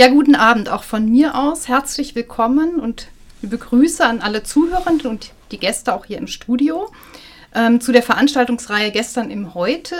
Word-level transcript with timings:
Ja, 0.00 0.08
guten 0.08 0.34
Abend 0.34 0.70
auch 0.70 0.82
von 0.82 1.10
mir 1.10 1.34
aus. 1.34 1.68
Herzlich 1.68 2.14
willkommen 2.14 2.80
und 2.80 3.08
liebe 3.42 3.58
Grüße 3.58 4.02
an 4.02 4.22
alle 4.22 4.42
Zuhörenden 4.42 5.10
und 5.10 5.32
die 5.50 5.58
Gäste 5.58 5.94
auch 5.94 6.06
hier 6.06 6.16
im 6.16 6.26
Studio 6.26 6.90
ähm, 7.54 7.82
zu 7.82 7.92
der 7.92 8.02
Veranstaltungsreihe 8.02 8.92
Gestern 8.92 9.30
im 9.30 9.52
Heute. 9.52 9.94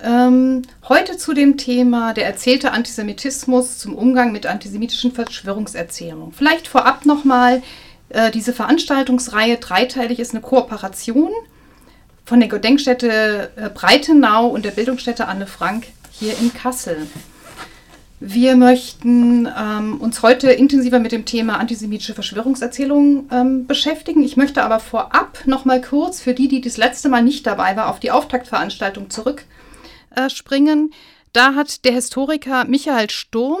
Ähm, 0.00 0.62
heute 0.88 1.16
zu 1.16 1.34
dem 1.34 1.56
Thema 1.56 2.14
der 2.14 2.24
erzählte 2.24 2.70
Antisemitismus 2.70 3.78
zum 3.78 3.96
Umgang 3.96 4.30
mit 4.30 4.46
antisemitischen 4.46 5.10
Verschwörungserzählungen. 5.10 6.32
Vielleicht 6.32 6.68
vorab 6.68 7.04
nochmal, 7.04 7.64
äh, 8.10 8.30
diese 8.30 8.52
Veranstaltungsreihe 8.52 9.56
dreiteilig 9.56 10.20
ist 10.20 10.34
eine 10.34 10.40
Kooperation 10.40 11.32
von 12.24 12.38
der 12.38 12.48
Gedenkstätte 12.48 13.50
äh, 13.56 13.70
Breitenau 13.70 14.46
und 14.46 14.64
der 14.64 14.70
Bildungsstätte 14.70 15.26
Anne 15.26 15.48
Frank 15.48 15.88
hier 16.12 16.38
in 16.38 16.54
Kassel. 16.54 17.08
Wir 18.18 18.56
möchten 18.56 19.46
ähm, 19.46 20.00
uns 20.00 20.22
heute 20.22 20.50
intensiver 20.50 21.00
mit 21.00 21.12
dem 21.12 21.26
Thema 21.26 21.58
antisemitische 21.58 22.14
Verschwörungserzählungen 22.14 23.28
ähm, 23.30 23.66
beschäftigen. 23.66 24.22
Ich 24.22 24.38
möchte 24.38 24.62
aber 24.62 24.80
vorab 24.80 25.40
noch 25.44 25.66
mal 25.66 25.82
kurz 25.82 26.22
für 26.22 26.32
die, 26.32 26.48
die 26.48 26.62
das 26.62 26.78
letzte 26.78 27.10
Mal 27.10 27.22
nicht 27.22 27.46
dabei 27.46 27.76
war, 27.76 27.90
auf 27.90 28.00
die 28.00 28.10
Auftaktveranstaltung 28.10 29.10
zurückspringen. 29.10 30.90
Äh, 30.90 30.94
da 31.34 31.54
hat 31.54 31.84
der 31.84 31.92
Historiker 31.92 32.64
Michael 32.64 33.10
Sturm 33.10 33.60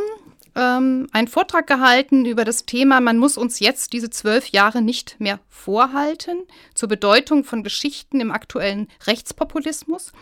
ähm, 0.54 1.06
einen 1.12 1.28
Vortrag 1.28 1.66
gehalten 1.66 2.24
über 2.24 2.46
das 2.46 2.64
Thema, 2.64 3.02
man 3.02 3.18
muss 3.18 3.36
uns 3.36 3.60
jetzt 3.60 3.92
diese 3.92 4.08
zwölf 4.08 4.48
Jahre 4.48 4.80
nicht 4.80 5.16
mehr 5.18 5.38
vorhalten, 5.50 6.38
zur 6.74 6.88
Bedeutung 6.88 7.44
von 7.44 7.62
Geschichten 7.62 8.20
im 8.20 8.30
aktuellen 8.30 8.88
Rechtspopulismus. 9.06 10.12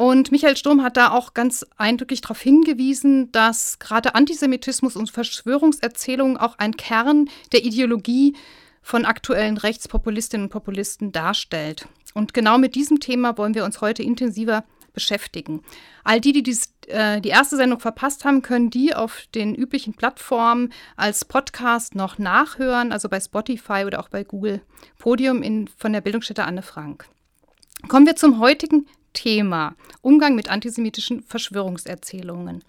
Und 0.00 0.32
Michael 0.32 0.56
Sturm 0.56 0.82
hat 0.82 0.96
da 0.96 1.10
auch 1.10 1.34
ganz 1.34 1.66
eindrücklich 1.76 2.22
darauf 2.22 2.40
hingewiesen, 2.40 3.30
dass 3.32 3.78
gerade 3.78 4.14
Antisemitismus 4.14 4.96
und 4.96 5.10
Verschwörungserzählungen 5.10 6.38
auch 6.38 6.56
ein 6.56 6.78
Kern 6.78 7.28
der 7.52 7.66
Ideologie 7.66 8.34
von 8.80 9.04
aktuellen 9.04 9.58
Rechtspopulistinnen 9.58 10.46
und 10.46 10.50
Populisten 10.50 11.12
darstellt. 11.12 11.86
Und 12.14 12.32
genau 12.32 12.56
mit 12.56 12.76
diesem 12.76 13.00
Thema 13.00 13.36
wollen 13.36 13.54
wir 13.54 13.62
uns 13.62 13.82
heute 13.82 14.02
intensiver 14.02 14.64
beschäftigen. 14.94 15.62
All 16.02 16.18
die, 16.18 16.32
die 16.32 16.44
dies, 16.44 16.72
äh, 16.86 17.20
die 17.20 17.28
erste 17.28 17.56
Sendung 17.56 17.78
verpasst 17.78 18.24
haben, 18.24 18.40
können 18.40 18.70
die 18.70 18.94
auf 18.94 19.24
den 19.34 19.54
üblichen 19.54 19.92
Plattformen 19.92 20.72
als 20.96 21.26
Podcast 21.26 21.94
noch 21.94 22.16
nachhören, 22.16 22.92
also 22.92 23.10
bei 23.10 23.20
Spotify 23.20 23.84
oder 23.84 24.00
auch 24.00 24.08
bei 24.08 24.24
Google 24.24 24.62
Podium 24.98 25.42
in, 25.42 25.68
von 25.76 25.92
der 25.92 26.00
Bildungsstätte 26.00 26.44
Anne 26.44 26.62
Frank. 26.62 27.04
Kommen 27.88 28.06
wir 28.06 28.16
zum 28.16 28.40
heutigen 28.40 28.86
Thema 29.12 29.74
Umgang 30.02 30.34
mit 30.34 30.50
antisemitischen 30.50 31.22
Verschwörungserzählungen. 31.22 32.64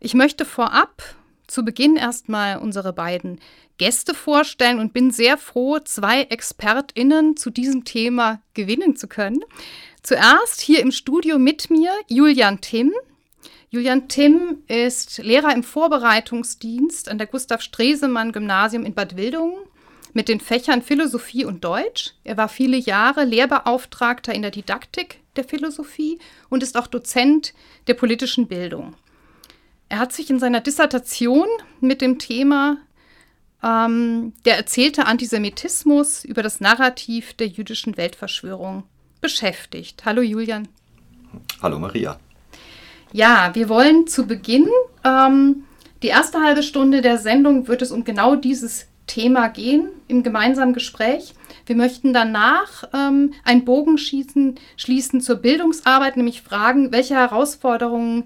Ich 0.00 0.14
möchte 0.14 0.44
vorab 0.44 1.02
zu 1.46 1.64
Beginn 1.64 1.96
erstmal 1.96 2.58
unsere 2.58 2.92
beiden 2.92 3.40
Gäste 3.78 4.14
vorstellen 4.14 4.78
und 4.78 4.92
bin 4.92 5.10
sehr 5.10 5.38
froh, 5.38 5.78
zwei 5.78 6.22
ExpertInnen 6.22 7.36
zu 7.36 7.50
diesem 7.50 7.84
Thema 7.84 8.42
gewinnen 8.54 8.96
zu 8.96 9.08
können. 9.08 9.40
Zuerst 10.02 10.60
hier 10.60 10.80
im 10.80 10.92
Studio 10.92 11.38
mit 11.38 11.70
mir 11.70 11.92
Julian 12.08 12.60
Timm. 12.60 12.92
Julian 13.70 14.08
Timm 14.08 14.62
ist 14.66 15.18
Lehrer 15.18 15.54
im 15.54 15.62
Vorbereitungsdienst 15.62 17.08
an 17.08 17.18
der 17.18 17.26
Gustav 17.26 17.62
Stresemann 17.62 18.32
Gymnasium 18.32 18.84
in 18.84 18.94
Bad 18.94 19.16
Wildungen 19.16 19.58
mit 20.18 20.28
den 20.28 20.40
Fächern 20.40 20.82
Philosophie 20.82 21.44
und 21.44 21.62
Deutsch. 21.62 22.10
Er 22.24 22.36
war 22.36 22.48
viele 22.48 22.76
Jahre 22.76 23.22
Lehrbeauftragter 23.22 24.34
in 24.34 24.42
der 24.42 24.50
Didaktik 24.50 25.20
der 25.36 25.44
Philosophie 25.44 26.18
und 26.48 26.64
ist 26.64 26.76
auch 26.76 26.88
Dozent 26.88 27.54
der 27.86 27.94
politischen 27.94 28.48
Bildung. 28.48 28.96
Er 29.88 30.00
hat 30.00 30.12
sich 30.12 30.28
in 30.28 30.40
seiner 30.40 30.60
Dissertation 30.60 31.46
mit 31.80 32.00
dem 32.00 32.18
Thema 32.18 32.78
ähm, 33.62 34.32
der 34.44 34.56
erzählte 34.56 35.06
Antisemitismus 35.06 36.24
über 36.24 36.42
das 36.42 36.60
Narrativ 36.60 37.34
der 37.34 37.46
jüdischen 37.46 37.96
Weltverschwörung 37.96 38.82
beschäftigt. 39.20 40.04
Hallo 40.04 40.22
Julian. 40.22 40.66
Hallo 41.62 41.78
Maria. 41.78 42.18
Ja, 43.12 43.54
wir 43.54 43.68
wollen 43.68 44.08
zu 44.08 44.26
Beginn, 44.26 44.66
ähm, 45.04 45.62
die 46.02 46.08
erste 46.08 46.40
halbe 46.40 46.64
Stunde 46.64 47.02
der 47.02 47.18
Sendung 47.18 47.68
wird 47.68 47.82
es 47.82 47.92
um 47.92 48.02
genau 48.02 48.34
dieses 48.34 48.88
Thema 49.08 49.48
gehen 49.48 49.88
im 50.06 50.22
gemeinsamen 50.22 50.72
Gespräch. 50.72 51.34
Wir 51.66 51.74
möchten 51.74 52.12
danach 52.12 52.84
ähm, 52.94 53.34
einen 53.44 53.64
Bogen 53.64 53.98
schießen, 53.98 54.54
schließen 54.76 55.20
zur 55.20 55.36
Bildungsarbeit, 55.36 56.16
nämlich 56.16 56.42
fragen, 56.42 56.92
welche 56.92 57.14
Herausforderungen 57.14 58.24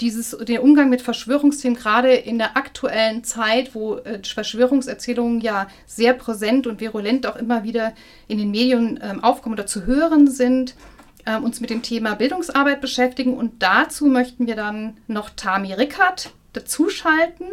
dieses, 0.00 0.36
den 0.38 0.60
Umgang 0.60 0.88
mit 0.90 1.02
Verschwörungsthemen 1.02 1.76
gerade 1.76 2.14
in 2.14 2.38
der 2.38 2.56
aktuellen 2.56 3.24
Zeit, 3.24 3.74
wo 3.74 3.96
äh, 3.96 4.20
Verschwörungserzählungen 4.22 5.40
ja 5.40 5.66
sehr 5.86 6.14
präsent 6.14 6.66
und 6.66 6.80
virulent 6.80 7.26
auch 7.26 7.36
immer 7.36 7.64
wieder 7.64 7.94
in 8.28 8.38
den 8.38 8.50
Medien 8.50 9.00
ähm, 9.02 9.24
aufkommen 9.24 9.54
oder 9.54 9.66
zu 9.66 9.86
hören 9.86 10.30
sind, 10.30 10.76
äh, 11.24 11.36
uns 11.36 11.60
mit 11.60 11.70
dem 11.70 11.82
Thema 11.82 12.14
Bildungsarbeit 12.14 12.80
beschäftigen. 12.80 13.36
Und 13.36 13.62
dazu 13.62 14.06
möchten 14.06 14.46
wir 14.46 14.54
dann 14.54 14.96
noch 15.08 15.30
Tami 15.30 15.72
Rickert 15.72 16.30
dazuschalten. 16.52 17.48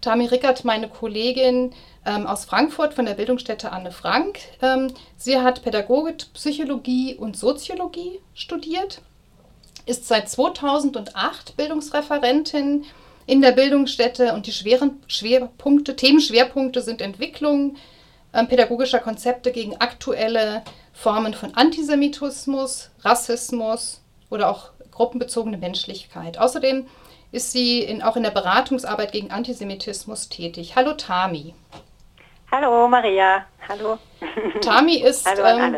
Tami 0.00 0.26
Rickert, 0.26 0.64
meine 0.64 0.88
Kollegin, 0.88 1.72
ähm, 2.06 2.26
aus 2.26 2.44
Frankfurt 2.44 2.94
von 2.94 3.04
der 3.04 3.14
Bildungsstätte 3.14 3.72
Anne 3.72 3.92
Frank. 3.92 4.38
Ähm, 4.62 4.94
sie 5.16 5.38
hat 5.38 5.62
Pädagogik, 5.62 6.32
Psychologie 6.32 7.14
und 7.16 7.36
Soziologie 7.36 8.20
studiert, 8.34 9.02
ist 9.84 10.06
seit 10.06 10.30
2008 10.30 11.56
Bildungsreferentin 11.56 12.84
in 13.26 13.42
der 13.42 13.52
Bildungsstätte 13.52 14.32
und 14.32 14.46
die 14.46 14.52
schweren 14.52 15.02
Schwerpunkte, 15.08 15.96
Themenschwerpunkte 15.96 16.80
sind 16.80 17.02
Entwicklung 17.02 17.76
ähm, 18.32 18.46
pädagogischer 18.48 19.00
Konzepte 19.00 19.50
gegen 19.50 19.76
aktuelle 19.76 20.62
Formen 20.92 21.34
von 21.34 21.54
Antisemitismus, 21.54 22.90
Rassismus 23.00 24.00
oder 24.30 24.48
auch 24.48 24.70
gruppenbezogene 24.92 25.58
Menschlichkeit. 25.58 26.38
Außerdem 26.38 26.86
ist 27.32 27.52
sie 27.52 27.80
in, 27.80 28.02
auch 28.02 28.16
in 28.16 28.22
der 28.22 28.30
Beratungsarbeit 28.30 29.12
gegen 29.12 29.30
Antisemitismus 29.30 30.28
tätig. 30.28 30.76
Hallo 30.76 30.92
Tami. 30.94 31.54
Hallo 32.50 32.86
Maria, 32.86 33.44
hallo. 33.68 33.98
Tami 34.60 34.98
ist 34.98 35.26
hallo 35.26 35.44
ähm, 35.44 35.76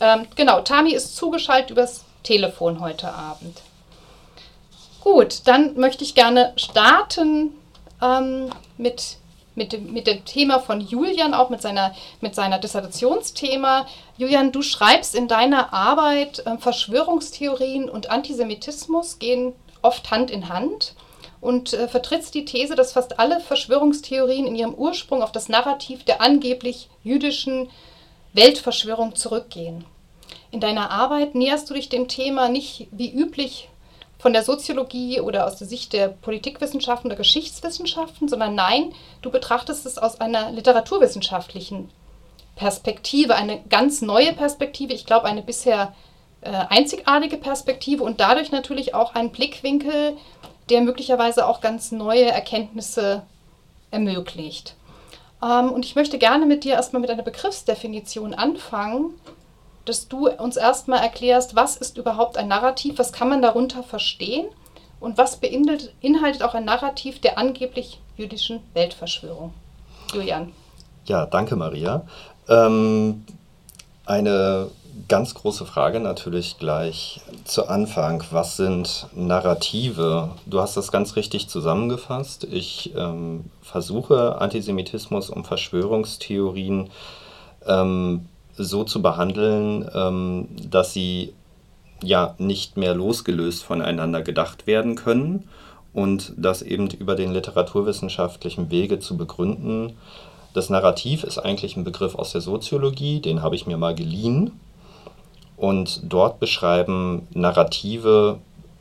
ähm, 0.00 0.26
genau, 0.34 0.60
Tami 0.60 0.92
ist 0.92 1.14
zugeschaltet 1.14 1.70
übers 1.70 2.04
Telefon 2.24 2.80
heute 2.80 3.12
Abend. 3.12 3.62
Gut, 5.00 5.46
dann 5.46 5.76
möchte 5.76 6.02
ich 6.02 6.16
gerne 6.16 6.52
starten 6.56 7.54
ähm, 8.02 8.50
mit, 8.76 9.18
mit, 9.54 9.72
dem, 9.72 9.92
mit 9.92 10.08
dem 10.08 10.24
Thema 10.24 10.58
von 10.58 10.80
Julian, 10.80 11.32
auch 11.32 11.48
mit 11.48 11.62
seiner, 11.62 11.94
mit 12.20 12.34
seiner 12.34 12.58
Dissertationsthema. 12.58 13.86
Julian, 14.16 14.50
du 14.50 14.62
schreibst 14.62 15.14
in 15.14 15.28
deiner 15.28 15.72
Arbeit, 15.72 16.44
äh, 16.44 16.58
Verschwörungstheorien 16.58 17.88
und 17.88 18.10
Antisemitismus 18.10 19.20
gehen 19.20 19.54
oft 19.80 20.10
Hand 20.10 20.32
in 20.32 20.48
Hand 20.48 20.96
und 21.44 21.74
äh, 21.74 21.88
vertritt 21.88 22.32
die 22.32 22.46
These, 22.46 22.74
dass 22.74 22.92
fast 22.92 23.18
alle 23.18 23.38
Verschwörungstheorien 23.38 24.46
in 24.46 24.56
ihrem 24.56 24.74
Ursprung 24.74 25.22
auf 25.22 25.30
das 25.30 25.50
Narrativ 25.50 26.02
der 26.04 26.22
angeblich 26.22 26.88
jüdischen 27.02 27.68
Weltverschwörung 28.32 29.14
zurückgehen. 29.14 29.84
In 30.50 30.60
deiner 30.60 30.90
Arbeit 30.90 31.34
näherst 31.34 31.68
du 31.68 31.74
dich 31.74 31.90
dem 31.90 32.08
Thema 32.08 32.48
nicht 32.48 32.88
wie 32.92 33.12
üblich 33.12 33.68
von 34.18 34.32
der 34.32 34.42
Soziologie 34.42 35.20
oder 35.20 35.46
aus 35.46 35.56
der 35.56 35.66
Sicht 35.66 35.92
der 35.92 36.08
Politikwissenschaften 36.08 37.10
oder 37.10 37.16
Geschichtswissenschaften, 37.16 38.26
sondern 38.26 38.54
nein, 38.54 38.94
du 39.20 39.30
betrachtest 39.30 39.84
es 39.84 39.98
aus 39.98 40.20
einer 40.20 40.50
literaturwissenschaftlichen 40.50 41.90
Perspektive, 42.56 43.34
eine 43.34 43.62
ganz 43.68 44.00
neue 44.00 44.32
Perspektive, 44.32 44.94
ich 44.94 45.04
glaube 45.04 45.26
eine 45.26 45.42
bisher 45.42 45.92
äh, 46.40 46.52
einzigartige 46.70 47.36
Perspektive 47.36 48.02
und 48.02 48.20
dadurch 48.20 48.50
natürlich 48.50 48.94
auch 48.94 49.14
ein 49.14 49.30
Blickwinkel, 49.30 50.16
der 50.70 50.80
möglicherweise 50.80 51.46
auch 51.46 51.60
ganz 51.60 51.92
neue 51.92 52.26
Erkenntnisse 52.26 53.22
ermöglicht. 53.90 54.74
Ähm, 55.42 55.70
und 55.70 55.84
ich 55.84 55.94
möchte 55.94 56.18
gerne 56.18 56.46
mit 56.46 56.64
dir 56.64 56.74
erstmal 56.74 57.00
mit 57.00 57.10
einer 57.10 57.22
Begriffsdefinition 57.22 58.34
anfangen, 58.34 59.14
dass 59.84 60.08
du 60.08 60.28
uns 60.28 60.56
erstmal 60.56 61.00
erklärst, 61.00 61.54
was 61.54 61.76
ist 61.76 61.98
überhaupt 61.98 62.38
ein 62.38 62.48
Narrativ, 62.48 62.98
was 62.98 63.12
kann 63.12 63.28
man 63.28 63.42
darunter 63.42 63.82
verstehen 63.82 64.46
und 65.00 65.18
was 65.18 65.36
beinhaltet 65.36 66.42
auch 66.42 66.54
ein 66.54 66.64
Narrativ 66.64 67.20
der 67.20 67.36
angeblich 67.36 68.00
jüdischen 68.16 68.60
Weltverschwörung. 68.72 69.52
Julian. 70.14 70.52
Ja, 71.06 71.26
danke 71.26 71.56
Maria. 71.56 72.06
Ähm, 72.48 73.26
eine 74.06 74.70
ganz 75.08 75.34
große 75.34 75.66
Frage 75.66 76.00
natürlich 76.00 76.58
gleich 76.58 77.20
zu 77.44 77.68
Anfang. 77.68 78.24
Was 78.30 78.56
sind 78.56 79.06
Narrative? 79.14 80.30
Du 80.46 80.60
hast 80.60 80.76
das 80.76 80.92
ganz 80.92 81.16
richtig 81.16 81.48
zusammengefasst. 81.48 82.44
Ich 82.44 82.94
ähm, 82.96 83.44
versuche 83.62 84.40
Antisemitismus 84.40 85.30
und 85.30 85.46
Verschwörungstheorien 85.46 86.90
ähm, 87.66 88.26
so 88.56 88.84
zu 88.84 89.02
behandeln, 89.02 89.88
ähm, 89.94 90.48
dass 90.68 90.92
sie 90.92 91.32
ja 92.02 92.34
nicht 92.38 92.76
mehr 92.76 92.94
losgelöst 92.94 93.64
voneinander 93.64 94.22
gedacht 94.22 94.66
werden 94.66 94.94
können 94.94 95.48
und 95.92 96.32
das 96.36 96.62
eben 96.62 96.90
über 96.90 97.14
den 97.14 97.32
literaturwissenschaftlichen 97.32 98.70
Wege 98.70 98.98
zu 98.98 99.16
begründen. 99.16 99.94
Das 100.52 100.70
Narrativ 100.70 101.24
ist 101.24 101.38
eigentlich 101.38 101.76
ein 101.76 101.84
Begriff 101.84 102.14
aus 102.14 102.32
der 102.32 102.40
Soziologie, 102.40 103.20
den 103.20 103.42
habe 103.42 103.56
ich 103.56 103.66
mir 103.66 103.76
mal 103.76 103.94
geliehen. 103.94 104.52
Und 105.56 106.00
dort 106.04 106.40
beschreiben 106.40 107.28
Narrative 107.32 108.38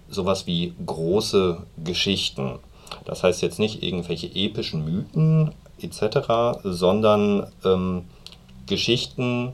sowas 0.10 0.48
wie 0.48 0.74
große 0.86 1.58
Geschichten. 1.84 2.60
Das 3.06 3.24
heißt 3.24 3.42
jetzt 3.42 3.60
nicht 3.60 3.84
irgendwelche 3.84 4.28
epischen 4.28 4.86
Mythen 4.86 5.52
etc., 5.82 6.60
sondern 6.64 7.48
ähm, 7.66 8.06
Geschichten, 8.68 9.54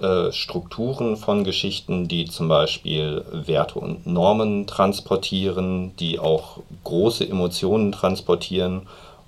äh, 0.00 0.32
Strukturen 0.32 1.16
von 1.16 1.44
Geschichten, 1.44 2.08
die 2.08 2.26
zum 2.26 2.48
Beispiel 2.48 3.24
Werte 3.32 3.78
und 3.78 4.06
Normen 4.06 4.66
transportieren, 4.66 5.96
die 5.96 6.18
auch 6.18 6.58
große 6.84 7.28
Emotionen 7.28 7.92
transportieren 7.92 8.82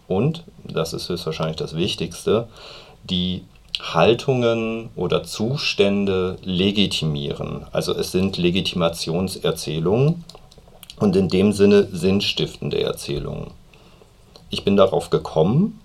und, 0.07 0.45
das 0.65 0.93
ist 0.93 1.09
höchstwahrscheinlich 1.09 1.57
das 1.57 1.77
Wichtigste, 1.77 2.49
die 3.05 3.45
Haltungen 3.81 4.91
oder 4.97 5.25
Zustände 5.25 6.37
legitimieren. 6.43 7.67
Also 7.73 7.95
es 7.95 8.13
sind 8.13 8.37
Legitimationserzählungen 8.37 10.25
und 10.99 11.17
in 11.17 11.29
dem 11.29 11.53
Sinne 11.53 11.89
sinnstiftende 11.91 12.83
Erzählungen. 12.83 13.51
Ich 14.51 14.65
bin 14.65 14.77
darauf 14.77 15.11
gekommen, 15.11 15.81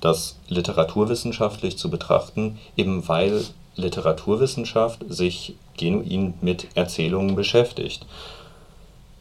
das 0.00 0.36
literaturwissenschaftlich 0.48 1.78
zu 1.78 1.90
betrachten, 1.90 2.58
eben 2.76 3.06
weil 3.08 3.44
Literaturwissenschaft 3.76 5.04
sich 5.08 5.54
genuin 5.76 6.34
mit 6.40 6.66
Erzählungen 6.74 7.36
beschäftigt. 7.36 8.04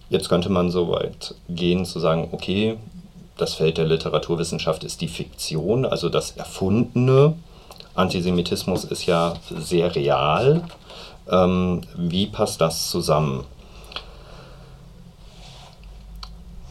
Jetzt 0.10 0.30
könnte 0.30 0.50
man 0.50 0.72
so 0.72 0.90
weit 0.90 1.36
gehen 1.48 1.86
zu 1.86 2.00
sagen, 2.00 2.30
okay, 2.32 2.78
das 3.38 3.54
Feld 3.54 3.78
der 3.78 3.86
Literaturwissenschaft 3.86 4.84
ist 4.84 5.02
die 5.02 5.08
Fiktion, 5.08 5.86
also 5.86 6.10
das 6.10 6.32
Erfundene. 6.32 7.36
Antisemitismus 7.98 8.84
ist 8.84 9.06
ja 9.06 9.34
sehr 9.50 9.96
real. 9.96 10.64
Ähm, 11.30 11.82
wie 11.96 12.28
passt 12.28 12.62
das 12.62 12.90
zusammen? 12.90 13.44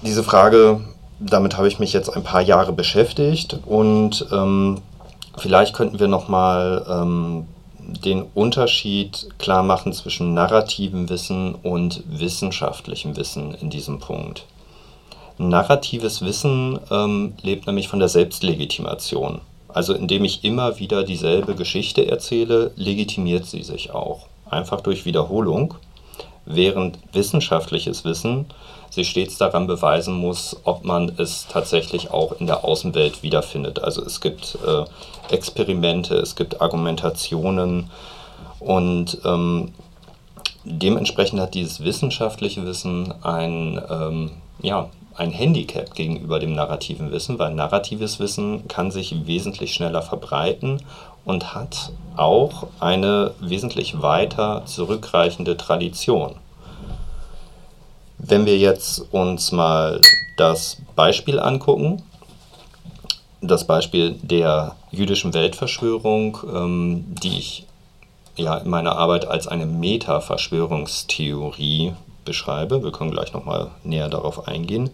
Diese 0.03 0.23
Frage, 0.23 0.81
damit 1.19 1.57
habe 1.57 1.69
ich 1.69 1.79
mich 1.79 1.93
jetzt 1.93 2.15
ein 2.15 2.23
paar 2.23 2.43
Jahre 2.43 2.73
beschäftigt 2.73 3.59
und 3.67 4.27
ähm, 4.31 4.81
vielleicht 5.37 5.75
könnten 5.75 5.99
wir 5.99 6.09
noch 6.09 6.29
mal 6.29 6.85
ähm, 6.89 7.47
den 7.79 8.23
Unterschied 8.35 9.29
klar 9.39 9.63
machen 9.63 9.93
zwischen 9.93 10.35
narrativem 10.35 11.09
Wissen 11.09 11.55
und 11.55 12.03
wissenschaftlichem 12.07 13.17
Wissen 13.17 13.55
in 13.55 13.71
diesem 13.71 13.99
Punkt. 13.99 14.45
Narratives 15.39 16.23
Wissen 16.23 16.79
ähm, 16.91 17.35
lebt 17.43 17.67
nämlich 17.67 17.89
von 17.89 17.99
der 17.99 18.09
Selbstlegitimation. 18.09 19.41
Also 19.77 19.93
indem 19.93 20.25
ich 20.25 20.43
immer 20.43 20.79
wieder 20.79 21.05
dieselbe 21.05 21.55
Geschichte 21.55 22.11
erzähle, 22.11 22.71
legitimiert 22.77 23.45
sie 23.45 23.63
sich 23.63 23.91
auch. 23.91 24.25
Einfach 24.49 24.81
durch 24.81 25.05
Wiederholung. 25.05 25.75
Während 26.47 26.99
wissenschaftliches 27.13 28.03
Wissen 28.03 28.47
sich 28.89 29.11
stets 29.11 29.37
daran 29.37 29.67
beweisen 29.67 30.15
muss, 30.15 30.57
ob 30.65 30.87
man 30.87 31.13
es 31.19 31.47
tatsächlich 31.49 32.11
auch 32.11 32.41
in 32.41 32.47
der 32.47 32.65
Außenwelt 32.65 33.23
wiederfindet. 33.23 33.79
Also 33.85 34.03
es 34.03 34.23
gibt 34.23 34.57
äh, 34.67 34.85
Experimente, 35.35 36.15
es 36.15 36.37
gibt 36.37 36.63
Argumentationen 36.63 37.91
und 38.61 39.19
ähm, 39.27 39.75
dementsprechend 40.65 41.39
hat 41.39 41.53
dieses 41.53 41.85
wissenschaftliche 41.85 42.65
Wissen 42.65 43.13
ein, 43.23 43.79
ähm, 43.91 44.31
ja, 44.63 44.89
ein 45.17 45.31
Handicap 45.31 45.95
gegenüber 45.95 46.39
dem 46.39 46.55
narrativen 46.55 47.11
Wissen, 47.11 47.39
weil 47.39 47.55
narratives 47.55 48.21
Wissen 48.21 48.69
kann 48.69 48.91
sich 48.91 49.27
wesentlich 49.27 49.73
schneller 49.75 50.03
verbreiten 50.03 50.83
und 51.25 51.55
hat 51.55 51.93
auch 52.17 52.67
eine 52.81 53.33
wesentlich 53.41 54.03
weiter 54.03 54.63
zurückreichende 54.67 55.57
Tradition. 55.57 56.35
Wenn 58.19 58.45
wir 58.47 58.59
jetzt 58.59 59.01
uns 59.13 59.53
mal 59.53 60.01
das 60.37 60.79
Beispiel 60.95 61.39
angucken, 61.39 62.03
das 63.41 63.67
Beispiel 63.67 64.17
der 64.23 64.77
jüdischen 64.91 65.33
Weltverschwörung, 65.35 66.39
ähm, 66.53 67.05
die 67.23 67.39
ich 67.39 67.67
ja 68.37 68.57
in 68.59 68.71
meiner 68.71 68.97
Arbeit 68.97 69.27
als 69.27 69.49
eine 69.49 69.67
Meta-Verschwörungstheorie 69.67 71.95
beschreibe, 72.27 72.85
wir 72.85 72.93
können 72.93 73.11
gleich 73.11 73.33
nochmal 73.33 73.71
näher 73.85 74.11
darauf 74.11 74.47
eingehen, 74.47 74.91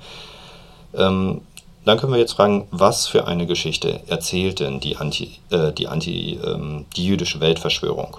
ähm, 0.94 1.40
dann 1.84 1.98
können 1.98 2.12
wir 2.12 2.20
jetzt 2.20 2.34
fragen, 2.34 2.68
was 2.70 3.08
für 3.08 3.26
eine 3.26 3.46
Geschichte 3.46 4.00
erzählt 4.06 4.60
denn 4.60 4.78
die, 4.78 4.96
Anti, 4.96 5.32
äh, 5.50 5.72
die, 5.72 5.88
Anti, 5.88 6.38
ähm, 6.44 6.86
die 6.96 7.06
jüdische 7.06 7.40
Weltverschwörung? 7.40 8.16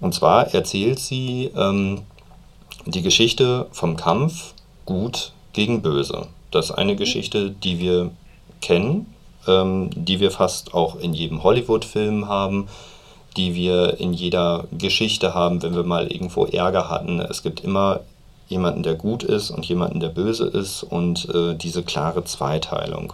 Und 0.00 0.14
zwar 0.14 0.54
erzählt 0.54 1.00
sie 1.00 1.50
ähm, 1.56 2.02
die 2.86 3.02
Geschichte 3.02 3.66
vom 3.72 3.96
Kampf 3.96 4.54
Gut 4.86 5.32
gegen 5.52 5.82
Böse. 5.82 6.28
Das 6.50 6.66
ist 6.66 6.70
eine 6.72 6.96
Geschichte, 6.96 7.50
die 7.50 7.78
wir 7.78 8.10
kennen, 8.60 9.12
ähm, 9.46 9.90
die 9.94 10.20
wir 10.20 10.30
fast 10.30 10.74
auch 10.74 10.96
in 10.96 11.12
jedem 11.12 11.42
Hollywood-Film 11.42 12.28
haben, 12.28 12.68
die 13.36 13.54
wir 13.54 13.98
in 14.00 14.12
jeder 14.12 14.64
Geschichte 14.72 15.34
haben, 15.34 15.62
wenn 15.62 15.74
wir 15.74 15.84
mal 15.84 16.06
irgendwo 16.08 16.46
Ärger 16.46 16.88
hatten. 16.88 17.20
Es 17.20 17.42
gibt 17.42 17.60
immer 17.60 18.00
jemanden, 18.48 18.82
der 18.82 18.94
gut 18.94 19.22
ist 19.22 19.50
und 19.50 19.64
jemanden, 19.66 20.00
der 20.00 20.08
böse 20.08 20.46
ist 20.46 20.82
und 20.82 21.28
äh, 21.32 21.54
diese 21.54 21.82
klare 21.82 22.24
Zweiteilung. 22.24 23.12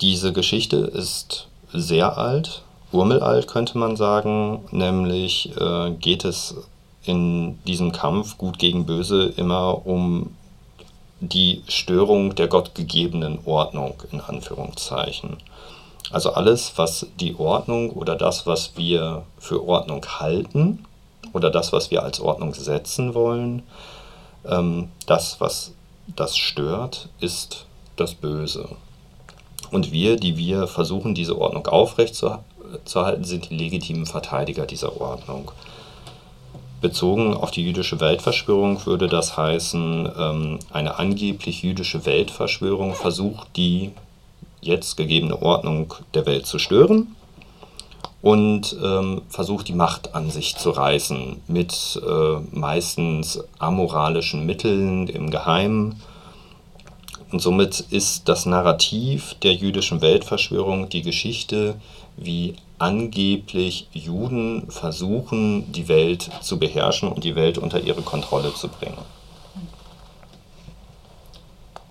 Diese 0.00 0.32
Geschichte 0.32 0.76
ist 0.76 1.46
sehr 1.72 2.18
alt, 2.18 2.62
urmelalt 2.90 3.46
könnte 3.46 3.78
man 3.78 3.96
sagen, 3.96 4.64
nämlich 4.72 5.52
äh, 5.56 5.90
geht 5.92 6.24
es 6.24 6.56
in 7.04 7.62
diesem 7.64 7.92
Kampf 7.92 8.36
Gut 8.38 8.58
gegen 8.58 8.86
Böse 8.86 9.32
immer 9.36 9.86
um 9.86 10.34
die 11.20 11.62
Störung 11.68 12.34
der 12.34 12.48
gottgegebenen 12.48 13.38
Ordnung 13.44 13.94
in 14.10 14.20
Anführungszeichen. 14.20 15.36
Also 16.10 16.32
alles, 16.32 16.72
was 16.76 17.06
die 17.20 17.36
Ordnung 17.38 17.90
oder 17.90 18.16
das, 18.16 18.46
was 18.46 18.72
wir 18.76 19.22
für 19.38 19.64
Ordnung 19.64 20.04
halten 20.18 20.84
oder 21.32 21.50
das, 21.50 21.72
was 21.72 21.90
wir 21.90 22.02
als 22.02 22.20
Ordnung 22.20 22.52
setzen 22.54 23.14
wollen, 23.14 23.62
ähm, 24.44 24.88
das, 25.06 25.40
was 25.40 25.72
das 26.16 26.36
stört, 26.36 27.08
ist 27.20 27.66
das 27.96 28.14
Böse. 28.14 28.68
Und 29.70 29.92
wir, 29.92 30.16
die 30.16 30.36
wir 30.36 30.66
versuchen, 30.66 31.14
diese 31.14 31.38
Ordnung 31.38 31.66
aufrechtzuerhalten, 31.68 33.24
sind 33.24 33.50
die 33.50 33.56
legitimen 33.56 34.06
Verteidiger 34.06 34.66
dieser 34.66 35.00
Ordnung. 35.00 35.52
Bezogen 36.80 37.34
auf 37.34 37.50
die 37.50 37.62
jüdische 37.62 38.00
Weltverschwörung 38.00 38.84
würde 38.86 39.06
das 39.06 39.36
heißen, 39.36 40.10
ähm, 40.18 40.58
eine 40.72 40.98
angeblich 40.98 41.62
jüdische 41.62 42.06
Weltverschwörung 42.06 42.94
versucht, 42.94 43.48
die 43.56 43.92
jetzt 44.60 44.96
gegebene 44.96 45.40
Ordnung 45.40 45.94
der 46.14 46.26
Welt 46.26 46.46
zu 46.46 46.58
stören 46.58 47.14
und 48.22 48.76
ähm, 48.82 49.22
versucht, 49.28 49.68
die 49.68 49.72
Macht 49.74 50.14
an 50.14 50.30
sich 50.30 50.56
zu 50.56 50.70
reißen 50.70 51.40
mit 51.46 52.00
äh, 52.06 52.40
meistens 52.52 53.42
amoralischen 53.58 54.44
Mitteln 54.44 55.08
im 55.08 55.30
Geheimen. 55.30 56.00
Und 57.32 57.40
somit 57.40 57.80
ist 57.90 58.28
das 58.28 58.44
Narrativ 58.44 59.34
der 59.42 59.54
jüdischen 59.54 60.00
Weltverschwörung 60.00 60.88
die 60.88 61.02
Geschichte, 61.02 61.76
wie 62.16 62.56
angeblich 62.78 63.88
Juden 63.92 64.70
versuchen, 64.70 65.70
die 65.72 65.88
Welt 65.88 66.30
zu 66.42 66.58
beherrschen 66.58 67.10
und 67.10 67.24
die 67.24 67.36
Welt 67.36 67.56
unter 67.56 67.80
ihre 67.80 68.02
Kontrolle 68.02 68.52
zu 68.54 68.68
bringen. 68.68 68.98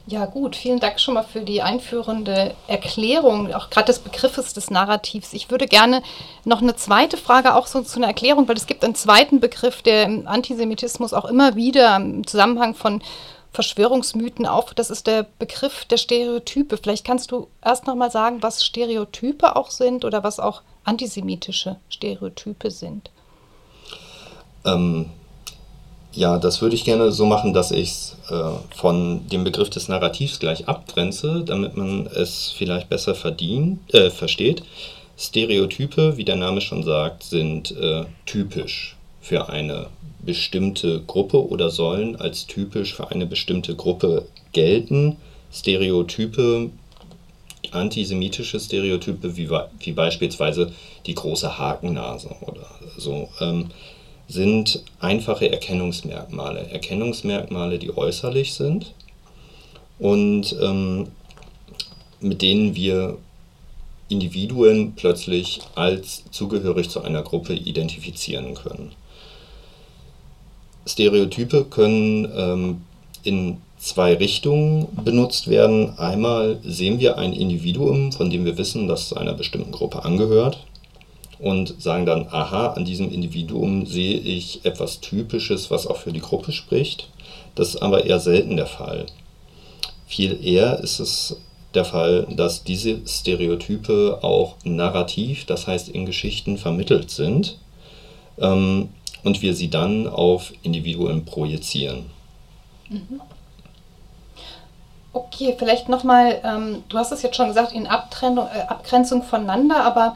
Ja, 0.09 0.25
gut, 0.25 0.55
vielen 0.55 0.79
Dank 0.79 0.99
schon 0.99 1.13
mal 1.13 1.23
für 1.23 1.41
die 1.41 1.61
einführende 1.61 2.55
Erklärung, 2.65 3.53
auch 3.53 3.69
gerade 3.69 3.85
des 3.85 3.99
Begriffes 3.99 4.53
des 4.53 4.71
Narrativs. 4.71 5.33
Ich 5.33 5.51
würde 5.51 5.67
gerne 5.67 6.01
noch 6.45 6.63
eine 6.63 6.75
zweite 6.75 7.15
Frage 7.15 7.53
auch 7.53 7.67
so 7.67 7.83
zu 7.83 7.97
einer 7.97 8.07
Erklärung, 8.07 8.47
weil 8.47 8.57
es 8.57 8.65
gibt 8.65 8.83
einen 8.83 8.95
zweiten 8.95 9.39
Begriff, 9.39 9.83
der 9.83 10.05
im 10.05 10.27
Antisemitismus 10.27 11.13
auch 11.13 11.25
immer 11.25 11.55
wieder 11.55 11.95
im 11.97 12.25
Zusammenhang 12.25 12.73
von 12.73 13.03
Verschwörungsmythen 13.53 14.47
auf. 14.47 14.73
Das 14.73 14.89
ist 14.89 15.05
der 15.05 15.27
Begriff 15.37 15.85
der 15.85 15.97
Stereotype. 15.97 16.77
Vielleicht 16.77 17.05
kannst 17.05 17.31
du 17.31 17.47
erst 17.63 17.85
noch 17.85 17.95
mal 17.95 18.09
sagen, 18.09 18.41
was 18.41 18.65
Stereotype 18.65 19.55
auch 19.55 19.69
sind 19.69 20.05
oder 20.05 20.23
was 20.23 20.39
auch 20.39 20.63
antisemitische 20.85 21.75
Stereotype 21.87 22.71
sind. 22.71 23.11
Ähm, 24.65 25.11
ja, 26.13 26.37
das 26.37 26.61
würde 26.61 26.75
ich 26.75 26.85
gerne 26.85 27.11
so 27.11 27.25
machen, 27.25 27.53
dass 27.53 27.71
ich 27.71 27.89
es 27.89 28.17
äh, 28.29 28.75
von 28.75 29.27
dem 29.27 29.43
Begriff 29.43 29.69
des 29.69 29.87
Narrativs 29.87 30.39
gleich 30.39 30.67
abgrenze, 30.67 31.43
damit 31.45 31.77
man 31.77 32.07
es 32.07 32.53
vielleicht 32.55 32.89
besser 32.89 33.15
verdient, 33.15 33.79
äh, 33.93 34.09
versteht. 34.09 34.63
Stereotype, 35.17 36.17
wie 36.17 36.25
der 36.25 36.37
Name 36.37 36.61
schon 36.61 36.83
sagt, 36.83 37.23
sind 37.23 37.71
äh, 37.71 38.05
typisch 38.25 38.95
für 39.21 39.49
eine 39.49 39.87
bestimmte 40.19 41.01
Gruppe 41.01 41.47
oder 41.47 41.69
sollen 41.69 42.15
als 42.15 42.47
typisch 42.47 42.95
für 42.95 43.11
eine 43.11 43.25
bestimmte 43.25 43.75
Gruppe 43.75 44.25
gelten. 44.53 45.17
Stereotype, 45.51 46.69
antisemitische 47.71 48.59
Stereotype, 48.59 49.37
wie, 49.37 49.49
wie 49.79 49.91
beispielsweise 49.91 50.71
die 51.05 51.15
große 51.15 51.57
Hakennase 51.57 52.29
oder 52.41 52.65
so, 52.97 53.29
ähm, 53.41 53.69
sind 54.29 54.83
einfache 54.99 55.51
Erkennungsmerkmale. 55.51 56.69
Erkennungsmerkmale, 56.69 57.79
die 57.79 57.97
äußerlich 57.97 58.53
sind 58.53 58.93
und 59.97 60.55
ähm, 60.61 61.07
mit 62.21 62.41
denen 62.41 62.75
wir 62.75 63.17
Individuen 64.07 64.93
plötzlich 64.95 65.61
als 65.75 66.23
zugehörig 66.31 66.89
zu 66.89 67.01
einer 67.01 67.23
Gruppe 67.23 67.53
identifizieren 67.53 68.53
können. 68.53 68.91
Stereotype 70.85 71.65
können 71.65 72.31
ähm, 72.35 72.81
in 73.23 73.57
zwei 73.77 74.13
Richtungen 74.13 74.87
benutzt 75.03 75.47
werden. 75.47 75.97
Einmal 75.97 76.59
sehen 76.63 76.99
wir 76.99 77.17
ein 77.17 77.33
Individuum, 77.33 78.11
von 78.11 78.29
dem 78.29 78.45
wir 78.45 78.57
wissen, 78.57 78.87
dass 78.87 79.05
es 79.05 79.13
einer 79.13 79.33
bestimmten 79.33 79.71
Gruppe 79.71 80.03
angehört 80.05 80.59
und 81.39 81.81
sagen 81.81 82.05
dann, 82.05 82.27
aha, 82.29 82.73
an 82.73 82.85
diesem 82.85 83.11
Individuum 83.11 83.85
sehe 83.85 84.19
ich 84.19 84.65
etwas 84.65 84.99
Typisches, 84.99 85.71
was 85.71 85.87
auch 85.87 85.97
für 85.97 86.11
die 86.11 86.19
Gruppe 86.19 86.51
spricht. 86.51 87.09
Das 87.55 87.69
ist 87.69 87.81
aber 87.81 88.05
eher 88.05 88.19
selten 88.19 88.57
der 88.57 88.67
Fall. 88.67 89.05
Viel 90.05 90.43
eher 90.45 90.79
ist 90.79 90.99
es 90.99 91.37
der 91.73 91.85
Fall, 91.85 92.27
dass 92.29 92.63
diese 92.63 93.05
Stereotype 93.07 94.19
auch 94.21 94.55
narrativ, 94.63 95.45
das 95.45 95.67
heißt 95.67 95.89
in 95.89 96.05
Geschichten 96.05 96.57
vermittelt 96.57 97.11
sind 97.11 97.57
ähm, 98.39 98.89
und 99.23 99.41
wir 99.41 99.53
sie 99.53 99.69
dann 99.69 100.07
auf 100.07 100.51
Individuen 100.63 101.25
projizieren. 101.25 102.09
Mhm. 102.89 103.21
Okay, 105.11 105.55
vielleicht 105.57 105.89
nochmal, 105.89 106.39
ähm, 106.43 106.83
du 106.89 106.97
hast 106.97 107.11
es 107.11 107.21
jetzt 107.21 107.35
schon 107.35 107.47
gesagt, 107.47 107.71
in 107.71 107.87
Abtrennung, 107.87 108.47
äh, 108.47 108.61
Abgrenzung 108.61 109.23
voneinander, 109.23 109.83
aber 109.83 110.15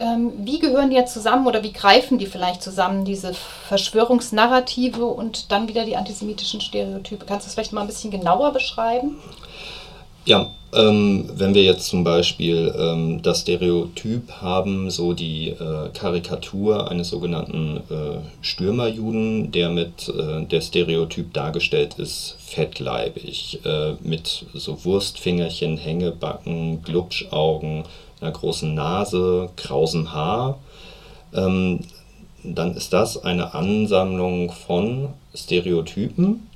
wie 0.00 0.58
gehören 0.58 0.90
die 0.90 0.96
jetzt 0.96 1.12
zusammen 1.12 1.46
oder 1.46 1.62
wie 1.62 1.72
greifen 1.72 2.18
die 2.18 2.26
vielleicht 2.26 2.62
zusammen, 2.62 3.04
diese 3.04 3.34
Verschwörungsnarrative 3.68 5.04
und 5.04 5.52
dann 5.52 5.68
wieder 5.68 5.84
die 5.84 5.96
antisemitischen 5.96 6.60
Stereotype? 6.60 7.26
Kannst 7.26 7.44
du 7.44 7.48
das 7.48 7.54
vielleicht 7.54 7.72
mal 7.72 7.82
ein 7.82 7.86
bisschen 7.86 8.10
genauer 8.10 8.52
beschreiben? 8.52 9.16
Ja, 10.26 10.50
ähm, 10.72 11.28
wenn 11.34 11.54
wir 11.54 11.62
jetzt 11.62 11.86
zum 11.86 12.04
Beispiel 12.04 12.72
ähm, 12.78 13.22
das 13.22 13.40
Stereotyp 13.40 14.30
haben, 14.40 14.90
so 14.90 15.14
die 15.14 15.48
äh, 15.48 15.88
Karikatur 15.94 16.90
eines 16.90 17.08
sogenannten 17.08 17.78
äh, 17.90 18.20
Stürmerjuden, 18.42 19.50
der 19.50 19.70
mit 19.70 20.08
äh, 20.08 20.44
der 20.44 20.60
Stereotyp 20.60 21.32
dargestellt 21.32 21.94
ist, 21.98 22.36
fettleibig, 22.38 23.60
äh, 23.64 23.94
mit 24.00 24.44
so 24.54 24.84
Wurstfingerchen, 24.84 25.78
Hängebacken, 25.78 26.82
Glubschaugen, 26.82 27.84
einer 28.20 28.32
großen 28.32 28.74
Nase, 28.74 29.50
krausem 29.56 30.12
Haar, 30.12 30.58
ähm, 31.34 31.80
dann 32.42 32.74
ist 32.74 32.92
das 32.92 33.22
eine 33.22 33.54
Ansammlung 33.54 34.50
von 34.50 35.10
Stereotypen 35.34 36.46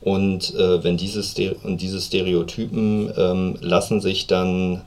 und 0.00 0.54
äh, 0.54 0.82
wenn 0.82 0.96
diese, 0.96 1.22
Stere 1.22 1.56
und 1.62 1.80
diese 1.80 2.00
Stereotypen 2.00 3.12
ähm, 3.16 3.56
lassen 3.60 4.00
sich 4.00 4.26
dann 4.26 4.82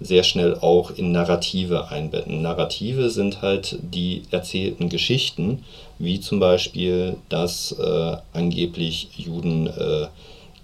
sehr 0.00 0.22
schnell 0.22 0.56
auch 0.60 0.92
in 0.92 1.12
Narrative 1.12 1.90
einbetten. 1.90 2.40
Narrative 2.40 3.10
sind 3.10 3.42
halt 3.42 3.78
die 3.82 4.22
erzählten 4.30 4.88
Geschichten, 4.88 5.64
wie 5.98 6.20
zum 6.20 6.38
Beispiel, 6.38 7.16
dass 7.28 7.72
äh, 7.72 8.16
angeblich 8.32 9.08
Juden 9.16 9.66
äh, 9.66 10.06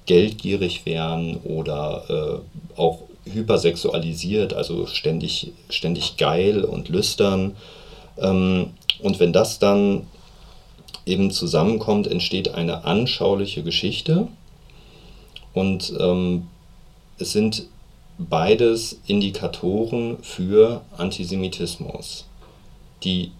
geldgierig 0.06 0.86
wären 0.86 1.38
oder 1.44 2.42
äh, 2.76 2.78
auch 2.80 3.00
hypersexualisiert, 3.24 4.54
also 4.54 4.86
ständig, 4.86 5.52
ständig 5.70 6.16
geil 6.16 6.64
und 6.64 6.88
lüstern. 6.88 7.56
Ähm, 8.18 8.70
und 9.00 9.20
wenn 9.20 9.32
das 9.32 9.58
dann 9.58 10.06
eben 11.06 11.30
zusammenkommt, 11.30 12.06
entsteht 12.06 12.54
eine 12.54 12.84
anschauliche 12.84 13.62
Geschichte. 13.62 14.28
Und 15.52 15.92
ähm, 15.98 16.48
es 17.18 17.32
sind 17.32 17.66
beides 18.18 19.00
Indikatoren 19.06 20.18
für 20.22 20.82
Antisemitismus. 20.96 22.26
Die, 23.02 23.32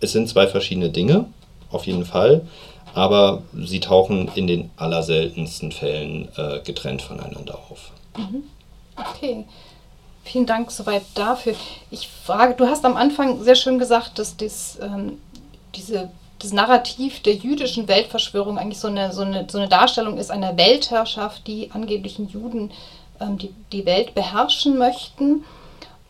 es 0.00 0.12
sind 0.12 0.28
zwei 0.28 0.46
verschiedene 0.46 0.90
Dinge, 0.90 1.26
auf 1.70 1.86
jeden 1.86 2.04
Fall, 2.04 2.46
aber 2.94 3.42
sie 3.64 3.80
tauchen 3.80 4.30
in 4.34 4.46
den 4.46 4.70
allerseltensten 4.76 5.72
Fällen 5.72 6.28
äh, 6.36 6.60
getrennt 6.64 7.02
voneinander 7.02 7.58
auf. 7.70 7.90
Mhm. 8.16 8.44
Okay. 9.10 9.46
Vielen 10.24 10.46
Dank 10.46 10.70
soweit 10.70 11.02
dafür. 11.14 11.54
Ich 11.90 12.08
frage, 12.08 12.54
du 12.54 12.66
hast 12.66 12.84
am 12.84 12.96
Anfang 12.96 13.42
sehr 13.42 13.56
schön 13.56 13.78
gesagt, 13.78 14.18
dass 14.18 14.36
das, 14.36 14.78
ähm, 14.80 15.18
diese 15.74 16.10
das 16.38 16.52
Narrativ 16.52 17.20
der 17.22 17.34
jüdischen 17.34 17.86
Weltverschwörung 17.88 18.58
eigentlich 18.58 18.80
so 18.80 18.88
eine, 18.88 19.12
so 19.12 19.22
eine, 19.22 19.46
so 19.48 19.58
eine 19.58 19.68
Darstellung 19.68 20.18
ist 20.18 20.30
einer 20.30 20.56
Weltherrschaft, 20.56 21.46
die 21.46 21.70
angeblichen 21.70 22.28
Juden 22.28 22.72
ähm, 23.20 23.38
die, 23.38 23.54
die 23.72 23.86
Welt 23.86 24.14
beherrschen 24.14 24.76
möchten. 24.76 25.44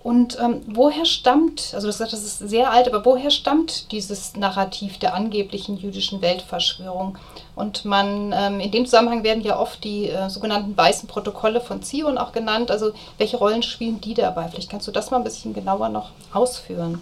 Und 0.02 0.36
ähm, 0.40 0.62
woher 0.66 1.04
stammt, 1.04 1.70
also 1.74 1.86
das, 1.86 1.98
das 1.98 2.12
ist 2.12 2.38
sehr 2.40 2.72
alt, 2.72 2.92
aber 2.92 3.04
woher 3.04 3.30
stammt 3.30 3.92
dieses 3.92 4.34
Narrativ 4.34 4.98
der 4.98 5.14
angeblichen 5.14 5.76
jüdischen 5.76 6.20
Weltverschwörung? 6.20 7.18
Und 7.54 7.84
man, 7.84 8.34
ähm, 8.36 8.58
in 8.58 8.72
dem 8.72 8.84
Zusammenhang 8.84 9.22
werden 9.22 9.44
ja 9.44 9.60
oft 9.60 9.84
die 9.84 10.08
äh, 10.08 10.28
sogenannten 10.28 10.76
weißen 10.76 11.08
Protokolle 11.08 11.60
von 11.60 11.82
Zion 11.82 12.18
auch 12.18 12.32
genannt. 12.32 12.72
Also 12.72 12.90
welche 13.18 13.36
Rollen 13.36 13.62
spielen 13.62 14.00
die 14.00 14.14
dabei? 14.14 14.48
Vielleicht 14.48 14.70
kannst 14.70 14.88
du 14.88 14.92
das 14.92 15.12
mal 15.12 15.18
ein 15.18 15.24
bisschen 15.24 15.54
genauer 15.54 15.88
noch 15.88 16.10
ausführen. 16.32 17.00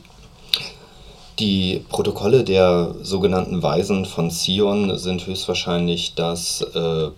Die 1.38 1.87
Protokolle 1.88 2.45
der 2.45 2.95
sogenannten 3.00 3.62
Weisen 3.62 4.04
von 4.04 4.30
Zion 4.30 4.99
sind 4.99 5.26
höchstwahrscheinlich 5.26 6.14
das 6.14 6.61
äh, 6.75 7.09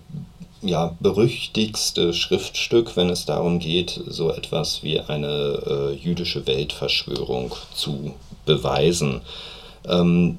ja, 0.62 0.97
berüchtigste 1.00 2.12
Schriftstück, 2.14 2.97
wenn 2.97 3.11
es 3.11 3.26
darum 3.26 3.59
geht, 3.59 4.00
so 4.07 4.31
etwas 4.31 4.83
wie 4.83 5.00
eine 5.00 5.62
äh, 5.66 5.92
jüdische 5.95 6.47
Weltverschwörung 6.47 7.54
zu 7.75 8.14
beweisen. 8.47 9.21
Ähm, 9.87 10.38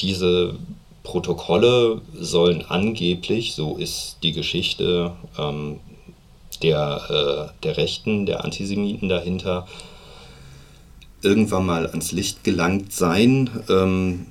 diese 0.00 0.54
Protokolle 1.02 2.02
sollen 2.14 2.64
angeblich, 2.68 3.54
so 3.54 3.76
ist 3.76 4.18
die 4.22 4.32
Geschichte 4.32 5.12
ähm, 5.38 5.80
der, 6.62 7.50
äh, 7.50 7.62
der 7.62 7.76
Rechten, 7.76 8.26
der 8.26 8.44
Antisemiten 8.44 9.08
dahinter, 9.08 9.66
irgendwann 11.22 11.66
mal 11.66 11.86
ans 11.86 12.12
Licht 12.12 12.44
gelangt 12.44 12.92
sein. 12.92 13.50
Ähm, 13.68 14.26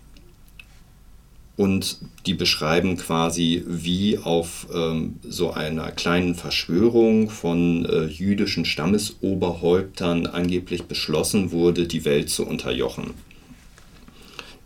und 1.58 2.00
die 2.26 2.34
beschreiben 2.34 2.98
quasi, 2.98 3.64
wie 3.66 4.18
auf 4.18 4.68
ähm, 4.74 5.16
so 5.24 5.52
einer 5.52 5.92
kleinen 5.92 6.36
Verschwörung 6.36 7.30
von 7.30 7.86
äh, 7.86 8.06
jüdischen 8.06 8.66
Stammesoberhäuptern 8.66 10.28
angeblich 10.28 10.84
beschlossen 10.84 11.52
wurde, 11.52 11.88
die 11.88 12.04
Welt 12.04 12.30
zu 12.30 12.46
unterjochen. 12.46 13.14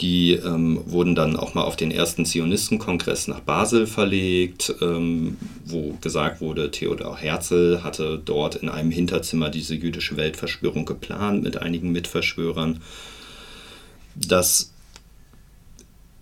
Die 0.01 0.31
ähm, 0.31 0.81
wurden 0.85 1.13
dann 1.13 1.35
auch 1.35 1.55
mal 1.55 1.63
auf 1.63 1.75
den 1.75 1.91
ersten 1.91 2.25
Zionistenkongress 2.25 3.27
nach 3.27 3.41
Basel 3.41 3.85
verlegt, 3.85 4.73
ähm, 4.81 5.37
wo 5.65 5.97
gesagt 5.99 6.39
wurde, 6.39 6.71
Theodor 6.71 7.17
Herzl 7.17 7.81
hatte 7.83 8.19
dort 8.23 8.55
in 8.55 8.69
einem 8.69 8.91
Hinterzimmer 8.91 9.49
diese 9.49 9.75
jüdische 9.75 10.15
Weltverschwörung 10.15 10.85
geplant 10.85 11.43
mit 11.43 11.57
einigen 11.57 11.91
Mitverschwörern. 11.91 12.79
Das 14.15 14.71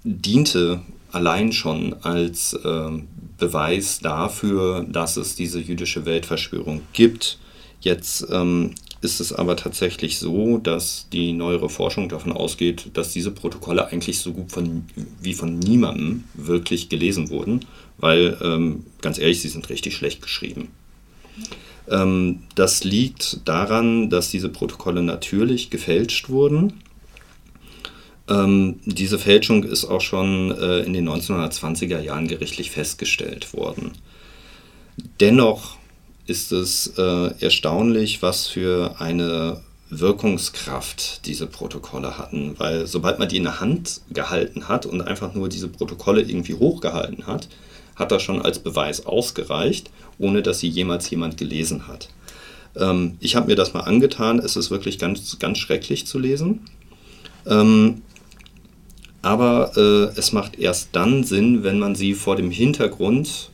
diente 0.07 0.81
allein 1.11 1.51
schon 1.51 1.95
als 2.01 2.53
äh, 2.53 2.89
Beweis 3.37 3.99
dafür, 3.99 4.85
dass 4.89 5.17
es 5.17 5.35
diese 5.35 5.59
jüdische 5.59 6.05
Weltverschwörung 6.05 6.81
gibt. 6.93 7.37
Jetzt 7.81 8.25
ähm, 8.31 8.73
ist 9.01 9.19
es 9.19 9.31
aber 9.31 9.55
tatsächlich 9.55 10.17
so, 10.17 10.57
dass 10.57 11.07
die 11.11 11.33
neuere 11.33 11.69
Forschung 11.69 12.09
davon 12.09 12.31
ausgeht, 12.31 12.89
dass 12.93 13.13
diese 13.13 13.31
Protokolle 13.31 13.87
eigentlich 13.87 14.19
so 14.19 14.33
gut 14.33 14.51
von, 14.51 14.85
wie 15.21 15.33
von 15.33 15.59
niemandem 15.59 16.23
wirklich 16.33 16.89
gelesen 16.89 17.29
wurden, 17.29 17.65
weil, 17.97 18.37
ähm, 18.41 18.85
ganz 19.01 19.19
ehrlich, 19.19 19.41
sie 19.41 19.49
sind 19.49 19.69
richtig 19.69 19.95
schlecht 19.95 20.21
geschrieben. 20.21 20.69
Ähm, 21.89 22.39
das 22.55 22.83
liegt 22.83 23.47
daran, 23.47 24.09
dass 24.09 24.31
diese 24.31 24.49
Protokolle 24.49 25.03
natürlich 25.03 25.69
gefälscht 25.69 26.29
wurden. 26.29 26.73
Ähm, 28.29 28.79
diese 28.85 29.19
Fälschung 29.19 29.63
ist 29.63 29.85
auch 29.85 30.01
schon 30.01 30.51
äh, 30.51 30.79
in 30.79 30.93
den 30.93 31.07
1920er 31.07 31.99
Jahren 31.99 32.27
gerichtlich 32.27 32.71
festgestellt 32.71 33.53
worden. 33.53 33.93
Dennoch 35.19 35.77
ist 36.25 36.51
es 36.51 36.93
äh, 36.97 37.31
erstaunlich, 37.39 38.21
was 38.21 38.47
für 38.47 38.95
eine 38.99 39.61
Wirkungskraft 39.89 41.25
diese 41.25 41.47
Protokolle 41.47 42.17
hatten, 42.17 42.55
weil 42.57 42.87
sobald 42.87 43.19
man 43.19 43.29
die 43.29 43.37
in 43.37 43.43
der 43.43 43.61
Hand 43.61 44.01
gehalten 44.09 44.67
hat 44.67 44.85
und 44.85 45.01
einfach 45.01 45.33
nur 45.33 45.47
diese 45.47 45.69
Protokolle 45.69 46.21
irgendwie 46.21 46.55
hochgehalten 46.55 47.25
hat, 47.25 47.47
hat 47.95 48.11
das 48.11 48.21
schon 48.21 48.41
als 48.41 48.59
Beweis 48.59 49.05
ausgereicht, 49.05 49.89
ohne 50.19 50.41
dass 50.41 50.59
sie 50.59 50.67
jemals 50.67 51.09
jemand 51.09 51.37
gelesen 51.37 51.87
hat. 51.87 52.09
Ähm, 52.75 53.17
ich 53.21 53.35
habe 53.35 53.47
mir 53.47 53.55
das 53.55 53.73
mal 53.73 53.81
angetan, 53.81 54.39
es 54.39 54.57
ist 54.57 54.69
wirklich 54.69 54.99
ganz, 54.99 55.39
ganz 55.39 55.57
schrecklich 55.57 56.05
zu 56.05 56.19
lesen. 56.19 56.65
Ähm, 57.45 58.01
aber 59.21 59.71
äh, 59.75 60.17
es 60.17 60.31
macht 60.31 60.57
erst 60.59 60.89
dann 60.93 61.23
Sinn, 61.23 61.63
wenn 61.63 61.79
man 61.79 61.95
sie 61.95 62.13
vor 62.13 62.35
dem 62.35 62.51
Hintergrund 62.51 63.49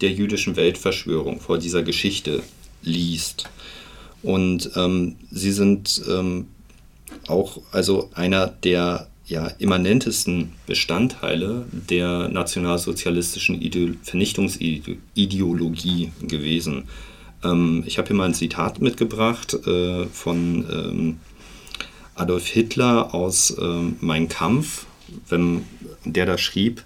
der 0.00 0.12
jüdischen 0.12 0.56
Weltverschwörung, 0.56 1.40
vor 1.40 1.58
dieser 1.58 1.82
Geschichte 1.82 2.42
liest. 2.82 3.44
Und 4.22 4.70
ähm, 4.76 5.16
sie 5.30 5.52
sind 5.52 6.02
ähm, 6.08 6.46
auch 7.26 7.60
also 7.72 8.10
einer 8.14 8.46
der 8.48 9.08
ja, 9.26 9.48
immanentesten 9.58 10.52
Bestandteile 10.66 11.66
der 11.70 12.28
nationalsozialistischen 12.28 13.60
Ide 13.60 13.96
Vernichtungsideologie 14.02 16.12
gewesen. 16.22 16.84
Ähm, 17.44 17.84
ich 17.86 17.98
habe 17.98 18.08
hier 18.08 18.16
mal 18.16 18.24
ein 18.24 18.34
Zitat 18.34 18.80
mitgebracht 18.80 19.54
äh, 19.66 20.06
von 20.06 20.64
ähm, 20.72 21.20
Adolf 22.14 22.46
Hitler 22.46 23.14
aus 23.14 23.50
äh, 23.50 23.82
Mein 24.00 24.28
Kampf, 24.28 24.86
wenn 25.28 25.64
der 26.04 26.26
da 26.26 26.38
schrieb, 26.38 26.84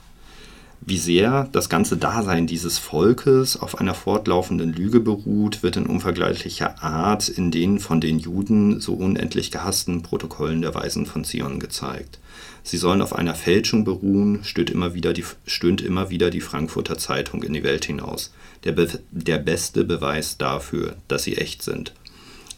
wie 0.85 0.99
sehr 0.99 1.49
das 1.52 1.69
ganze 1.69 1.97
Dasein 1.97 2.49
dieses 2.49 2.79
Volkes 2.79 3.57
auf 3.57 3.79
einer 3.79 3.95
fortlaufenden 3.95 4.73
Lüge 4.73 4.99
beruht, 4.99 5.62
wird 5.62 5.76
in 5.76 5.87
unvergleichlicher 5.87 6.83
Art 6.83 7.29
in 7.29 7.52
den 7.52 7.79
von 7.79 8.00
den 8.00 8.19
Juden 8.19 8.81
so 8.81 8.95
unendlich 8.95 9.52
gehassten 9.52 10.02
Protokollen 10.02 10.61
der 10.61 10.75
Weisen 10.75 11.07
von 11.07 11.23
Zion 11.23 11.61
gezeigt. 11.61 12.19
Sie 12.64 12.79
sollen 12.79 13.00
auf 13.00 13.14
einer 13.14 13.37
Fälschung 13.37 13.85
beruhen, 13.85 14.41
stöhnt 14.43 14.71
immer 14.71 14.93
wieder 14.95 15.12
die, 15.12 15.25
stöhnt 15.47 15.81
immer 15.81 16.11
wieder 16.11 16.31
die 16.31 16.41
Frankfurter 16.41 16.99
Zeitung 16.99 17.45
in 17.45 17.52
die 17.52 17.62
Welt 17.62 17.85
hinaus. 17.85 18.33
Der, 18.64 18.73
Be 18.73 18.88
der 19.12 19.38
beste 19.38 19.85
Beweis 19.85 20.37
dafür, 20.37 20.97
dass 21.07 21.23
sie 21.23 21.37
echt 21.37 21.62
sind. 21.62 21.93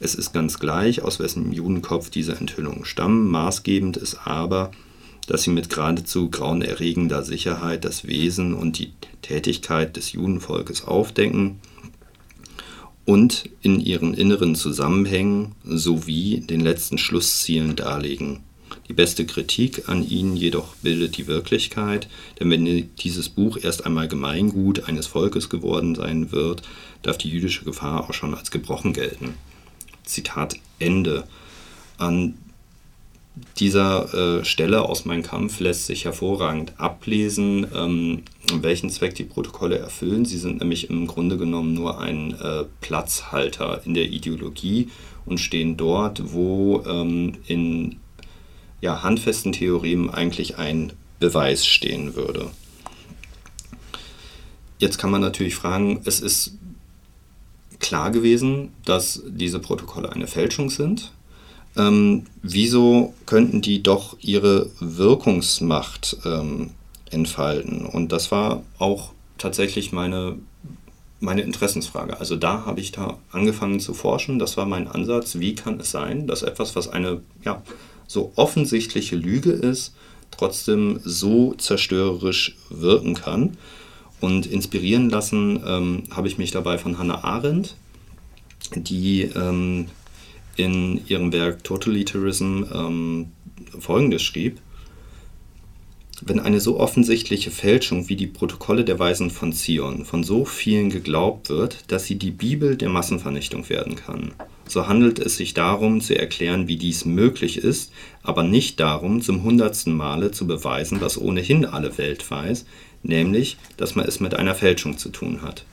Es 0.00 0.14
ist 0.14 0.32
ganz 0.32 0.58
gleich, 0.58 1.02
aus 1.02 1.18
wessen 1.18 1.52
Judenkopf 1.52 2.10
diese 2.10 2.36
Enthüllungen 2.36 2.84
stammen. 2.84 3.28
Maßgebend 3.28 3.96
ist 3.96 4.26
aber, 4.26 4.70
dass 5.26 5.42
sie 5.42 5.50
mit 5.50 5.70
geradezu 5.70 6.30
grauenerregender 6.30 7.22
Sicherheit 7.22 7.84
das 7.84 8.06
Wesen 8.06 8.54
und 8.54 8.78
die 8.78 8.92
Tätigkeit 9.22 9.96
des 9.96 10.12
Judenvolkes 10.12 10.84
aufdecken 10.84 11.60
und 13.04 13.48
in 13.60 13.80
ihren 13.80 14.14
inneren 14.14 14.54
Zusammenhängen 14.54 15.54
sowie 15.64 16.40
den 16.40 16.60
letzten 16.60 16.98
Schlusszielen 16.98 17.76
darlegen. 17.76 18.40
Die 18.88 18.92
beste 18.92 19.24
Kritik 19.24 19.88
an 19.88 20.06
ihnen 20.06 20.36
jedoch 20.36 20.74
bildet 20.76 21.16
die 21.16 21.26
Wirklichkeit, 21.26 22.08
denn 22.38 22.50
wenn 22.50 22.90
dieses 22.96 23.28
Buch 23.28 23.58
erst 23.62 23.86
einmal 23.86 24.08
Gemeingut 24.08 24.88
eines 24.88 25.06
Volkes 25.06 25.48
geworden 25.48 25.94
sein 25.94 26.32
wird, 26.32 26.62
darf 27.02 27.16
die 27.16 27.30
jüdische 27.30 27.64
Gefahr 27.64 28.08
auch 28.08 28.14
schon 28.14 28.34
als 28.34 28.50
gebrochen 28.50 28.92
gelten. 28.92 29.34
Zitat 30.04 30.56
Ende. 30.78 31.24
An 31.96 32.34
dieser 33.58 34.14
äh, 34.40 34.44
Stelle 34.44 34.82
aus 34.82 35.04
meinem 35.04 35.22
Kampf 35.22 35.58
lässt 35.58 35.86
sich 35.86 36.04
hervorragend 36.04 36.74
ablesen, 36.78 37.66
ähm, 37.74 38.22
welchen 38.52 38.90
Zweck 38.90 39.16
die 39.16 39.24
Protokolle 39.24 39.78
erfüllen. 39.78 40.24
Sie 40.24 40.38
sind 40.38 40.60
nämlich 40.60 40.88
im 40.88 41.06
Grunde 41.06 41.36
genommen 41.36 41.74
nur 41.74 42.00
ein 42.00 42.38
äh, 42.40 42.64
Platzhalter 42.80 43.82
in 43.84 43.94
der 43.94 44.08
Ideologie 44.08 44.88
und 45.26 45.38
stehen 45.38 45.76
dort, 45.76 46.32
wo 46.32 46.82
ähm, 46.86 47.38
in 47.46 47.96
ja, 48.80 49.02
handfesten 49.02 49.52
Theoremen 49.52 50.10
eigentlich 50.10 50.58
ein 50.58 50.92
Beweis 51.18 51.66
stehen 51.66 52.14
würde. 52.14 52.50
Jetzt 54.78 54.98
kann 54.98 55.10
man 55.10 55.20
natürlich 55.20 55.56
fragen, 55.56 56.00
es 56.04 56.20
ist 56.20 56.56
klar 57.80 58.10
gewesen, 58.10 58.72
dass 58.84 59.22
diese 59.26 59.58
Protokolle 59.58 60.12
eine 60.12 60.26
Fälschung 60.26 60.70
sind 60.70 61.12
ähm, 61.76 62.24
wieso 62.42 63.14
könnten 63.26 63.60
die 63.60 63.82
doch 63.82 64.16
ihre 64.20 64.70
Wirkungsmacht 64.80 66.16
ähm, 66.24 66.70
entfalten? 67.10 67.86
Und 67.86 68.12
das 68.12 68.30
war 68.30 68.62
auch 68.78 69.12
tatsächlich 69.38 69.92
meine, 69.92 70.38
meine 71.20 71.42
Interessensfrage. 71.42 72.20
Also 72.20 72.36
da 72.36 72.64
habe 72.64 72.80
ich 72.80 72.92
da 72.92 73.18
angefangen 73.32 73.80
zu 73.80 73.94
forschen. 73.94 74.38
Das 74.38 74.56
war 74.56 74.66
mein 74.66 74.86
Ansatz. 74.86 75.38
Wie 75.38 75.54
kann 75.54 75.80
es 75.80 75.90
sein, 75.90 76.26
dass 76.26 76.42
etwas, 76.42 76.76
was 76.76 76.88
eine 76.88 77.20
ja, 77.44 77.62
so 78.06 78.32
offensichtliche 78.36 79.16
Lüge 79.16 79.50
ist, 79.50 79.94
trotzdem 80.30 81.00
so 81.04 81.54
zerstörerisch 81.54 82.56
wirken 82.70 83.14
kann? 83.14 83.56
Und 84.20 84.46
inspirieren 84.46 85.10
lassen 85.10 85.60
ähm, 85.66 86.04
habe 86.10 86.28
ich 86.28 86.38
mich 86.38 86.50
dabei 86.50 86.78
von 86.78 86.98
Hannah 86.98 87.24
Arendt, 87.24 87.74
die 88.74 89.22
ähm, 89.22 89.88
in 90.56 91.06
ihrem 91.06 91.32
Werk 91.32 91.64
Totalitarism 91.64 92.64
ähm, 92.72 93.26
Folgendes 93.78 94.22
schrieb. 94.22 94.60
Wenn 96.22 96.40
eine 96.40 96.60
so 96.60 96.78
offensichtliche 96.78 97.50
Fälschung 97.50 98.08
wie 98.08 98.16
die 98.16 98.28
Protokolle 98.28 98.84
der 98.84 98.98
Weisen 98.98 99.30
von 99.30 99.52
Zion 99.52 100.04
von 100.04 100.22
so 100.22 100.44
vielen 100.44 100.88
geglaubt 100.88 101.50
wird, 101.50 101.84
dass 101.88 102.06
sie 102.06 102.16
die 102.16 102.30
Bibel 102.30 102.76
der 102.76 102.88
Massenvernichtung 102.88 103.68
werden 103.68 103.96
kann, 103.96 104.32
so 104.66 104.86
handelt 104.86 105.18
es 105.18 105.36
sich 105.36 105.54
darum 105.54 106.00
zu 106.00 106.16
erklären, 106.18 106.68
wie 106.68 106.76
dies 106.76 107.04
möglich 107.04 107.58
ist, 107.58 107.92
aber 108.22 108.42
nicht 108.42 108.80
darum, 108.80 109.20
zum 109.20 109.42
hundertsten 109.42 109.94
Male 109.94 110.30
zu 110.30 110.46
beweisen, 110.46 111.00
was 111.00 111.20
ohnehin 111.20 111.66
alle 111.66 111.98
Welt 111.98 112.30
weiß, 112.30 112.64
nämlich, 113.02 113.58
dass 113.76 113.94
man 113.94 114.06
es 114.06 114.20
mit 114.20 114.34
einer 114.34 114.54
Fälschung 114.54 114.96
zu 114.96 115.10
tun 115.10 115.42
hat. 115.42 115.64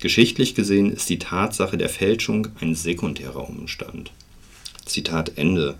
Geschichtlich 0.00 0.54
gesehen 0.54 0.90
ist 0.90 1.10
die 1.10 1.18
Tatsache 1.18 1.76
der 1.76 1.90
Fälschung 1.90 2.48
ein 2.60 2.74
sekundärer 2.74 3.48
Umstand. 3.48 4.12
Zitat 4.90 5.32
Ende. 5.36 5.76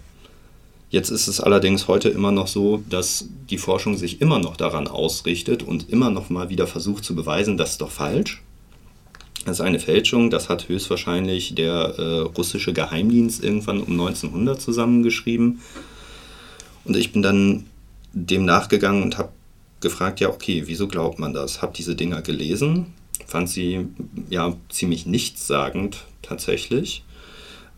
Jetzt 0.90 1.11
ist 1.11 1.29
es 1.29 1.40
allerdings 1.40 1.87
heute 1.87 2.09
immer 2.09 2.33
noch 2.33 2.49
so, 2.49 2.83
dass 2.88 3.27
die 3.49 3.59
Forschung 3.59 3.96
sich 3.96 4.20
immer 4.20 4.40
noch 4.40 4.57
daran 4.57 4.88
ausrichtet 4.88 5.62
und 5.62 5.88
immer 5.88 6.11
noch 6.11 6.31
mal 6.31 6.49
wieder 6.51 6.66
versucht 6.66 7.05
zu 7.05 7.14
beweisen, 7.14 7.57
das 7.57 7.73
ist 7.73 7.81
doch 7.81 7.92
falsch. 7.92 8.42
Das 9.44 9.59
ist 9.59 9.61
eine 9.61 9.79
Fälschung, 9.79 10.31
das 10.31 10.49
hat 10.49 10.68
höchstwahrscheinlich 10.68 11.55
der 11.55 11.94
äh, 11.96 12.18
russische 12.20 12.73
Geheimdienst 12.73 13.42
irgendwann 13.42 13.81
um 13.81 13.92
1900 13.92 14.61
zusammengeschrieben. 14.61 15.61
Und 16.85 16.96
ich 16.96 17.12
bin 17.12 17.23
dann 17.23 17.66
dem 18.12 18.44
nachgegangen 18.44 19.03
und 19.03 19.16
habe 19.16 19.31
gefragt, 19.81 20.18
ja, 20.20 20.29
okay, 20.29 20.64
wieso 20.66 20.88
glaubt 20.88 21.20
man 21.20 21.33
das? 21.33 21.62
Habe 21.62 21.73
diese 21.75 21.94
Dinger 21.94 22.20
gelesen, 22.20 22.87
fand 23.27 23.49
sie 23.49 23.87
ja 24.29 24.57
ziemlich 24.68 25.07
nichtssagend 25.07 26.05
tatsächlich 26.20 27.05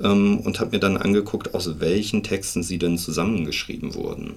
ähm, 0.03 0.39
und 0.39 0.61
habe 0.61 0.73
mir 0.73 0.81
dann 0.81 0.97
angeguckt, 0.97 1.55
aus 1.55 1.81
welchen 1.81 2.23
Texten 2.23 2.63
sie 2.63 2.79
denn 2.79 2.99
zusammengeschrieben 2.99 3.95
wurden. 3.95 4.35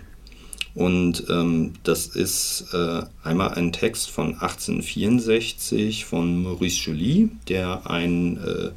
Und 0.76 1.24
ähm, 1.30 1.72
das 1.84 2.08
ist 2.08 2.66
äh, 2.74 3.04
einmal 3.24 3.54
ein 3.54 3.72
Text 3.72 4.10
von 4.10 4.34
1864 4.34 6.04
von 6.04 6.44
Maurice 6.44 6.84
Joly, 6.84 7.30
der 7.48 7.90
ein 7.90 8.38
äh, 8.38 8.72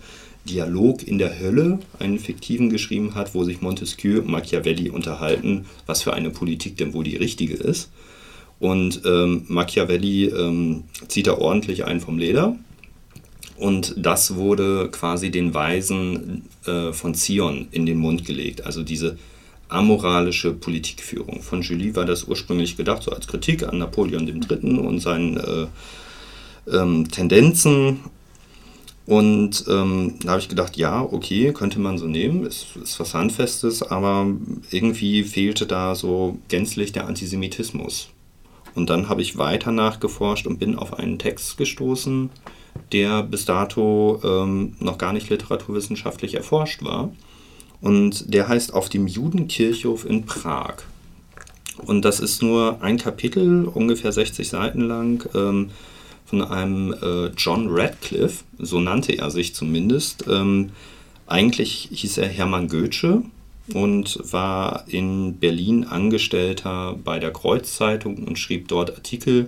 Dialog 0.48 1.07
in 1.07 1.18
der 1.18 1.38
Hölle, 1.40 1.81
einen 1.98 2.20
fiktiven 2.20 2.70
geschrieben 2.70 3.16
hat, 3.16 3.35
wo 3.35 3.42
sich 3.42 3.61
Montesquieu 3.61 4.20
und 4.20 4.29
Machiavelli 4.29 4.90
unterhalten, 4.90 5.66
was 5.87 6.03
für 6.03 6.14
eine 6.14 6.31
Politik 6.31 6.77
denn 6.77 6.94
wohl 6.94 7.05
die 7.05 7.16
richtige 7.16 7.55
ist. 7.55 7.90
Und 8.61 9.03
ähm, 9.05 9.44
Machiavelli 9.48 10.27
ähm, 10.27 10.85
zieht 11.09 11.27
da 11.27 11.37
ordentlich 11.37 11.85
einen 11.85 12.01
vom 12.01 12.18
Leder 12.18 12.57
und 13.59 13.94
das 13.97 14.37
wurde 14.37 14.88
quasi 14.90 15.31
den 15.31 15.53
Weisen 15.53 16.44
äh, 16.64 16.92
von 16.92 17.14
Zion 17.14 17.68
in 17.73 17.87
den 17.87 17.99
Mund 17.99 18.25
gelegt. 18.25 18.64
Also 18.64 18.83
diese 18.83 19.18
amoralische 19.68 20.53
Politikführung. 20.53 21.42
Von 21.42 21.62
Julie 21.62 21.94
war 21.94 22.05
das 22.05 22.25
ursprünglich 22.25 22.77
gedacht, 22.77 23.03
so 23.03 23.11
als 23.11 23.27
Kritik 23.27 23.64
an 23.64 23.79
Napoleon 23.79 24.27
III. 24.27 24.79
und 24.79 25.01
seinen 25.01 25.37
äh, 25.37 25.66
ähm, 26.73 27.11
Tendenzen. 27.11 28.01
Und 29.07 29.64
ähm, 29.68 30.14
da 30.23 30.33
habe 30.33 30.40
ich 30.40 30.49
gedacht, 30.49 30.77
ja, 30.77 31.03
okay, 31.03 31.53
könnte 31.53 31.81
man 31.81 31.99
so 31.99 32.07
nehmen, 32.07 32.44
ist, 32.44 32.77
ist 32.83 33.01
was 33.01 33.14
Handfestes, 33.14 33.83
aber 33.83 34.27
irgendwie 34.71 35.25
fehlte 35.25 35.66
da 35.66 35.94
so 35.94 36.38
gänzlich 36.49 36.92
der 36.92 37.07
Antisemitismus. 37.07 38.11
Und 38.75 38.90
dann 38.90 39.09
habe 39.09 39.23
ich 39.23 39.38
weiter 39.38 39.73
nachgeforscht 39.73 40.47
und 40.47 40.59
bin 40.59 40.77
auf 40.77 40.99
einen 40.99 41.18
Text 41.18 41.57
gestoßen, 41.57 42.31
der 42.92 43.22
bis 43.22 43.44
dato 43.44 44.20
ähm, 44.24 44.74
noch 44.81 44.98
gar 44.98 45.12
nicht 45.12 45.31
literaturwissenschaftlich 45.31 46.35
erforscht 46.35 46.83
war. 46.83 47.11
Und 47.81 48.33
der 48.33 48.48
heißt 48.48 48.74
Auf 48.74 48.88
dem 48.88 49.07
Judenkirchhof 49.07 50.05
in 50.05 50.27
Prag. 50.27 50.77
Und 51.85 52.05
das 52.05 52.18
ist 52.18 52.42
nur 52.42 52.83
ein 52.83 52.98
Kapitel, 52.98 53.66
ungefähr 53.66 54.11
60 54.11 54.48
Seiten 54.48 54.81
lang, 54.83 55.29
ähm, 55.35 55.70
von 56.27 56.42
einem 56.42 56.92
äh, 56.92 57.29
John 57.37 57.68
Radcliffe, 57.70 58.44
so 58.59 58.81
nannte 58.81 59.16
er 59.16 59.31
sich 59.31 59.55
zumindest. 59.55 60.24
Ähm, 60.29 60.70
eigentlich 61.27 61.88
hieß 61.92 62.18
er 62.18 62.29
Hermann 62.29 62.68
Goethe, 62.68 63.22
und 63.74 64.18
war 64.33 64.85
in 64.87 65.38
Berlin 65.38 65.85
Angestellter 65.85 66.96
bei 67.03 67.18
der 67.18 67.33
Kreuzzeitung 67.33 68.24
und 68.24 68.38
schrieb 68.38 68.68
dort 68.68 68.94
Artikel. 68.94 69.46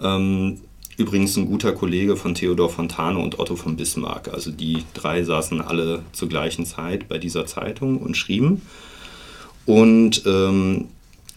Ähm, 0.00 0.60
übrigens 0.98 1.36
ein 1.36 1.46
guter 1.46 1.72
Kollege 1.72 2.16
von 2.16 2.34
Theodor 2.34 2.68
Fontane 2.68 3.18
und 3.18 3.38
Otto 3.38 3.56
von 3.56 3.76
Bismarck. 3.76 4.28
Also 4.28 4.50
die 4.50 4.84
drei 4.94 5.22
saßen 5.22 5.60
alle 5.60 6.02
zur 6.12 6.28
gleichen 6.28 6.66
Zeit 6.66 7.08
bei 7.08 7.18
dieser 7.18 7.46
Zeitung 7.46 7.98
und 7.98 8.16
schrieben. 8.16 8.62
Und 9.64 10.24
ähm, 10.26 10.88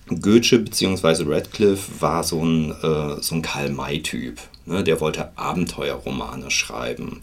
Goethe 0.08 0.60
bzw. 0.60 1.24
Radcliffe 1.28 2.02
war 2.02 2.24
so 2.24 2.44
ein, 2.44 2.72
äh, 2.72 3.22
so 3.22 3.36
ein 3.36 3.44
Karl-May-Typ. 3.44 4.40
Ne? 4.66 4.84
Der 4.84 5.00
wollte 5.00 5.38
Abenteuerromane 5.38 6.50
schreiben. 6.50 7.22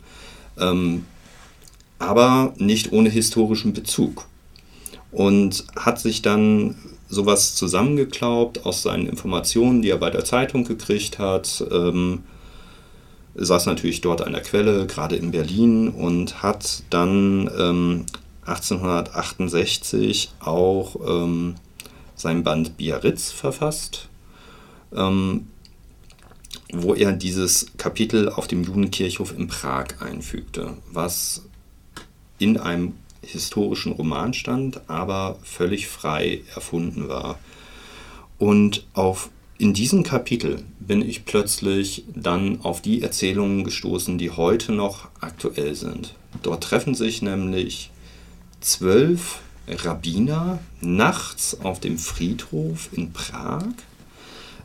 Ähm, 0.59 1.05
aber 1.99 2.55
nicht 2.59 2.93
ohne 2.93 3.11
historischen 3.11 3.73
Bezug. 3.73 4.27
Und 5.11 5.65
hat 5.75 5.99
sich 5.99 6.23
dann 6.23 6.77
sowas 7.09 7.55
zusammengeklaubt 7.55 8.67
aus 8.67 8.83
seinen 8.83 9.07
Informationen, 9.07 9.83
die 9.83 9.91
er 9.91 9.97
bei 9.99 10.11
der 10.11 10.25
Zeitung 10.25 10.65
gekriegt 10.65 11.19
hat. 11.19 11.65
Ähm, 11.71 12.25
saß 13.35 13.67
natürlich 13.67 14.01
dort 14.01 14.21
an 14.21 14.33
der 14.33 14.43
Quelle, 14.43 14.87
gerade 14.87 15.17
in 15.17 15.31
Berlin, 15.31 15.89
und 15.89 16.43
hat 16.43 16.83
dann 16.91 17.51
ähm, 17.59 18.07
1868 18.45 20.31
auch 20.41 20.97
ähm, 21.07 21.55
sein 22.15 22.43
Band 22.43 22.77
Biarritz 22.77 23.31
verfasst, 23.31 24.09
ähm, 24.95 25.47
wo 26.73 26.95
er 26.95 27.13
dieses 27.13 27.67
Kapitel 27.77 28.29
auf 28.29 28.49
dem 28.49 28.65
Judenkirchhof 28.65 29.37
in 29.37 29.47
Prag 29.47 29.87
einfügte, 30.01 30.77
was 30.91 31.43
in 32.39 32.59
einem 32.59 32.95
historischen 33.29 33.93
Roman 33.93 34.35
stand, 34.35 34.81
aber 34.89 35.39
völlig 35.43 35.87
frei 35.87 36.43
erfunden 36.55 37.09
war. 37.09 37.39
Und 38.39 38.87
auf, 38.95 39.31
in 39.59 39.75
diesem 39.75 40.03
Kapitel 40.03 40.63
bin 40.79 41.03
ich 41.03 41.25
plötzlich 41.25 42.05
dann 42.15 42.61
auf 42.63 42.81
die 42.81 43.03
Erzählungen 43.03 43.65
gestoßen, 43.65 44.19
die 44.19 44.31
heute 44.31 44.73
noch 44.73 45.09
aktuell 45.21 45.75
sind. 45.75 46.15
Dort 46.43 46.65
treffen 46.65 46.95
sich 46.95 47.23
nämlich 47.23 47.91
zwölf 48.61 49.41
Rabbiner 49.69 50.59
nachts 50.81 51.61
auf 51.63 51.81
dem 51.81 51.99
Friedhof 51.99 52.89
in 52.93 53.13
Prag, 53.13 53.65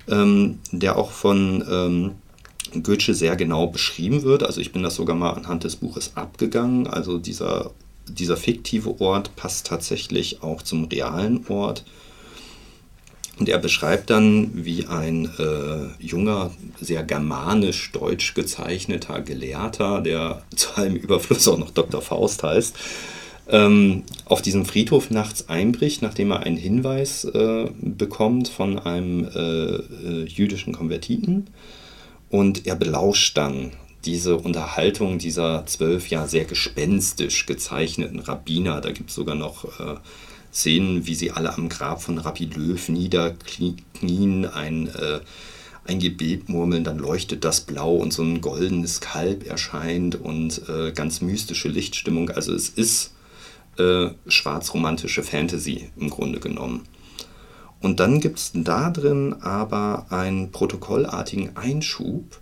ähm, 0.08 0.60
der 0.72 0.98
auch 0.98 1.12
von 1.12 1.64
ähm, 1.70 2.12
Goethe 2.82 3.14
sehr 3.14 3.36
genau 3.36 3.68
beschrieben 3.68 4.24
wird. 4.24 4.44
Also 4.44 4.62
ich 4.62 4.72
bin 4.72 4.84
das 4.84 4.96
sogar 4.96 5.16
mal 5.16 5.32
anhand 5.32 5.64
des 5.64 5.76
Buches 5.76 6.16
abgegangen. 6.16 6.88
Also 6.88 7.18
dieser, 7.20 7.72
dieser 8.08 8.38
fiktive 8.38 9.00
Ort 9.00 9.36
passt 9.36 9.68
tatsächlich 9.68 10.44
auch 10.44 10.62
zum 10.62 10.86
realen 10.86 11.46
Ort. 11.48 11.84
Und 13.40 13.50
er 13.50 13.58
beschreibt 13.58 14.10
dann, 14.12 14.52
wie 14.54 14.86
ein 14.86 15.26
äh, 15.40 16.04
junger, 16.04 16.52
sehr 16.80 17.04
germanisch-deutsch 17.04 18.36
gezeichneter 18.36 19.22
Gelehrter, 19.22 20.02
der 20.02 20.44
zu 20.56 20.76
allem 20.76 20.96
Überfluss 20.96 21.48
auch 21.48 21.58
noch 21.58 21.72
Dr. 21.72 22.02
Faust 22.02 22.44
heißt, 22.44 22.76
ähm, 23.50 24.04
auf 24.26 24.42
diesem 24.42 24.66
Friedhof 24.66 25.10
nachts 25.10 25.50
einbricht, 25.50 26.02
nachdem 26.02 26.32
er 26.32 26.42
einen 26.42 26.58
Hinweis 26.58 27.26
äh, 27.26 27.70
bekommt 27.82 28.48
von 28.48 28.80
einem 28.80 29.28
äh, 29.28 29.40
äh, 29.40 30.26
jüdischen 30.26 30.74
Konvertiten. 30.74 31.48
Und 32.30 32.66
er 32.66 32.76
belauscht 32.76 33.38
dann 33.38 33.72
diese 34.06 34.38
Unterhaltung 34.38 35.18
dieser 35.18 35.66
zwölf 35.66 36.10
ja 36.10 36.28
sehr 36.28 36.46
gespenstisch 36.46 37.46
gezeichneten 37.46 38.20
Rabbiner. 38.20 38.82
Da 38.82 38.92
gibt 38.92 39.10
es 39.10 39.16
sogar 39.16 39.36
noch 39.36 39.80
äh, 39.80 39.96
Szenen, 40.54 41.08
wie 41.08 41.16
sie 41.16 41.32
alle 41.32 41.54
am 41.54 41.70
Grab 41.70 42.02
von 42.02 42.18
Rabbi 42.18 42.46
Löw 42.46 42.90
niederknien, 42.90 44.46
ein, 44.46 44.88
äh, 44.88 45.20
ein 45.86 46.00
Gebet 46.00 46.48
murmeln, 46.48 46.84
dann 46.84 47.00
leuchtet 47.00 47.44
das 47.44 47.62
blau 47.62 47.96
und 47.96 48.14
so 48.14 48.22
ein 48.24 48.40
goldenes 48.40 49.02
Kalb 49.02 49.48
erscheint 49.48 50.16
und 50.16 50.68
äh, 50.70 50.92
ganz 50.92 51.22
mystische 51.22 51.70
Lichtstimmung. 51.70 52.30
Also 52.30 52.54
es 52.54 52.70
ist 52.70 53.14
äh, 53.78 54.10
schwarzromantische 54.28 55.24
Fantasy 55.24 55.90
im 55.98 56.10
Grunde 56.10 56.40
genommen. 56.40 56.84
Und 57.82 58.00
dann 58.00 58.22
gibt 58.22 58.40
es 58.40 58.52
da 58.54 58.92
drin 58.92 59.34
aber 59.42 60.06
einen 60.10 60.52
protokollartigen 60.52 61.58
Einschub, 61.58 62.40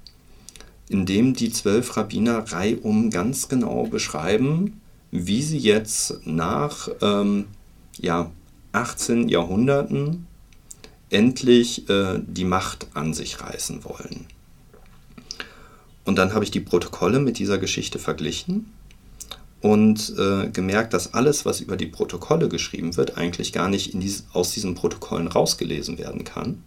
in 0.91 1.06
dem 1.06 1.34
die 1.34 1.51
zwölf 1.51 1.95
Rabbiner 1.95 2.51
reihum 2.51 3.12
ganz 3.12 3.47
genau 3.47 3.86
beschreiben, 3.86 4.82
wie 5.10 5.41
sie 5.41 5.58
jetzt 5.58 6.25
nach 6.25 6.89
ähm, 7.01 7.45
ja, 7.97 8.30
18 8.73 9.30
Jahrhunderten 9.30 10.27
endlich 11.10 11.89
äh, 11.89 12.19
die 12.25 12.43
Macht 12.43 12.88
an 12.93 13.13
sich 13.13 13.39
reißen 13.39 13.86
wollen. 13.86 14.25
Und 16.04 16.17
dann 16.17 16.34
habe 16.34 16.43
ich 16.43 16.51
die 16.51 16.60
Protokolle 16.60 17.19
mit 17.19 17.39
dieser 17.39 17.58
Geschichte 17.58 17.97
verglichen 17.97 18.71
und 19.62 20.13
äh, 20.17 20.49
gemerkt, 20.49 20.93
dass 20.93 21.13
alles, 21.13 21.45
was 21.45 21.62
über 21.62 21.77
die 21.77 21.86
Protokolle 21.86 22.49
geschrieben 22.49 22.97
wird, 22.97 23.17
eigentlich 23.17 23.54
gar 23.54 23.69
nicht 23.69 23.93
dies, 23.93 24.25
aus 24.34 24.51
diesen 24.51 24.75
Protokollen 24.75 25.27
rausgelesen 25.27 25.97
werden 25.99 26.25
kann, 26.25 26.63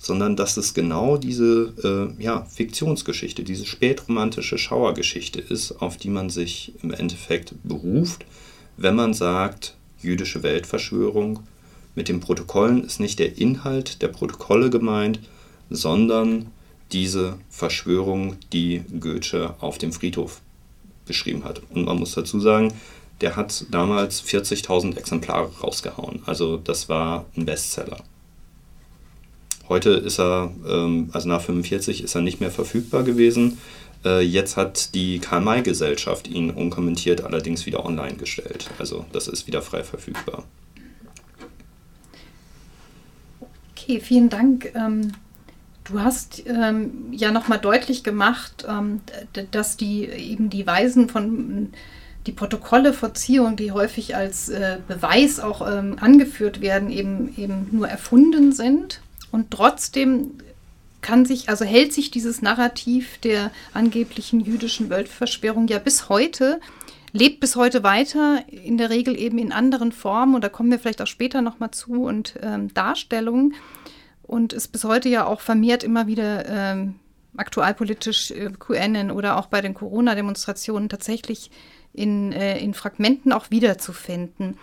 sondern 0.00 0.34
dass 0.34 0.56
es 0.56 0.72
genau 0.72 1.18
diese 1.18 1.74
äh, 2.18 2.22
ja, 2.22 2.46
Fiktionsgeschichte, 2.46 3.44
diese 3.44 3.66
spätromantische 3.66 4.56
Schauergeschichte 4.56 5.40
ist, 5.40 5.72
auf 5.72 5.98
die 5.98 6.08
man 6.08 6.30
sich 6.30 6.72
im 6.82 6.90
Endeffekt 6.90 7.54
beruft, 7.62 8.24
wenn 8.78 8.94
man 8.94 9.12
sagt, 9.12 9.76
jüdische 10.00 10.42
Weltverschwörung. 10.42 11.40
Mit 11.94 12.08
den 12.08 12.20
Protokollen 12.20 12.82
ist 12.82 12.98
nicht 12.98 13.18
der 13.18 13.36
Inhalt 13.36 14.00
der 14.00 14.08
Protokolle 14.08 14.70
gemeint, 14.70 15.20
sondern 15.68 16.46
diese 16.92 17.36
Verschwörung, 17.50 18.36
die 18.54 18.82
Goethe 18.98 19.54
auf 19.60 19.76
dem 19.76 19.92
Friedhof 19.92 20.40
geschrieben 21.04 21.44
hat. 21.44 21.60
Und 21.68 21.84
man 21.84 21.98
muss 21.98 22.14
dazu 22.14 22.40
sagen, 22.40 22.72
der 23.20 23.36
hat 23.36 23.66
damals 23.70 24.24
40.000 24.24 24.96
Exemplare 24.96 25.50
rausgehauen. 25.62 26.22
Also 26.24 26.56
das 26.56 26.88
war 26.88 27.26
ein 27.36 27.44
Bestseller. 27.44 28.02
Heute 29.70 29.90
ist 29.90 30.18
er, 30.18 30.50
ähm, 30.68 31.10
also 31.12 31.28
nach 31.28 31.40
45 31.40 32.02
ist 32.02 32.16
er 32.16 32.22
nicht 32.22 32.40
mehr 32.40 32.50
verfügbar 32.50 33.04
gewesen. 33.04 33.58
Äh, 34.04 34.20
jetzt 34.20 34.56
hat 34.56 34.96
die 34.96 35.20
Karl-May-Gesellschaft 35.20 36.26
ihn 36.26 36.50
unkommentiert 36.50 37.22
allerdings 37.22 37.66
wieder 37.66 37.86
online 37.86 38.14
gestellt. 38.14 38.68
Also 38.80 39.06
das 39.12 39.28
ist 39.28 39.46
wieder 39.46 39.62
frei 39.62 39.84
verfügbar. 39.84 40.42
Okay, 43.70 44.00
vielen 44.00 44.28
Dank. 44.28 44.72
Ähm, 44.74 45.12
Du 45.84 45.98
hast 45.98 46.44
ähm, 46.46 47.08
ja 47.10 47.32
nochmal 47.32 47.58
deutlich 47.58 48.04
gemacht, 48.04 48.64
dass 49.50 49.76
die 49.76 50.04
eben 50.04 50.48
die 50.48 50.64
Weisen 50.64 51.08
von 51.08 51.72
die 52.28 52.32
Protokolle 52.32 52.92
vor 52.92 53.14
Ziehung, 53.14 53.56
die 53.56 53.72
häufig 53.72 54.14
als 54.14 54.50
äh, 54.50 54.76
Beweis 54.86 55.40
auch 55.40 55.62
angeführt 55.62 56.60
werden, 56.60 56.90
eben, 56.90 57.34
eben 57.36 57.66
nur 57.72 57.88
erfunden 57.88 58.52
sind. 58.52 59.00
Und 59.32 59.50
trotzdem 59.50 60.32
kann 61.00 61.24
sich, 61.24 61.48
also 61.48 61.64
hält 61.64 61.92
sich 61.92 62.10
dieses 62.10 62.42
Narrativ 62.42 63.18
der 63.18 63.50
angeblichen 63.72 64.40
jüdischen 64.40 64.90
Weltverschwörung 64.90 65.68
ja 65.68 65.78
bis 65.78 66.08
heute, 66.08 66.60
lebt 67.12 67.40
bis 67.40 67.56
heute 67.56 67.82
weiter, 67.82 68.44
in 68.48 68.78
der 68.78 68.90
Regel 68.90 69.18
eben 69.18 69.38
in 69.38 69.52
anderen 69.52 69.92
Formen, 69.92 70.34
und 70.34 70.44
da 70.44 70.48
kommen 70.48 70.70
wir 70.70 70.78
vielleicht 70.78 71.02
auch 71.02 71.06
später 71.06 71.42
nochmal 71.42 71.70
zu, 71.70 72.04
und 72.04 72.34
ähm, 72.42 72.72
Darstellungen 72.74 73.54
und 74.22 74.52
ist 74.52 74.68
bis 74.68 74.84
heute 74.84 75.08
ja 75.08 75.26
auch 75.26 75.40
vermehrt 75.40 75.82
immer 75.82 76.06
wieder 76.06 76.46
ähm, 76.48 76.96
aktualpolitisch 77.36 78.30
äh, 78.30 78.50
QN 78.58 79.10
oder 79.10 79.38
auch 79.38 79.46
bei 79.46 79.60
den 79.60 79.74
Corona-Demonstrationen 79.74 80.88
tatsächlich 80.88 81.50
in, 81.92 82.32
äh, 82.32 82.58
in 82.58 82.74
Fragmenten 82.74 83.32
auch 83.32 83.50
wiederzufinden. 83.50 84.56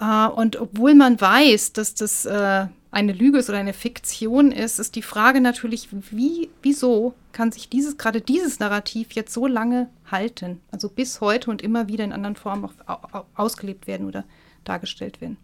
Äh, 0.00 0.26
und 0.28 0.56
obwohl 0.60 0.94
man 0.94 1.20
weiß, 1.20 1.72
dass 1.74 1.94
das 1.94 2.26
äh, 2.26 2.66
eine 2.90 3.12
Lüge 3.12 3.38
ist 3.38 3.48
oder 3.48 3.58
eine 3.58 3.72
Fiktion 3.72 4.50
ist, 4.50 4.80
ist 4.80 4.96
die 4.96 5.02
Frage 5.02 5.40
natürlich, 5.40 5.88
wie, 6.10 6.50
wieso 6.62 7.14
kann 7.32 7.52
sich 7.52 7.68
dieses, 7.68 7.98
gerade 7.98 8.20
dieses 8.20 8.58
Narrativ 8.58 9.12
jetzt 9.12 9.32
so 9.32 9.46
lange 9.46 9.88
halten? 10.10 10.60
Also 10.72 10.88
bis 10.88 11.20
heute 11.20 11.50
und 11.50 11.62
immer 11.62 11.86
wieder 11.86 12.04
in 12.04 12.12
anderen 12.12 12.34
Formen 12.34 12.68
auch 12.86 13.24
ausgelebt 13.36 13.86
werden 13.86 14.06
oder 14.06 14.24
dargestellt 14.64 15.20
werden. 15.20 15.36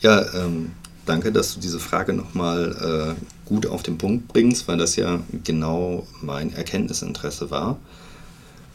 Ja, 0.00 0.20
ähm, 0.34 0.72
danke, 1.06 1.32
dass 1.32 1.54
du 1.54 1.60
diese 1.60 1.78
Frage 1.78 2.12
nochmal 2.12 3.16
äh, 3.16 3.48
gut 3.48 3.66
auf 3.66 3.82
den 3.82 3.96
Punkt 3.96 4.28
bringst, 4.28 4.68
weil 4.68 4.76
das 4.76 4.96
ja 4.96 5.20
genau 5.44 6.06
mein 6.20 6.52
Erkenntnisinteresse 6.52 7.50
war. 7.50 7.78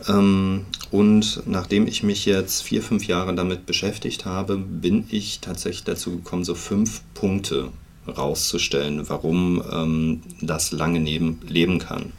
Ähm, 0.07 0.65
und 0.91 1.43
nachdem 1.45 1.87
ich 1.87 2.03
mich 2.03 2.25
jetzt 2.25 2.61
vier, 2.61 2.81
fünf 2.81 3.07
Jahre 3.07 3.33
damit 3.35 3.65
beschäftigt 3.65 4.25
habe, 4.25 4.57
bin 4.57 5.05
ich 5.09 5.39
tatsächlich 5.39 5.83
dazu 5.83 6.17
gekommen, 6.17 6.43
so 6.43 6.55
fünf 6.55 7.01
Punkte 7.13 7.71
rauszustellen, 8.07 9.09
warum 9.09 9.61
ähm, 9.71 10.21
das 10.41 10.71
lange 10.71 10.99
neben, 10.99 11.39
leben 11.47 11.79
kann. 11.79 12.13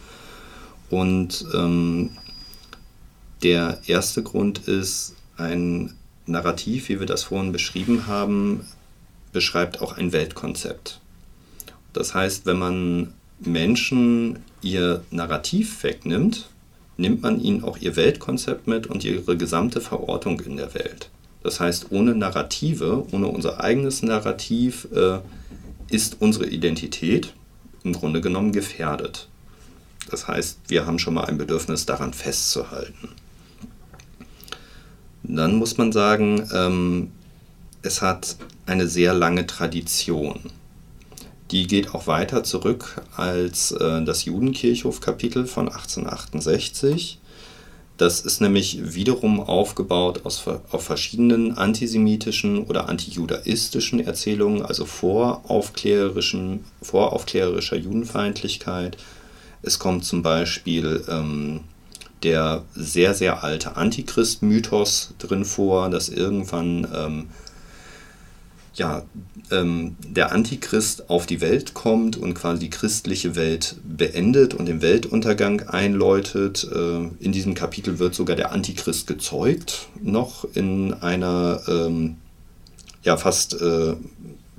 Und 0.90 1.46
ähm, 1.54 2.10
der 3.42 3.78
erste 3.86 4.22
Grund 4.22 4.66
ist 4.66 5.14
ein 5.36 5.94
Narrativ, 6.26 6.88
wie 6.88 6.98
wir 6.98 7.06
das 7.06 7.24
vorhin 7.24 7.52
beschrieben 7.52 8.06
haben, 8.06 8.66
beschreibt 9.32 9.80
auch 9.80 9.96
ein 9.96 10.12
Weltkonzept. 10.12 11.00
Das 11.92 12.14
heißt, 12.14 12.44
wenn 12.44 12.58
man 12.58 13.14
Menschen 13.40 14.40
ihr 14.60 15.04
Narrativ 15.10 15.82
wegnimmt, 15.82 16.48
nimmt 16.98 17.22
man 17.22 17.40
ihnen 17.40 17.64
auch 17.64 17.78
ihr 17.78 17.96
Weltkonzept 17.96 18.66
mit 18.66 18.86
und 18.86 19.04
ihre 19.04 19.36
gesamte 19.36 19.80
Verortung 19.80 20.40
in 20.40 20.56
der 20.56 20.74
Welt. 20.74 21.08
Das 21.42 21.60
heißt, 21.60 21.86
ohne 21.90 22.14
Narrative, 22.14 23.06
ohne 23.12 23.28
unser 23.28 23.60
eigenes 23.60 24.02
Narrativ 24.02 24.88
äh, 24.92 25.20
ist 25.88 26.16
unsere 26.20 26.46
Identität 26.46 27.32
im 27.84 27.92
Grunde 27.92 28.20
genommen 28.20 28.52
gefährdet. 28.52 29.28
Das 30.10 30.26
heißt, 30.26 30.58
wir 30.68 30.86
haben 30.86 30.98
schon 30.98 31.14
mal 31.14 31.24
ein 31.24 31.38
Bedürfnis 31.38 31.86
daran 31.86 32.12
festzuhalten. 32.12 33.08
Dann 35.22 35.56
muss 35.56 35.76
man 35.78 35.92
sagen, 35.92 36.48
ähm, 36.52 37.12
es 37.82 38.02
hat 38.02 38.36
eine 38.66 38.88
sehr 38.88 39.14
lange 39.14 39.46
Tradition. 39.46 40.40
Die 41.50 41.66
geht 41.66 41.94
auch 41.94 42.06
weiter 42.06 42.44
zurück 42.44 43.00
als 43.16 43.72
äh, 43.72 44.04
das 44.04 44.24
Judenkirchhof-Kapitel 44.26 45.46
von 45.46 45.68
1868. 45.68 47.18
Das 47.96 48.20
ist 48.20 48.40
nämlich 48.40 48.94
wiederum 48.94 49.40
aufgebaut 49.40 50.20
aus, 50.24 50.44
auf 50.46 50.84
verschiedenen 50.84 51.58
antisemitischen 51.58 52.62
oder 52.64 52.88
antijudaistischen 52.88 53.98
Erzählungen, 53.98 54.62
also 54.62 54.84
voraufklärerischen, 54.84 56.64
voraufklärerischer 56.80 57.76
Judenfeindlichkeit. 57.76 58.98
Es 59.62 59.80
kommt 59.80 60.04
zum 60.04 60.22
Beispiel 60.22 61.04
ähm, 61.08 61.62
der 62.22 62.62
sehr, 62.74 63.14
sehr 63.14 63.42
alte 63.42 63.76
Antichrist-Mythos 63.76 65.14
drin 65.18 65.44
vor, 65.44 65.88
dass 65.90 66.08
irgendwann 66.08 66.86
ähm, 66.94 67.26
ja, 68.78 69.02
ähm, 69.50 69.96
der 70.06 70.32
Antichrist 70.32 71.10
auf 71.10 71.26
die 71.26 71.40
Welt 71.40 71.74
kommt 71.74 72.16
und 72.16 72.34
quasi 72.34 72.60
die 72.60 72.70
christliche 72.70 73.34
Welt 73.34 73.76
beendet 73.84 74.54
und 74.54 74.66
den 74.66 74.82
Weltuntergang 74.82 75.68
einläutet. 75.68 76.66
Äh, 76.72 77.08
in 77.20 77.32
diesem 77.32 77.54
Kapitel 77.54 77.98
wird 77.98 78.14
sogar 78.14 78.36
der 78.36 78.52
Antichrist 78.52 79.06
gezeugt, 79.06 79.88
noch 80.00 80.46
in 80.54 80.94
einer 80.94 81.60
ähm, 81.68 82.16
ja, 83.02 83.16
fast 83.16 83.60
äh, 83.60 83.96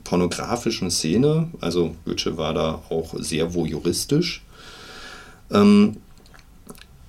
pornografischen 0.04 0.92
Szene. 0.92 1.50
Also 1.62 1.96
Goethe 2.06 2.38
war 2.38 2.54
da 2.54 2.82
auch 2.90 3.16
sehr 3.20 3.54
voyeuristisch. 3.54 4.44
Ähm, 5.52 5.98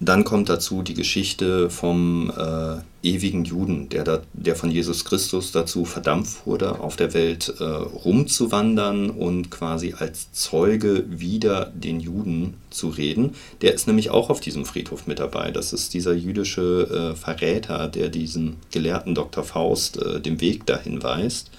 dann 0.02 0.24
kommt 0.24 0.48
dazu 0.48 0.82
die 0.82 0.94
Geschichte 0.94 1.68
vom 1.68 2.32
äh, 2.34 2.78
ewigen 3.06 3.44
Juden, 3.44 3.90
der, 3.90 4.02
da, 4.02 4.22
der 4.32 4.56
von 4.56 4.70
Jesus 4.70 5.04
Christus 5.04 5.52
dazu 5.52 5.84
verdammt 5.84 6.46
wurde, 6.46 6.80
auf 6.80 6.96
der 6.96 7.12
Welt 7.12 7.52
äh, 7.60 7.64
rumzuwandern 7.64 9.10
und 9.10 9.50
quasi 9.50 9.94
als 9.98 10.32
Zeuge 10.32 11.04
wieder 11.10 11.66
den 11.74 12.00
Juden 12.00 12.54
zu 12.70 12.88
reden. 12.88 13.34
Der 13.60 13.74
ist 13.74 13.86
nämlich 13.86 14.08
auch 14.08 14.30
auf 14.30 14.40
diesem 14.40 14.64
Friedhof 14.64 15.06
mit 15.06 15.18
dabei. 15.18 15.50
Das 15.50 15.74
ist 15.74 15.92
dieser 15.92 16.14
jüdische 16.14 17.12
äh, 17.12 17.14
Verräter, 17.14 17.86
der 17.86 18.08
diesen 18.08 18.56
Gelehrten 18.70 19.14
Dr. 19.14 19.44
Faust 19.44 19.98
äh, 19.98 20.18
den 20.18 20.40
Weg 20.40 20.64
dahin 20.64 21.02
weist. 21.02 21.50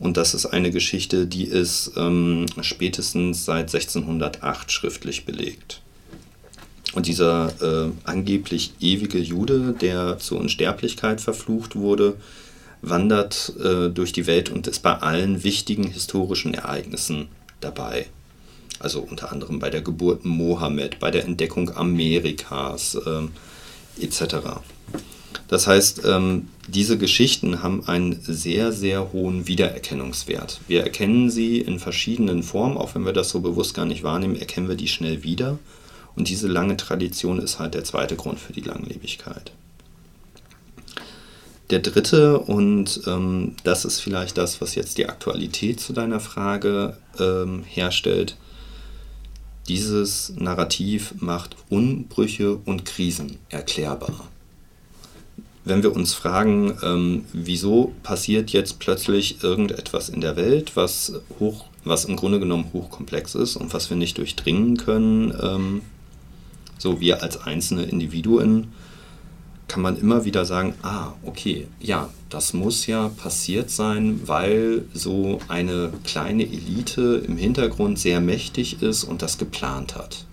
Und 0.00 0.16
das 0.16 0.34
ist 0.34 0.46
eine 0.46 0.72
Geschichte, 0.72 1.28
die 1.28 1.44
ist 1.44 1.92
ähm, 1.96 2.46
spätestens 2.62 3.44
seit 3.44 3.72
1608 3.72 4.72
schriftlich 4.72 5.24
belegt. 5.24 5.83
Und 6.94 7.06
dieser 7.06 7.52
äh, 7.60 7.90
angeblich 8.04 8.74
ewige 8.80 9.18
Jude, 9.18 9.74
der 9.80 10.18
zur 10.18 10.38
Unsterblichkeit 10.38 11.20
verflucht 11.20 11.74
wurde, 11.74 12.14
wandert 12.82 13.52
äh, 13.62 13.88
durch 13.88 14.12
die 14.12 14.26
Welt 14.26 14.50
und 14.50 14.66
ist 14.66 14.82
bei 14.82 14.94
allen 14.94 15.42
wichtigen 15.42 15.84
historischen 15.84 16.54
Ereignissen 16.54 17.28
dabei. 17.60 18.06
Also 18.78 19.00
unter 19.00 19.32
anderem 19.32 19.58
bei 19.58 19.70
der 19.70 19.82
Geburt 19.82 20.24
Mohammed, 20.24 20.98
bei 20.98 21.10
der 21.10 21.24
Entdeckung 21.24 21.74
Amerikas 21.76 22.96
äh, 22.96 24.04
etc. 24.04 24.60
Das 25.48 25.66
heißt, 25.66 26.02
ähm, 26.06 26.48
diese 26.68 26.98
Geschichten 26.98 27.62
haben 27.62 27.86
einen 27.86 28.18
sehr, 28.22 28.72
sehr 28.72 29.12
hohen 29.12 29.46
Wiedererkennungswert. 29.46 30.60
Wir 30.68 30.82
erkennen 30.82 31.30
sie 31.30 31.58
in 31.58 31.78
verschiedenen 31.78 32.42
Formen, 32.42 32.76
auch 32.76 32.94
wenn 32.94 33.04
wir 33.04 33.12
das 33.12 33.30
so 33.30 33.40
bewusst 33.40 33.74
gar 33.74 33.84
nicht 33.84 34.02
wahrnehmen, 34.02 34.36
erkennen 34.36 34.68
wir 34.68 34.76
die 34.76 34.88
schnell 34.88 35.22
wieder. 35.22 35.58
Und 36.16 36.28
diese 36.28 36.48
lange 36.48 36.76
Tradition 36.76 37.38
ist 37.38 37.58
halt 37.58 37.74
der 37.74 37.84
zweite 37.84 38.16
Grund 38.16 38.38
für 38.38 38.52
die 38.52 38.60
Langlebigkeit. 38.60 39.52
Der 41.70 41.78
dritte, 41.78 42.38
und 42.38 43.00
ähm, 43.06 43.56
das 43.64 43.84
ist 43.84 44.00
vielleicht 44.00 44.36
das, 44.36 44.60
was 44.60 44.74
jetzt 44.74 44.98
die 44.98 45.08
Aktualität 45.08 45.80
zu 45.80 45.92
deiner 45.92 46.20
Frage 46.20 46.98
ähm, 47.18 47.64
herstellt, 47.64 48.36
dieses 49.66 50.34
Narrativ 50.36 51.14
macht 51.20 51.56
Unbrüche 51.70 52.56
und 52.56 52.84
Krisen 52.84 53.38
erklärbar. 53.48 54.28
Wenn 55.64 55.82
wir 55.82 55.96
uns 55.96 56.12
fragen, 56.12 56.76
ähm, 56.82 57.24
wieso 57.32 57.94
passiert 58.02 58.50
jetzt 58.50 58.78
plötzlich 58.78 59.42
irgendetwas 59.42 60.10
in 60.10 60.20
der 60.20 60.36
Welt, 60.36 60.76
was, 60.76 61.14
hoch, 61.40 61.64
was 61.84 62.04
im 62.04 62.16
Grunde 62.16 62.38
genommen 62.38 62.70
hochkomplex 62.74 63.34
ist 63.34 63.56
und 63.56 63.72
was 63.72 63.88
wir 63.88 63.96
nicht 63.96 64.18
durchdringen 64.18 64.76
können, 64.76 65.34
ähm, 65.42 65.80
so 66.84 67.00
wir 67.00 67.22
als 67.22 67.38
einzelne 67.40 67.84
Individuen, 67.84 68.68
kann 69.68 69.80
man 69.80 69.96
immer 69.96 70.26
wieder 70.26 70.44
sagen, 70.44 70.74
ah, 70.82 71.14
okay, 71.24 71.66
ja, 71.80 72.10
das 72.28 72.52
muss 72.52 72.86
ja 72.86 73.08
passiert 73.08 73.70
sein, 73.70 74.20
weil 74.26 74.84
so 74.92 75.40
eine 75.48 75.90
kleine 76.04 76.44
Elite 76.44 77.24
im 77.26 77.38
Hintergrund 77.38 77.98
sehr 77.98 78.20
mächtig 78.20 78.82
ist 78.82 79.02
und 79.02 79.22
das 79.22 79.38
geplant 79.38 79.96
hat. 79.96 80.26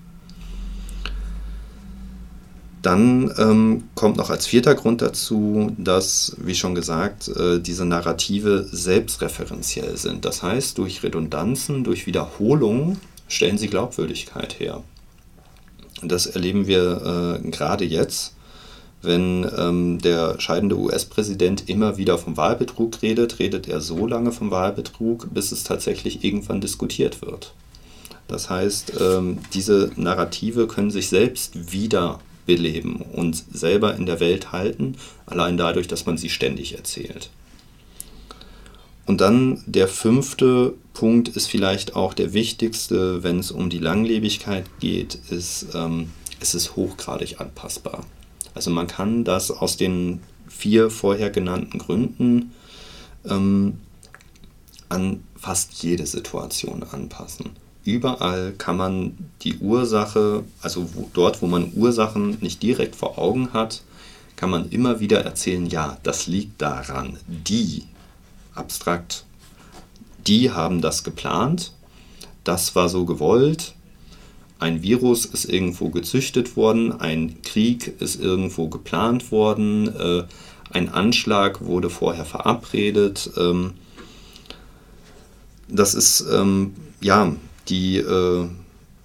Dann 2.82 3.32
ähm, 3.38 3.84
kommt 3.96 4.18
noch 4.18 4.30
als 4.30 4.46
vierter 4.46 4.76
Grund 4.76 5.02
dazu, 5.02 5.72
dass, 5.78 6.36
wie 6.38 6.56
schon 6.56 6.76
gesagt, 6.76 7.30
äh, 7.30 7.62
diese 7.62 7.86
Narrative 7.86 8.68
selbstreferenziell 8.70 9.96
sind. 9.96 10.26
Das 10.26 10.44
heißt, 10.44 10.78
durch 10.80 11.02
Redundanzen, 11.02 11.86
durch 11.86 12.08
Wiederholung 12.08 12.98
stellen 13.30 13.58
sie 13.58 13.68
Glaubwürdigkeit 13.68 14.60
her. 14.60 14.84
Das 16.04 16.26
erleben 16.26 16.68
wir 16.68 17.40
äh, 17.44 17.50
gerade 17.50 17.86
jetzt, 17.86 18.34
wenn 19.02 19.50
ähm, 19.58 20.00
der 20.00 20.40
scheidende 20.40 20.78
US-Präsident 20.78 21.70
immer 21.70 21.98
wieder 21.98 22.18
vom 22.18 22.38
Wahlbetrug 22.38 23.02
redet, 23.02 23.40
redet 23.40 23.68
er 23.68 23.82
so 23.82 24.06
lange 24.06 24.32
vom 24.32 24.52
Wahlbetrug, 24.52 25.34
bis 25.34 25.52
es 25.52 25.64
tatsächlich 25.64 26.24
irgendwann 26.24 26.62
diskutiert 26.62 27.22
wird. 27.22 27.54
Das 28.28 28.50
heißt, 28.50 28.94
ähm, 29.02 29.40
diese 29.54 29.92
Narrative 29.96 30.68
können 30.68 30.92
sich 30.92 31.10
selbst 31.10 31.72
wieder 31.72 32.20
beleben 32.46 33.04
und 33.14 33.44
selber 33.52 33.96
in 33.96 34.06
der 34.06 34.20
Welt 34.20 34.52
halten, 34.52 34.96
allein 35.26 35.58
dadurch, 35.58 35.88
dass 35.88 36.06
man 36.06 36.18
sie 36.18 36.30
ständig 36.30 36.76
erzählt. 36.76 37.30
Und 39.06 39.22
dann 39.22 39.64
der 39.66 39.88
fünfte 39.88 40.74
Punkt 40.94 41.30
ist 41.30 41.48
vielleicht 41.48 41.96
auch 41.96 42.14
der 42.14 42.34
wichtigste, 42.34 43.24
wenn 43.24 43.40
es 43.40 43.52
um 43.52 43.70
die 43.70 43.80
Langlebigkeit 43.80 44.66
geht, 44.80 45.16
ist, 45.30 45.68
ähm, 45.74 46.12
es 46.40 46.54
ist 46.54 46.76
hochgradig 46.76 47.40
anpassbar. 47.40 48.06
Also 48.54 48.70
man 48.70 48.88
kann 48.88 49.24
das 49.24 49.52
aus 49.52 49.78
den 49.78 50.22
vier 50.48 50.90
vorher 50.90 51.30
genannten 51.30 51.80
Gründen 51.80 52.52
ähm, 53.26 53.80
an 54.90 55.24
fast 55.38 55.82
jede 55.82 56.06
Situation 56.06 56.84
anpassen. 56.84 57.52
Überall 57.84 58.54
kann 58.58 58.78
man 58.78 59.18
die 59.42 59.58
Ursache, 59.58 60.44
also 60.62 60.94
wo, 60.94 61.10
dort, 61.14 61.42
wo 61.42 61.48
man 61.48 61.72
Ursachen 61.74 62.38
nicht 62.42 62.62
direkt 62.62 62.96
vor 62.96 63.18
Augen 63.18 63.54
hat, 63.54 63.82
kann 64.36 64.52
man 64.52 64.70
immer 64.70 65.00
wieder 65.00 65.22
erzählen, 65.22 65.66
ja, 65.66 65.98
das 66.04 66.28
liegt 66.28 66.62
daran, 66.62 67.18
die 67.28 67.84
abstrakt. 68.54 69.26
Die 70.28 70.52
haben 70.52 70.82
das 70.82 71.04
geplant, 71.04 71.74
das 72.44 72.76
war 72.76 72.90
so 72.90 73.06
gewollt, 73.06 73.74
ein 74.62 74.84
Virus 74.84 75.26
ist 75.26 75.46
irgendwo 75.46 75.90
gezüchtet 75.90 76.56
worden, 76.56 76.92
ein 77.02 77.42
Krieg 77.42 78.00
ist 78.00 78.22
irgendwo 78.22 78.68
geplant 78.68 79.32
worden, 79.32 79.88
äh, 79.88 80.24
ein 80.70 80.90
Anschlag 80.90 81.62
wurde 81.62 81.90
vorher 81.90 82.26
verabredet. 82.26 83.32
Ähm, 83.38 83.74
das 85.68 85.96
ist 85.96 86.24
ähm, 86.32 86.76
ja 87.02 87.36
die 87.70 87.98
äh, 87.98 88.48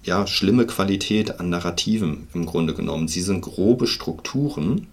ja, 0.03 0.27
schlimme 0.27 0.67
Qualität 0.67 1.39
an 1.39 1.49
Narrativen 1.49 2.27
im 2.35 2.45
Grunde 2.45 2.75
genommen. 2.75 3.07
Sie 3.07 3.21
sind 3.21 3.41
grobe 3.41 3.87
Strukturen 3.87 4.85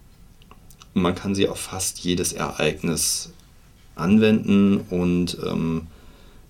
und 0.94 1.02
man 1.02 1.14
kann 1.14 1.34
sie 1.34 1.48
auf 1.48 1.60
fast 1.60 1.98
jedes 1.98 2.32
Ereignis 2.32 3.32
anwenden 3.94 4.78
und 4.90 5.38
ähm, 5.44 5.87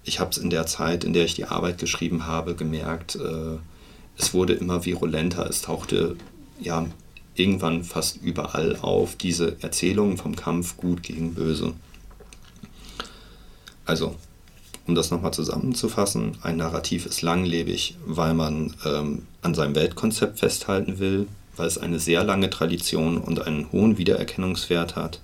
ich 0.05 0.21
habe 0.21 0.31
es 0.31 0.39
in 0.39 0.51
der 0.51 0.67
Zeit, 0.67 1.05
in 1.05 1.13
der 1.13 1.25
ich 1.25 1.35
die 1.35 1.47
Arbeit 1.47 1.79
geschrieben 1.79 2.27
habe, 2.27 2.55
gemerkt, 2.55 3.17
äh, 3.17 3.59
es 4.17 4.35
wurde 4.35 4.53
immer 4.53 4.85
virulenter, 4.85 5.49
es 5.49 5.63
tauchte 5.63 6.17
ja 6.61 6.87
irgendwann 7.35 7.83
fast 7.83 8.23
überall 8.23 8.77
auf, 8.77 9.17
diese 9.17 9.57
Erzählungen 9.61 10.19
vom 10.19 10.37
Kampf 10.37 10.77
gut 10.77 11.03
gegen 11.03 11.35
böse. 11.35 11.73
Also, 13.87 14.15
um 14.87 14.95
das 14.95 15.11
nochmal 15.11 15.33
zusammenzufassen, 15.33 16.39
ein 16.43 16.59
Narrativ 16.59 17.07
ist 17.07 17.23
langlebig, 17.23 17.97
weil 18.07 18.35
man 18.35 18.75
ähm, 18.85 19.27
an 19.43 19.55
seinem 19.55 19.75
Weltkonzept 19.75 20.39
festhalten 20.39 20.99
will, 20.99 21.27
weil 21.57 21.67
es 21.67 21.79
eine 21.79 21.99
sehr 21.99 22.23
lange 22.23 22.51
Tradition 22.51 23.19
und 23.19 23.47
einen 23.47 23.73
hohen 23.73 23.99
Wiedererkennungswert 23.99 24.97
hat, 24.97 25.21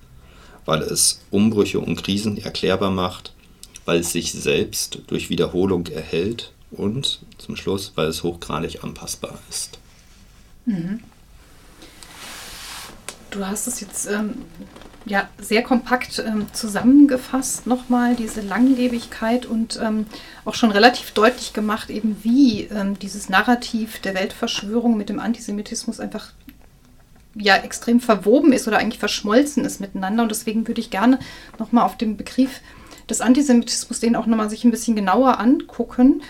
weil 0.70 0.82
es 0.82 1.20
Umbrüche 1.32 1.80
und 1.80 2.00
Krisen 2.00 2.38
erklärbar 2.38 2.92
macht, 2.92 3.32
weil 3.86 3.98
es 3.98 4.12
sich 4.12 4.30
selbst 4.32 5.00
durch 5.08 5.28
Wiederholung 5.28 5.88
erhält 5.88 6.52
und 6.70 7.18
zum 7.38 7.56
Schluss, 7.56 7.90
weil 7.96 8.06
es 8.06 8.22
hochgradig 8.22 8.84
anpassbar 8.84 9.36
ist. 9.50 9.80
Mhm. 10.66 11.00
Du 13.32 13.44
hast 13.44 13.66
es 13.66 13.80
jetzt 13.80 14.06
ähm, 14.06 14.44
ja, 15.06 15.28
sehr 15.40 15.64
kompakt 15.64 16.22
ähm, 16.24 16.46
zusammengefasst, 16.52 17.66
nochmal 17.66 18.14
diese 18.14 18.40
Langlebigkeit 18.40 19.46
und 19.46 19.76
ähm, 19.82 20.06
auch 20.44 20.54
schon 20.54 20.70
relativ 20.70 21.10
deutlich 21.10 21.52
gemacht, 21.52 21.90
eben 21.90 22.16
wie 22.22 22.62
ähm, 22.66 22.96
dieses 22.96 23.28
Narrativ 23.28 23.98
der 23.98 24.14
Weltverschwörung 24.14 24.96
mit 24.96 25.08
dem 25.08 25.18
Antisemitismus 25.18 25.98
einfach 25.98 26.30
ja 27.34 27.56
extrem 27.56 28.00
verwoben 28.00 28.52
ist 28.52 28.66
oder 28.66 28.78
eigentlich 28.78 28.98
verschmolzen 28.98 29.64
ist 29.64 29.80
miteinander. 29.80 30.22
Und 30.22 30.30
deswegen 30.30 30.66
würde 30.66 30.80
ich 30.80 30.90
gerne 30.90 31.18
nochmal 31.58 31.84
auf 31.84 31.96
den 31.96 32.16
Begriff 32.16 32.60
des 33.08 33.20
Antisemitismus 33.20 34.00
den 34.00 34.16
auch 34.16 34.26
nochmal 34.26 34.50
sich 34.50 34.64
ein 34.64 34.70
bisschen 34.70 34.96
genauer 34.96 35.38
angucken 35.38 36.22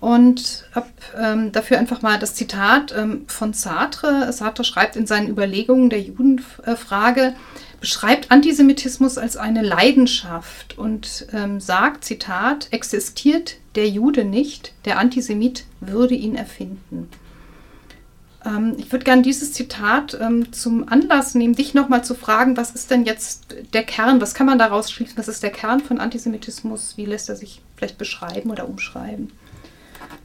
und 0.00 0.64
habe 0.74 0.88
ähm, 1.16 1.52
dafür 1.52 1.78
einfach 1.78 2.02
mal 2.02 2.18
das 2.18 2.34
Zitat 2.34 2.92
ähm, 2.96 3.24
von 3.28 3.52
Sartre. 3.52 4.32
Sartre 4.32 4.64
schreibt 4.64 4.96
in 4.96 5.06
seinen 5.06 5.28
Überlegungen 5.28 5.90
der 5.90 6.00
Judenfrage, 6.00 7.34
beschreibt 7.80 8.32
Antisemitismus 8.32 9.16
als 9.16 9.36
eine 9.36 9.62
Leidenschaft 9.62 10.76
und 10.76 11.26
ähm, 11.32 11.60
sagt, 11.60 12.04
Zitat, 12.04 12.66
existiert 12.72 13.58
der 13.76 13.88
Jude 13.88 14.24
nicht, 14.24 14.72
der 14.86 14.98
Antisemit 14.98 15.64
würde 15.80 16.14
ihn 16.14 16.34
erfinden. 16.34 17.08
Ähm, 18.44 18.74
ich 18.78 18.90
würde 18.92 19.04
gerne 19.04 19.22
dieses 19.22 19.52
Zitat 19.52 20.16
ähm, 20.20 20.52
zum 20.52 20.88
Anlass 20.88 21.34
nehmen, 21.34 21.54
dich 21.54 21.74
nochmal 21.74 22.04
zu 22.04 22.14
fragen, 22.14 22.56
was 22.56 22.70
ist 22.72 22.90
denn 22.90 23.04
jetzt 23.04 23.54
der 23.72 23.84
Kern, 23.84 24.20
was 24.20 24.34
kann 24.34 24.46
man 24.46 24.58
daraus 24.58 24.90
schließen, 24.90 25.16
was 25.16 25.28
ist 25.28 25.42
der 25.42 25.50
Kern 25.50 25.80
von 25.80 25.98
Antisemitismus, 25.98 26.96
wie 26.96 27.06
lässt 27.06 27.28
er 27.28 27.36
sich 27.36 27.60
vielleicht 27.76 27.98
beschreiben 27.98 28.50
oder 28.50 28.68
umschreiben? 28.68 29.32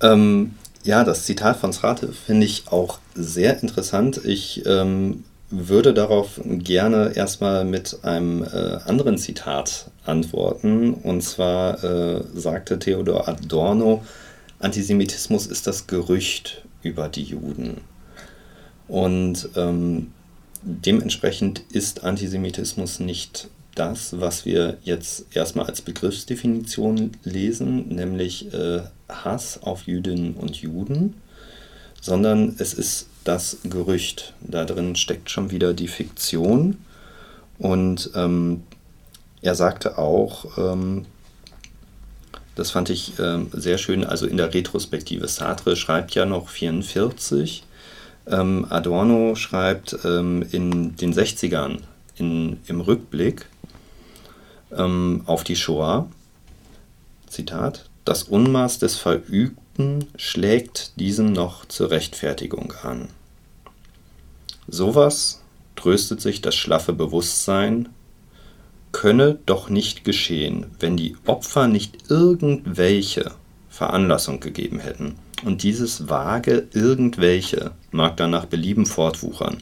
Ähm, 0.01 0.53
ja, 0.83 1.03
das 1.03 1.25
Zitat 1.25 1.57
von 1.57 1.73
Srate 1.73 2.13
finde 2.13 2.45
ich 2.45 2.65
auch 2.69 2.99
sehr 3.13 3.61
interessant. 3.61 4.21
Ich 4.23 4.65
ähm, 4.65 5.23
würde 5.49 5.93
darauf 5.93 6.41
gerne 6.43 7.13
erstmal 7.15 7.65
mit 7.65 7.99
einem 8.03 8.43
äh, 8.43 8.79
anderen 8.85 9.17
Zitat 9.17 9.89
antworten. 10.05 10.93
Und 10.93 11.21
zwar 11.21 11.83
äh, 11.83 12.23
sagte 12.33 12.79
Theodor 12.79 13.27
Adorno, 13.27 14.03
Antisemitismus 14.59 15.47
ist 15.47 15.67
das 15.67 15.87
Gerücht 15.87 16.63
über 16.83 17.09
die 17.09 17.23
Juden. 17.23 17.81
Und 18.87 19.49
ähm, 19.55 20.11
dementsprechend 20.61 21.63
ist 21.71 22.03
Antisemitismus 22.03 22.99
nicht 22.99 23.49
das, 23.75 24.19
was 24.19 24.45
wir 24.45 24.77
jetzt 24.83 25.25
erstmal 25.35 25.67
als 25.67 25.81
Begriffsdefinition 25.81 27.11
lesen, 27.23 27.89
nämlich 27.89 28.53
äh, 28.53 28.81
Hass 29.07 29.61
auf 29.61 29.87
Jüdinnen 29.87 30.33
und 30.33 30.55
Juden, 30.55 31.15
sondern 32.01 32.55
es 32.57 32.73
ist 32.73 33.07
das 33.23 33.57
Gerücht. 33.63 34.33
Da 34.41 34.65
drin 34.65 34.95
steckt 34.95 35.29
schon 35.29 35.51
wieder 35.51 35.73
die 35.73 35.87
Fiktion. 35.87 36.77
Und 37.59 38.11
ähm, 38.15 38.63
er 39.41 39.55
sagte 39.55 39.97
auch, 39.97 40.57
ähm, 40.57 41.05
das 42.55 42.71
fand 42.71 42.89
ich 42.89 43.13
ähm, 43.19 43.49
sehr 43.53 43.77
schön, 43.77 44.03
also 44.03 44.25
in 44.25 44.37
der 44.37 44.53
Retrospektive. 44.53 45.27
Sartre 45.27 45.75
schreibt 45.75 46.15
ja 46.15 46.25
noch 46.25 46.49
44, 46.49 47.63
ähm, 48.29 48.65
Adorno 48.69 49.35
schreibt 49.35 49.97
ähm, 50.03 50.45
in 50.51 50.95
den 50.95 51.13
60ern 51.13 51.79
in, 52.15 52.59
im 52.67 52.81
Rückblick, 52.81 53.47
ähm, 54.75 55.21
auf 55.25 55.43
die 55.43 55.55
Shoah. 55.55 56.07
Zitat: 57.27 57.89
Das 58.05 58.23
Unmaß 58.23 58.79
des 58.79 58.95
Verübten 58.95 60.05
schlägt 60.15 60.99
diesem 60.99 61.31
noch 61.33 61.65
zur 61.65 61.91
Rechtfertigung 61.91 62.73
an. 62.83 63.09
Sowas, 64.67 65.41
tröstet 65.75 66.19
sich 66.21 66.41
das 66.41 66.55
schlaffe 66.55 66.91
Bewusstsein, 66.91 67.89
könne 68.91 69.37
doch 69.45 69.69
nicht 69.69 70.03
geschehen, 70.03 70.65
wenn 70.79 70.97
die 70.97 71.15
Opfer 71.25 71.67
nicht 71.67 72.09
irgendwelche 72.09 73.31
Veranlassung 73.69 74.39
gegeben 74.39 74.79
hätten. 74.79 75.15
Und 75.43 75.63
dieses 75.63 76.09
vage 76.09 76.67
irgendwelche 76.73 77.71
mag 77.91 78.17
dann 78.17 78.31
nach 78.31 78.45
Belieben 78.45 78.85
fortwuchern. 78.85 79.57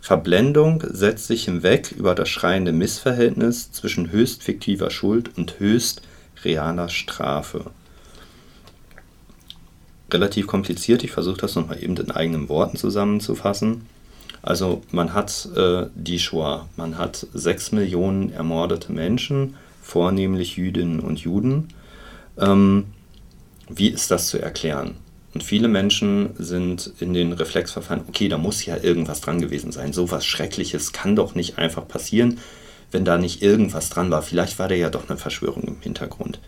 Verblendung 0.00 0.84
setzt 0.88 1.26
sich 1.26 1.46
hinweg 1.46 1.90
über 1.90 2.14
das 2.14 2.28
schreiende 2.28 2.72
Missverhältnis 2.72 3.72
zwischen 3.72 4.12
höchst 4.12 4.44
fiktiver 4.44 4.90
Schuld 4.90 5.36
und 5.36 5.58
höchst 5.58 6.02
realer 6.44 6.88
Strafe. 6.88 7.72
Relativ 10.12 10.46
kompliziert, 10.46 11.02
ich 11.02 11.10
versuche 11.10 11.38
das 11.38 11.56
nochmal 11.56 11.82
eben 11.82 11.96
in 11.96 12.12
eigenen 12.12 12.48
Worten 12.48 12.76
zusammenzufassen. 12.76 13.86
Also 14.42 14.82
man 14.92 15.12
hat 15.12 15.48
äh, 15.56 15.86
die 15.96 16.20
Shoah, 16.20 16.68
man 16.76 16.98
hat 16.98 17.26
sechs 17.34 17.72
Millionen 17.72 18.30
ermordete 18.32 18.92
Menschen, 18.92 19.56
vornehmlich 19.82 20.56
Jüdinnen 20.56 21.00
und 21.00 21.18
Juden. 21.18 21.68
Ähm, 22.38 22.84
wie 23.68 23.88
ist 23.88 24.10
das 24.10 24.28
zu 24.28 24.38
erklären? 24.38 24.96
Und 25.34 25.42
viele 25.42 25.68
Menschen 25.68 26.30
sind 26.38 26.92
in 26.98 27.12
den 27.12 27.32
Reflex 27.32 27.72
verfallen, 27.72 28.04
okay, 28.08 28.28
da 28.28 28.38
muss 28.38 28.64
ja 28.64 28.76
irgendwas 28.76 29.20
dran 29.20 29.40
gewesen 29.40 29.70
sein. 29.70 29.92
So 29.92 30.10
was 30.10 30.24
Schreckliches 30.24 30.92
kann 30.92 31.14
doch 31.14 31.34
nicht 31.34 31.58
einfach 31.58 31.86
passieren, 31.86 32.38
wenn 32.90 33.04
da 33.04 33.18
nicht 33.18 33.42
irgendwas 33.42 33.90
dran 33.90 34.10
war. 34.10 34.22
Vielleicht 34.22 34.58
war 34.58 34.68
da 34.68 34.74
ja 34.74 34.88
doch 34.88 35.08
eine 35.08 35.18
Verschwörung 35.18 35.64
im 35.64 35.80
Hintergrund. 35.80 36.40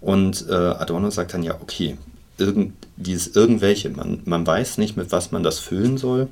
Und 0.00 0.46
äh, 0.48 0.52
Adorno 0.52 1.10
sagt 1.10 1.34
dann 1.34 1.42
ja, 1.42 1.56
okay, 1.60 1.96
irgend, 2.38 2.74
dieses 2.96 3.34
irgendwelche, 3.34 3.90
man, 3.90 4.20
man 4.24 4.46
weiß 4.46 4.78
nicht, 4.78 4.96
mit 4.96 5.10
was 5.10 5.32
man 5.32 5.42
das 5.42 5.58
füllen 5.58 5.98
soll. 5.98 6.28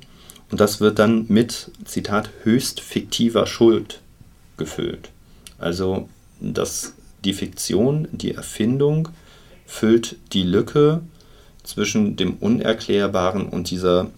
Und 0.49 0.61
das 0.61 0.79
wird 0.79 0.99
dann 0.99 1.25
mit, 1.27 1.71
Zitat, 1.83 2.29
höchst 2.43 2.79
fiktiver 2.79 3.47
Schuld 3.47 3.99
gefüllt. 4.55 5.09
Also 5.57 6.07
dass 6.39 6.93
die 7.23 7.33
Fiktion, 7.33 8.07
die 8.11 8.33
Erfindung 8.33 9.09
füllt 9.65 10.17
die 10.33 10.43
Lücke 10.43 11.01
zwischen 11.63 12.15
dem 12.15 12.35
Unerklärbaren 12.35 13.47
und 13.47 13.69
dieser, 13.69 14.11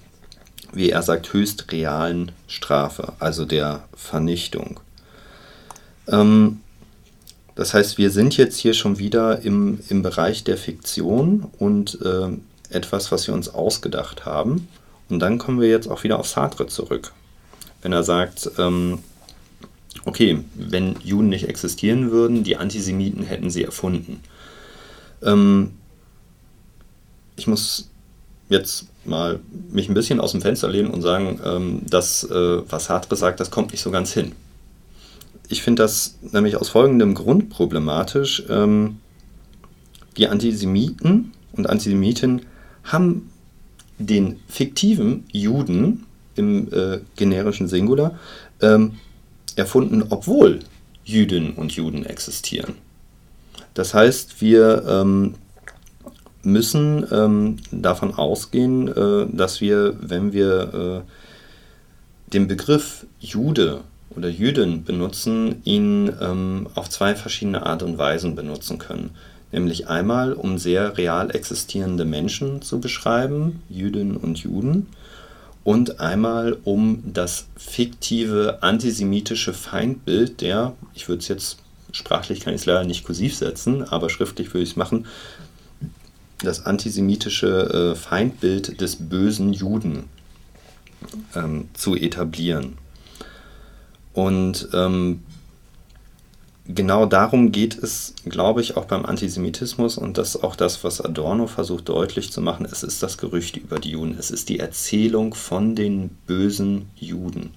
wie 0.73 0.89
er 0.89 1.01
sagt, 1.01 1.31
höchst 1.33 1.71
realen 1.71 2.31
Strafe, 2.47 3.13
also 3.19 3.45
der 3.45 3.83
Vernichtung. 3.95 4.79
Ähm, 6.07 6.59
das 7.55 7.73
heißt, 7.73 7.97
wir 7.97 8.11
sind 8.11 8.35
jetzt 8.35 8.57
hier 8.57 8.73
schon 8.73 8.99
wieder 8.99 9.41
im, 9.41 9.79
im 9.89 10.01
Bereich 10.01 10.43
der 10.43 10.57
Fiktion 10.57 11.45
und 11.57 11.99
äh, 12.01 12.27
etwas, 12.69 13.11
was 13.11 13.27
wir 13.27 13.33
uns 13.33 13.47
ausgedacht 13.49 14.25
haben. 14.25 14.67
Und 15.09 15.19
dann 15.19 15.37
kommen 15.37 15.61
wir 15.61 15.69
jetzt 15.69 15.87
auch 15.87 16.03
wieder 16.03 16.19
auf 16.19 16.27
Sartre 16.27 16.67
zurück. 16.67 17.13
Wenn 17.81 17.93
er 17.93 18.03
sagt, 18.03 18.51
ähm, 18.57 18.99
okay, 20.03 20.43
wenn 20.55 20.95
Juden 21.03 21.29
nicht 21.29 21.47
existieren 21.47 22.11
würden, 22.11 22.43
die 22.43 22.57
Antisemiten 22.57 23.23
hätten 23.23 23.49
sie 23.49 23.63
erfunden. 23.63 24.19
Ähm, 25.25 25.71
ich 27.35 27.47
muss 27.47 27.89
jetzt 28.49 28.87
mal 29.03 29.39
mich 29.69 29.89
ein 29.89 29.93
bisschen 29.93 30.19
aus 30.19 30.31
dem 30.31 30.41
Fenster 30.41 30.69
lehnen 30.69 30.89
und 30.89 31.01
sagen, 31.01 31.39
ähm, 31.43 31.81
dass 31.89 32.23
äh, 32.23 32.61
was 32.69 32.85
Sartre 32.85 33.15
sagt, 33.15 33.39
das 33.39 33.51
kommt 33.51 33.71
nicht 33.71 33.81
so 33.81 33.91
ganz 33.91 34.13
hin. 34.13 34.31
Ich 35.47 35.61
finde 35.61 35.83
das 35.83 36.17
nämlich 36.21 36.55
aus 36.55 36.69
folgendem 36.69 37.13
Grund 37.13 37.49
problematisch. 37.49 38.43
Ähm, 38.49 38.97
die 40.17 40.27
Antisemiten 40.27 41.33
und 41.51 41.69
Antisemiten 41.69 42.41
haben 42.83 43.29
den 43.97 44.39
fiktiven 44.47 45.25
Juden 45.31 46.05
im 46.35 46.71
äh, 46.73 46.99
generischen 47.15 47.67
Singular 47.67 48.17
ähm, 48.61 48.95
erfunden, 49.55 50.03
obwohl 50.09 50.59
Jüdinnen 51.03 51.53
und 51.53 51.71
Juden 51.73 52.05
existieren. 52.05 52.75
Das 53.75 53.93
heißt, 53.93 54.41
wir 54.41 54.83
ähm, 54.87 55.35
müssen 56.41 57.05
ähm, 57.11 57.57
davon 57.71 58.13
ausgehen, 58.13 58.87
äh, 58.87 59.27
dass 59.31 59.61
wir, 59.61 59.95
wenn 59.99 60.33
wir 60.33 61.03
äh, 61.05 62.31
den 62.33 62.47
Begriff 62.47 63.05
Jude 63.19 63.81
oder 64.15 64.29
Jüdin 64.29 64.83
benutzen, 64.85 65.61
ihn 65.65 66.11
ähm, 66.21 66.67
auf 66.73 66.89
zwei 66.89 67.15
verschiedene 67.15 67.65
Art 67.65 67.83
und 67.83 67.97
Weisen 67.97 68.35
benutzen 68.35 68.77
können. 68.77 69.11
Nämlich 69.51 69.87
einmal, 69.87 70.33
um 70.33 70.57
sehr 70.57 70.97
real 70.97 71.35
existierende 71.35 72.05
Menschen 72.05 72.61
zu 72.61 72.79
beschreiben, 72.79 73.61
Jüdinnen 73.69 74.17
und 74.17 74.39
Juden, 74.39 74.87
und 75.65 75.99
einmal 75.99 76.57
um 76.63 77.03
das 77.05 77.47
fiktive 77.57 78.59
antisemitische 78.61 79.51
Feindbild 79.51 80.41
der, 80.41 80.73
ich 80.93 81.09
würde 81.09 81.21
es 81.21 81.27
jetzt 81.27 81.57
sprachlich 81.95 82.41
kann 82.41 82.53
ich 82.53 82.61
es 82.61 82.65
leider 82.65 82.83
nicht 82.83 83.05
kursiv 83.05 83.35
setzen, 83.35 83.83
aber 83.83 84.09
schriftlich 84.09 84.53
würde 84.53 84.63
ich 84.63 84.71
es 84.71 84.75
machen, 84.75 85.07
das 86.39 86.65
antisemitische 86.65 87.93
äh, 87.93 87.95
Feindbild 87.95 88.81
des 88.81 88.97
bösen 88.97 89.53
Juden 89.53 90.03
ähm, 91.35 91.69
zu 91.73 91.95
etablieren. 91.95 92.77
Und 94.13 94.67
ähm, 94.73 95.23
genau 96.67 97.05
darum 97.05 97.51
geht 97.51 97.77
es, 97.77 98.13
glaube 98.25 98.61
ich, 98.61 98.75
auch 98.75 98.85
beim 98.85 99.05
Antisemitismus 99.05 99.97
und 99.97 100.17
das 100.17 100.35
ist 100.35 100.43
auch 100.43 100.57
das, 100.57 100.83
was 100.83 100.99
Adorno 100.99 101.47
versucht 101.47 101.87
deutlich 101.87 102.31
zu 102.31 102.41
machen. 102.41 102.65
Es 102.69 102.83
ist 102.83 103.01
das 103.03 103.17
Gerücht 103.17 103.55
über 103.55 103.79
die 103.79 103.91
Juden, 103.91 104.17
es 104.19 104.31
ist 104.31 104.49
die 104.49 104.59
Erzählung 104.59 105.33
von 105.33 105.75
den 105.75 106.09
bösen 106.27 106.89
Juden. 106.95 107.51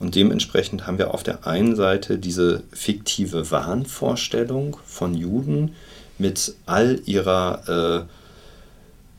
Und 0.00 0.14
dementsprechend 0.14 0.86
haben 0.86 0.98
wir 0.98 1.12
auf 1.14 1.22
der 1.22 1.46
einen 1.46 1.76
Seite 1.76 2.18
diese 2.18 2.62
fiktive 2.72 3.50
Wahnvorstellung 3.50 4.78
von 4.86 5.14
Juden 5.14 5.74
mit 6.18 6.54
all 6.66 7.00
ihrer 7.04 8.06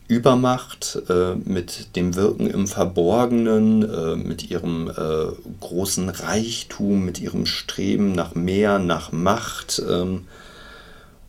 äh, 0.09 0.13
Übermacht, 0.13 1.01
äh, 1.07 1.35
mit 1.35 1.95
dem 1.95 2.15
Wirken 2.15 2.47
im 2.47 2.67
Verborgenen, 2.67 3.83
äh, 3.89 4.15
mit 4.15 4.49
ihrem 4.49 4.89
äh, 4.89 5.27
großen 5.61 6.09
Reichtum, 6.09 7.05
mit 7.05 7.21
ihrem 7.21 7.45
Streben 7.45 8.11
nach 8.11 8.33
mehr, 8.33 8.79
nach 8.79 9.11
Macht. 9.11 9.81
Ähm, 9.87 10.25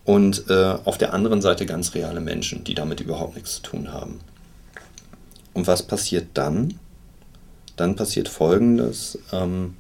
und 0.05 0.48
äh, 0.48 0.76
auf 0.84 0.98
der 0.98 1.12
anderen 1.12 1.42
Seite 1.42 1.66
ganz 1.66 1.94
reale 1.94 2.20
Menschen, 2.20 2.64
die 2.64 2.74
damit 2.74 3.00
überhaupt 3.00 3.36
nichts 3.36 3.57
zu 3.57 3.62
tun 3.62 3.92
haben. 3.92 4.20
Und 5.53 5.66
was 5.66 5.82
passiert 5.82 6.28
dann? 6.34 6.78
Dann 7.76 7.96
passiert 7.96 8.28
Folgendes. 8.28 9.18
Ähm, 9.32 9.74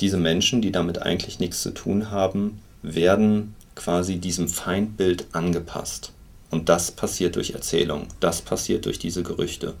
diese 0.00 0.16
Menschen, 0.16 0.62
die 0.62 0.72
damit 0.72 1.02
eigentlich 1.02 1.38
nichts 1.38 1.62
zu 1.62 1.70
tun 1.70 2.10
haben, 2.10 2.60
werden 2.82 3.54
quasi 3.74 4.18
diesem 4.18 4.48
Feindbild 4.48 5.26
angepasst. 5.32 6.12
Und 6.50 6.68
das 6.68 6.90
passiert 6.90 7.36
durch 7.36 7.52
Erzählung, 7.52 8.08
das 8.18 8.42
passiert 8.42 8.86
durch 8.86 8.98
diese 8.98 9.22
Gerüchte. 9.22 9.74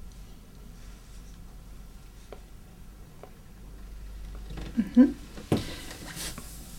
Mhm. 4.76 5.14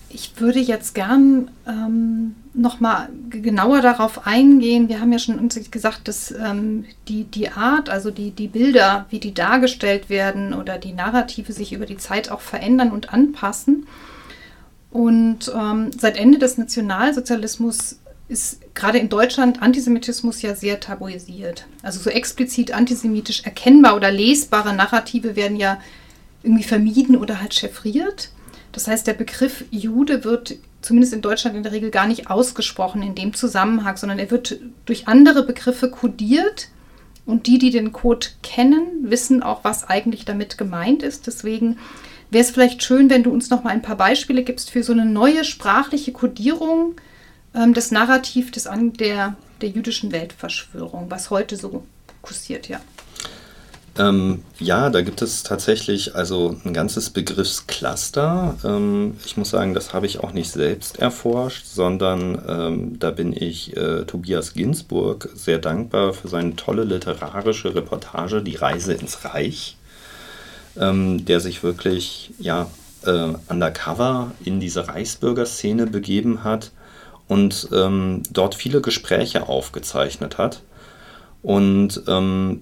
Ich 0.09 0.39
würde 0.39 0.59
jetzt 0.59 0.95
gern 0.95 1.51
ähm, 1.67 2.36
nochmal 2.54 3.10
genauer 3.30 3.82
darauf 3.82 4.28
eingehen. 4.28 4.89
Wir 4.89 4.99
haben 4.99 5.12
ja 5.12 5.20
schon 5.20 5.47
gesagt, 5.72 6.08
dass 6.08 6.32
ähm, 6.32 6.86
die, 7.08 7.24
die 7.24 7.49
Art, 7.49 7.89
also 7.89 8.12
die, 8.12 8.32
die 8.32 8.47
Bilder, 8.47 9.06
wie 9.10 9.20
die 9.20 9.34
dargestellt 9.34 10.10
werden 10.10 10.54
oder 10.54 10.78
die 10.78 10.93
Narrative 10.93 11.54
sich 11.54 11.74
über 11.74 11.86
die 11.86 11.97
Zeit 11.97 12.30
auch 12.30 12.41
verändern 12.41 12.91
und 12.91 13.14
anpassen. 13.14 13.88
Und 14.91 15.52
ähm, 15.56 15.91
seit 15.97 16.18
Ende 16.18 16.38
des 16.38 16.58
Nationalsozialismus 16.58 17.99
ist 18.28 18.60
gerade 18.74 18.97
in 18.97 19.10
Deutschland 19.10 19.62
Antisemitismus 19.62 20.41
ja 20.41 20.56
sehr 20.56 20.80
tabuisiert. 20.80 21.66
Also 21.82 21.99
so 21.99 22.10
explizit 22.10 22.74
antisemitisch 22.74 23.43
erkennbar 23.43 23.95
oder 23.95 24.12
lesbare 24.12 24.74
Narrative 24.74 25.36
werden 25.36 25.58
ja 25.58 25.80
irgendwie 26.43 26.64
vermieden 26.64 27.18
oder 27.18 27.41
halt 27.41 27.54
chiffriert. 27.54 28.32
Das 28.72 28.88
heißt, 28.88 29.05
der 29.07 29.13
Begriff 29.13 29.65
Jude 29.72 30.24
wird 30.24 30.55
zumindest 30.82 31.13
in 31.13 31.22
Deutschland 31.22 31.55
in 31.55 31.63
der 31.63 31.72
Regel 31.72 31.91
gar 31.91 32.07
nicht 32.07 32.30
ausgesprochen 32.30 33.03
in 33.03 33.15
dem 33.15 33.34
Zusammenhang, 33.34 33.97
sondern 33.97 34.19
er 34.19 34.32
wird 34.32 34.59
durch 34.86 35.07
andere 35.07 35.43
Begriffe 35.43 35.89
kodiert. 35.89 36.69
Und 37.26 37.45
die, 37.45 37.59
die 37.59 37.69
den 37.69 37.91
Code 37.91 38.28
kennen, 38.41 38.88
wissen 39.03 39.43
auch, 39.43 39.63
was 39.63 39.88
eigentlich 39.88 40.26
damit 40.26 40.57
gemeint 40.57 41.03
ist. 41.03 41.28
Deswegen 41.28 41.78
wäre 42.32 42.43
es 42.43 42.49
vielleicht 42.49 42.82
schön, 42.82 43.09
wenn 43.11 43.24
du 43.24 43.32
uns 43.32 43.51
noch 43.51 43.63
mal 43.63 43.69
ein 43.69 43.84
paar 43.84 43.95
Beispiele 43.95 44.43
gibst 44.43 44.72
für 44.72 44.82
so 44.82 44.91
eine 44.91 45.05
neue 45.05 45.43
sprachliche 45.43 46.13
Kodierung 46.13 46.95
ähm, 47.53 47.74
das 47.74 47.91
Narrativ 47.91 48.51
des, 48.51 48.67
der, 48.99 49.36
der 49.61 49.69
jüdischen 49.69 50.11
Weltverschwörung, 50.11 51.11
was 51.11 51.30
heute 51.30 51.57
so 51.57 51.84
kursiert, 52.22 52.67
ja. 52.69 52.80
Ähm, 53.98 54.44
ja, 54.58 54.89
da 54.89 55.02
gibt 55.02 55.22
es 55.22 55.44
tatsächlich 55.44 56.16
also 56.16 56.56
ein 56.64 56.74
ganzes 56.74 57.10
Begriffscluster. 57.10 58.56
Ähm, 58.64 59.18
ich 59.26 59.36
muss 59.36 59.50
sagen, 59.50 59.74
das 59.74 59.94
habe 59.94 60.06
ich 60.06 60.20
auch 60.22 60.32
nicht 60.32 60.52
selbst 60.52 61.00
erforscht, 61.00 61.66
sondern 61.66 62.42
ähm, 62.48 63.00
da 63.00 63.12
bin 63.12 63.34
ich 63.34 63.76
äh, 63.76 64.06
Tobias 64.06 64.54
Ginsburg 64.54 65.30
sehr 65.34 65.60
dankbar 65.60 66.14
für 66.14 66.30
seine 66.30 66.56
tolle 66.56 66.86
literarische 66.86 67.76
Reportage 67.76 68.42
Die 68.42 68.56
Reise 68.56 68.94
ins 68.94 69.26
Reich, 69.26 69.76
ähm, 70.78 71.26
der 71.26 71.42
sich 71.42 71.62
wirklich 71.62 72.32
ja, 72.39 72.68
äh, 73.06 73.34
undercover 73.50 74.32
in 74.46 74.62
diese 74.62 74.88
Reichsbürgerszene 74.88 75.86
begeben 75.86 76.46
hat 76.46 76.72
und 77.28 77.68
ähm, 77.74 78.24
dort 78.32 78.56
viele 78.56 78.80
Gespräche 78.80 79.50
aufgezeichnet 79.50 80.38
hat. 80.38 80.62
Und 81.44 82.04
ähm, 82.08 82.62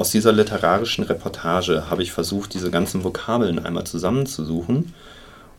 aus 0.00 0.10
dieser 0.10 0.32
literarischen 0.32 1.04
Reportage 1.04 1.90
habe 1.90 2.02
ich 2.02 2.10
versucht, 2.10 2.54
diese 2.54 2.70
ganzen 2.70 3.04
Vokabeln 3.04 3.58
einmal 3.58 3.84
zusammenzusuchen. 3.84 4.94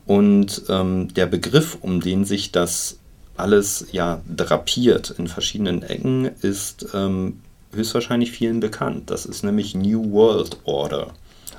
Und 0.07 0.63
ähm, 0.67 1.13
der 1.13 1.27
Begriff, 1.27 1.77
um 1.79 2.01
den 2.01 2.25
sich 2.25 2.51
das 2.51 2.97
alles 3.37 3.85
ja 3.91 4.19
drapiert 4.35 5.11
in 5.11 5.27
verschiedenen 5.27 5.83
Ecken, 5.83 6.31
ist 6.41 6.87
ähm, 6.95 7.39
höchstwahrscheinlich 7.71 8.31
vielen 8.31 8.59
bekannt. 8.59 9.11
Das 9.11 9.27
ist 9.27 9.43
nämlich 9.43 9.75
New 9.75 10.11
World 10.11 10.57
Order, 10.63 11.11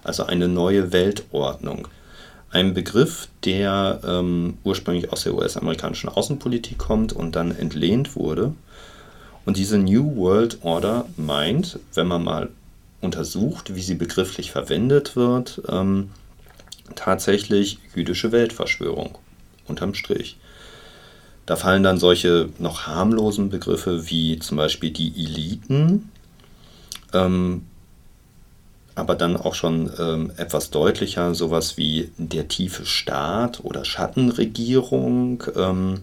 also 0.02 0.24
eine 0.24 0.48
neue 0.48 0.92
Weltordnung. 0.92 1.86
Ein 2.50 2.74
Begriff, 2.74 3.28
der 3.44 4.00
ähm, 4.04 4.58
ursprünglich 4.64 5.12
aus 5.12 5.22
der 5.22 5.34
US-amerikanischen 5.34 6.08
Außenpolitik 6.08 6.78
kommt 6.78 7.12
und 7.12 7.36
dann 7.36 7.56
entlehnt 7.56 8.16
wurde. 8.16 8.54
Und 9.44 9.56
diese 9.56 9.78
New 9.78 10.16
World 10.16 10.58
Order 10.62 11.06
meint, 11.16 11.78
wenn 11.94 12.08
man 12.08 12.24
mal 12.24 12.48
untersucht, 13.02 13.74
wie 13.74 13.82
sie 13.82 13.96
begrifflich 13.96 14.50
verwendet 14.50 15.16
wird, 15.16 15.60
ähm, 15.68 16.10
tatsächlich 16.94 17.78
jüdische 17.94 18.32
Weltverschwörung 18.32 19.18
unterm 19.66 19.94
Strich. 19.94 20.38
Da 21.44 21.56
fallen 21.56 21.82
dann 21.82 21.98
solche 21.98 22.48
noch 22.58 22.86
harmlosen 22.86 23.50
Begriffe 23.50 24.08
wie 24.08 24.38
zum 24.38 24.56
Beispiel 24.56 24.90
die 24.90 25.12
Eliten, 25.16 26.10
ähm, 27.12 27.66
aber 28.94 29.14
dann 29.14 29.36
auch 29.36 29.54
schon 29.54 29.90
ähm, 29.98 30.32
etwas 30.36 30.70
deutlicher, 30.70 31.34
sowas 31.34 31.76
wie 31.76 32.10
der 32.18 32.48
tiefe 32.48 32.84
Staat 32.86 33.64
oder 33.64 33.84
Schattenregierung. 33.84 35.42
Ähm, 35.56 36.02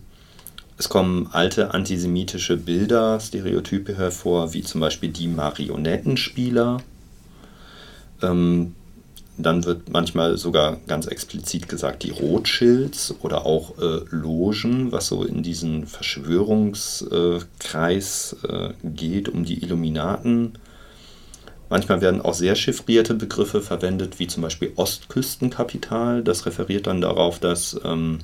es 0.79 0.89
kommen 0.89 1.29
alte 1.31 1.75
antisemitische 1.75 2.57
Bilder, 2.57 3.19
Stereotype 3.19 3.95
hervor, 3.97 4.53
wie 4.53 4.63
zum 4.63 4.81
Beispiel 4.81 5.09
die 5.09 5.27
Marionettenspieler. 5.27 6.81
Ähm, 8.21 8.75
dann 9.37 9.63
wird 9.65 9.89
manchmal 9.89 10.37
sogar 10.37 10.77
ganz 10.87 11.05
explizit 11.05 11.69
gesagt, 11.69 12.01
die 12.03 12.11
Rothschilds 12.11 13.13
oder 13.21 13.45
auch 13.45 13.77
äh, 13.77 13.99
Logen, 14.09 14.91
was 14.91 15.07
so 15.07 15.23
in 15.23 15.43
diesen 15.43 15.85
Verschwörungskreis 15.85 18.37
äh, 18.47 18.69
geht, 18.83 19.29
um 19.29 19.45
die 19.45 19.61
Illuminaten 19.61 20.53
Manchmal 21.69 22.01
werden 22.01 22.21
auch 22.21 22.33
sehr 22.33 22.55
chiffrierte 22.55 23.13
Begriffe 23.13 23.61
verwendet, 23.61 24.17
wie 24.17 24.25
zum 24.25 24.41
Beispiel 24.41 24.71
Ostküstenkapital. 24.75 26.23
Das 26.23 26.47
referiert 26.47 26.87
dann 26.87 26.99
darauf, 26.99 27.37
dass 27.37 27.79
ähm, 27.83 28.21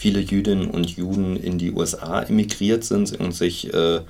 viele 0.00 0.20
Jüdinnen 0.20 0.70
und 0.70 0.96
Juden 0.96 1.36
in 1.36 1.58
die 1.58 1.72
USA 1.72 2.22
emigriert 2.22 2.84
sind 2.84 3.20
und 3.20 3.32
sich 3.32 3.70
äh, 3.74 4.00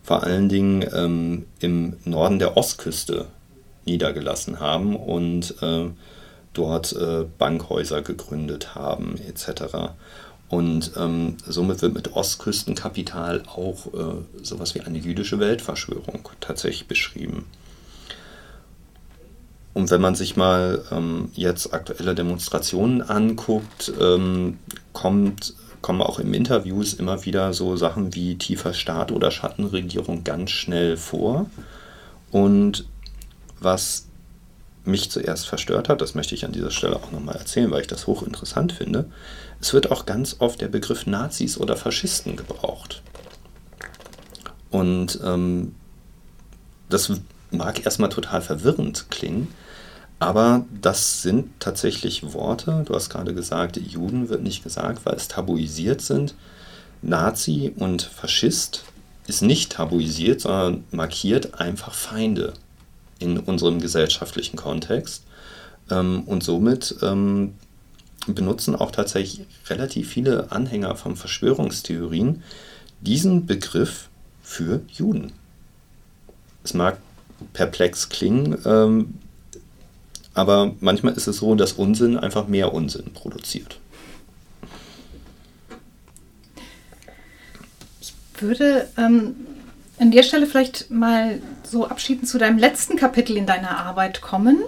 vor 0.00 0.22
allen 0.22 0.48
Dingen 0.48 0.84
ähm, 0.94 1.46
im 1.58 1.96
Norden 2.04 2.38
der 2.38 2.56
Ostküste 2.56 3.26
niedergelassen 3.84 4.60
haben 4.60 4.94
und 4.94 5.56
äh, 5.60 5.86
dort 6.52 6.92
äh, 6.92 7.24
Bankhäuser 7.36 8.00
gegründet 8.02 8.76
haben 8.76 9.16
etc. 9.28 9.94
Und 10.48 10.92
ähm, 10.96 11.36
somit 11.44 11.82
wird 11.82 11.94
mit 11.94 12.12
Ostküstenkapital 12.12 13.42
auch 13.48 13.86
äh, 13.92 14.44
sowas 14.44 14.76
wie 14.76 14.82
eine 14.82 14.98
jüdische 14.98 15.40
Weltverschwörung 15.40 16.28
tatsächlich 16.38 16.86
beschrieben. 16.86 17.46
Und 19.74 19.90
wenn 19.90 20.00
man 20.00 20.14
sich 20.14 20.36
mal 20.36 20.82
ähm, 20.92 21.30
jetzt 21.34 21.74
aktuelle 21.74 22.14
Demonstrationen 22.14 23.02
anguckt, 23.02 23.92
ähm, 24.00 24.58
kommt, 24.92 25.54
kommen 25.82 26.00
auch 26.00 26.20
im 26.20 26.32
Interviews 26.32 26.94
immer 26.94 27.24
wieder 27.24 27.52
so 27.52 27.76
Sachen 27.76 28.14
wie 28.14 28.38
tiefer 28.38 28.72
Staat 28.72 29.10
oder 29.10 29.32
Schattenregierung 29.32 30.22
ganz 30.22 30.52
schnell 30.52 30.96
vor. 30.96 31.50
Und 32.30 32.86
was 33.58 34.06
mich 34.84 35.10
zuerst 35.10 35.48
verstört 35.48 35.88
hat, 35.88 36.00
das 36.00 36.14
möchte 36.14 36.34
ich 36.36 36.44
an 36.44 36.52
dieser 36.52 36.70
Stelle 36.70 36.96
auch 36.96 37.10
nochmal 37.10 37.36
erzählen, 37.36 37.70
weil 37.70 37.80
ich 37.80 37.86
das 37.86 38.06
hochinteressant 38.06 38.72
finde, 38.72 39.06
es 39.60 39.72
wird 39.72 39.90
auch 39.90 40.06
ganz 40.06 40.36
oft 40.38 40.60
der 40.60 40.68
Begriff 40.68 41.06
Nazis 41.06 41.58
oder 41.58 41.76
Faschisten 41.76 42.36
gebraucht. 42.36 43.02
Und 44.70 45.18
ähm, 45.24 45.74
das 46.88 47.10
mag 47.50 47.84
erstmal 47.84 48.10
total 48.10 48.42
verwirrend 48.42 49.06
klingen, 49.10 49.48
aber 50.18 50.64
das 50.80 51.22
sind 51.22 51.48
tatsächlich 51.60 52.32
Worte. 52.32 52.82
Du 52.86 52.94
hast 52.94 53.10
gerade 53.10 53.34
gesagt, 53.34 53.76
Juden 53.76 54.28
wird 54.28 54.42
nicht 54.42 54.62
gesagt, 54.62 55.04
weil 55.04 55.14
es 55.14 55.28
tabuisiert 55.28 56.00
sind. 56.00 56.34
Nazi 57.02 57.72
und 57.76 58.02
Faschist 58.02 58.84
ist 59.26 59.42
nicht 59.42 59.72
tabuisiert, 59.72 60.42
sondern 60.42 60.84
markiert 60.90 61.60
einfach 61.60 61.94
Feinde 61.94 62.54
in 63.18 63.38
unserem 63.38 63.80
gesellschaftlichen 63.80 64.56
Kontext. 64.56 65.24
Ähm, 65.90 66.22
und 66.26 66.42
somit 66.42 66.96
ähm, 67.02 67.54
benutzen 68.26 68.74
auch 68.74 68.90
tatsächlich 68.90 69.46
relativ 69.68 70.08
viele 70.08 70.50
Anhänger 70.50 70.96
von 70.96 71.16
Verschwörungstheorien 71.16 72.42
diesen 73.00 73.46
Begriff 73.46 74.08
für 74.42 74.80
Juden. 74.88 75.32
Es 76.62 76.72
mag 76.72 76.98
perplex 77.52 78.08
klingen, 78.08 78.56
ähm, 78.64 79.14
aber 80.34 80.74
manchmal 80.80 81.14
ist 81.14 81.26
es 81.26 81.38
so, 81.38 81.54
dass 81.54 81.72
Unsinn 81.72 82.18
einfach 82.18 82.48
mehr 82.48 82.74
Unsinn 82.74 83.12
produziert. 83.14 83.78
Ich 88.00 88.12
würde 88.40 88.88
ähm, 88.98 89.36
an 89.98 90.10
der 90.10 90.24
Stelle 90.24 90.46
vielleicht 90.46 90.90
mal 90.90 91.40
so 91.62 91.86
abschiedend 91.86 92.28
zu 92.28 92.38
deinem 92.38 92.58
letzten 92.58 92.96
Kapitel 92.96 93.36
in 93.36 93.46
deiner 93.46 93.78
Arbeit 93.78 94.20
kommen, 94.20 94.58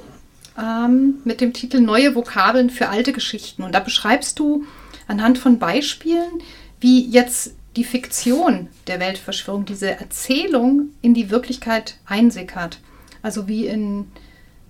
ähm, 0.59 1.17
mit 1.25 1.41
dem 1.41 1.53
Titel 1.53 1.81
Neue 1.81 2.15
Vokabeln 2.15 2.71
für 2.71 2.89
alte 2.89 3.13
Geschichten. 3.13 3.63
Und 3.63 3.75
da 3.75 3.81
beschreibst 3.81 4.39
du 4.39 4.65
anhand 5.09 5.39
von 5.39 5.59
Beispielen, 5.59 6.41
wie 6.81 7.07
jetzt 7.07 7.55
die 7.77 7.85
Fiktion 7.85 8.69
der 8.87 9.01
Weltverschwörung, 9.01 9.67
diese 9.67 9.91
Erzählung 9.91 10.91
in 11.03 11.13
die 11.13 11.31
Wirklichkeit 11.31 11.97
einsickert. 12.07 12.79
Also 13.23 13.49
wie 13.49 13.67
in 13.67 14.07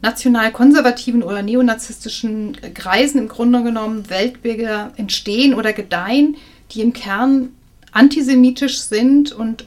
national-konservativen 0.02 1.22
oder 1.22 1.42
neonazistischen 1.42 2.56
Kreisen 2.74 3.18
im 3.18 3.28
Grunde 3.28 3.62
genommen 3.62 4.08
Weltbilder 4.10 4.92
entstehen 4.96 5.54
oder 5.54 5.72
gedeihen, 5.72 6.36
die 6.72 6.80
im 6.80 6.92
Kern 6.92 7.50
antisemitisch 7.92 8.78
sind 8.78 9.32
und 9.32 9.64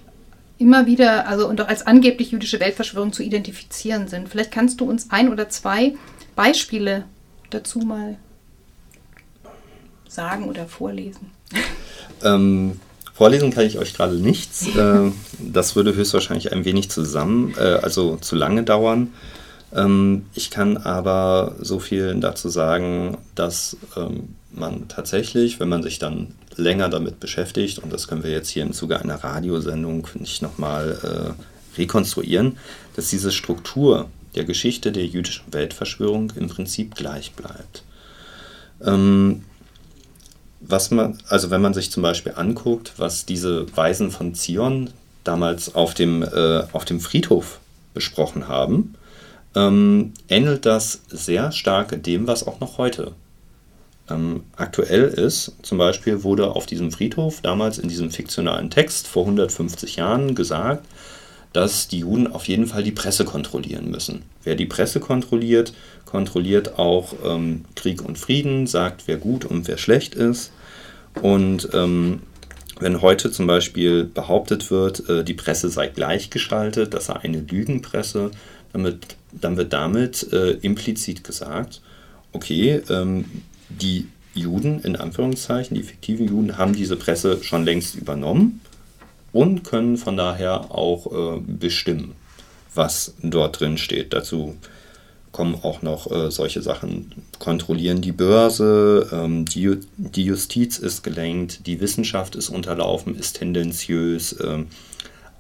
immer 0.60 0.86
wieder, 0.86 1.28
also 1.28 1.48
und 1.48 1.60
auch 1.62 1.68
als 1.68 1.88
angeblich 1.88 2.32
jüdische 2.32 2.60
Weltverschwörung 2.60 3.14
zu 3.14 3.24
identifizieren 3.24 4.08
sind. 4.08 4.30
Vielleicht 4.30 4.52
kannst 4.52 4.82
du 4.82 4.86
uns 4.86 5.10
ein 5.10 5.30
oder 5.30 5.50
zwei 5.50 5.96
Beispiele 6.36 7.06
dazu 7.50 7.80
mal 7.80 8.18
sagen 10.08 10.46
oder 10.46 10.68
vorlesen. 10.68 11.32
Ähm, 12.24 12.80
vorlesen 13.14 13.52
kann 13.52 13.66
ich 13.66 13.80
euch 13.80 13.94
gerade 13.94 14.16
nichts. 14.16 14.68
Äh, 14.76 15.12
das 15.40 15.76
würde 15.76 15.96
höchstwahrscheinlich 15.96 16.52
ein 16.52 16.66
wenig 16.66 16.90
zusammen, 16.92 17.54
äh, 17.58 17.80
also 17.82 18.18
zu 18.18 18.36
lange 18.36 18.64
dauern. 18.64 19.14
Ähm, 19.74 20.26
ich 20.34 20.50
kann 20.50 20.78
aber 20.78 21.56
so 21.60 21.80
viel 21.80 22.16
dazu 22.20 22.50
sagen, 22.50 23.18
dass 23.36 23.78
ähm, 23.96 24.36
man 24.52 24.88
tatsächlich, 24.88 25.60
wenn 25.60 25.70
man 25.70 25.84
sich 25.84 26.00
dann 26.00 26.34
länger 26.56 26.90
damit 26.90 27.20
beschäftigt, 27.20 27.80
und 27.80 27.94
das 27.94 28.08
können 28.08 28.24
wir 28.24 28.32
jetzt 28.32 28.50
hier 28.50 28.64
im 28.64 28.74
Zuge 28.74 29.00
einer 29.00 29.24
Radiosendung 29.24 30.08
nicht 30.16 30.42
nochmal 30.42 31.36
äh, 31.38 31.78
rekonstruieren, 31.80 32.58
dass 32.96 33.10
diese 33.10 33.32
Struktur 33.32 34.10
der 34.36 34.44
Geschichte 34.44 34.92
der 34.92 35.06
jüdischen 35.06 35.52
Weltverschwörung 35.52 36.34
im 36.36 36.50
Prinzip 36.50 36.96
gleich 36.96 37.34
bleibt. 37.34 37.84
Ähm, 38.84 39.44
was 40.62 40.92
man, 40.92 41.18
also 41.28 41.52
wenn 41.52 41.62
man 41.62 41.74
sich 41.74 41.92
zum 41.92 42.04
Beispiel 42.04 42.34
anguckt, 42.36 42.94
was 42.98 43.26
diese 43.26 43.66
Weisen 43.76 44.12
von 44.12 44.36
Zion 44.36 44.90
damals 45.24 45.74
auf 45.74 45.94
dem, 45.94 46.22
äh, 46.24 46.64
auf 46.74 46.86
dem 46.86 47.00
Friedhof 47.00 47.60
besprochen 47.94 48.48
haben, 48.48 48.96
ähm, 49.56 50.14
ähnelt 50.28 50.66
das 50.66 51.02
sehr 51.10 51.52
stark 51.52 52.04
dem, 52.04 52.28
was 52.28 52.46
auch 52.46 52.60
noch 52.60 52.78
heute 52.78 53.14
ähm, 54.10 54.44
aktuell 54.56 55.04
ist. 55.04 55.54
Zum 55.62 55.78
Beispiel 55.78 56.24
wurde 56.24 56.52
auf 56.52 56.66
diesem 56.66 56.92
Friedhof 56.92 57.42
damals 57.42 57.78
in 57.78 57.90
diesem 57.90 58.12
fiktionalen 58.12 58.70
Text 58.70 59.08
vor 59.08 59.24
150 59.24 59.96
Jahren 59.96 60.36
gesagt, 60.36 60.86
dass 61.54 61.88
die 61.88 62.00
Juden 62.00 62.32
auf 62.32 62.48
jeden 62.48 62.68
Fall 62.68 62.84
die 62.84 62.92
Presse 62.92 63.26
kontrollieren 63.26 63.90
müssen. 63.90 64.24
Wer 64.44 64.56
die 64.56 64.68
Presse 64.68 65.00
kontrolliert, 65.00 65.74
kontrolliert 66.06 66.78
auch 66.78 67.14
ähm, 67.26 67.66
Krieg 67.76 68.04
und 68.04 68.18
Frieden, 68.18 68.68
sagt, 68.68 69.04
wer 69.08 69.18
gut 69.18 69.46
und 69.46 69.68
wer 69.68 69.78
schlecht 69.78 70.16
ist. 70.16 70.52
Und 71.22 71.70
ähm, 71.74 72.22
wenn 72.80 73.02
heute 73.02 73.32
zum 73.32 73.48
Beispiel 73.48 74.06
behauptet 74.06 74.72
wird, 74.72 75.10
äh, 75.10 75.24
die 75.24 75.34
Presse 75.34 75.70
sei 75.70 75.88
gleichgeschaltet, 75.88 76.94
das 76.94 77.08
sei 77.08 77.16
eine 77.16 77.40
Lügenpresse, 77.40 78.32
damit, 78.72 79.18
dann 79.32 79.58
wird 79.58 79.74
damit 79.74 80.32
äh, 80.34 80.52
implizit 80.52 81.24
gesagt, 81.24 81.82
okay, 82.32 82.82
ähm, 82.90 83.26
die 83.70 84.08
Juden, 84.34 84.80
in 84.82 84.96
Anführungszeichen, 84.96 85.76
die 85.76 85.84
fiktiven 85.84 86.28
Juden, 86.28 86.58
haben 86.58 86.74
diese 86.74 86.96
Presse 86.96 87.44
schon 87.44 87.66
längst 87.66 87.96
übernommen 87.96 88.62
und 89.32 89.64
können 89.64 89.98
von 89.98 90.18
daher 90.18 90.72
auch 90.72 91.38
äh, 91.38 91.42
bestimmen, 91.42 92.16
was 92.74 93.14
dort 93.22 93.60
drin 93.60 93.78
steht. 93.78 94.14
Dazu 94.14 94.56
kommen 95.32 95.56
auch 95.62 95.82
noch 95.82 96.12
äh, 96.12 96.32
solche 96.32 96.62
Sachen, 96.62 97.12
kontrollieren 97.38 98.02
die 98.02 98.12
Börse, 98.12 99.08
ähm, 99.12 99.46
die, 99.46 99.78
die 99.98 100.24
Justiz 100.24 100.78
ist 100.78 101.04
gelenkt, 101.04 101.68
die 101.68 101.80
Wissenschaft 101.80 102.36
ist 102.36 102.50
unterlaufen, 102.50 103.16
ist 103.18 103.38
tendenziös, 103.38 104.34
äh, 104.34 104.64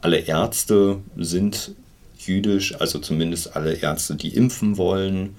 alle 0.01 0.19
Ärzte 0.19 0.97
sind 1.17 1.71
jüdisch, 2.19 2.79
also 2.79 2.99
zumindest 2.99 3.55
alle 3.55 3.73
Ärzte, 3.73 4.15
die 4.15 4.35
impfen 4.35 4.77
wollen. 4.77 5.35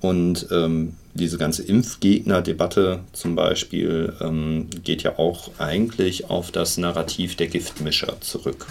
Und 0.00 0.46
ähm, 0.50 0.94
diese 1.14 1.38
ganze 1.38 1.62
Impfgegner-Debatte 1.62 3.00
zum 3.12 3.34
Beispiel 3.34 4.14
ähm, 4.20 4.68
geht 4.84 5.02
ja 5.02 5.18
auch 5.18 5.50
eigentlich 5.58 6.28
auf 6.28 6.50
das 6.50 6.76
Narrativ 6.76 7.36
der 7.36 7.48
Giftmischer 7.48 8.20
zurück. 8.20 8.66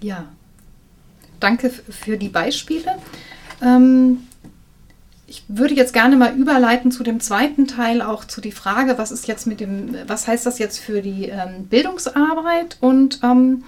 Ja, 0.00 0.32
danke 1.40 1.70
für 1.70 2.16
die 2.16 2.28
Beispiele. 2.28 2.96
Ähm, 3.60 4.18
ich 5.32 5.44
würde 5.48 5.72
jetzt 5.72 5.94
gerne 5.94 6.16
mal 6.16 6.36
überleiten 6.36 6.92
zu 6.92 7.02
dem 7.02 7.18
zweiten 7.18 7.66
Teil, 7.66 8.02
auch 8.02 8.26
zu 8.26 8.42
die 8.42 8.52
Frage, 8.52 8.98
was 8.98 9.10
ist 9.10 9.26
jetzt 9.26 9.46
mit 9.46 9.60
dem, 9.60 9.96
was 10.06 10.26
heißt 10.26 10.44
das 10.44 10.58
jetzt 10.58 10.78
für 10.78 11.00
die 11.00 11.30
ähm, 11.30 11.68
Bildungsarbeit 11.70 12.76
und 12.82 13.20
ähm, 13.22 13.64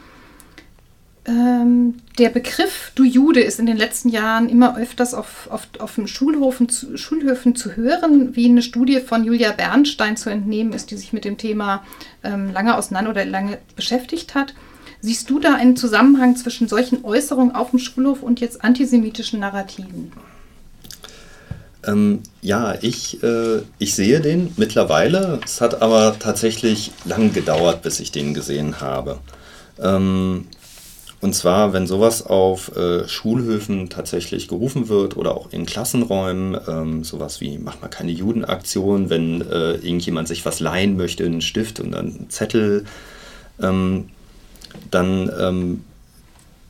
ähm, 1.24 1.94
der 2.18 2.28
Begriff 2.28 2.92
Du 2.94 3.02
Jude 3.02 3.40
ist 3.40 3.58
in 3.58 3.64
den 3.64 3.78
letzten 3.78 4.10
Jahren 4.10 4.50
immer 4.50 4.76
öfters 4.76 5.14
auf, 5.14 5.48
auf, 5.50 5.66
auf 5.78 5.94
dem 5.94 6.06
Schulhofen 6.06 6.68
zu, 6.68 6.98
Schulhöfen 6.98 7.56
zu 7.56 7.76
hören, 7.76 8.36
wie 8.36 8.44
eine 8.44 8.60
Studie 8.60 9.00
von 9.00 9.24
Julia 9.24 9.52
Bernstein 9.52 10.18
zu 10.18 10.28
entnehmen 10.28 10.74
ist, 10.74 10.90
die 10.90 10.98
sich 10.98 11.14
mit 11.14 11.24
dem 11.24 11.38
Thema 11.38 11.82
ähm, 12.22 12.52
lange 12.52 12.76
auseinander 12.76 13.12
oder 13.12 13.24
lange 13.24 13.56
beschäftigt 13.74 14.34
hat. 14.34 14.52
Siehst 15.00 15.30
du 15.30 15.38
da 15.38 15.54
einen 15.54 15.76
Zusammenhang 15.78 16.36
zwischen 16.36 16.68
solchen 16.68 17.06
Äußerungen 17.06 17.54
auf 17.54 17.70
dem 17.70 17.78
Schulhof 17.78 18.22
und 18.22 18.40
jetzt 18.40 18.62
antisemitischen 18.62 19.40
Narrativen? 19.40 20.12
Ähm, 21.86 22.20
ja, 22.42 22.76
ich, 22.80 23.22
äh, 23.22 23.60
ich 23.78 23.94
sehe 23.94 24.20
den 24.20 24.52
mittlerweile. 24.56 25.40
Es 25.44 25.60
hat 25.60 25.82
aber 25.82 26.16
tatsächlich 26.18 26.92
lang 27.04 27.32
gedauert, 27.32 27.82
bis 27.82 28.00
ich 28.00 28.12
den 28.12 28.34
gesehen 28.34 28.80
habe. 28.80 29.18
Ähm, 29.80 30.46
und 31.24 31.34
zwar, 31.34 31.72
wenn 31.72 31.86
sowas 31.86 32.26
auf 32.26 32.76
äh, 32.76 33.08
Schulhöfen 33.08 33.88
tatsächlich 33.88 34.46
gerufen 34.46 34.90
wird 34.90 35.16
oder 35.16 35.34
auch 35.34 35.52
in 35.52 35.64
Klassenräumen, 35.64 36.60
ähm, 36.68 37.02
sowas 37.02 37.40
wie 37.40 37.56
mach 37.56 37.80
mal 37.80 37.88
keine 37.88 38.12
Judenaktion, 38.12 39.08
wenn 39.08 39.40
äh, 39.40 39.72
irgendjemand 39.76 40.28
sich 40.28 40.44
was 40.44 40.60
leihen 40.60 40.98
möchte, 40.98 41.24
einen 41.24 41.40
Stift 41.40 41.80
und 41.80 41.92
dann 41.92 42.08
einen 42.08 42.30
Zettel, 42.30 42.84
ähm, 43.58 44.10
dann 44.90 45.30
ähm, 45.40 45.84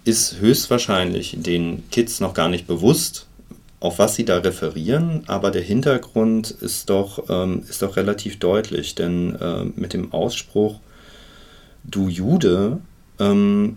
ist 0.05 0.39
höchstwahrscheinlich 0.39 1.37
den 1.37 1.83
Kids 1.91 2.21
noch 2.21 2.35
gar 2.35 2.49
nicht 2.49 2.69
bewusst, 2.69 3.27
auf 3.85 3.99
was 3.99 4.15
sie 4.15 4.25
da 4.25 4.39
referieren, 4.39 5.25
aber 5.27 5.51
der 5.51 5.61
Hintergrund 5.61 6.51
ist 6.51 6.89
doch, 6.89 7.29
ähm, 7.29 7.65
ist 7.69 7.83
doch 7.83 7.97
relativ 7.97 8.39
deutlich, 8.39 8.95
denn 8.95 9.37
äh, 9.37 9.65
mit 9.79 9.93
dem 9.93 10.11
Ausspruch 10.11 10.81
Du 11.85 12.09
Jude 12.09 12.81
ähm, 13.19 13.77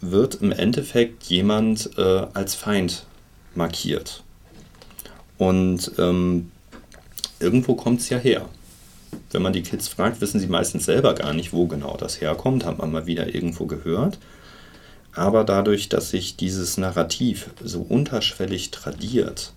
wird 0.00 0.36
im 0.36 0.50
Endeffekt 0.50 1.24
jemand 1.24 1.90
äh, 1.98 2.26
als 2.32 2.54
Feind 2.54 3.04
markiert. 3.54 4.22
Und 5.36 5.92
ähm, 5.98 6.50
irgendwo 7.38 7.74
kommt 7.74 8.00
es 8.00 8.08
ja 8.08 8.16
her. 8.16 8.48
Wenn 9.30 9.42
man 9.42 9.52
die 9.52 9.62
Kids 9.62 9.88
fragt, 9.88 10.22
wissen 10.22 10.40
sie 10.40 10.46
meistens 10.46 10.86
selber 10.86 11.14
gar 11.14 11.34
nicht, 11.34 11.52
wo 11.52 11.66
genau 11.66 11.98
das 11.98 12.22
herkommt, 12.22 12.64
hat 12.64 12.78
man 12.78 12.90
mal 12.90 13.04
wieder 13.04 13.34
irgendwo 13.34 13.66
gehört. 13.66 14.18
Aber 15.14 15.44
dadurch, 15.44 15.88
dass 15.88 16.10
sich 16.10 16.36
dieses 16.36 16.78
Narrativ 16.78 17.50
so 17.62 17.80
unterschwellig 17.82 18.70
tradiert, 18.70 19.52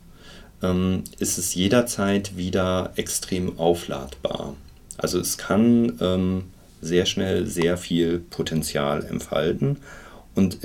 ähm, 0.61 1.03
ist 1.19 1.37
es 1.37 1.55
jederzeit 1.55 2.35
wieder 2.35 2.91
extrem 2.95 3.57
aufladbar. 3.57 4.55
Also 4.97 5.19
es 5.19 5.37
kann 5.37 5.97
ähm, 6.01 6.43
sehr 6.81 7.05
schnell 7.05 7.47
sehr 7.47 7.77
viel 7.77 8.19
Potenzial 8.19 9.05
entfalten. 9.05 9.77
Und 10.35 10.59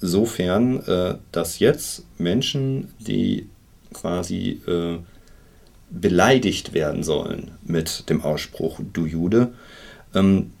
insofern, 0.00 0.80
äh, 0.86 1.16
dass 1.32 1.58
jetzt 1.58 2.04
Menschen, 2.18 2.88
die 2.98 3.48
quasi 3.92 4.60
äh, 4.66 4.98
beleidigt 5.90 6.72
werden 6.72 7.02
sollen 7.02 7.50
mit 7.64 8.08
dem 8.08 8.22
Ausspruch 8.22 8.80
Du 8.92 9.06
Jude, 9.06 9.52
ähm, 10.14 10.52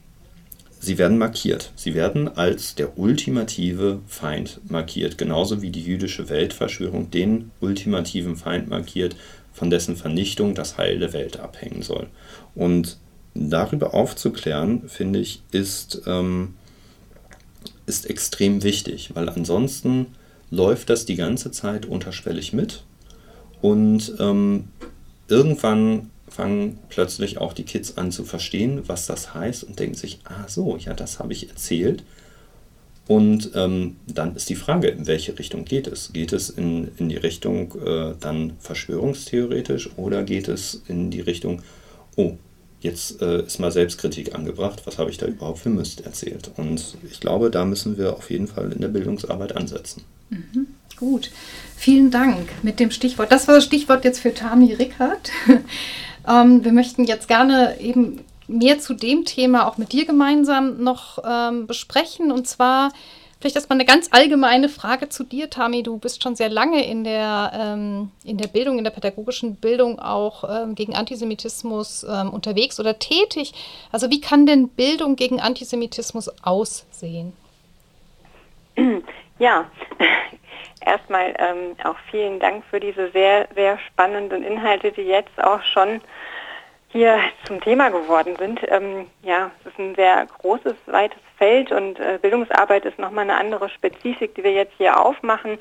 sie 0.80 0.98
werden 0.98 1.18
markiert. 1.18 1.70
Sie 1.76 1.94
werden 1.94 2.26
als 2.28 2.74
der 2.74 2.98
ultimative 2.98 4.00
Feind 4.08 4.60
markiert, 4.68 5.18
genauso 5.18 5.62
wie 5.62 5.70
die 5.70 5.82
jüdische 5.82 6.28
Weltverschwörung 6.28 7.10
den 7.10 7.52
ultimativen 7.60 8.36
Feind 8.36 8.68
markiert, 8.68 9.14
von 9.52 9.70
dessen 9.70 9.96
Vernichtung 9.96 10.54
das 10.54 10.78
Heil 10.78 10.98
der 10.98 11.12
Welt 11.12 11.38
abhängen 11.38 11.82
soll. 11.82 12.08
Und 12.54 12.98
darüber 13.34 13.94
aufzuklären, 13.94 14.88
finde 14.88 15.20
ich, 15.20 15.42
ist, 15.52 16.02
ähm, 16.06 16.54
ist 17.86 18.08
extrem 18.08 18.62
wichtig, 18.62 19.10
weil 19.14 19.28
ansonsten 19.28 20.06
läuft 20.50 20.90
das 20.90 21.04
die 21.04 21.16
ganze 21.16 21.50
Zeit 21.50 21.86
unterschwellig 21.86 22.52
mit 22.52 22.82
und 23.60 24.14
ähm, 24.18 24.68
irgendwann 25.28 26.10
fangen 26.30 26.78
plötzlich 26.88 27.38
auch 27.38 27.52
die 27.52 27.64
Kids 27.64 27.98
an 27.98 28.12
zu 28.12 28.24
verstehen, 28.24 28.82
was 28.86 29.06
das 29.06 29.34
heißt 29.34 29.64
und 29.64 29.78
denken 29.78 29.96
sich, 29.96 30.20
ah 30.24 30.48
so, 30.48 30.76
ja, 30.76 30.94
das 30.94 31.18
habe 31.18 31.32
ich 31.32 31.48
erzählt. 31.48 32.04
Und 33.06 33.50
ähm, 33.56 33.96
dann 34.06 34.36
ist 34.36 34.48
die 34.48 34.54
Frage, 34.54 34.86
in 34.86 35.08
welche 35.08 35.36
Richtung 35.36 35.64
geht 35.64 35.88
es? 35.88 36.12
Geht 36.12 36.32
es 36.32 36.48
in, 36.48 36.92
in 36.96 37.08
die 37.08 37.16
Richtung 37.16 37.74
äh, 37.84 38.14
dann 38.20 38.52
verschwörungstheoretisch 38.60 39.90
oder 39.96 40.22
geht 40.22 40.46
es 40.46 40.82
in 40.86 41.10
die 41.10 41.20
Richtung, 41.20 41.62
oh, 42.14 42.36
jetzt 42.80 43.20
äh, 43.20 43.44
ist 43.44 43.58
mal 43.58 43.72
Selbstkritik 43.72 44.34
angebracht, 44.34 44.82
was 44.84 44.98
habe 44.98 45.10
ich 45.10 45.18
da 45.18 45.26
überhaupt 45.26 45.58
für 45.58 45.70
Mist 45.70 46.02
erzählt? 46.02 46.52
Und 46.56 46.96
ich 47.10 47.20
glaube, 47.20 47.50
da 47.50 47.64
müssen 47.64 47.98
wir 47.98 48.14
auf 48.14 48.30
jeden 48.30 48.46
Fall 48.46 48.72
in 48.72 48.80
der 48.80 48.88
Bildungsarbeit 48.88 49.56
ansetzen. 49.56 50.04
Mhm. 50.30 50.68
Gut, 50.96 51.30
vielen 51.76 52.10
Dank 52.10 52.48
mit 52.62 52.78
dem 52.78 52.90
Stichwort. 52.90 53.32
Das 53.32 53.48
war 53.48 53.54
das 53.54 53.64
Stichwort 53.64 54.04
jetzt 54.04 54.20
für 54.20 54.34
Tami 54.34 54.74
Rickert. 54.74 55.30
Ähm, 56.28 56.64
wir 56.64 56.72
möchten 56.72 57.04
jetzt 57.04 57.28
gerne 57.28 57.80
eben 57.80 58.24
mehr 58.48 58.78
zu 58.78 58.94
dem 58.94 59.24
Thema 59.24 59.66
auch 59.66 59.78
mit 59.78 59.92
dir 59.92 60.04
gemeinsam 60.04 60.82
noch 60.82 61.18
ähm, 61.24 61.66
besprechen. 61.66 62.32
Und 62.32 62.48
zwar 62.48 62.90
vielleicht 63.40 63.56
erstmal 63.56 63.76
eine 63.76 63.86
ganz 63.86 64.08
allgemeine 64.10 64.68
Frage 64.68 65.08
zu 65.08 65.24
dir, 65.24 65.48
Tami. 65.48 65.82
Du 65.82 65.98
bist 65.98 66.22
schon 66.22 66.36
sehr 66.36 66.50
lange 66.50 66.84
in 66.84 67.04
der, 67.04 67.52
ähm, 67.54 68.10
in 68.24 68.36
der 68.36 68.48
Bildung, 68.48 68.78
in 68.78 68.84
der 68.84 68.90
pädagogischen 68.90 69.56
Bildung 69.56 69.98
auch 69.98 70.44
ähm, 70.44 70.74
gegen 70.74 70.94
Antisemitismus 70.94 72.04
ähm, 72.04 72.30
unterwegs 72.30 72.78
oder 72.80 72.98
tätig. 72.98 73.52
Also 73.92 74.10
wie 74.10 74.20
kann 74.20 74.46
denn 74.46 74.68
Bildung 74.68 75.16
gegen 75.16 75.40
Antisemitismus 75.40 76.30
aussehen? 76.42 77.32
Ja, 79.38 79.70
erstmal 80.84 81.34
ähm, 81.38 81.76
auch 81.84 81.96
vielen 82.10 82.40
Dank 82.40 82.64
für 82.70 82.80
diese 82.80 83.10
sehr, 83.10 83.48
sehr 83.54 83.78
spannenden 83.78 84.42
Inhalte, 84.42 84.92
die 84.92 85.02
jetzt 85.02 85.42
auch 85.42 85.62
schon 85.62 86.00
hier 86.88 87.18
zum 87.44 87.60
Thema 87.60 87.88
geworden 87.90 88.36
sind. 88.36 88.60
Ähm, 88.68 89.06
ja, 89.22 89.50
es 89.60 89.72
ist 89.72 89.78
ein 89.78 89.94
sehr 89.94 90.26
großes, 90.26 90.74
weites 90.86 91.20
Feld 91.38 91.70
und 91.70 92.00
äh, 92.00 92.18
Bildungsarbeit 92.20 92.84
ist 92.84 92.98
nochmal 92.98 93.24
eine 93.24 93.36
andere 93.36 93.68
Spezifik, 93.68 94.34
die 94.34 94.44
wir 94.44 94.52
jetzt 94.52 94.74
hier 94.76 95.00
aufmachen. 95.00 95.58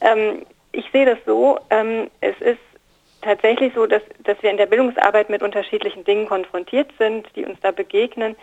Ähm, 0.00 0.46
ich 0.72 0.90
sehe 0.92 1.04
das 1.04 1.18
so, 1.26 1.58
ähm, 1.70 2.10
es 2.20 2.38
ist 2.40 2.60
tatsächlich 3.22 3.74
so, 3.74 3.86
dass, 3.86 4.02
dass 4.24 4.42
wir 4.42 4.50
in 4.50 4.56
der 4.56 4.66
Bildungsarbeit 4.66 5.28
mit 5.28 5.42
unterschiedlichen 5.42 6.04
Dingen 6.04 6.26
konfrontiert 6.26 6.90
sind, 6.98 7.26
die 7.36 7.44
uns 7.44 7.60
da 7.60 7.70
begegnen. 7.70 8.36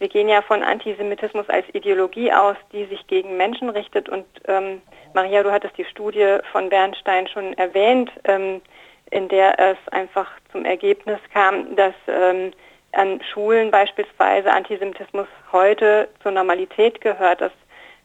Wir 0.00 0.08
gehen 0.08 0.30
ja 0.30 0.40
von 0.40 0.62
Antisemitismus 0.62 1.46
als 1.50 1.66
Ideologie 1.74 2.32
aus, 2.32 2.56
die 2.72 2.86
sich 2.86 3.06
gegen 3.06 3.36
Menschen 3.36 3.68
richtet. 3.68 4.08
Und 4.08 4.24
ähm, 4.48 4.80
Maria, 5.12 5.42
du 5.42 5.52
hattest 5.52 5.76
die 5.76 5.84
Studie 5.84 6.38
von 6.52 6.70
Bernstein 6.70 7.28
schon 7.28 7.52
erwähnt, 7.58 8.10
ähm, 8.24 8.62
in 9.10 9.28
der 9.28 9.60
es 9.60 9.76
einfach 9.92 10.26
zum 10.52 10.64
Ergebnis 10.64 11.18
kam, 11.34 11.76
dass 11.76 11.92
ähm, 12.08 12.52
an 12.92 13.20
Schulen 13.30 13.70
beispielsweise 13.70 14.50
Antisemitismus 14.50 15.26
heute 15.52 16.08
zur 16.22 16.32
Normalität 16.32 17.02
gehört, 17.02 17.42
dass 17.42 17.52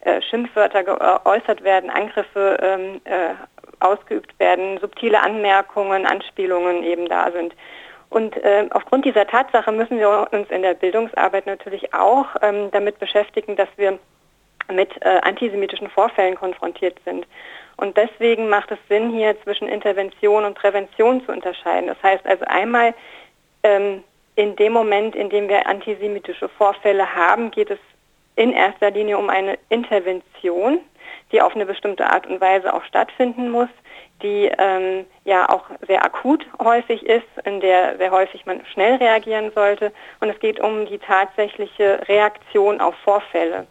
äh, 0.02 0.22
Schimpfwörter 0.22 0.84
geäußert 0.84 1.64
werden, 1.64 1.90
Angriffe 1.90 2.58
ähm, 2.62 3.02
äh, 3.06 3.36
ausgeübt 3.80 4.38
werden, 4.38 4.80
subtile 4.80 5.22
Anmerkungen, 5.22 6.06
Anspielungen 6.06 6.84
eben 6.84 7.08
da 7.08 7.32
sind. 7.32 7.56
Und 8.16 8.38
äh, 8.38 8.66
aufgrund 8.70 9.04
dieser 9.04 9.28
Tatsache 9.28 9.74
müssen 9.74 10.00
wir 10.00 10.30
uns 10.32 10.50
in 10.50 10.62
der 10.62 10.74
Bildungsarbeit 10.74 11.46
natürlich 11.48 11.94
auch 11.94 12.28
ähm, 12.42 12.72
damit 12.72 12.98
beschäftigen, 12.98 13.58
dass 13.58 13.68
wir 13.76 14.00
mit 14.72 14.90
äh, 15.02 15.20
antisemitischen 15.22 15.90
Vorfällen 15.90 16.36
konfrontiert 16.36 16.98
sind. 17.04 17.28
Und 17.76 17.98
deswegen 17.98 18.48
macht 18.48 18.72
es 18.72 18.78
Sinn, 18.88 19.10
hier 19.10 19.36
zwischen 19.44 19.68
Intervention 19.68 20.46
und 20.46 20.58
Prävention 20.58 21.26
zu 21.26 21.34
unterscheiden. 21.34 21.88
Das 21.88 22.02
heißt 22.02 22.26
also 22.26 22.46
einmal 22.46 22.94
ähm, 23.64 24.02
in 24.38 24.56
dem 24.56 24.72
Moment, 24.72 25.14
in 25.14 25.30
dem 25.30 25.50
wir 25.50 25.68
antisemitische 25.68 26.48
Vorfälle 26.48 27.14
haben, 27.18 27.52
geht 27.52 27.70
es 27.70 27.80
in 28.38 28.54
erster 28.54 28.92
Linie 28.92 29.18
um 29.18 29.30
eine 29.30 29.60
Intervention, 29.68 30.80
die 31.34 31.42
auf 31.42 31.54
eine 31.54 31.66
bestimmte 31.66 32.10
Art 32.10 32.26
und 32.28 32.40
Weise 32.40 32.74
auch 32.74 32.86
stattfinden 32.86 33.52
muss 33.52 33.70
die 34.22 34.52
ähm, 34.58 35.06
ja 35.24 35.50
auch 35.50 35.66
sehr 35.88 36.04
akut 36.04 36.46
häufig 36.60 37.06
ist, 37.06 37.28
in 37.44 37.60
der 37.60 37.98
sehr 37.98 38.12
häufig 38.12 38.46
man 38.46 38.66
schnell 38.68 38.96
reagieren 38.96 39.52
sollte. 39.54 39.92
Und 40.20 40.30
es 40.30 40.40
geht 40.40 40.60
um 40.60 40.86
die 40.86 41.00
tatsächliche 41.00 42.08
Reaktion 42.08 42.80
auf 42.80 42.96
Vorfälle. 43.04 43.68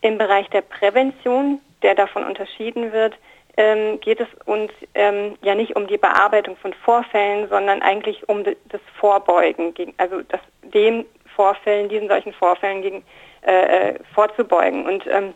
Im 0.00 0.18
Bereich 0.18 0.48
der 0.50 0.62
Prävention, 0.62 1.60
der 1.82 1.94
davon 1.94 2.24
unterschieden 2.24 2.92
wird, 2.92 3.14
ähm, 3.56 4.00
geht 4.00 4.20
es 4.20 4.26
uns 4.46 4.72
ähm, 4.94 5.36
ja 5.42 5.54
nicht 5.54 5.76
um 5.76 5.86
die 5.86 5.96
Bearbeitung 5.96 6.56
von 6.56 6.72
Vorfällen, 6.72 7.48
sondern 7.48 7.82
eigentlich 7.82 8.28
um 8.28 8.42
das 8.42 8.80
Vorbeugen, 8.98 9.74
gegen, 9.74 9.94
also 9.96 10.22
das, 10.22 10.40
den 10.62 11.04
Vorfällen, 11.36 11.88
diesen 11.88 12.08
solchen 12.08 12.32
Vorfällen 12.32 12.82
gegen, 12.82 13.04
äh, 13.46 13.90
äh, 13.90 13.98
vorzubeugen. 14.14 14.86
Und 14.86 15.06
ähm, 15.06 15.34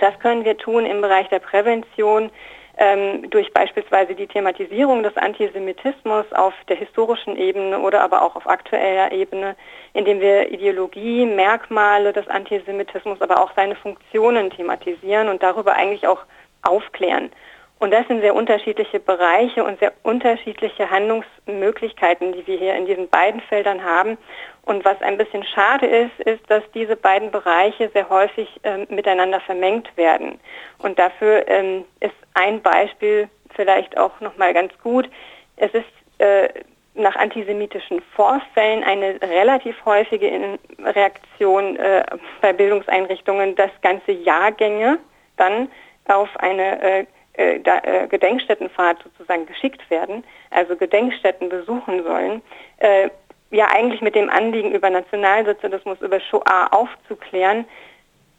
das 0.00 0.18
können 0.18 0.44
wir 0.44 0.58
tun 0.58 0.84
im 0.84 1.00
Bereich 1.00 1.28
der 1.28 1.38
Prävention 1.38 2.30
ähm, 2.78 3.28
durch 3.30 3.52
beispielsweise 3.52 4.14
die 4.14 4.28
Thematisierung 4.28 5.02
des 5.02 5.16
Antisemitismus 5.16 6.32
auf 6.32 6.54
der 6.68 6.76
historischen 6.76 7.36
Ebene 7.36 7.80
oder 7.80 8.02
aber 8.02 8.22
auch 8.22 8.36
auf 8.36 8.48
aktueller 8.48 9.10
Ebene, 9.10 9.56
indem 9.94 10.20
wir 10.20 10.52
Ideologie, 10.52 11.26
Merkmale 11.26 12.12
des 12.12 12.28
Antisemitismus, 12.28 13.20
aber 13.20 13.42
auch 13.42 13.50
seine 13.56 13.74
Funktionen 13.74 14.50
thematisieren 14.50 15.28
und 15.28 15.42
darüber 15.42 15.74
eigentlich 15.74 16.06
auch 16.06 16.20
aufklären. 16.62 17.30
Und 17.78 17.92
das 17.92 18.06
sind 18.08 18.22
sehr 18.22 18.34
unterschiedliche 18.34 18.98
Bereiche 18.98 19.62
und 19.62 19.78
sehr 19.78 19.92
unterschiedliche 20.02 20.90
Handlungsmöglichkeiten, 20.90 22.32
die 22.32 22.46
wir 22.46 22.58
hier 22.58 22.74
in 22.74 22.86
diesen 22.86 23.08
beiden 23.08 23.40
Feldern 23.42 23.84
haben. 23.84 24.18
Und 24.62 24.84
was 24.84 25.00
ein 25.00 25.16
bisschen 25.16 25.44
schade 25.44 25.86
ist, 25.86 26.18
ist, 26.26 26.42
dass 26.50 26.62
diese 26.74 26.96
beiden 26.96 27.30
Bereiche 27.30 27.88
sehr 27.94 28.08
häufig 28.08 28.48
ähm, 28.64 28.86
miteinander 28.90 29.40
vermengt 29.40 29.96
werden. 29.96 30.40
Und 30.78 30.98
dafür 30.98 31.46
ähm, 31.48 31.84
ist 32.00 32.14
ein 32.34 32.60
Beispiel 32.62 33.28
vielleicht 33.54 33.96
auch 33.96 34.20
nochmal 34.20 34.52
ganz 34.52 34.72
gut. 34.82 35.08
Es 35.56 35.72
ist 35.72 35.86
äh, 36.18 36.48
nach 36.94 37.14
antisemitischen 37.14 38.02
Vorfällen 38.16 38.82
eine 38.82 39.20
relativ 39.22 39.76
häufige 39.84 40.58
Reaktion 40.84 41.76
äh, 41.76 42.04
bei 42.40 42.52
Bildungseinrichtungen, 42.52 43.54
dass 43.54 43.70
ganze 43.82 44.12
Jahrgänge 44.12 44.98
dann 45.36 45.70
auf 46.08 46.28
eine 46.38 46.82
äh, 46.82 47.06
äh, 47.38 47.60
da, 47.60 47.78
äh, 47.84 48.08
Gedenkstättenfahrt 48.08 49.02
sozusagen 49.04 49.46
geschickt 49.46 49.88
werden, 49.90 50.24
also 50.50 50.76
Gedenkstätten 50.76 51.48
besuchen 51.48 52.02
sollen, 52.02 52.42
äh, 52.78 53.08
ja 53.50 53.66
eigentlich 53.68 54.02
mit 54.02 54.16
dem 54.16 54.28
Anliegen, 54.28 54.72
über 54.72 54.90
Nationalsozialismus, 54.90 56.00
über 56.00 56.18
Shoah 56.18 56.68
aufzuklären. 56.72 57.64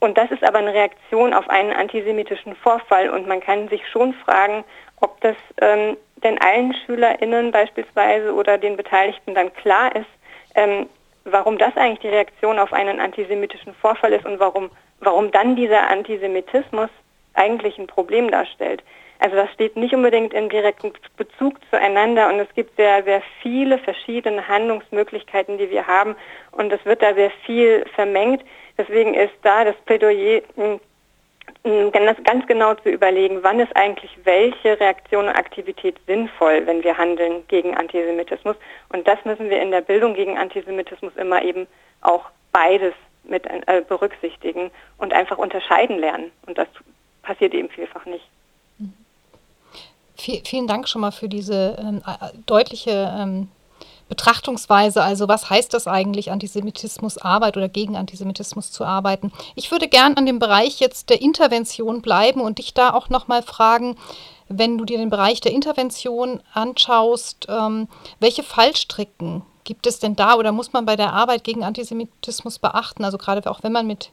Und 0.01 0.17
das 0.17 0.29
ist 0.31 0.43
aber 0.43 0.59
eine 0.59 0.73
Reaktion 0.73 1.33
auf 1.33 1.49
einen 1.49 1.71
antisemitischen 1.71 2.55
Vorfall. 2.55 3.09
Und 3.09 3.25
man 3.25 3.39
kann 3.39 3.69
sich 3.69 3.87
schon 3.87 4.13
fragen, 4.13 4.65
ob 4.99 5.19
das 5.21 5.35
ähm, 5.61 5.97
denn 6.17 6.37
allen 6.41 6.73
SchülerInnen 6.73 7.51
beispielsweise 7.51 8.33
oder 8.33 8.57
den 8.57 8.75
Beteiligten 8.75 9.33
dann 9.33 9.53
klar 9.53 9.95
ist, 9.95 10.09
ähm, 10.55 10.89
warum 11.23 11.57
das 11.57 11.75
eigentlich 11.77 11.99
die 11.99 12.09
Reaktion 12.09 12.59
auf 12.59 12.73
einen 12.73 12.99
antisemitischen 12.99 13.73
Vorfall 13.75 14.11
ist 14.11 14.25
und 14.25 14.39
warum, 14.39 14.69
warum 14.99 15.31
dann 15.31 15.55
dieser 15.55 15.89
Antisemitismus 15.89 16.89
eigentlich 17.39 17.77
ein 17.77 17.87
Problem 17.87 18.29
darstellt. 18.29 18.83
Also 19.19 19.35
das 19.35 19.51
steht 19.51 19.75
nicht 19.75 19.93
unbedingt 19.93 20.33
im 20.33 20.47
direkten 20.47 20.93
Bezug 21.17 21.59
zueinander 21.69 22.29
und 22.29 22.39
es 22.39 22.47
gibt 22.55 22.77
sehr, 22.77 23.03
sehr 23.03 23.21
viele 23.41 23.77
verschiedene 23.77 24.47
Handlungsmöglichkeiten, 24.47 25.57
die 25.57 25.69
wir 25.69 25.87
haben 25.87 26.15
und 26.51 26.71
es 26.71 26.83
wird 26.85 27.01
da 27.01 27.13
sehr 27.13 27.31
viel 27.45 27.85
vermengt. 27.95 28.43
Deswegen 28.77 29.13
ist 29.13 29.33
da 29.41 29.65
das 29.65 29.75
Plädoyer 29.85 30.41
hm, 30.55 30.79
hm, 31.65 31.91
ganz 31.91 32.47
genau 32.47 32.75
zu 32.75 32.89
überlegen, 32.89 33.39
wann 33.41 33.59
ist 33.59 33.75
eigentlich 33.75 34.17
welche 34.23 34.79
Reaktion 34.79 35.27
und 35.27 35.35
Aktivität 35.35 35.97
sinnvoll, 36.07 36.65
wenn 36.65 36.81
wir 36.83 36.97
handeln 36.97 37.43
gegen 37.49 37.75
Antisemitismus. 37.75 38.55
Und 38.87 39.05
das 39.05 39.23
müssen 39.25 39.49
wir 39.49 39.61
in 39.61 39.71
der 39.71 39.81
Bildung 39.81 40.13
gegen 40.13 40.37
Antisemitismus 40.37 41.13
immer 41.17 41.43
eben 41.43 41.67
auch 42.01 42.29
beides 42.53 42.93
mit 43.23 43.45
äh, 43.45 43.81
berücksichtigen 43.85 44.71
und 44.97 45.13
einfach 45.13 45.37
unterscheiden 45.37 45.99
lernen. 45.99 46.31
Und 46.45 46.57
das 46.57 46.67
passiert 47.29 47.53
eben 47.53 47.69
vielfach 47.69 48.05
nicht. 48.05 48.25
Vielen 50.15 50.67
Dank 50.67 50.89
schon 50.89 51.01
mal 51.01 51.11
für 51.11 51.29
diese 51.29 51.77
ähm, 51.79 52.01
deutliche 52.47 53.13
ähm, 53.15 53.49
Betrachtungsweise. 54.09 55.03
Also 55.03 55.27
was 55.27 55.49
heißt 55.49 55.73
das 55.73 55.87
eigentlich, 55.87 56.31
Antisemitismus 56.31 57.19
Arbeit 57.19 57.55
oder 57.55 57.69
gegen 57.69 57.95
Antisemitismus 57.95 58.71
zu 58.71 58.83
arbeiten? 58.83 59.31
Ich 59.55 59.71
würde 59.71 59.87
gern 59.87 60.15
an 60.15 60.25
dem 60.25 60.39
Bereich 60.39 60.79
jetzt 60.79 61.11
der 61.11 61.21
Intervention 61.21 62.01
bleiben 62.01 62.41
und 62.41 62.57
dich 62.57 62.73
da 62.73 62.93
auch 62.93 63.09
noch 63.09 63.27
mal 63.27 63.43
fragen, 63.43 63.95
wenn 64.47 64.79
du 64.79 64.85
dir 64.85 64.97
den 64.97 65.11
Bereich 65.11 65.39
der 65.39 65.53
Intervention 65.53 66.41
anschaust, 66.53 67.45
ähm, 67.47 67.87
welche 68.19 68.41
Fallstricken 68.41 69.43
gibt 69.63 69.85
es 69.85 69.99
denn 69.99 70.15
da 70.15 70.33
oder 70.35 70.51
muss 70.51 70.73
man 70.73 70.87
bei 70.87 70.95
der 70.95 71.13
Arbeit 71.13 71.43
gegen 71.43 71.63
Antisemitismus 71.63 72.57
beachten? 72.57 73.05
Also 73.05 73.19
gerade 73.19 73.49
auch 73.49 73.61
wenn 73.61 73.71
man 73.71 73.85
mit, 73.85 74.09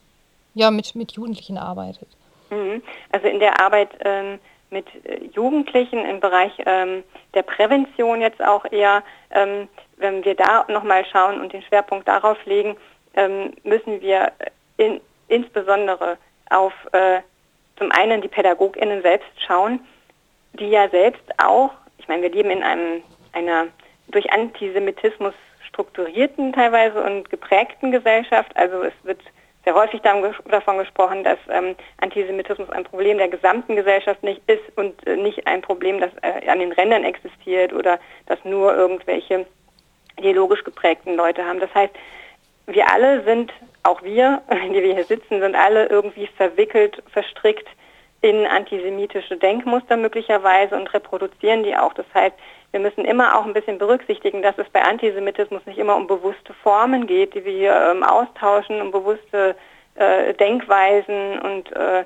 ja, 0.55 0.71
mit, 0.71 0.95
mit 0.95 1.13
Jugendlichen 1.13 1.57
arbeitet. 1.57 2.09
Mhm. 2.51 2.83
Also 3.13 3.27
in 3.29 3.41
der 3.41 3.61
Arbeit 3.61 3.91
ähm, 4.01 4.39
mit 4.71 4.87
äh, 5.05 5.25
Jugendlichen 5.33 6.05
im 6.05 6.21
Bereich 6.21 6.53
ähm, 6.67 7.03
der 7.35 7.43
Prävention 7.43 8.21
jetzt 8.21 8.43
auch 8.43 8.65
eher, 8.71 9.03
ähm, 9.31 9.69
wenn 9.97 10.25
wir 10.25 10.35
da 10.35 10.65
nochmal 10.69 11.05
schauen 11.07 11.41
und 11.41 11.53
den 11.53 11.63
Schwerpunkt 11.63 12.09
darauf 12.09 12.45
legen, 12.45 12.77
ähm, 13.15 13.53
müssen 13.65 14.01
wir 14.01 14.33
in, 14.77 15.01
insbesondere 15.29 16.19
auf 16.51 16.73
äh, 16.93 17.21
zum 17.79 17.91
einen 17.93 18.21
die 18.23 18.29
PädagogInnen 18.29 19.03
selbst 19.03 19.31
schauen, 19.47 19.81
die 20.55 20.69
ja 20.69 20.89
selbst 20.89 21.25
auch, 21.39 21.71
ich 21.99 22.09
meine, 22.09 22.23
wir 22.23 22.31
leben 22.31 22.51
in 22.51 22.63
einem, 22.63 23.03
einer 23.33 23.67
durch 24.09 24.31
Antisemitismus 24.33 25.35
strukturierten 25.69 26.53
teilweise 26.53 27.03
und 27.03 27.29
geprägten 27.29 27.91
Gesellschaft. 27.91 28.51
Also 28.57 28.83
es 28.83 28.95
wird 29.03 29.21
sehr 29.67 29.75
häufig 29.75 30.01
davon 30.01 30.79
gesprochen, 30.79 31.25
dass 31.25 31.39
ähm, 31.51 31.75
Antisemitismus 32.01 32.71
ein 32.71 32.85
Problem 32.85 33.19
der 33.19 33.27
gesamten 33.27 33.75
Gesellschaft 33.75 34.23
nicht 34.23 34.41
ist 34.47 34.63
und 34.77 35.05
äh, 35.09 35.17
nicht 35.17 35.45
ein 35.49 35.61
Problem, 35.61 35.99
das 35.99 36.13
äh, 36.23 36.49
an 36.49 36.61
den 36.61 36.71
Rändern 36.71 37.03
existiert 37.03 37.73
oder 37.73 37.99
das 38.27 38.39
nur 38.45 38.73
irgendwelche 38.77 39.45
ideologisch 40.19 40.63
geprägten 40.63 41.17
Leute 41.17 41.45
haben. 41.45 41.59
Das 41.59 41.75
heißt, 41.75 41.93
wir 42.67 42.89
alle 42.93 43.25
sind, 43.25 43.53
auch 43.83 44.03
wir, 44.03 44.41
die 44.51 44.83
wir 44.83 44.95
hier 44.95 45.05
sitzen, 45.05 45.41
sind 45.41 45.57
alle 45.57 45.87
irgendwie 45.87 46.29
verwickelt, 46.29 47.03
verstrickt 47.11 47.67
in 48.21 48.47
antisemitische 48.47 49.37
Denkmuster 49.37 49.97
möglicherweise 49.97 50.77
und 50.77 50.95
reproduzieren 50.95 51.65
die 51.65 51.77
auch. 51.77 51.93
Das 51.93 52.07
heißt, 52.15 52.37
wir 52.73 52.81
müssen 52.81 53.05
immer 53.05 53.39
auch 53.39 53.47
ein 53.47 53.53
bisschen 53.53 53.79
berücksichtigen, 53.79 54.43
dass 54.43 54.59
es 54.59 54.69
bei 54.71 54.83
Antisemitismus 54.83 55.65
nicht 55.67 55.79
immer 55.79 55.97
um 55.97 56.07
bewusste 56.07 56.53
Formen 56.63 57.07
geht, 57.07 57.35
die 57.35 57.45
wir 57.45 57.53
hier 57.53 57.91
ähm, 57.91 58.03
austauschen, 58.03 58.81
um 58.81 58.91
bewusste 58.91 59.57
äh, 59.95 60.35
Denkweisen 60.35 61.39
und 61.41 61.73
äh, 61.73 62.05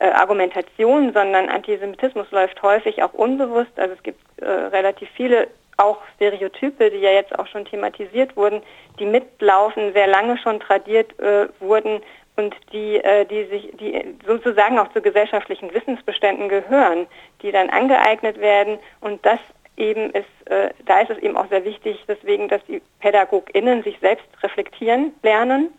äh, 0.00 0.10
Argumentationen, 0.10 1.12
sondern 1.12 1.48
Antisemitismus 1.48 2.30
läuft 2.30 2.62
häufig 2.62 3.02
auch 3.02 3.12
unbewusst. 3.12 3.72
Also 3.76 3.94
es 3.94 4.02
gibt 4.02 4.20
äh, 4.40 4.48
relativ 4.48 5.08
viele 5.16 5.48
auch 5.76 5.98
Stereotype, 6.16 6.90
die 6.90 6.98
ja 6.98 7.10
jetzt 7.10 7.38
auch 7.38 7.46
schon 7.46 7.64
thematisiert 7.64 8.36
wurden, 8.36 8.62
die 8.98 9.06
mitlaufen, 9.06 9.92
sehr 9.92 10.08
lange 10.08 10.36
schon 10.38 10.60
tradiert 10.60 11.18
äh, 11.20 11.48
wurden 11.60 12.00
und 12.36 12.54
die, 12.72 12.96
äh, 12.96 13.24
die 13.24 13.44
sich, 13.44 13.72
die 13.78 14.16
sozusagen 14.26 14.78
auch 14.78 14.92
zu 14.92 15.00
gesellschaftlichen 15.00 15.72
Wissensbeständen 15.72 16.48
gehören, 16.48 17.06
die 17.42 17.52
dann 17.52 17.70
angeeignet 17.70 18.40
werden 18.40 18.78
und 19.00 19.24
das 19.24 19.40
eben 19.78 20.10
ist, 20.10 20.50
äh, 20.50 20.70
da 20.86 21.00
ist 21.00 21.10
es 21.10 21.18
eben 21.18 21.36
auch 21.36 21.48
sehr 21.48 21.64
wichtig, 21.64 22.04
deswegen, 22.08 22.48
dass 22.48 22.64
die 22.66 22.82
PädagogInnen 23.00 23.82
sich 23.82 23.98
selbst 24.00 24.26
reflektieren 24.42 25.12
lernen 25.22 25.72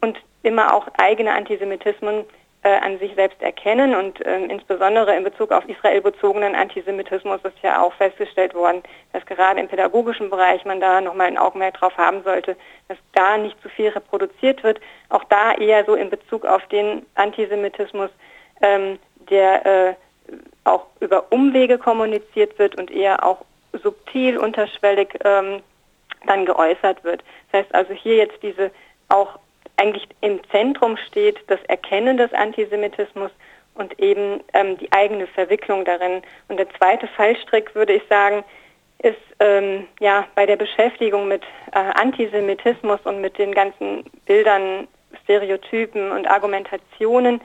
und 0.00 0.18
immer 0.42 0.74
auch 0.74 0.88
eigene 0.98 1.32
Antisemitismen 1.32 2.24
äh, 2.64 2.78
an 2.78 2.98
sich 2.98 3.14
selbst 3.14 3.40
erkennen 3.42 3.94
und 3.94 4.20
ähm, 4.24 4.48
insbesondere 4.48 5.14
in 5.14 5.22
Bezug 5.22 5.52
auf 5.52 5.68
Israel 5.68 6.00
bezogenen 6.00 6.54
Antisemitismus 6.54 7.40
ist 7.44 7.58
ja 7.62 7.82
auch 7.82 7.92
festgestellt 7.94 8.54
worden, 8.54 8.82
dass 9.12 9.24
gerade 9.26 9.60
im 9.60 9.68
pädagogischen 9.68 10.30
Bereich 10.30 10.64
man 10.64 10.80
da 10.80 11.00
nochmal 11.00 11.26
ein 11.26 11.38
Augenmerk 11.38 11.74
drauf 11.74 11.96
haben 11.98 12.22
sollte, 12.22 12.56
dass 12.88 12.98
da 13.12 13.36
nicht 13.36 13.60
zu 13.62 13.68
viel 13.68 13.90
reproduziert 13.90 14.62
wird. 14.62 14.80
Auch 15.10 15.24
da 15.24 15.52
eher 15.52 15.84
so 15.84 15.94
in 15.94 16.08
Bezug 16.08 16.46
auf 16.46 16.66
den 16.68 17.04
Antisemitismus, 17.14 18.10
ähm, 18.62 18.98
der 19.28 19.66
äh, 19.66 19.94
auch 20.64 20.86
über 21.00 21.32
Umwege 21.32 21.78
kommuniziert 21.78 22.58
wird 22.58 22.76
und 22.76 22.90
eher 22.90 23.24
auch 23.24 23.44
subtil, 23.82 24.38
unterschwellig 24.38 25.18
ähm, 25.24 25.62
dann 26.26 26.46
geäußert 26.46 27.04
wird. 27.04 27.22
Das 27.50 27.62
heißt 27.62 27.74
also 27.74 27.92
hier 27.92 28.16
jetzt 28.16 28.42
diese 28.42 28.70
auch 29.08 29.38
eigentlich 29.76 30.06
im 30.20 30.40
Zentrum 30.50 30.96
steht 30.96 31.38
das 31.48 31.60
Erkennen 31.64 32.16
des 32.16 32.32
Antisemitismus 32.32 33.30
und 33.74 33.98
eben 33.98 34.40
ähm, 34.52 34.78
die 34.78 34.90
eigene 34.92 35.26
Verwicklung 35.26 35.84
darin. 35.84 36.22
Und 36.48 36.58
der 36.58 36.70
zweite 36.78 37.08
Fallstrick, 37.08 37.74
würde 37.74 37.94
ich 37.94 38.02
sagen, 38.08 38.44
ist 38.98 39.18
ähm, 39.40 39.86
ja 40.00 40.26
bei 40.34 40.46
der 40.46 40.56
Beschäftigung 40.56 41.28
mit 41.28 41.42
äh, 41.72 41.78
Antisemitismus 41.78 43.00
und 43.04 43.20
mit 43.20 43.36
den 43.36 43.52
ganzen 43.52 44.04
Bildern, 44.26 44.86
Stereotypen 45.24 46.12
und 46.12 46.26
Argumentationen, 46.26 47.40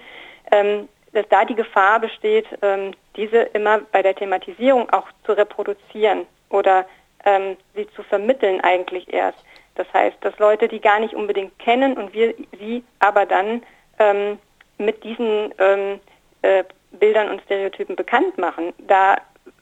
ähm, 0.52 0.88
dass 1.14 1.28
da 1.30 1.46
die 1.46 1.56
Gefahr 1.56 2.00
besteht, 2.00 2.46
ähm, 2.62 2.94
diese 3.16 3.38
immer 3.54 3.80
bei 3.92 4.02
der 4.02 4.16
Thematisierung 4.16 4.90
auch 4.90 5.08
zu 5.26 5.34
reproduzieren 5.34 6.26
oder 6.50 6.86
ähm, 7.26 7.58
sie 7.76 7.88
zu 7.96 8.04
vermitteln 8.04 8.62
eigentlich 8.62 9.12
erst. 9.14 9.40
Das 9.76 9.88
heißt, 9.94 10.18
dass 10.22 10.38
Leute, 10.40 10.68
die 10.68 10.80
gar 10.80 11.00
nicht 11.00 11.14
unbedingt 11.14 11.58
kennen 11.60 11.94
und 11.94 12.14
wir 12.14 12.34
sie 12.60 12.84
aber 13.00 13.26
dann 13.26 13.64
ähm, 13.98 14.40
mit 14.78 15.04
diesen 15.04 15.54
äh, 15.58 16.64
Bildern 16.92 17.30
und 17.30 17.42
Stereotypen 17.44 17.96
bekannt 17.96 18.38
machen. 18.38 18.74
Da 18.80 19.18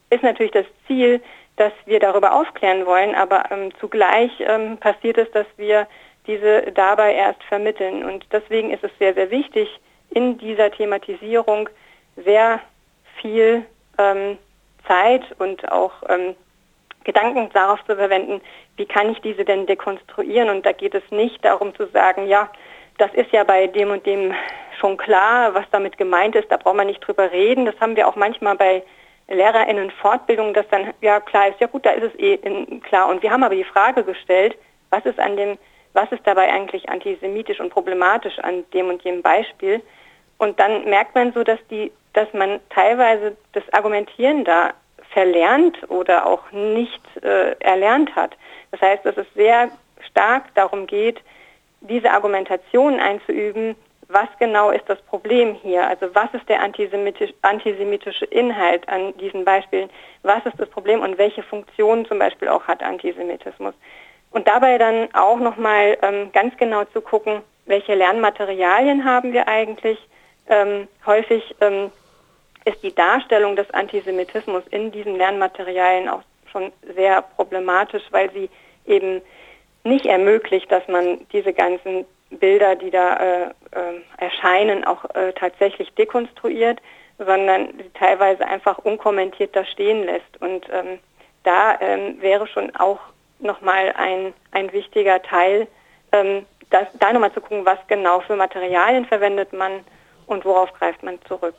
ist 0.09 0.23
natürlich 0.23 0.51
das 0.51 0.65
Ziel, 0.85 1.21
dass 1.57 1.73
wir 1.85 1.99
darüber 1.99 2.33
aufklären 2.33 2.85
wollen, 2.85 3.15
aber 3.15 3.51
ähm, 3.51 3.71
zugleich 3.79 4.31
ähm, 4.39 4.77
passiert 4.77 5.17
es, 5.17 5.29
dass 5.31 5.47
wir 5.57 5.87
diese 6.27 6.71
dabei 6.73 7.13
erst 7.15 7.43
vermitteln. 7.43 8.03
Und 8.03 8.25
deswegen 8.31 8.71
ist 8.71 8.83
es 8.83 8.91
sehr, 8.99 9.13
sehr 9.13 9.31
wichtig, 9.31 9.67
in 10.09 10.37
dieser 10.37 10.71
Thematisierung 10.71 11.69
sehr 12.15 12.59
viel 13.21 13.65
ähm, 13.97 14.37
Zeit 14.87 15.23
und 15.39 15.71
auch 15.71 15.91
ähm, 16.09 16.35
Gedanken 17.03 17.49
darauf 17.53 17.79
zu 17.85 17.95
verwenden, 17.95 18.41
wie 18.75 18.85
kann 18.85 19.09
ich 19.11 19.19
diese 19.21 19.45
denn 19.45 19.65
dekonstruieren? 19.65 20.49
Und 20.49 20.65
da 20.65 20.71
geht 20.71 20.93
es 20.93 21.03
nicht 21.09 21.43
darum 21.43 21.73
zu 21.75 21.87
sagen, 21.87 22.27
ja, 22.27 22.49
das 22.97 23.13
ist 23.13 23.31
ja 23.31 23.43
bei 23.43 23.67
dem 23.67 23.91
und 23.91 24.05
dem 24.05 24.33
schon 24.79 24.97
klar, 24.97 25.53
was 25.53 25.65
damit 25.71 25.97
gemeint 25.97 26.35
ist, 26.35 26.51
da 26.51 26.57
braucht 26.57 26.75
man 26.75 26.87
nicht 26.87 26.99
drüber 26.99 27.31
reden. 27.31 27.65
Das 27.65 27.79
haben 27.79 27.95
wir 27.95 28.07
auch 28.07 28.15
manchmal 28.15 28.55
bei 28.55 28.83
LehrerInnen 29.27 29.91
Fortbildung, 29.91 30.53
dass 30.53 30.67
dann 30.69 30.93
ja 31.01 31.19
klar 31.19 31.49
ist, 31.49 31.59
ja 31.59 31.67
gut, 31.67 31.85
da 31.85 31.91
ist 31.91 32.13
es 32.13 32.19
eh 32.19 32.37
klar. 32.81 33.09
Und 33.09 33.23
wir 33.23 33.31
haben 33.31 33.43
aber 33.43 33.55
die 33.55 33.63
Frage 33.63 34.03
gestellt, 34.03 34.57
was 34.89 35.05
ist 35.05 35.19
an 35.19 35.35
dem, 35.35 35.57
was 35.97 36.11
ist 36.11 36.25
dabei 36.25 36.53
eigentlich 36.53 36.87
antisemitisch 36.89 37.59
und 37.59 37.71
problematisch 37.71 38.37
an 38.39 38.63
dem 38.71 38.89
und 38.89 39.03
jenem 39.03 39.23
Beispiel? 39.23 39.81
Und 40.37 40.59
dann 40.59 40.85
merkt 40.85 41.15
man 41.15 41.33
so, 41.33 41.43
dass 41.43 41.59
die, 41.71 41.91
dass 42.13 42.31
man 42.33 42.59
teilweise 42.69 43.35
das 43.53 43.63
Argumentieren 43.73 44.45
da 44.45 44.73
verlernt 45.11 45.89
oder 45.89 46.27
auch 46.27 46.51
nicht 46.51 47.01
äh, 47.23 47.55
erlernt 47.59 48.15
hat. 48.15 48.37
Das 48.69 48.79
heißt, 48.81 49.05
dass 49.05 49.17
es 49.17 49.25
sehr 49.33 49.69
stark 50.07 50.53
darum 50.53 50.85
geht, 50.85 51.19
diese 51.81 52.11
Argumentation 52.11 52.99
einzuüben, 52.99 53.75
was 54.07 54.27
genau 54.39 54.69
ist 54.69 54.87
das 54.87 55.01
Problem 55.01 55.55
hier? 55.55 55.87
Also 55.87 56.13
was 56.13 56.31
ist 56.33 56.47
der 56.47 56.61
antisemitisch, 56.61 57.33
antisemitische 57.41 58.25
Inhalt 58.25 58.87
an 58.87 59.17
diesen 59.17 59.43
Beispielen? 59.43 59.89
Was 60.21 60.45
ist 60.45 60.59
das 60.59 60.69
Problem 60.69 61.01
und 61.01 61.17
welche 61.17 61.43
Funktion 61.43 62.05
zum 62.05 62.19
Beispiel 62.19 62.47
auch 62.49 62.67
hat 62.67 62.83
Antisemitismus? 62.83 63.73
Und 64.31 64.47
dabei 64.47 64.77
dann 64.77 65.09
auch 65.13 65.39
nochmal 65.39 65.97
ähm, 66.01 66.31
ganz 66.31 66.55
genau 66.57 66.83
zu 66.85 67.01
gucken, 67.01 67.41
welche 67.65 67.95
Lernmaterialien 67.95 69.03
haben 69.05 69.33
wir 69.33 69.47
eigentlich? 69.47 69.97
Ähm, 70.49 70.87
häufig 71.05 71.55
ähm, 71.61 71.91
ist 72.65 72.81
die 72.83 72.93
Darstellung 72.93 73.55
des 73.55 73.69
Antisemitismus 73.71 74.63
in 74.71 74.91
diesen 74.91 75.15
Lernmaterialien 75.15 76.09
auch 76.09 76.21
schon 76.51 76.71
sehr 76.95 77.21
problematisch, 77.21 78.03
weil 78.11 78.31
sie 78.31 78.49
eben 78.85 79.21
nicht 79.83 80.05
ermöglicht, 80.05 80.71
dass 80.71 80.87
man 80.87 81.25
diese 81.31 81.53
ganzen 81.53 82.05
Bilder, 82.29 82.75
die 82.75 82.91
da 82.91 83.15
äh, 83.15 83.43
äh, 83.45 84.01
erscheinen, 84.17 84.83
auch 84.83 85.03
äh, 85.15 85.31
tatsächlich 85.33 85.93
dekonstruiert, 85.93 86.81
sondern 87.17 87.69
sie 87.77 87.89
teilweise 87.93 88.45
einfach 88.45 88.77
unkommentiert 88.79 89.55
da 89.55 89.65
stehen 89.65 90.05
lässt. 90.05 90.41
Und 90.41 90.67
ähm, 90.71 90.99
da 91.43 91.79
ähm, 91.79 92.21
wäre 92.21 92.47
schon 92.47 92.75
auch 92.75 92.99
nochmal 93.39 93.93
ein, 93.95 94.33
ein 94.51 94.71
wichtiger 94.73 95.21
Teil, 95.21 95.67
ähm, 96.11 96.45
das, 96.69 96.87
da 96.99 97.13
nochmal 97.13 97.33
zu 97.33 97.41
gucken, 97.41 97.65
was 97.65 97.79
genau 97.87 98.19
für 98.21 98.35
Materialien 98.35 99.05
verwendet 99.05 99.53
man 99.53 99.81
und 100.25 100.43
worauf 100.45 100.73
greift 100.73 101.03
man 101.03 101.19
zurück. 101.27 101.55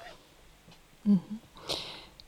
Mhm. 1.04 1.40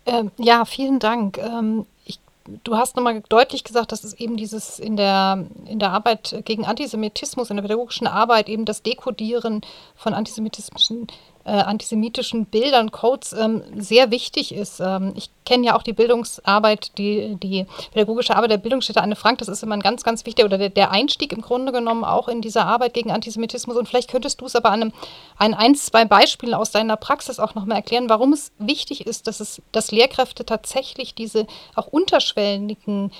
Ähm, 0.07 0.31
ja, 0.39 0.65
vielen 0.65 0.99
Dank. 0.99 1.39
Ähm, 1.39 1.87
ich 2.05 2.19
du 2.65 2.77
hast 2.77 2.97
nochmal 2.97 3.23
deutlich 3.29 3.65
gesagt, 3.65 3.93
dass 3.93 4.05
es 4.05 4.15
eben 4.15 4.37
dieses 4.37 4.79
in 4.79 4.97
der, 4.97 5.47
in 5.67 5.79
der 5.79 5.91
Arbeit 5.91 6.43
gegen 6.45 6.65
Antisemitismus, 6.65 7.51
in 7.51 7.57
der 7.57 7.63
pädagogischen 7.63 8.07
Arbeit 8.07 8.49
eben 8.49 8.65
das 8.65 8.83
Dekodieren 8.83 9.63
von 9.97 10.15
antisemitischen 10.15 11.07
äh, 11.51 11.55
antisemitischen 11.55 12.47
Bildern, 12.47 12.93
Codes 12.93 13.33
ähm, 13.33 13.65
sehr 13.77 14.13
wichtig 14.13 14.55
ist. 14.55 14.79
Ähm, 14.79 15.13
ich 15.17 15.31
kenne 15.45 15.67
ja 15.67 15.77
auch 15.77 15.83
die 15.83 15.93
Bildungsarbeit, 15.93 16.97
die, 16.97 17.35
die 17.43 17.67
pädagogische 17.93 18.37
Arbeit 18.37 18.53
der 18.53 18.59
Bildungsstätte 18.59 19.03
Anne 19.03 19.17
Frank. 19.17 19.39
Das 19.39 19.49
ist 19.49 19.65
immer 19.65 19.75
ein 19.75 19.81
ganz, 19.81 20.05
ganz 20.05 20.25
wichtiger 20.25 20.47
oder 20.47 20.59
der, 20.59 20.69
der 20.69 20.93
Einstieg 20.93 21.33
im 21.33 21.41
Grunde 21.41 21.73
genommen 21.73 22.05
auch 22.05 22.29
in 22.29 22.41
diese 22.41 22.63
Arbeit 22.63 22.95
gegen 22.95 23.11
Antisemitismus. 23.11 23.77
Und 23.77 23.89
vielleicht 23.89 24.13
könntest 24.13 24.41
du 24.41 24.47
es 24.47 24.55
aber 24.55 24.71
an 24.71 24.83
einem, 24.83 24.93
an 25.39 25.55
ein, 25.55 25.75
zwei 25.75 26.05
Beispielen 26.05 26.55
aus 26.55 26.71
deiner 26.71 26.97
Praxis 26.97 27.41
auch 27.41 27.57
nochmal 27.57 27.79
erklären, 27.79 28.09
warum 28.09 28.33
es 28.33 28.53
wichtig 28.59 29.05
ist, 29.05 29.27
dass 29.27 29.41
es, 29.41 29.61
dass 29.73 29.91
Lehrkräfte 29.91 30.45
tatsächlich 30.45 31.17
diese 31.17 31.49
auch 31.75 31.89
unterschwelligen 31.89 33.11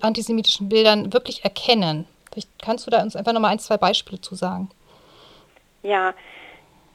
antisemitischen 0.00 0.68
Bildern 0.68 1.12
wirklich 1.12 1.44
erkennen. 1.44 2.04
Vielleicht 2.32 2.50
kannst 2.60 2.84
du 2.88 2.90
da 2.90 3.00
uns 3.00 3.14
einfach 3.14 3.32
nochmal 3.32 3.52
ein, 3.52 3.60
zwei 3.60 3.76
Beispiele 3.76 4.20
zu 4.20 4.34
sagen. 4.34 4.70
Ja, 5.84 6.14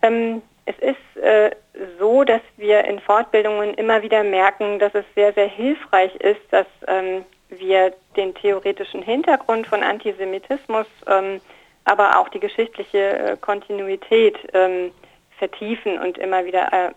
ähm, 0.01 0.41
es 0.71 0.95
ist 0.95 1.23
äh, 1.23 1.51
so, 1.99 2.23
dass 2.23 2.41
wir 2.57 2.83
in 2.85 2.99
Fortbildungen 2.99 3.73
immer 3.75 4.01
wieder 4.01 4.23
merken, 4.23 4.79
dass 4.79 4.93
es 4.93 5.05
sehr, 5.15 5.33
sehr 5.33 5.47
hilfreich 5.47 6.15
ist, 6.15 6.41
dass 6.51 6.67
ähm, 6.87 7.25
wir 7.49 7.93
den 8.15 8.33
theoretischen 8.35 9.01
Hintergrund 9.01 9.67
von 9.67 9.83
Antisemitismus, 9.83 10.87
ähm, 11.07 11.41
aber 11.85 12.19
auch 12.19 12.29
die 12.29 12.39
geschichtliche 12.39 12.97
äh, 12.99 13.37
Kontinuität 13.37 14.37
ähm, 14.53 14.91
vertiefen 15.37 15.99
und 15.99 16.17
immer 16.17 16.45
wieder 16.45 16.71
äh, 16.71 16.91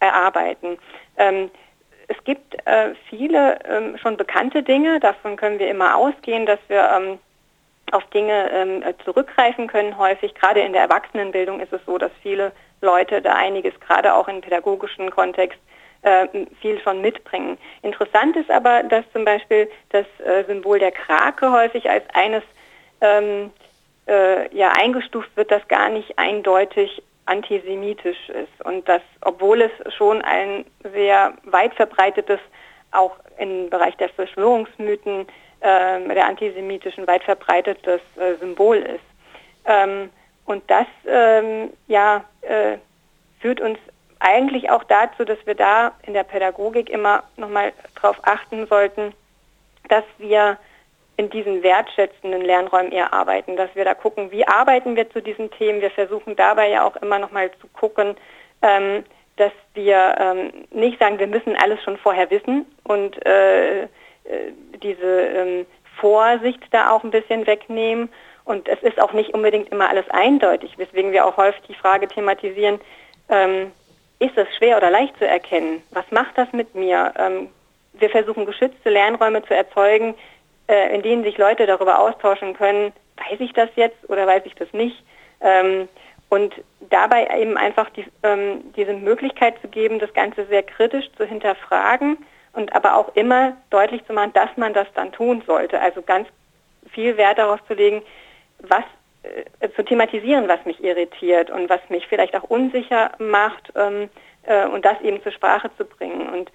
erarbeiten. 0.00 0.78
Ähm, 1.16 1.50
es 2.08 2.22
gibt 2.24 2.54
äh, 2.66 2.94
viele 3.08 3.58
ähm, 3.64 3.96
schon 3.98 4.16
bekannte 4.16 4.62
Dinge, 4.62 5.00
davon 5.00 5.36
können 5.36 5.58
wir 5.58 5.70
immer 5.70 5.96
ausgehen, 5.96 6.44
dass 6.44 6.58
wir 6.68 6.88
ähm, 6.96 7.18
auf 7.92 8.04
Dinge 8.10 8.94
zurückgreifen 9.04 9.66
können. 9.66 9.98
Häufig, 9.98 10.32
gerade 10.34 10.60
in 10.60 10.72
der 10.72 10.82
Erwachsenenbildung, 10.82 11.58
ist 11.58 11.72
es 11.72 11.80
so, 11.86 11.98
dass 11.98 12.12
viele 12.22 12.52
Leute 12.80 13.22
da 13.22 13.34
einiges, 13.34 13.78
gerade 13.80 14.14
auch 14.14 14.28
im 14.28 14.40
pädagogischen 14.40 15.10
Kontext, 15.10 15.58
äh, 16.02 16.26
viel 16.60 16.80
schon 16.80 17.00
mitbringen. 17.00 17.58
Interessant 17.82 18.36
ist 18.36 18.50
aber, 18.50 18.82
dass 18.84 19.04
zum 19.12 19.24
Beispiel 19.24 19.70
das 19.90 20.06
äh, 20.24 20.44
Symbol 20.44 20.78
der 20.78 20.92
Krake 20.92 21.52
häufig 21.52 21.90
als 21.90 22.04
eines 22.14 22.42
ähm, 23.00 23.50
äh, 24.06 24.54
ja, 24.56 24.72
eingestuft 24.72 25.30
wird, 25.36 25.50
das 25.50 25.66
gar 25.68 25.88
nicht 25.88 26.18
eindeutig 26.18 27.02
antisemitisch 27.26 28.28
ist 28.28 28.64
und 28.64 28.88
das, 28.88 29.02
obwohl 29.20 29.62
es 29.62 29.94
schon 29.94 30.20
ein 30.22 30.64
sehr 30.92 31.34
weit 31.44 31.74
verbreitetes, 31.74 32.40
auch 32.92 33.12
im 33.38 33.70
Bereich 33.70 33.96
der 33.98 34.08
Verschwörungsmythen, 34.08 35.26
äh, 35.60 36.14
der 36.14 36.26
antisemitischen 36.26 37.06
weit 37.06 37.22
verbreitetes 37.22 38.00
äh, 38.16 38.34
Symbol 38.40 38.78
ist. 38.78 39.04
Ähm, 39.64 40.10
und 40.50 40.68
das 40.68 40.86
ähm, 41.06 41.70
ja, 41.86 42.24
äh, 42.42 42.78
führt 43.40 43.60
uns 43.60 43.78
eigentlich 44.18 44.68
auch 44.68 44.82
dazu, 44.82 45.24
dass 45.24 45.38
wir 45.44 45.54
da 45.54 45.92
in 46.02 46.12
der 46.12 46.24
Pädagogik 46.24 46.90
immer 46.90 47.22
nochmal 47.36 47.72
darauf 47.94 48.16
achten 48.22 48.66
sollten, 48.66 49.14
dass 49.88 50.02
wir 50.18 50.58
in 51.16 51.30
diesen 51.30 51.62
wertschätzenden 51.62 52.42
Lernräumen 52.42 52.90
eher 52.90 53.12
arbeiten, 53.12 53.56
dass 53.56 53.72
wir 53.74 53.84
da 53.84 53.94
gucken, 53.94 54.32
wie 54.32 54.44
arbeiten 54.44 54.96
wir 54.96 55.08
zu 55.10 55.22
diesen 55.22 55.52
Themen. 55.52 55.82
Wir 55.82 55.90
versuchen 55.92 56.34
dabei 56.34 56.68
ja 56.68 56.84
auch 56.84 56.96
immer 56.96 57.20
nochmal 57.20 57.52
zu 57.60 57.68
gucken, 57.68 58.16
ähm, 58.62 59.04
dass 59.36 59.52
wir 59.74 60.16
ähm, 60.18 60.66
nicht 60.72 60.98
sagen, 60.98 61.20
wir 61.20 61.28
müssen 61.28 61.54
alles 61.54 61.80
schon 61.84 61.96
vorher 61.96 62.28
wissen 62.30 62.66
und 62.82 63.24
äh, 63.24 63.82
äh 63.82 63.86
diese 64.82 65.06
ähm, 65.06 65.66
Vorsicht 66.00 66.60
da 66.72 66.90
auch 66.90 67.04
ein 67.04 67.12
bisschen 67.12 67.46
wegnehmen 67.46 68.08
und 68.50 68.68
es 68.68 68.82
ist 68.82 69.00
auch 69.00 69.12
nicht 69.12 69.32
unbedingt 69.32 69.70
immer 69.70 69.88
alles 69.88 70.10
eindeutig, 70.10 70.76
weswegen 70.76 71.12
wir 71.12 71.24
auch 71.24 71.36
häufig 71.36 71.62
die 71.68 71.74
Frage 71.74 72.08
thematisieren, 72.08 72.80
ähm, 73.28 73.70
ist 74.18 74.36
es 74.36 74.48
schwer 74.56 74.76
oder 74.76 74.90
leicht 74.90 75.16
zu 75.18 75.26
erkennen? 75.26 75.82
Was 75.92 76.04
macht 76.10 76.36
das 76.36 76.52
mit 76.52 76.74
mir? 76.74 77.14
Ähm, 77.16 77.48
wir 77.92 78.10
versuchen 78.10 78.46
geschützte 78.46 78.90
Lernräume 78.90 79.44
zu 79.44 79.54
erzeugen, 79.54 80.16
äh, 80.66 80.92
in 80.92 81.02
denen 81.02 81.22
sich 81.22 81.38
Leute 81.38 81.64
darüber 81.64 82.00
austauschen 82.00 82.54
können, 82.54 82.92
weiß 83.18 83.38
ich 83.38 83.52
das 83.52 83.68
jetzt 83.76 84.10
oder 84.10 84.26
weiß 84.26 84.42
ich 84.44 84.56
das 84.56 84.72
nicht? 84.72 85.00
Ähm, 85.40 85.88
und 86.28 86.52
dabei 86.80 87.28
eben 87.40 87.56
einfach 87.56 87.88
die, 87.90 88.04
ähm, 88.24 88.72
diese 88.74 88.94
Möglichkeit 88.94 89.60
zu 89.62 89.68
geben, 89.68 90.00
das 90.00 90.12
Ganze 90.12 90.44
sehr 90.46 90.64
kritisch 90.64 91.08
zu 91.16 91.24
hinterfragen 91.24 92.18
und 92.52 92.74
aber 92.74 92.96
auch 92.96 93.14
immer 93.14 93.56
deutlich 93.70 94.04
zu 94.06 94.12
machen, 94.12 94.32
dass 94.32 94.50
man 94.56 94.74
das 94.74 94.88
dann 94.94 95.12
tun 95.12 95.44
sollte. 95.46 95.80
Also 95.80 96.02
ganz 96.02 96.26
viel 96.92 97.16
Wert 97.16 97.38
darauf 97.38 97.64
zu 97.68 97.74
legen, 97.74 98.02
was 98.62 98.84
äh, 99.22 99.68
zu 99.70 99.82
thematisieren, 99.82 100.48
was 100.48 100.64
mich 100.64 100.82
irritiert 100.82 101.50
und 101.50 101.68
was 101.68 101.80
mich 101.88 102.06
vielleicht 102.06 102.34
auch 102.36 102.44
unsicher 102.44 103.12
macht 103.18 103.72
ähm, 103.76 104.08
äh, 104.44 104.66
und 104.66 104.84
das 104.84 105.00
eben 105.02 105.22
zur 105.22 105.32
Sprache 105.32 105.70
zu 105.76 105.84
bringen. 105.84 106.28
Und 106.28 106.50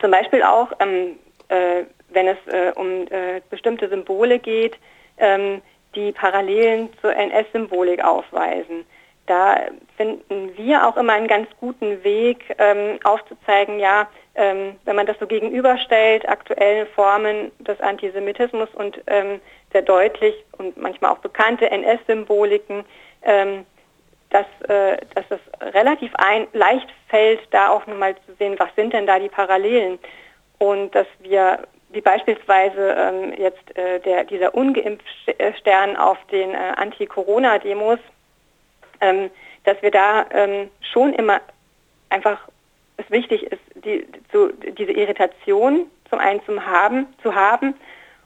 zum 0.00 0.10
Beispiel 0.10 0.42
auch, 0.42 0.72
ähm, 0.80 1.18
äh, 1.48 1.84
wenn 2.08 2.28
es 2.28 2.38
äh, 2.46 2.72
um 2.74 3.06
äh, 3.10 3.40
bestimmte 3.50 3.88
Symbole 3.88 4.38
geht, 4.38 4.76
ähm, 5.18 5.62
die 5.94 6.12
Parallelen 6.12 6.88
zur 7.00 7.14
NS-Symbolik 7.14 8.02
aufweisen. 8.04 8.84
Da 9.26 9.60
finden 9.96 10.56
wir 10.56 10.86
auch 10.86 10.96
immer 10.96 11.12
einen 11.12 11.28
ganz 11.28 11.48
guten 11.60 12.02
Weg, 12.02 12.54
ähm, 12.58 12.98
aufzuzeigen, 13.04 13.78
ja, 13.78 14.08
ähm, 14.34 14.76
wenn 14.84 14.96
man 14.96 15.06
das 15.06 15.18
so 15.20 15.26
gegenüberstellt, 15.26 16.28
aktuellen 16.28 16.86
Formen 16.88 17.52
des 17.60 17.80
Antisemitismus 17.80 18.68
und 18.74 19.00
ähm, 19.06 19.40
sehr 19.72 19.82
deutlich 19.82 20.34
und 20.58 20.76
manchmal 20.76 21.12
auch 21.12 21.18
bekannte 21.18 21.70
NS-Symboliken, 21.70 22.84
ähm, 23.22 23.66
dass, 24.30 24.46
äh, 24.68 24.98
dass 25.14 25.24
es 25.30 25.74
relativ 25.74 26.12
ein, 26.16 26.46
leicht 26.52 26.88
fällt, 27.08 27.40
da 27.50 27.70
auch 27.70 27.86
nochmal 27.86 28.14
zu 28.26 28.34
sehen, 28.38 28.58
was 28.58 28.74
sind 28.76 28.92
denn 28.92 29.06
da 29.06 29.18
die 29.18 29.28
Parallelen. 29.28 29.98
Und 30.58 30.94
dass 30.94 31.06
wir, 31.20 31.66
wie 31.90 32.00
beispielsweise 32.00 32.94
ähm, 32.96 33.34
jetzt 33.36 33.76
äh, 33.76 33.98
der, 34.00 34.24
dieser 34.24 34.54
Ungeimpft-Stern 34.54 35.96
auf 35.96 36.18
den 36.30 36.54
äh, 36.54 36.72
Anti-Corona-Demos, 36.76 37.98
ähm, 39.00 39.30
dass 39.64 39.80
wir 39.82 39.90
da 39.90 40.26
ähm, 40.30 40.70
schon 40.92 41.12
immer 41.14 41.40
einfach 42.08 42.38
es 42.96 43.10
wichtig 43.10 43.44
ist, 43.44 43.62
die, 43.84 44.06
so, 44.32 44.48
diese 44.48 44.92
Irritation 44.92 45.86
zum 46.08 46.18
einen 46.18 46.44
zum 46.44 46.64
haben, 46.64 47.06
zu 47.22 47.34
haben 47.34 47.74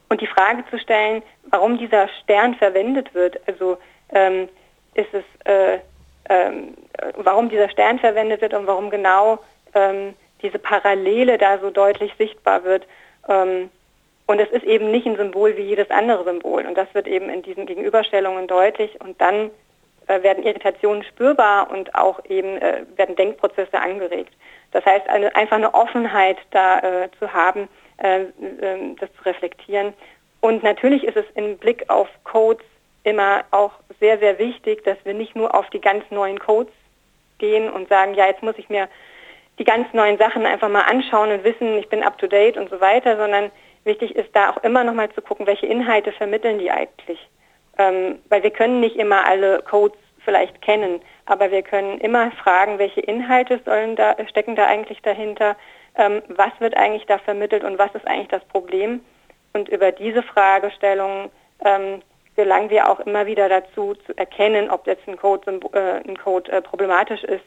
und 0.08 0.20
die 0.20 0.26
Frage 0.26 0.64
zu 0.70 0.78
stellen, 0.78 1.22
warum 1.50 1.78
dieser 1.78 2.08
Stern 2.22 2.54
verwendet 2.54 3.14
wird. 3.14 3.40
Also 3.46 3.78
ähm, 4.10 4.48
ist 4.94 5.12
es, 5.12 5.24
äh, 5.44 5.78
ähm, 6.28 6.74
warum 7.16 7.48
dieser 7.48 7.68
Stern 7.68 7.98
verwendet 7.98 8.40
wird 8.40 8.54
und 8.54 8.66
warum 8.66 8.90
genau 8.90 9.38
ähm, 9.74 10.14
diese 10.42 10.58
Parallele 10.58 11.38
da 11.38 11.58
so 11.58 11.70
deutlich 11.70 12.12
sichtbar 12.18 12.64
wird. 12.64 12.86
Ähm, 13.28 13.70
und 14.26 14.40
es 14.40 14.50
ist 14.50 14.64
eben 14.64 14.90
nicht 14.90 15.06
ein 15.06 15.16
Symbol 15.16 15.56
wie 15.56 15.62
jedes 15.62 15.90
andere 15.90 16.24
Symbol. 16.24 16.64
Und 16.66 16.76
das 16.76 16.92
wird 16.94 17.06
eben 17.06 17.28
in 17.28 17.42
diesen 17.42 17.66
Gegenüberstellungen 17.66 18.46
deutlich. 18.46 18.98
Und 19.00 19.20
dann 19.20 19.50
äh, 20.06 20.22
werden 20.22 20.44
Irritationen 20.44 21.02
spürbar 21.04 21.70
und 21.70 21.94
auch 21.94 22.24
eben 22.26 22.56
äh, 22.58 22.84
werden 22.96 23.16
Denkprozesse 23.16 23.78
angeregt. 23.80 24.32
Das 24.72 24.84
heißt, 24.84 25.08
eine, 25.08 25.34
einfach 25.34 25.56
eine 25.56 25.72
Offenheit 25.72 26.36
da 26.50 26.78
äh, 26.80 27.08
zu 27.18 27.32
haben, 27.32 27.68
das 27.98 29.12
zu 29.16 29.24
reflektieren. 29.24 29.94
Und 30.40 30.62
natürlich 30.62 31.04
ist 31.04 31.16
es 31.16 31.24
im 31.34 31.56
Blick 31.58 31.88
auf 31.88 32.08
Codes 32.24 32.64
immer 33.04 33.44
auch 33.50 33.72
sehr, 34.00 34.18
sehr 34.18 34.38
wichtig, 34.38 34.84
dass 34.84 34.98
wir 35.04 35.14
nicht 35.14 35.36
nur 35.36 35.54
auf 35.54 35.70
die 35.70 35.80
ganz 35.80 36.04
neuen 36.10 36.38
Codes 36.38 36.72
gehen 37.38 37.70
und 37.70 37.88
sagen, 37.88 38.14
ja, 38.14 38.26
jetzt 38.26 38.42
muss 38.42 38.58
ich 38.58 38.68
mir 38.68 38.88
die 39.58 39.64
ganz 39.64 39.92
neuen 39.92 40.18
Sachen 40.18 40.46
einfach 40.46 40.68
mal 40.68 40.82
anschauen 40.82 41.30
und 41.30 41.44
wissen, 41.44 41.78
ich 41.78 41.88
bin 41.88 42.02
up-to-date 42.02 42.56
und 42.56 42.70
so 42.70 42.80
weiter, 42.80 43.16
sondern 43.16 43.50
wichtig 43.84 44.16
ist 44.16 44.34
da 44.34 44.50
auch 44.50 44.62
immer 44.64 44.82
noch 44.84 44.94
mal 44.94 45.10
zu 45.12 45.22
gucken, 45.22 45.46
welche 45.46 45.66
Inhalte 45.66 46.12
vermitteln 46.12 46.58
die 46.58 46.70
eigentlich. 46.70 47.18
Ähm, 47.78 48.18
weil 48.28 48.42
wir 48.42 48.50
können 48.50 48.80
nicht 48.80 48.96
immer 48.96 49.26
alle 49.26 49.62
Codes 49.62 49.98
vielleicht 50.24 50.60
kennen. 50.62 51.00
Aber 51.26 51.50
wir 51.50 51.62
können 51.62 51.98
immer 52.00 52.30
fragen, 52.32 52.78
welche 52.78 53.00
Inhalte 53.00 53.60
da, 53.96 54.16
stecken 54.28 54.56
da 54.56 54.66
eigentlich 54.66 55.02
dahinter, 55.02 55.56
ähm, 55.96 56.22
was 56.28 56.52
wird 56.58 56.76
eigentlich 56.76 57.06
da 57.06 57.18
vermittelt 57.18 57.64
und 57.64 57.78
was 57.78 57.94
ist 57.94 58.06
eigentlich 58.06 58.28
das 58.28 58.44
Problem. 58.46 59.00
Und 59.52 59.68
über 59.68 59.92
diese 59.92 60.22
Fragestellungen 60.22 61.30
ähm, 61.64 62.02
gelangen 62.36 62.70
wir 62.70 62.90
auch 62.90 63.00
immer 63.00 63.26
wieder 63.26 63.48
dazu, 63.48 63.94
zu 64.06 64.16
erkennen, 64.16 64.70
ob 64.70 64.86
jetzt 64.86 65.06
ein 65.06 65.16
Code, 65.16 65.60
äh, 65.72 66.08
ein 66.08 66.18
Code 66.18 66.50
äh, 66.50 66.60
problematisch 66.60 67.22
ist 67.24 67.44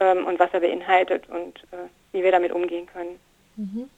ähm, 0.00 0.26
und 0.26 0.38
was 0.38 0.52
er 0.52 0.60
beinhaltet 0.60 1.28
und 1.28 1.58
äh, 1.72 1.88
wie 2.12 2.22
wir 2.22 2.32
damit 2.32 2.52
umgehen 2.52 2.86
können. 2.86 3.18
Mhm. 3.56 3.88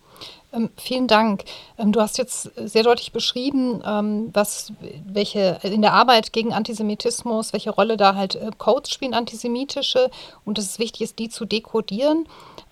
Ähm, 0.53 0.71
vielen 0.77 1.07
Dank. 1.07 1.45
Ähm, 1.79 1.93
du 1.93 2.01
hast 2.01 2.19
jetzt 2.19 2.51
sehr 2.57 2.83
deutlich 2.83 3.13
beschrieben, 3.13 3.83
ähm, 3.87 4.31
was, 4.33 4.73
welche 5.07 5.59
in 5.63 5.83
der 5.83 5.93
Arbeit 5.93 6.33
gegen 6.33 6.53
Antisemitismus, 6.53 7.53
welche 7.53 7.71
Rolle 7.71 7.97
da 7.97 8.15
halt 8.15 8.37
äh, 8.37 8.51
Codes 8.57 8.91
spielen, 8.91 9.15
antisemitische, 9.15 10.11
und 10.45 10.59
dass 10.59 10.65
es 10.65 10.79
wichtig 10.79 11.03
ist, 11.03 11.19
die 11.19 11.29
zu 11.29 11.45
dekodieren. 11.45 12.27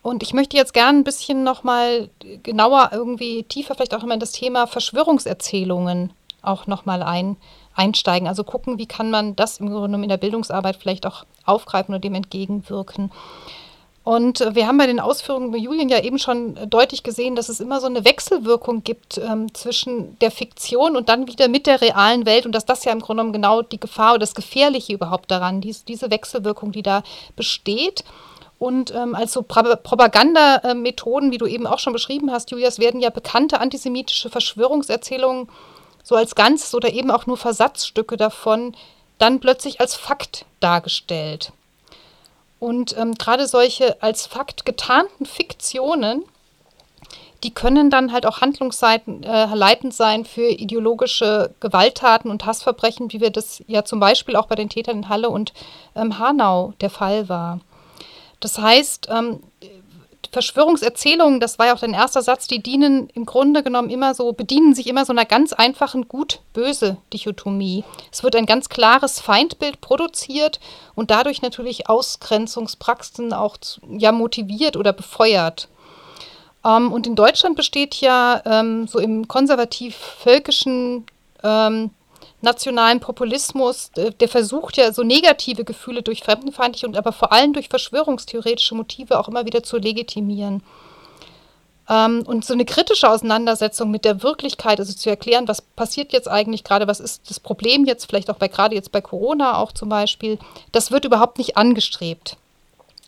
Und 0.07 0.23
ich 0.23 0.33
möchte 0.35 0.57
jetzt 0.57 0.73
gerne 0.73 1.01
ein 1.01 1.03
bisschen 1.03 1.43
nochmal 1.43 2.11
genauer 2.45 2.91
irgendwie 2.93 3.43
tiefer 3.43 3.75
vielleicht 3.75 3.93
auch 3.93 4.05
immer 4.05 4.15
in 4.15 4.21
das 4.21 4.31
Thema 4.31 4.69
Verschwörungserzählungen 4.69 6.13
auch 6.43 6.69
nochmal 6.69 7.03
ein, 7.03 7.37
einsteigen. 7.75 8.29
Also 8.29 8.45
gucken, 8.45 8.79
wie 8.79 8.87
kann 8.87 9.11
man 9.11 9.35
das 9.35 9.59
im 9.59 9.67
Grunde 9.67 9.89
genommen 9.89 10.05
in 10.05 10.09
der 10.09 10.17
Bildungsarbeit 10.17 10.77
vielleicht 10.77 11.07
auch 11.07 11.25
aufgreifen 11.45 11.93
oder 11.93 11.99
dem 11.99 12.15
entgegenwirken. 12.15 13.11
Und 14.05 14.43
äh, 14.43 14.55
wir 14.55 14.69
haben 14.69 14.79
bei 14.79 14.87
den 14.87 15.01
Ausführungen 15.01 15.51
bei 15.51 15.59
Julian 15.59 15.89
ja 15.89 16.01
eben 16.01 16.21
schon 16.21 16.57
deutlich 16.71 17.03
gesehen, 17.03 17.35
dass 17.35 17.49
es 17.49 17.59
immer 17.59 17.81
so 17.81 17.89
eine 17.89 18.05
Wechselwirkung 18.05 18.85
gibt 18.85 19.19
ähm, 19.19 19.53
zwischen 19.55 20.17
der 20.21 20.31
Fiktion 20.31 20.95
und 20.95 21.09
dann 21.09 21.27
wieder 21.27 21.49
mit 21.49 21.67
der 21.67 21.81
realen 21.81 22.27
Welt 22.27 22.47
und 22.47 22.53
dass 22.53 22.65
das 22.65 22.85
ja 22.85 22.93
im 22.93 23.01
Grunde 23.01 23.23
genommen 23.23 23.33
genau 23.33 23.63
die 23.63 23.81
Gefahr 23.81 24.11
oder 24.11 24.21
das 24.21 24.37
Gefährliche 24.37 24.93
überhaupt 24.93 25.33
daran, 25.33 25.61
dies, 25.61 25.85
diese 25.85 26.13
Wechselwirkung, 26.13 26.71
die 26.71 26.85
da 26.85 27.03
besteht. 27.35 28.05
Und 28.59 28.95
ähm, 28.95 29.15
als 29.15 29.33
so 29.33 29.43
Propagandamethoden, 29.43 31.31
wie 31.31 31.39
du 31.39 31.47
eben 31.47 31.67
auch 31.67 31.79
schon 31.79 31.93
beschrieben 31.93 32.31
hast, 32.31 32.51
Julias, 32.51 32.79
werden 32.79 33.01
ja 33.01 33.11
bekannte 33.11 33.61
antisemitische 33.61 34.31
Verschwörungserzählungen 34.31 35.49
so 36.03 36.15
als 36.15 36.35
Ganzes 36.35 36.75
oder 36.75 36.93
eben 36.93 37.11
auch 37.11 37.27
nur 37.27 37.37
Versatzstücke 37.37 38.17
davon 38.17 38.75
dann 39.19 39.41
plötzlich 39.41 39.81
als 39.81 39.95
Fakt 39.95 40.47
dargestellt. 40.61 41.53
Und 42.59 42.97
ähm, 42.97 43.15
gerade 43.15 43.47
solche 43.47 44.01
als 44.03 44.27
Fakt 44.27 44.65
getarnten 44.65 45.27
Fiktionen, 45.27 46.25
die 47.43 47.53
können 47.53 47.91
dann 47.91 48.13
halt 48.13 48.25
auch 48.25 48.41
handlungsleitend 48.41 49.27
äh, 49.27 49.91
sein 49.91 50.25
für 50.25 50.49
ideologische 50.49 51.55
Gewalttaten 51.61 52.31
und 52.31 52.47
Hassverbrechen, 52.47 53.13
wie 53.13 53.21
wir 53.21 53.31
das 53.31 53.63
ja 53.67 53.85
zum 53.85 54.01
Beispiel 54.01 54.37
auch 54.37 54.47
bei 54.47 54.55
den 54.55 54.71
Tätern 54.71 54.99
in 54.99 55.09
Halle 55.11 55.29
und 55.29 55.53
ähm, 55.95 56.19
Hanau 56.19 56.73
der 56.81 56.91
Fall 56.91 57.29
war. 57.29 57.61
Das 58.41 58.59
heißt, 58.59 59.09
ähm, 59.11 59.41
Verschwörungserzählungen, 60.33 61.41
das 61.41 61.59
war 61.59 61.67
ja 61.67 61.75
auch 61.75 61.79
dein 61.81 61.95
erster 61.95 62.21
Satz, 62.21 62.47
die 62.47 62.63
dienen 62.63 63.09
im 63.15 63.25
Grunde 63.25 63.63
genommen 63.63 63.91
immer 63.91 64.15
so, 64.15 64.33
bedienen 64.33 64.75
sich 64.75 64.87
immer 64.87 65.05
so 65.05 65.13
einer 65.13 65.25
ganz 65.25 65.53
einfachen 65.53 66.09
Gut-Böse-Dichotomie. 66.09 67.85
Es 68.13 68.23
wird 68.23 68.37
ein 68.37 68.47
ganz 68.47 68.69
klares 68.69 69.21
Feindbild 69.21 69.81
produziert 69.81 70.61
und 70.95 71.11
dadurch 71.11 71.43
natürlich 71.43 71.89
Ausgrenzungspraxen 71.89 73.33
auch 73.33 73.57
ja, 73.89 74.13
motiviert 74.13 74.77
oder 74.77 74.93
befeuert. 74.93 75.69
Ähm, 76.65 76.93
und 76.93 77.07
in 77.07 77.15
Deutschland 77.15 77.57
besteht 77.57 77.95
ja 77.97 78.43
ähm, 78.45 78.87
so 78.89 78.99
im 78.99 79.29
konservativ-völkischen 79.29 81.07
ähm, 81.43 81.91
nationalen 82.41 83.01
Populismus, 83.01 83.91
äh, 83.97 84.13
der 84.13 84.29
versucht 84.29 84.77
ja 84.77 84.93
so 84.93 85.03
negative 85.03 85.65
Gefühle 85.65 86.03
durch 86.03 86.23
fremdenfeindliche 86.23 86.87
und 86.87 86.97
aber 86.97 87.13
vor 87.13 87.33
allem 87.33 87.53
durch 87.53 87.69
verschwörungstheoretische 87.69 88.75
Motive 88.75 89.19
auch 89.19 89.29
immer 89.29 89.47
wieder 89.47 89.63
zu 89.63 89.79
legitimieren. 89.79 90.63
Ähm, 91.89 92.25
und 92.27 92.45
so 92.45 92.53
eine 92.53 92.65
kritische 92.65 93.09
Auseinandersetzung 93.09 93.91
mit 93.91 94.05
der 94.05 94.23
Wirklichkeit, 94.23 94.81
also 94.81 94.93
zu 94.93 95.09
erklären, 95.09 95.49
was 95.49 95.63
passiert 95.63 96.13
jetzt 96.13 96.29
eigentlich 96.29 96.65
gerade, 96.65 96.87
was 96.87 97.01
ist 97.01 97.31
das 97.31 97.41
Problem 97.41 97.85
jetzt, 97.85 98.07
vielleicht 98.07 98.31
auch 98.31 98.39
bei 98.39 98.49
gerade 98.49 98.75
jetzt 98.75 98.93
bei 98.93 99.01
Corona 99.01 99.59
auch 99.59 99.73
zum 99.73 99.89
Beispiel, 99.89 100.39
das 100.73 100.91
wird 100.91 101.05
überhaupt 101.05 101.39
nicht 101.39 101.57
angestrebt. 101.57 102.37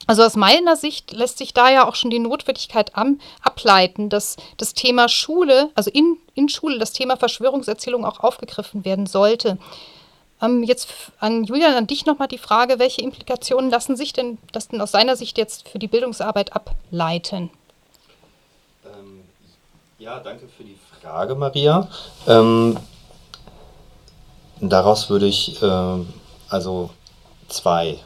Also 0.08 0.24
aus 0.24 0.36
meiner 0.36 0.74
Sicht 0.74 1.12
lässt 1.12 1.36
sich 1.36 1.52
da 1.52 1.68
ja 1.68 1.86
auch 1.86 1.94
schon 1.94 2.08
die 2.08 2.18
Notwendigkeit 2.18 2.96
am, 2.96 3.20
ableiten, 3.42 4.08
dass 4.08 4.36
das 4.56 4.72
Thema 4.72 5.06
Schule, 5.06 5.68
also 5.74 5.90
in, 5.90 6.16
in 6.32 6.48
Schule 6.48 6.78
das 6.78 6.94
Thema 6.94 7.18
Verschwörungserzählung 7.18 8.06
auch 8.06 8.20
aufgegriffen 8.20 8.86
werden 8.86 9.04
sollte. 9.04 9.58
Ähm, 10.40 10.62
jetzt 10.62 10.88
an 11.20 11.44
Julian, 11.44 11.74
an 11.74 11.86
dich 11.86 12.06
nochmal 12.06 12.26
die 12.26 12.38
Frage, 12.38 12.78
welche 12.78 13.02
Implikationen 13.02 13.70
lassen 13.70 13.96
sich 13.96 14.14
denn 14.14 14.38
das 14.50 14.68
denn 14.68 14.80
aus 14.80 14.92
seiner 14.92 15.14
Sicht 15.14 15.36
jetzt 15.36 15.68
für 15.68 15.78
die 15.78 15.88
Bildungsarbeit 15.88 16.54
ableiten? 16.54 17.50
Ähm, 18.86 19.24
ja, 19.98 20.20
danke 20.20 20.48
für 20.48 20.64
die 20.64 20.78
Frage, 21.02 21.34
Maria. 21.34 21.86
Ähm, 22.26 22.78
daraus 24.58 25.10
würde 25.10 25.26
ich 25.26 25.60
äh, 25.60 25.96
also 26.48 26.88
zwei 27.48 27.98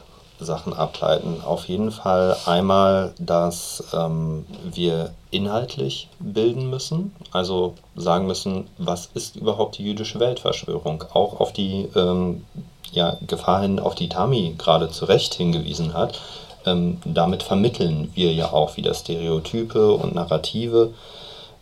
Sachen 0.43 0.73
ableiten. 0.73 1.41
Auf 1.45 1.67
jeden 1.67 1.91
Fall 1.91 2.37
einmal, 2.45 3.13
dass 3.19 3.83
ähm, 3.93 4.45
wir 4.63 5.11
inhaltlich 5.31 6.09
bilden 6.19 6.69
müssen, 6.69 7.13
also 7.31 7.73
sagen 7.95 8.27
müssen, 8.27 8.67
was 8.77 9.09
ist 9.13 9.35
überhaupt 9.35 9.77
die 9.77 9.83
jüdische 9.83 10.19
Weltverschwörung, 10.19 11.03
auch 11.13 11.39
auf 11.39 11.53
die 11.53 11.89
ähm, 11.95 12.45
ja, 12.91 13.17
Gefahr 13.25 13.61
hin, 13.61 13.79
auf 13.79 13.95
die 13.95 14.09
Tami 14.09 14.55
gerade 14.57 14.89
zu 14.89 15.05
Recht 15.05 15.33
hingewiesen 15.33 15.93
hat. 15.93 16.19
Ähm, 16.65 16.99
damit 17.03 17.43
vermitteln 17.43 18.11
wir 18.13 18.31
ja 18.31 18.53
auch 18.53 18.77
wieder 18.77 18.93
Stereotype 18.93 19.93
und 19.93 20.15
Narrative. 20.15 20.93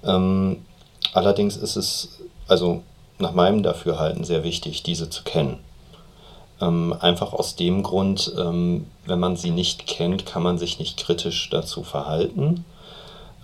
Ähm, 0.04 0.64
allerdings 1.14 1.58
ist 1.58 1.76
es, 1.76 2.20
also 2.48 2.84
nach 3.18 3.34
meinem 3.34 3.64
Dafürhalten, 3.64 4.24
sehr 4.24 4.44
wichtig, 4.44 4.84
diese 4.84 5.10
zu 5.10 5.24
kennen. 5.24 5.60
Ähm, 6.62 6.96
einfach 7.00 7.34
aus 7.34 7.56
dem 7.56 7.84
Grund, 7.84 8.34
ähm, 8.38 8.86
wenn 9.06 9.20
man 9.20 9.36
sie 9.36 9.52
nicht 9.52 9.88
kennt, 9.88 10.26
kann 10.26 10.44
man 10.44 10.58
sich 10.58 10.80
nicht 10.80 10.98
kritisch 10.98 11.50
dazu 11.50 11.84
verhalten. 11.84 12.66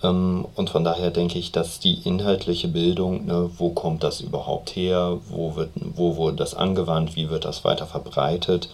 Ähm, 0.02 0.46
und 0.54 0.70
von 0.70 0.84
daher 0.84 1.10
denke 1.10 1.38
ich, 1.38 1.52
dass 1.52 1.80
die 1.80 2.06
inhaltliche 2.06 2.68
Bildung, 2.68 3.26
ne, 3.26 3.50
wo 3.58 3.70
kommt 3.70 4.04
das 4.04 4.20
überhaupt 4.20 4.76
her, 4.76 5.18
wo, 5.28 5.56
wird, 5.56 5.70
wo 5.74 6.16
wurde 6.16 6.36
das 6.36 6.54
angewandt, 6.54 7.16
wie 7.16 7.30
wird 7.30 7.44
das 7.44 7.64
weiter 7.64 7.86
verbreitet, 7.86 8.68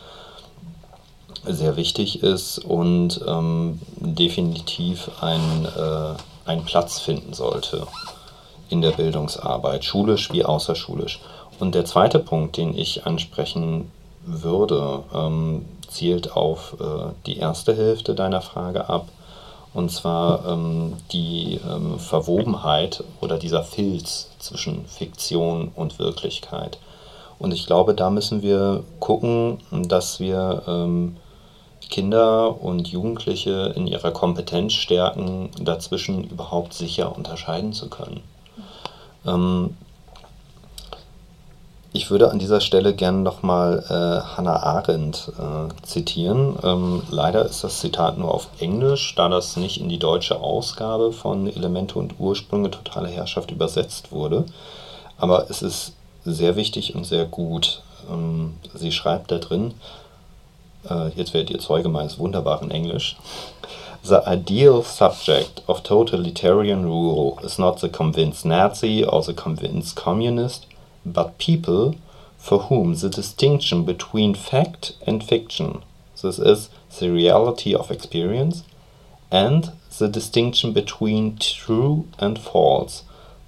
sehr 1.47 1.77
wichtig 1.77 2.23
ist 2.23 2.59
und 2.59 3.21
ähm, 3.27 3.81
definitiv 3.97 5.11
ein, 5.21 5.67
äh, 5.77 6.49
einen 6.49 6.65
Platz 6.65 7.01
finden 7.01 7.35
sollte 7.35 7.87
in 8.71 8.81
der 8.81 8.93
Bildungsarbeit, 8.93 9.85
schulisch 9.85 10.33
wie 10.33 10.45
außerschulisch. 10.45 11.21
Und 11.61 11.75
der 11.75 11.85
zweite 11.85 12.19
Punkt, 12.19 12.57
den 12.57 12.77
ich 12.77 13.07
ansprechen 13.07 13.91
würde, 14.27 15.03
ähm, 15.15 15.65
zielt 15.89 16.33
auf 16.33 16.77
äh, 16.81 17.13
die 17.27 17.39
erste 17.39 17.77
Hälfte 17.77 18.15
deiner 18.15 18.41
Frage 18.41 18.89
ab. 18.89 19.09
Und 19.73 19.91
zwar 19.91 20.47
ähm, 20.47 20.95
die 21.13 21.61
ähm, 21.69 21.99
Verwobenheit 21.99 23.03
oder 23.21 23.39
dieser 23.39 23.65
Filz 23.65 24.31
zwischen 24.39 24.87
Fiktion 24.87 25.73
und 25.75 25.99
Wirklichkeit. 25.99 26.79
Und 27.39 27.53
ich 27.53 27.67
glaube, 27.67 27.95
da 27.95 28.11
müssen 28.11 28.43
wir 28.43 28.85
gucken, 29.01 29.59
dass 29.71 30.21
wir 30.21 30.63
ähm, 30.69 31.17
Kinder 31.91 32.63
und 32.63 32.89
Jugendliche 32.89 33.73
in 33.77 33.87
ihrer 33.87 34.13
Kompetenz 34.13 34.73
stärken, 34.75 35.51
dazwischen 35.61 36.25
überhaupt 36.25 36.73
sicher 36.73 37.15
unterscheiden 37.15 37.73
zu 37.73 37.91
können. 37.91 38.23
Ich 41.97 42.11
würde 42.11 42.33
an 42.33 42.41
dieser 42.41 42.61
Stelle 42.61 42.93
gerne 42.93 43.19
nochmal 43.19 43.85
äh, 43.89 44.37
Hannah 44.37 44.65
Arendt 44.65 45.31
äh, 45.39 45.87
zitieren. 45.87 46.59
Ähm, 46.65 47.05
leider 47.09 47.47
ist 47.47 47.63
das 47.63 47.79
Zitat 47.79 48.19
nur 48.19 48.35
auf 48.35 48.49
Englisch, 48.59 49.15
da 49.15 49.29
das 49.29 49.57
nicht 49.57 49.81
in 49.81 49.89
die 49.89 50.01
deutsche 50.01 50.41
Ausgabe 50.41 51.13
von 51.13 51.47
Elemente 51.47 52.01
und 52.01 52.19
Ursprünge 52.19 52.73
totale 52.73 53.07
Herrschaft 53.07 53.53
übersetzt 53.53 54.11
wurde. 54.11 54.45
Aber 55.19 55.49
es 55.49 55.63
ist 55.63 55.93
sehr 56.25 56.57
wichtig 56.57 56.97
und 56.97 57.05
sehr 57.05 57.27
gut. 57.27 57.81
Ähm, 58.11 58.55
sie 58.75 58.91
schreibt 58.91 59.31
da 59.31 59.39
drin, 59.39 59.75
äh, 60.91 61.11
jetzt 61.11 61.33
werdet 61.33 61.51
ihr 61.51 61.61
Zeuge 61.61 61.89
meines 61.89 62.19
wunderbaren 62.19 62.73
Englisch. 62.73 63.17
The 64.03 64.19
ideal 64.27 64.83
subject 64.83 65.63
of 65.69 65.85
totalitarian 65.85 66.87
rule 66.87 67.37
is 67.45 67.57
not 67.57 67.79
the 67.79 67.89
convinced 67.89 68.45
Nazi 68.45 69.05
or 69.05 69.23
the 69.23 69.33
convinced 69.33 69.95
communist, 69.95 70.67
but 71.05 71.39
people 71.39 71.97
for 72.39 72.59
whom 72.69 72.95
the 72.95 73.09
distinction 73.09 73.85
between 73.85 74.35
fact 74.35 74.93
and 75.07 75.25
fiction, 75.25 75.83
this 76.21 76.39
is 76.39 76.69
the 76.99 77.11
reality 77.11 77.75
of 77.75 77.91
experience, 77.91 78.65
and 79.31 79.73
the 79.99 80.09
distinction 80.09 80.73
between 80.73 81.37
true 81.39 82.07
and 82.19 82.39
false, 82.39 83.03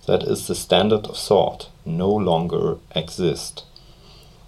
that 0.06 0.22
is 0.22 0.46
the 0.46 0.54
standard 0.54 1.06
of 1.06 1.16
thought, 1.16 1.68
no 1.84 2.10
longer 2.10 2.78
exist. 2.94 3.64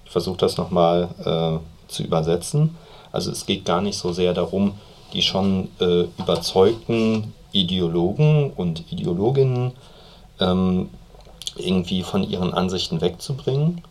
Ich 0.07 0.13
versuche 0.13 0.39
das 0.39 0.57
nochmal 0.57 1.11
äh, 1.25 1.59
zu 1.89 2.03
übersetzen. 2.03 2.77
Also 3.13 3.31
es 3.31 3.45
geht 3.45 3.65
gar 3.67 3.83
nicht 3.83 3.99
so 3.99 4.13
sehr 4.13 4.33
darum, 4.33 4.75
die 5.13 5.23
schon 5.23 5.69
äh, 5.81 6.05
überzeugten 6.19 7.35
Ideologen 7.53 8.51
und 8.57 8.91
Ideologinnen 8.91 9.73
ähm, 10.41 10.91
irgendwie 11.59 12.03
von 12.03 12.23
ihren 12.23 12.53
Ansichten 12.53 13.01
wegzubringen, 13.01 13.83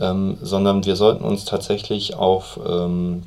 ähm, 0.00 0.38
sondern 0.40 0.84
wir 0.84 0.96
sollten 0.96 1.24
uns 1.24 1.44
tatsächlich 1.44 2.14
auf, 2.14 2.58
ähm, 2.66 3.24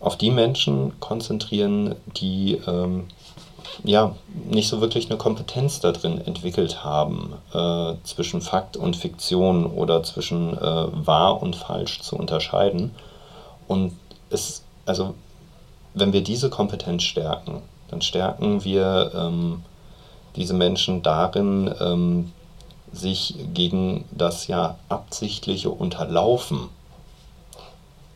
auf 0.00 0.16
die 0.16 0.30
Menschen 0.30 0.98
konzentrieren, 1.00 1.94
die 2.16 2.60
ähm, 2.66 3.04
ja, 3.82 4.14
nicht 4.50 4.68
so 4.68 4.80
wirklich 4.80 5.10
eine 5.10 5.18
Kompetenz 5.18 5.80
da 5.80 5.92
drin 5.92 6.20
entwickelt 6.24 6.84
haben, 6.84 7.34
äh, 7.52 7.94
zwischen 8.04 8.40
Fakt 8.40 8.76
und 8.76 8.96
Fiktion 8.96 9.66
oder 9.66 10.02
zwischen 10.02 10.56
äh, 10.56 11.06
wahr 11.06 11.42
und 11.42 11.56
falsch 11.56 12.00
zu 12.00 12.16
unterscheiden. 12.16 12.92
Und 13.66 13.92
es, 14.30 14.62
also, 14.86 15.14
wenn 15.94 16.12
wir 16.12 16.22
diese 16.22 16.50
Kompetenz 16.50 17.02
stärken, 17.02 17.62
dann 17.88 18.02
stärken 18.02 18.64
wir 18.64 19.12
ähm, 19.14 19.62
diese 20.36 20.54
Menschen 20.54 21.02
darin, 21.02 21.72
ähm, 21.80 22.32
sich 22.94 23.34
gegen 23.52 24.04
das 24.10 24.46
ja 24.46 24.78
absichtliche 24.88 25.70
Unterlaufen 25.70 26.68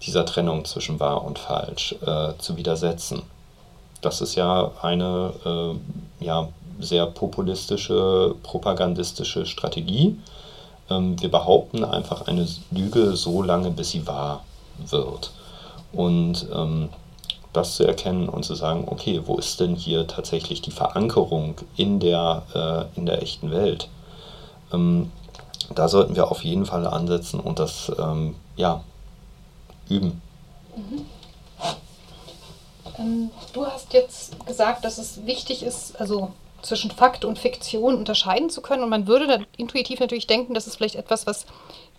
dieser 0.02 0.24
Trennung 0.24 0.64
zwischen 0.64 1.00
wahr 1.00 1.24
und 1.24 1.38
falsch 1.38 1.94
äh, 2.06 2.32
zu 2.38 2.56
widersetzen. 2.56 3.22
Das 4.00 4.20
ist 4.20 4.36
ja 4.36 4.70
eine 4.80 5.32
äh, 5.44 6.24
ja, 6.24 6.48
sehr 6.78 7.06
populistische, 7.06 8.34
propagandistische 8.42 9.44
Strategie. 9.44 10.16
Ähm, 10.88 11.20
wir 11.20 11.30
behaupten 11.30 11.84
einfach 11.84 12.26
eine 12.28 12.46
Lüge 12.70 13.16
so 13.16 13.42
lange, 13.42 13.70
bis 13.70 13.90
sie 13.90 14.06
wahr 14.06 14.44
wird. 14.78 15.32
Und 15.92 16.46
ähm, 16.54 16.90
das 17.52 17.76
zu 17.76 17.84
erkennen 17.84 18.28
und 18.28 18.44
zu 18.44 18.54
sagen, 18.54 18.84
okay, 18.86 19.22
wo 19.24 19.36
ist 19.36 19.58
denn 19.58 19.74
hier 19.74 20.06
tatsächlich 20.06 20.62
die 20.62 20.70
Verankerung 20.70 21.56
in 21.76 21.98
der, 21.98 22.42
äh, 22.54 22.98
in 22.98 23.06
der 23.06 23.22
echten 23.22 23.50
Welt? 23.50 23.88
Ähm, 24.72 25.10
da 25.74 25.88
sollten 25.88 26.16
wir 26.16 26.30
auf 26.30 26.44
jeden 26.44 26.66
Fall 26.66 26.86
ansetzen 26.86 27.40
und 27.40 27.58
das 27.58 27.92
ähm, 27.98 28.34
ja, 28.56 28.82
üben. 29.88 30.20
Mhm. 30.76 31.06
Ähm, 32.98 33.30
du 33.52 33.66
hast 33.66 33.92
jetzt 33.92 34.46
gesagt, 34.46 34.84
dass 34.84 34.98
es 34.98 35.24
wichtig 35.26 35.62
ist, 35.62 36.00
also 36.00 36.32
zwischen 36.68 36.90
Fakt 36.90 37.24
und 37.24 37.38
Fiktion 37.38 37.96
unterscheiden 37.96 38.50
zu 38.50 38.62
können. 38.62 38.82
Und 38.82 38.90
man 38.90 39.06
würde 39.06 39.26
dann 39.26 39.46
intuitiv 39.56 40.00
natürlich 40.00 40.26
denken, 40.26 40.54
das 40.54 40.66
ist 40.66 40.76
vielleicht 40.76 40.96
etwas, 40.96 41.26
was 41.26 41.46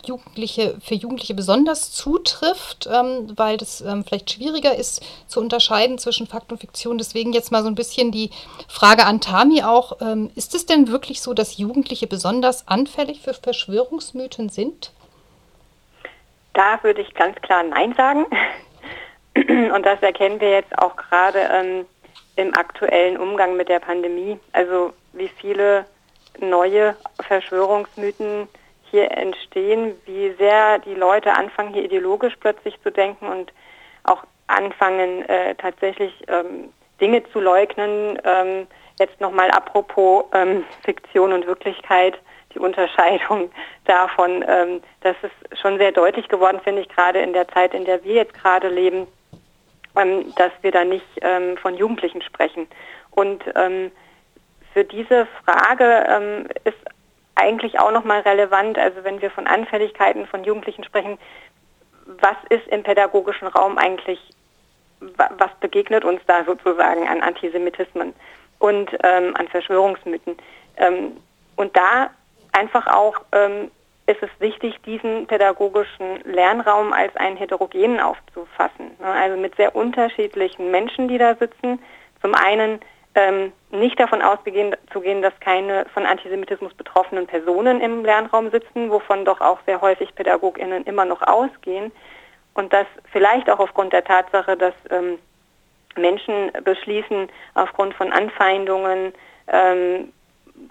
Jugendliche, 0.06 0.76
für 0.80 0.94
Jugendliche 0.94 1.34
besonders 1.34 1.92
zutrifft, 1.92 2.88
ähm, 2.90 3.32
weil 3.36 3.56
das 3.56 3.80
ähm, 3.82 4.04
vielleicht 4.04 4.30
schwieriger 4.30 4.74
ist 4.74 5.02
zu 5.26 5.40
unterscheiden 5.40 5.98
zwischen 5.98 6.26
Fakt 6.26 6.52
und 6.52 6.58
Fiktion. 6.58 6.96
Deswegen 6.96 7.32
jetzt 7.32 7.52
mal 7.52 7.62
so 7.62 7.68
ein 7.68 7.74
bisschen 7.74 8.10
die 8.10 8.30
Frage 8.68 9.04
an 9.04 9.20
Tami 9.20 9.62
auch. 9.62 10.00
Ähm, 10.00 10.30
ist 10.36 10.54
es 10.54 10.66
denn 10.66 10.88
wirklich 10.88 11.20
so, 11.20 11.34
dass 11.34 11.58
Jugendliche 11.58 12.06
besonders 12.06 12.66
anfällig 12.66 13.20
für 13.20 13.34
Verschwörungsmythen 13.34 14.48
sind? 14.48 14.92
Da 16.54 16.82
würde 16.82 17.02
ich 17.02 17.14
ganz 17.14 17.36
klar 17.42 17.62
Nein 17.62 17.94
sagen. 17.94 18.26
Und 19.34 19.86
das 19.86 20.02
erkennen 20.02 20.40
wir 20.40 20.50
jetzt 20.50 20.76
auch 20.78 20.96
gerade 20.96 21.38
ähm, 21.38 21.86
im 22.40 22.54
aktuellen 22.54 23.16
Umgang 23.16 23.56
mit 23.56 23.68
der 23.68 23.80
Pandemie. 23.80 24.38
Also 24.52 24.92
wie 25.12 25.28
viele 25.28 25.84
neue 26.38 26.96
Verschwörungsmythen 27.26 28.48
hier 28.90 29.10
entstehen, 29.10 29.94
wie 30.06 30.32
sehr 30.38 30.78
die 30.80 30.94
Leute 30.94 31.32
anfangen, 31.32 31.72
hier 31.72 31.84
ideologisch 31.84 32.34
plötzlich 32.40 32.80
zu 32.82 32.90
denken 32.90 33.26
und 33.26 33.52
auch 34.04 34.24
anfangen, 34.46 35.28
äh, 35.28 35.54
tatsächlich 35.54 36.12
ähm, 36.28 36.72
Dinge 37.00 37.22
zu 37.32 37.40
leugnen. 37.40 38.18
Ähm, 38.24 38.66
jetzt 38.98 39.20
nochmal 39.20 39.50
apropos 39.50 40.24
ähm, 40.32 40.64
Fiktion 40.84 41.32
und 41.32 41.46
Wirklichkeit, 41.46 42.18
die 42.54 42.58
Unterscheidung 42.58 43.50
davon. 43.84 44.44
Ähm, 44.46 44.82
das 45.02 45.16
ist 45.22 45.60
schon 45.60 45.78
sehr 45.78 45.92
deutlich 45.92 46.28
geworden, 46.28 46.60
finde 46.64 46.82
ich, 46.82 46.88
gerade 46.88 47.20
in 47.20 47.32
der 47.32 47.48
Zeit, 47.48 47.74
in 47.74 47.84
der 47.84 48.02
wir 48.02 48.14
jetzt 48.14 48.34
gerade 48.34 48.68
leben, 48.68 49.06
ähm, 49.96 50.32
dass 50.36 50.52
wir 50.62 50.72
da 50.72 50.84
nicht 50.84 51.06
ähm, 51.22 51.56
von 51.56 51.76
Jugendlichen 51.76 52.22
sprechen. 52.22 52.66
Und 53.10 53.42
für 54.72 54.84
diese 54.84 55.26
Frage 55.44 56.46
ist 56.62 56.76
eigentlich 57.34 57.80
auch 57.80 57.90
nochmal 57.90 58.20
relevant, 58.20 58.78
also 58.78 59.02
wenn 59.02 59.20
wir 59.20 59.30
von 59.32 59.48
Anfälligkeiten 59.48 60.26
von 60.26 60.44
Jugendlichen 60.44 60.84
sprechen, 60.84 61.18
was 62.06 62.36
ist 62.50 62.66
im 62.68 62.82
pädagogischen 62.82 63.48
Raum 63.48 63.78
eigentlich, 63.78 64.18
was 65.00 65.50
begegnet 65.60 66.04
uns 66.04 66.20
da 66.26 66.44
sozusagen 66.44 67.08
an 67.08 67.22
Antisemitismen 67.22 68.14
und 68.58 68.90
ähm, 69.02 69.34
an 69.36 69.48
Verschwörungsmythen. 69.48 70.36
Ähm, 70.76 71.16
und 71.56 71.76
da 71.76 72.10
einfach 72.52 72.86
auch 72.86 73.20
ähm, 73.32 73.70
ist 74.10 74.22
es 74.22 74.30
wichtig, 74.40 74.80
diesen 74.84 75.26
pädagogischen 75.26 76.20
Lernraum 76.24 76.92
als 76.92 77.14
einen 77.16 77.36
heterogenen 77.36 78.00
aufzufassen. 78.00 78.90
Ne? 78.98 79.06
Also 79.06 79.36
mit 79.36 79.54
sehr 79.56 79.74
unterschiedlichen 79.74 80.70
Menschen, 80.70 81.08
die 81.08 81.18
da 81.18 81.34
sitzen. 81.36 81.80
Zum 82.20 82.34
einen 82.34 82.80
ähm, 83.14 83.52
nicht 83.70 83.98
davon 83.98 84.22
auszugehen, 84.22 84.76
zu 84.92 85.00
gehen, 85.00 85.22
dass 85.22 85.38
keine 85.40 85.86
von 85.94 86.06
Antisemitismus 86.06 86.74
betroffenen 86.74 87.26
Personen 87.26 87.80
im 87.80 88.04
Lernraum 88.04 88.50
sitzen, 88.50 88.90
wovon 88.90 89.24
doch 89.24 89.40
auch 89.40 89.58
sehr 89.66 89.80
häufig 89.80 90.14
PädagogInnen 90.14 90.84
immer 90.84 91.04
noch 91.04 91.22
ausgehen. 91.22 91.92
Und 92.54 92.72
das 92.72 92.86
vielleicht 93.12 93.48
auch 93.48 93.60
aufgrund 93.60 93.92
der 93.92 94.04
Tatsache, 94.04 94.56
dass 94.56 94.74
ähm, 94.90 95.18
Menschen 95.96 96.50
beschließen, 96.64 97.28
aufgrund 97.54 97.94
von 97.94 98.12
Anfeindungen 98.12 99.12
ähm, 99.48 100.12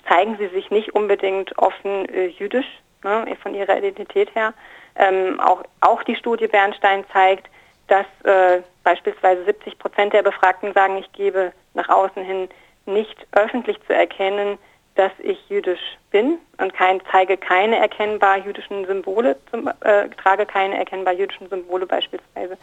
zeigen 0.07 0.37
sie 0.37 0.47
sich 0.47 0.69
nicht 0.71 0.93
unbedingt 0.93 1.57
offen 1.57 2.07
äh, 2.09 2.27
jüdisch, 2.27 2.67
ne, 3.03 3.37
von 3.41 3.53
ihrer 3.53 3.77
Identität 3.77 4.33
her. 4.35 4.53
Ähm, 4.95 5.39
auch, 5.39 5.63
auch 5.81 6.03
die 6.03 6.15
Studie 6.15 6.47
Bernstein 6.47 7.05
zeigt, 7.13 7.49
dass 7.87 8.05
äh, 8.23 8.61
beispielsweise 8.83 9.45
70 9.45 9.79
Prozent 9.79 10.13
der 10.13 10.23
Befragten 10.23 10.73
sagen, 10.73 10.97
ich 10.97 11.11
gebe 11.13 11.51
nach 11.73 11.89
außen 11.89 12.23
hin 12.23 12.49
nicht 12.85 13.27
öffentlich 13.31 13.77
zu 13.87 13.93
erkennen, 13.93 14.57
dass 14.95 15.11
ich 15.19 15.37
jüdisch 15.49 15.97
bin 16.11 16.39
und 16.57 16.73
kein, 16.73 16.99
zeige 17.11 17.37
keine 17.37 17.77
erkennbar 17.77 18.37
jüdischen 18.39 18.85
Symbole, 18.85 19.37
zum, 19.49 19.67
äh, 19.67 20.09
trage 20.21 20.45
keine 20.45 20.77
erkennbar 20.77 21.13
jüdischen 21.13 21.47
Symbole 21.47 21.85
beispielsweise. 21.85 22.57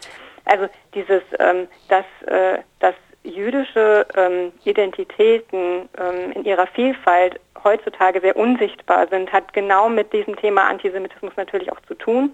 Also 0.44 0.68
dieses, 0.94 1.22
ähm, 1.38 1.66
dass, 1.88 2.04
äh, 2.26 2.58
dass 2.80 2.94
jüdische 3.22 4.06
ähm, 4.16 4.52
Identitäten 4.64 5.88
ähm, 5.98 6.32
in 6.32 6.44
ihrer 6.44 6.66
Vielfalt 6.68 7.40
heutzutage 7.66 8.20
sehr 8.20 8.36
unsichtbar 8.36 9.08
sind, 9.08 9.32
hat 9.32 9.52
genau 9.52 9.88
mit 9.88 10.12
diesem 10.12 10.36
Thema 10.36 10.68
Antisemitismus 10.68 11.32
natürlich 11.36 11.70
auch 11.70 11.80
zu 11.86 11.94
tun. 11.94 12.32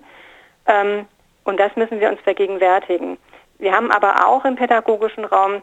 Ähm, 0.66 1.06
und 1.44 1.58
das 1.58 1.74
müssen 1.74 1.98
wir 1.98 2.08
uns 2.08 2.20
vergegenwärtigen. 2.20 3.18
Wir 3.58 3.72
haben 3.72 3.90
aber 3.90 4.26
auch 4.28 4.44
im 4.44 4.56
pädagogischen 4.56 5.24
Raum 5.24 5.62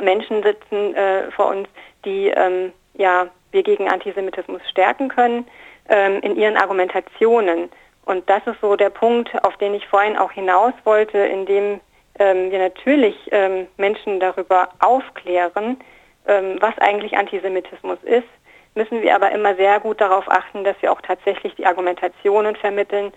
Menschen 0.00 0.42
sitzen 0.42 0.94
äh, 0.94 1.30
vor 1.30 1.48
uns, 1.48 1.68
die 2.04 2.28
ähm, 2.28 2.72
ja, 2.94 3.28
wir 3.52 3.62
gegen 3.62 3.88
Antisemitismus 3.88 4.62
stärken 4.68 5.08
können 5.08 5.46
ähm, 5.88 6.20
in 6.22 6.36
ihren 6.36 6.56
Argumentationen. 6.56 7.68
Und 8.04 8.28
das 8.28 8.46
ist 8.46 8.60
so 8.60 8.76
der 8.76 8.90
Punkt, 8.90 9.30
auf 9.44 9.56
den 9.56 9.74
ich 9.74 9.86
vorhin 9.88 10.16
auch 10.16 10.32
hinaus 10.32 10.72
wollte, 10.84 11.18
indem 11.18 11.80
ähm, 12.18 12.50
wir 12.50 12.58
natürlich 12.58 13.16
ähm, 13.32 13.66
Menschen 13.76 14.20
darüber 14.20 14.68
aufklären, 14.80 15.78
ähm, 16.26 16.56
was 16.60 16.76
eigentlich 16.78 17.16
Antisemitismus 17.16 17.98
ist, 18.04 18.28
müssen 18.76 19.02
wir 19.02 19.14
aber 19.14 19.32
immer 19.32 19.54
sehr 19.56 19.80
gut 19.80 20.00
darauf 20.00 20.30
achten, 20.30 20.64
dass 20.64 20.80
wir 20.80 20.92
auch 20.92 21.00
tatsächlich 21.00 21.54
die 21.54 21.66
Argumentationen 21.66 22.56
vermitteln 22.56 23.12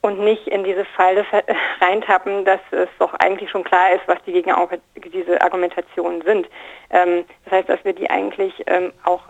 und 0.00 0.20
nicht 0.20 0.46
in 0.46 0.64
diese 0.64 0.84
Falle 0.84 1.26
reintappen, 1.80 2.44
dass 2.44 2.60
es 2.70 2.88
doch 2.98 3.12
eigentlich 3.14 3.50
schon 3.50 3.64
klar 3.64 3.92
ist, 3.92 4.06
was 4.06 4.18
die 4.26 4.32
gegen 4.32 4.52
diese 5.12 5.40
Argumentationen 5.42 6.22
sind. 6.22 6.48
Ähm, 6.90 7.24
das 7.44 7.52
heißt, 7.52 7.68
dass 7.68 7.84
wir 7.84 7.92
die 7.92 8.08
eigentlich 8.08 8.54
ähm, 8.66 8.92
auch 9.04 9.22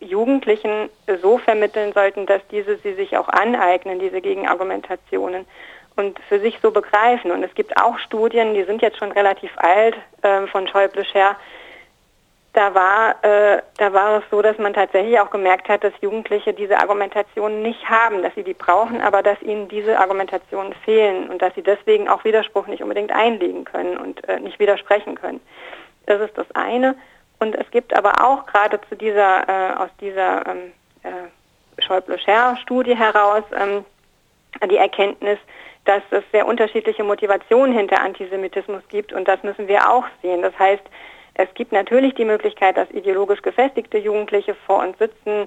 Jugendlichen 0.00 0.90
so 1.22 1.38
vermitteln 1.38 1.92
sollten, 1.92 2.26
dass 2.26 2.46
diese 2.48 2.76
sie 2.78 2.94
sich 2.94 3.16
auch 3.16 3.28
aneignen, 3.28 4.00
diese 4.00 4.20
Gegenargumentationen 4.20 5.46
und 5.96 6.18
für 6.28 6.40
sich 6.40 6.58
so 6.60 6.70
begreifen. 6.70 7.30
Und 7.30 7.42
es 7.42 7.54
gibt 7.54 7.76
auch 7.80 7.98
Studien, 7.98 8.54
die 8.54 8.64
sind 8.64 8.82
jetzt 8.82 8.98
schon 8.98 9.12
relativ 9.12 9.50
alt, 9.56 9.96
äh, 10.22 10.46
von 10.48 10.66
Schäuble-Scher, 10.66 11.36
da 12.52 12.74
war, 12.74 13.24
äh, 13.24 13.62
da 13.78 13.92
war 13.92 14.18
es 14.18 14.24
so, 14.30 14.42
dass 14.42 14.58
man 14.58 14.74
tatsächlich 14.74 15.18
auch 15.20 15.30
gemerkt 15.30 15.68
hat, 15.68 15.84
dass 15.84 15.92
Jugendliche 16.00 16.52
diese 16.52 16.78
Argumentationen 16.78 17.62
nicht 17.62 17.88
haben, 17.88 18.22
dass 18.22 18.34
sie 18.34 18.42
die 18.42 18.54
brauchen, 18.54 19.00
aber 19.00 19.22
dass 19.22 19.40
ihnen 19.42 19.68
diese 19.68 19.98
Argumentationen 19.98 20.74
fehlen 20.84 21.30
und 21.30 21.40
dass 21.40 21.54
sie 21.54 21.62
deswegen 21.62 22.08
auch 22.08 22.24
Widerspruch 22.24 22.66
nicht 22.66 22.82
unbedingt 22.82 23.12
einlegen 23.12 23.64
können 23.64 23.96
und 23.96 24.28
äh, 24.28 24.40
nicht 24.40 24.58
widersprechen 24.58 25.14
können. 25.14 25.40
Das 26.06 26.20
ist 26.20 26.36
das 26.36 26.50
eine. 26.54 26.96
Und 27.38 27.54
es 27.54 27.70
gibt 27.70 27.96
aber 27.96 28.24
auch 28.24 28.46
gerade 28.46 28.80
zu 28.88 28.96
dieser, 28.96 29.48
äh, 29.48 29.76
aus 29.76 29.90
dieser 30.00 30.46
ähm, 30.48 30.72
äh, 31.04 31.82
Schäuble-Scher-Studie 31.82 32.96
heraus 32.96 33.44
ähm, 33.56 33.84
die 34.68 34.76
Erkenntnis, 34.76 35.38
dass 35.84 36.02
es 36.10 36.24
sehr 36.32 36.46
unterschiedliche 36.46 37.04
Motivationen 37.04 37.74
hinter 37.76 38.02
Antisemitismus 38.02 38.82
gibt 38.88 39.12
und 39.12 39.28
das 39.28 39.42
müssen 39.44 39.68
wir 39.68 39.88
auch 39.88 40.04
sehen. 40.20 40.42
Das 40.42 40.56
heißt, 40.58 40.82
es 41.42 41.52
gibt 41.54 41.72
natürlich 41.72 42.14
die 42.14 42.24
Möglichkeit, 42.24 42.76
dass 42.76 42.88
ideologisch 42.90 43.42
gefestigte 43.42 43.98
Jugendliche 43.98 44.54
vor 44.66 44.80
uns 44.80 44.98
sitzen, 44.98 45.46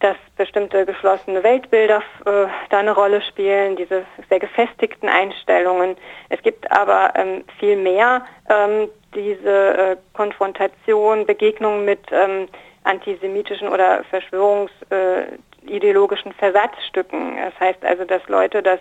dass 0.00 0.16
bestimmte 0.36 0.84
geschlossene 0.84 1.42
Weltbilder 1.42 2.02
äh, 2.26 2.46
da 2.70 2.78
eine 2.78 2.92
Rolle 2.92 3.22
spielen, 3.22 3.76
diese 3.76 4.04
sehr 4.28 4.40
gefestigten 4.40 5.08
Einstellungen. 5.08 5.96
Es 6.28 6.42
gibt 6.42 6.70
aber 6.70 7.14
ähm, 7.16 7.44
viel 7.58 7.76
mehr 7.76 8.26
ähm, 8.50 8.90
diese 9.14 9.76
äh, 9.76 9.96
Konfrontation, 10.12 11.24
Begegnung 11.24 11.86
mit 11.86 12.00
ähm, 12.10 12.48
antisemitischen 12.84 13.68
oder 13.68 14.04
verschwörungsideologischen 14.04 16.34
Versatzstücken. 16.34 17.36
Das 17.36 17.58
heißt 17.58 17.82
also, 17.84 18.04
dass 18.04 18.28
Leute 18.28 18.62
das 18.62 18.80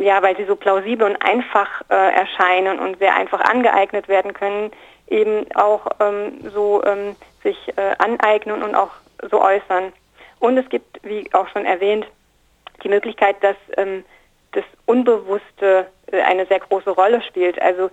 ja, 0.00 0.22
weil 0.22 0.36
sie 0.36 0.44
so 0.44 0.56
plausibel 0.56 1.06
und 1.06 1.16
einfach 1.16 1.82
äh, 1.88 1.94
erscheinen 1.94 2.78
und 2.78 2.98
sehr 2.98 3.14
einfach 3.16 3.40
angeeignet 3.40 4.08
werden 4.08 4.32
können, 4.32 4.70
eben 5.08 5.46
auch 5.54 5.86
ähm, 6.00 6.50
so 6.54 6.82
ähm, 6.84 7.16
sich 7.42 7.56
äh, 7.76 7.94
aneignen 7.98 8.62
und 8.62 8.74
auch 8.74 8.90
so 9.30 9.42
äußern. 9.42 9.92
Und 10.40 10.58
es 10.58 10.68
gibt, 10.68 11.00
wie 11.02 11.28
auch 11.32 11.48
schon 11.48 11.66
erwähnt, 11.66 12.06
die 12.82 12.88
Möglichkeit, 12.88 13.36
dass 13.42 13.56
ähm, 13.76 14.04
das 14.52 14.64
Unbewusste 14.86 15.86
äh, 16.10 16.20
eine 16.22 16.46
sehr 16.46 16.60
große 16.60 16.90
Rolle 16.90 17.22
spielt. 17.22 17.60
Also 17.60 17.90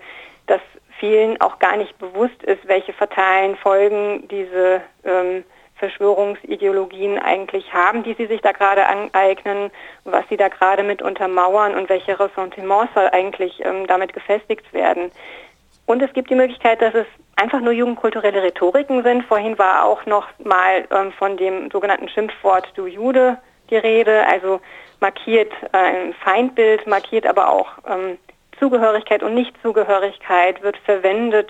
dass 0.47 0.61
vielen 0.99 1.39
auch 1.41 1.59
gar 1.59 1.77
nicht 1.77 1.97
bewusst 1.97 2.43
ist, 2.43 2.67
welche 2.67 2.93
fatalen 2.93 3.55
Folgen 3.55 4.27
diese 4.27 4.81
ähm, 5.03 5.43
Verschwörungsideologien 5.75 7.17
eigentlich 7.17 7.73
haben, 7.73 8.03
die 8.03 8.13
sie 8.13 8.27
sich 8.27 8.41
da 8.41 8.51
gerade 8.51 8.85
aneignen, 8.85 9.71
was 10.03 10.23
sie 10.29 10.37
da 10.37 10.47
gerade 10.47 10.83
mit 10.83 11.01
untermauern 11.01 11.73
und 11.73 11.89
welche 11.89 12.19
Ressentiments 12.19 12.95
eigentlich 12.95 13.65
ähm, 13.65 13.87
damit 13.87 14.13
gefestigt 14.13 14.71
werden. 14.73 15.11
Und 15.85 16.01
es 16.01 16.13
gibt 16.13 16.29
die 16.29 16.35
Möglichkeit, 16.35 16.81
dass 16.81 16.93
es 16.93 17.07
einfach 17.35 17.59
nur 17.59 17.73
jugendkulturelle 17.73 18.43
Rhetoriken 18.43 19.03
sind. 19.03 19.25
Vorhin 19.25 19.57
war 19.57 19.85
auch 19.85 20.05
noch 20.05 20.27
mal 20.43 20.85
ähm, 20.91 21.11
von 21.13 21.37
dem 21.37 21.69
sogenannten 21.71 22.07
Schimpfwort 22.09 22.71
du 22.75 22.85
Jude 22.85 23.37
die 23.69 23.77
Rede, 23.77 24.25
also 24.27 24.59
markiert 24.99 25.51
äh, 25.73 25.77
ein 25.77 26.13
Feindbild, 26.23 26.85
markiert 26.87 27.25
aber 27.25 27.49
auch 27.49 27.69
ähm, 27.87 28.17
Zugehörigkeit 28.59 29.23
und 29.23 29.33
Nichtzugehörigkeit, 29.33 30.61
wird 30.61 30.77
verwendet, 30.85 31.49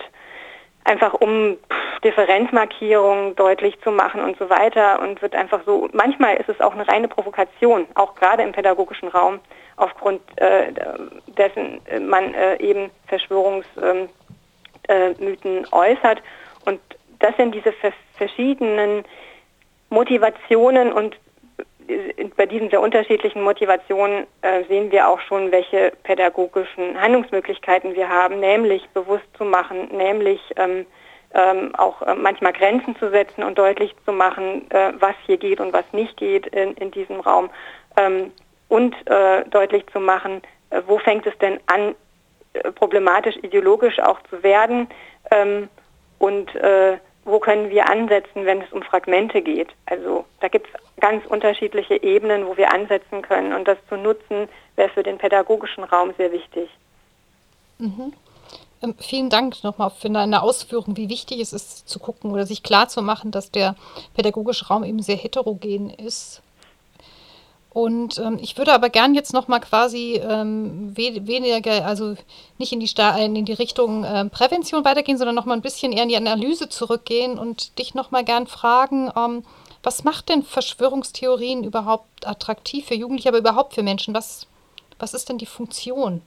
einfach 0.86 1.14
um 1.14 1.58
Differenzmarkierungen 2.04 3.36
deutlich 3.36 3.80
zu 3.82 3.92
machen 3.92 4.22
und 4.22 4.38
so 4.40 4.50
weiter 4.50 5.02
und 5.02 5.22
wird 5.22 5.36
einfach 5.36 5.62
so, 5.66 5.90
manchmal 5.92 6.38
ist 6.38 6.50
es 6.50 6.62
auch 6.62 6.74
eine 6.74 6.88
reine 6.88 7.08
Provokation, 7.08 7.86
auch 7.96 8.16
gerade 8.16 8.44
im 8.44 8.54
pädagogischen 8.54 9.10
Raum, 9.10 9.40
aufgrund 9.76 10.22
äh, 10.38 10.72
dessen 11.38 11.82
man 12.08 12.34
äh, 12.34 12.58
eben 12.58 12.90
Verschwörungsmythen 13.08 14.10
äh, 14.88 15.14
äußert. 15.72 16.22
Und 16.66 16.80
das 17.20 17.36
sind 17.38 17.54
diese 17.54 17.74
verschiedenen 18.18 19.04
Motivationen 19.90 20.92
und 20.92 21.18
bei 22.38 22.46
diesen 22.46 22.70
sehr 22.70 22.82
unterschiedlichen 22.82 23.42
Motivationen 23.42 24.26
äh, 24.42 24.64
sehen 24.66 24.92
wir 24.92 25.08
auch 25.08 25.20
schon, 25.22 25.52
welche 25.52 25.92
pädagogischen 26.04 27.00
Handlungsmöglichkeiten 27.00 27.96
wir 27.96 28.08
haben, 28.08 28.40
nämlich 28.40 28.88
bewusst 28.90 29.26
zu 29.38 29.44
machen, 29.44 29.90
nämlich 29.92 30.40
ähm, 30.56 30.86
ähm, 31.34 31.74
auch 31.76 32.02
äh, 32.02 32.16
manchmal 32.16 32.54
Grenzen 32.54 32.96
zu 32.98 33.10
setzen 33.10 33.44
und 33.44 33.58
deutlich 33.58 33.96
zu 34.06 34.12
machen, 34.12 34.70
äh, 34.72 34.94
was 35.00 35.16
hier 35.26 35.38
geht 35.38 35.60
und 35.60 35.74
was 35.74 35.86
nicht 35.92 36.18
geht 36.18 36.48
in, 36.48 36.74
in 36.76 36.92
diesem 36.92 37.20
Raum 37.20 37.50
ähm, 37.98 38.32
und 38.68 38.96
äh, 39.10 39.44
deutlich 39.50 39.86
zu 39.88 40.00
machen, 40.00 40.42
äh, 40.70 40.82
wo 40.88 40.98
fängt 41.00 41.26
es 41.26 41.38
denn 41.40 41.60
an, 41.68 41.90
äh, 41.90 41.94
problematisch 42.76 43.38
ideologisch 43.38 44.00
auch 44.00 44.20
zu 44.30 44.44
werden 44.44 44.88
ähm, 45.32 45.70
und 46.20 46.50
wo 47.24 47.40
können 47.40 47.70
wir 47.70 47.88
ansetzen, 47.90 48.46
wenn 48.46 48.62
es 48.62 48.72
um 48.72 48.82
Fragmente 48.82 49.42
geht. 49.42 49.70
Also 49.86 50.26
da 50.40 50.48
gibt 50.48 50.68
es 50.68 51.02
ganz 51.02 51.26
unterschiedliche 51.26 52.02
Ebenen, 52.02 52.48
wo 52.48 52.58
wir 52.58 52.74
ansetzen 52.74 53.22
können. 53.22 53.54
Und 53.54 53.68
das 53.68 53.78
zu 53.90 53.96
nutzen, 53.96 54.50
wäre 54.76 54.90
für 54.90 55.04
den 55.04 55.18
pädagogischen 55.18 55.84
Raum 55.84 56.14
sehr 56.18 56.32
wichtig. 56.32 56.70
Mhm. 57.78 58.14
Ähm, 58.82 58.96
vielen 59.00 59.30
Dank 59.30 59.64
nochmal 59.64 59.92
für 59.92 60.10
deine 60.10 60.42
Ausführung, 60.42 60.98
wie 60.98 61.10
wichtig 61.10 61.40
es 61.40 61.54
ist 61.54 61.88
zu 61.88 62.00
gucken 62.00 62.32
oder 62.32 62.46
sich 62.46 62.64
klar 62.64 62.88
zu 62.88 63.02
machen, 63.02 63.32
dass 63.32 63.52
der 63.52 63.76
pädagogische 64.16 64.68
Raum 64.68 64.84
eben 64.84 65.02
sehr 65.02 65.18
heterogen 65.18 65.92
ist. 65.92 66.42
Und 67.74 68.20
ähm, 68.20 68.38
ich 68.42 68.58
würde 68.58 68.74
aber 68.74 68.90
gern 68.90 69.16
jetzt 69.16 69.34
nochmal 69.34 69.62
quasi 69.62 70.22
ähm, 70.22 70.92
we 70.96 71.26
weniger, 71.26 71.86
also 71.86 72.16
nicht 72.58 72.74
in 72.74 72.82
die, 72.82 72.88
Sta 72.88 73.18
in 73.18 73.46
die 73.46 73.54
Richtung 73.54 74.04
äh, 74.04 74.26
Prävention 74.26 74.84
weitergehen, 74.84 75.18
sondern 75.18 75.36
nochmal 75.36 75.58
ein 75.58 75.62
bisschen 75.62 75.94
eher 75.94 76.04
in 76.04 76.10
die 76.10 76.18
Analyse 76.18 76.68
zurückgehen 76.68 77.40
und 77.40 77.80
dich 77.80 77.96
nochmal 77.96 78.26
gern 78.26 78.46
fragen, 78.46 79.10
ähm, 79.16 79.46
was 79.84 80.04
macht 80.04 80.30
denn 80.30 80.44
Verschwörungstheorien 80.44 81.64
überhaupt 81.64 82.28
attraktiv 82.28 82.88
für 82.88 82.94
Jugendliche, 82.94 83.30
aber 83.30 83.40
überhaupt 83.40 83.74
für 83.74 83.84
Menschen? 83.84 84.14
Was, 84.14 84.48
was 85.00 85.14
ist 85.14 85.30
denn 85.30 85.38
die 85.38 85.46
Funktion? 85.46 86.22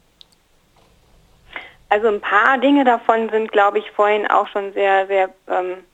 Also 1.91 2.09
ein 2.09 2.23
paar 2.23 2.59
Dinge 2.59 2.85
davon 2.85 3.29
sind, 3.29 3.53
glaube 3.53 3.79
ich, 3.79 3.91
vorhin 3.91 4.27
auch 4.27 4.49
schon 4.49 4.73
sehr, 4.73 5.07
sehr 5.07 5.29
ähm, 5.47 5.85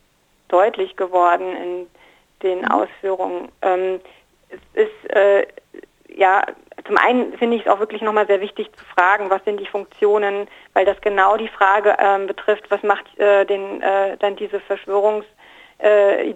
deutlich 0.48 0.96
geworden 0.96 1.56
in 1.56 1.86
den 2.42 2.60
mhm. 2.60 2.68
Ausführungen. 2.68 3.48
Es 4.50 4.84
ist 4.84 5.14
äh, 5.14 5.46
ja 6.08 6.42
zum 6.86 6.96
einen 6.96 7.36
finde 7.38 7.56
ich 7.56 7.66
es 7.66 7.68
auch 7.68 7.78
wirklich 7.78 8.02
nochmal 8.02 8.26
sehr 8.26 8.40
wichtig 8.40 8.68
zu 8.76 8.84
fragen, 8.84 9.30
was 9.30 9.44
sind 9.44 9.60
die 9.60 9.66
Funktionen, 9.66 10.48
weil 10.72 10.84
das 10.84 11.00
genau 11.00 11.36
die 11.36 11.48
Frage 11.48 11.96
ähm, 11.98 12.26
betrifft, 12.26 12.70
was 12.70 12.82
macht 12.82 13.06
äh, 13.18 13.44
den, 13.44 13.82
äh, 13.82 14.16
dann 14.18 14.36
diese 14.36 14.58
Verschwörungs- 14.58 15.24
äh, 15.78 16.34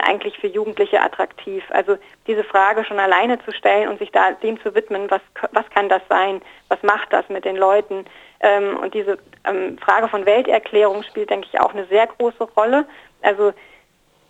eigentlich 0.00 0.38
für 0.38 0.46
Jugendliche 0.46 1.00
attraktiv? 1.00 1.64
Also 1.70 1.98
diese 2.26 2.44
Frage 2.44 2.84
schon 2.84 2.98
alleine 2.98 3.38
zu 3.44 3.52
stellen 3.52 3.88
und 3.88 3.98
sich 3.98 4.10
da 4.12 4.32
dem 4.32 4.60
zu 4.62 4.74
widmen, 4.74 5.10
was, 5.10 5.20
was 5.52 5.68
kann 5.70 5.88
das 5.88 6.02
sein, 6.08 6.40
was 6.68 6.82
macht 6.82 7.12
das 7.12 7.28
mit 7.28 7.44
den 7.44 7.56
Leuten? 7.56 8.06
Ähm, 8.40 8.76
und 8.76 8.94
diese 8.94 9.18
ähm, 9.44 9.78
Frage 9.78 10.08
von 10.08 10.26
Welterklärung 10.26 11.02
spielt, 11.02 11.30
denke 11.30 11.48
ich, 11.52 11.60
auch 11.60 11.72
eine 11.72 11.86
sehr 11.86 12.06
große 12.06 12.44
Rolle. 12.56 12.86
Also 13.22 13.52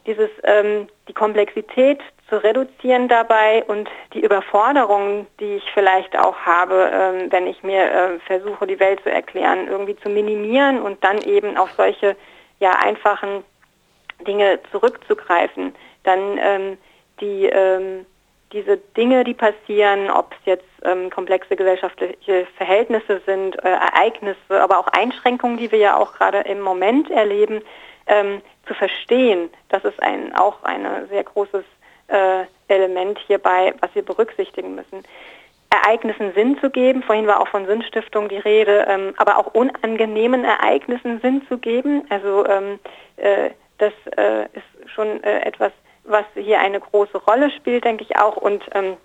dieses, 0.06 0.30
ähm, 0.44 0.88
die 1.08 1.14
Komplexität 1.14 2.00
zu 2.28 2.42
reduzieren 2.42 3.08
dabei 3.08 3.64
und 3.64 3.88
die 4.12 4.20
Überforderung, 4.20 5.26
die 5.38 5.56
ich 5.56 5.64
vielleicht 5.72 6.18
auch 6.18 6.36
habe, 6.38 6.90
ähm, 6.92 7.32
wenn 7.32 7.46
ich 7.46 7.62
mir 7.62 7.84
äh, 7.84 8.18
versuche, 8.26 8.66
die 8.66 8.80
Welt 8.80 9.00
zu 9.02 9.10
erklären, 9.10 9.68
irgendwie 9.68 9.96
zu 9.96 10.08
minimieren 10.08 10.82
und 10.82 11.02
dann 11.04 11.18
eben 11.22 11.56
auf 11.56 11.70
solche 11.76 12.16
ja 12.58 12.70
einfachen 12.70 13.44
Dinge 14.26 14.58
zurückzugreifen, 14.72 15.74
dann 16.02 16.38
ähm, 16.38 16.78
die 17.20 17.46
ähm, 17.46 18.06
diese 18.52 18.76
Dinge, 18.96 19.24
die 19.24 19.34
passieren, 19.34 20.08
ob 20.08 20.32
es 20.32 20.46
jetzt 20.46 20.64
ähm, 20.84 21.10
komplexe 21.10 21.56
gesellschaftliche 21.56 22.46
Verhältnisse 22.56 23.20
sind, 23.26 23.56
äh, 23.64 23.68
Ereignisse, 23.68 24.62
aber 24.62 24.78
auch 24.78 24.86
Einschränkungen, 24.88 25.56
die 25.56 25.70
wir 25.72 25.78
ja 25.78 25.96
auch 25.96 26.14
gerade 26.14 26.38
im 26.38 26.60
Moment 26.60 27.10
erleben, 27.10 27.60
ähm, 28.06 28.40
zu 28.66 28.74
verstehen, 28.74 29.50
das 29.68 29.84
ist 29.84 30.00
ein, 30.00 30.34
auch 30.36 30.62
ein 30.62 30.86
sehr 31.08 31.24
großes 31.24 31.64
äh, 32.08 32.44
Element 32.68 33.18
hierbei, 33.26 33.74
was 33.80 33.94
wir 33.94 34.02
berücksichtigen 34.02 34.74
müssen. 34.74 35.04
Ereignissen 35.70 36.32
Sinn 36.34 36.58
zu 36.60 36.70
geben, 36.70 37.02
vorhin 37.02 37.26
war 37.26 37.40
auch 37.40 37.48
von 37.48 37.66
Sinnstiftung 37.66 38.28
die 38.28 38.38
Rede, 38.38 38.86
ähm, 38.88 39.14
aber 39.16 39.38
auch 39.38 39.54
unangenehmen 39.54 40.44
Ereignissen 40.44 41.20
Sinn 41.20 41.42
zu 41.48 41.58
geben. 41.58 42.04
Also 42.08 42.46
ähm, 42.46 42.78
äh, 43.16 43.50
das 43.78 43.92
äh, 44.16 44.44
ist 44.52 44.90
schon 44.90 45.22
äh, 45.22 45.40
etwas, 45.40 45.72
was 46.04 46.24
hier 46.34 46.60
eine 46.60 46.80
große 46.80 47.18
Rolle 47.18 47.50
spielt, 47.50 47.84
denke 47.84 48.04
ich 48.04 48.16
auch. 48.16 48.36
Und 48.36 48.64
ähm, 48.74 48.96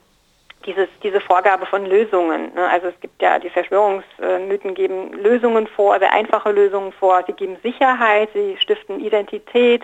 dieses, 0.66 0.88
diese 1.04 1.20
Vorgabe 1.20 1.66
von 1.66 1.86
Lösungen. 1.86 2.54
Ne? 2.54 2.68
Also 2.70 2.88
es 2.88 3.00
gibt 3.00 3.22
ja, 3.22 3.40
die 3.40 3.50
Verschwörungsmythen 3.50 4.76
geben 4.76 5.14
Lösungen 5.14 5.68
vor, 5.68 5.98
sehr 6.00 6.14
einfache 6.14 6.52
Lösungen 6.52 6.92
vor. 6.94 7.24
Sie 7.26 7.34
geben 7.34 7.58
Sicherheit, 7.64 8.30
sie 8.34 8.58
stiften 8.58 9.00
Identität, 9.00 9.84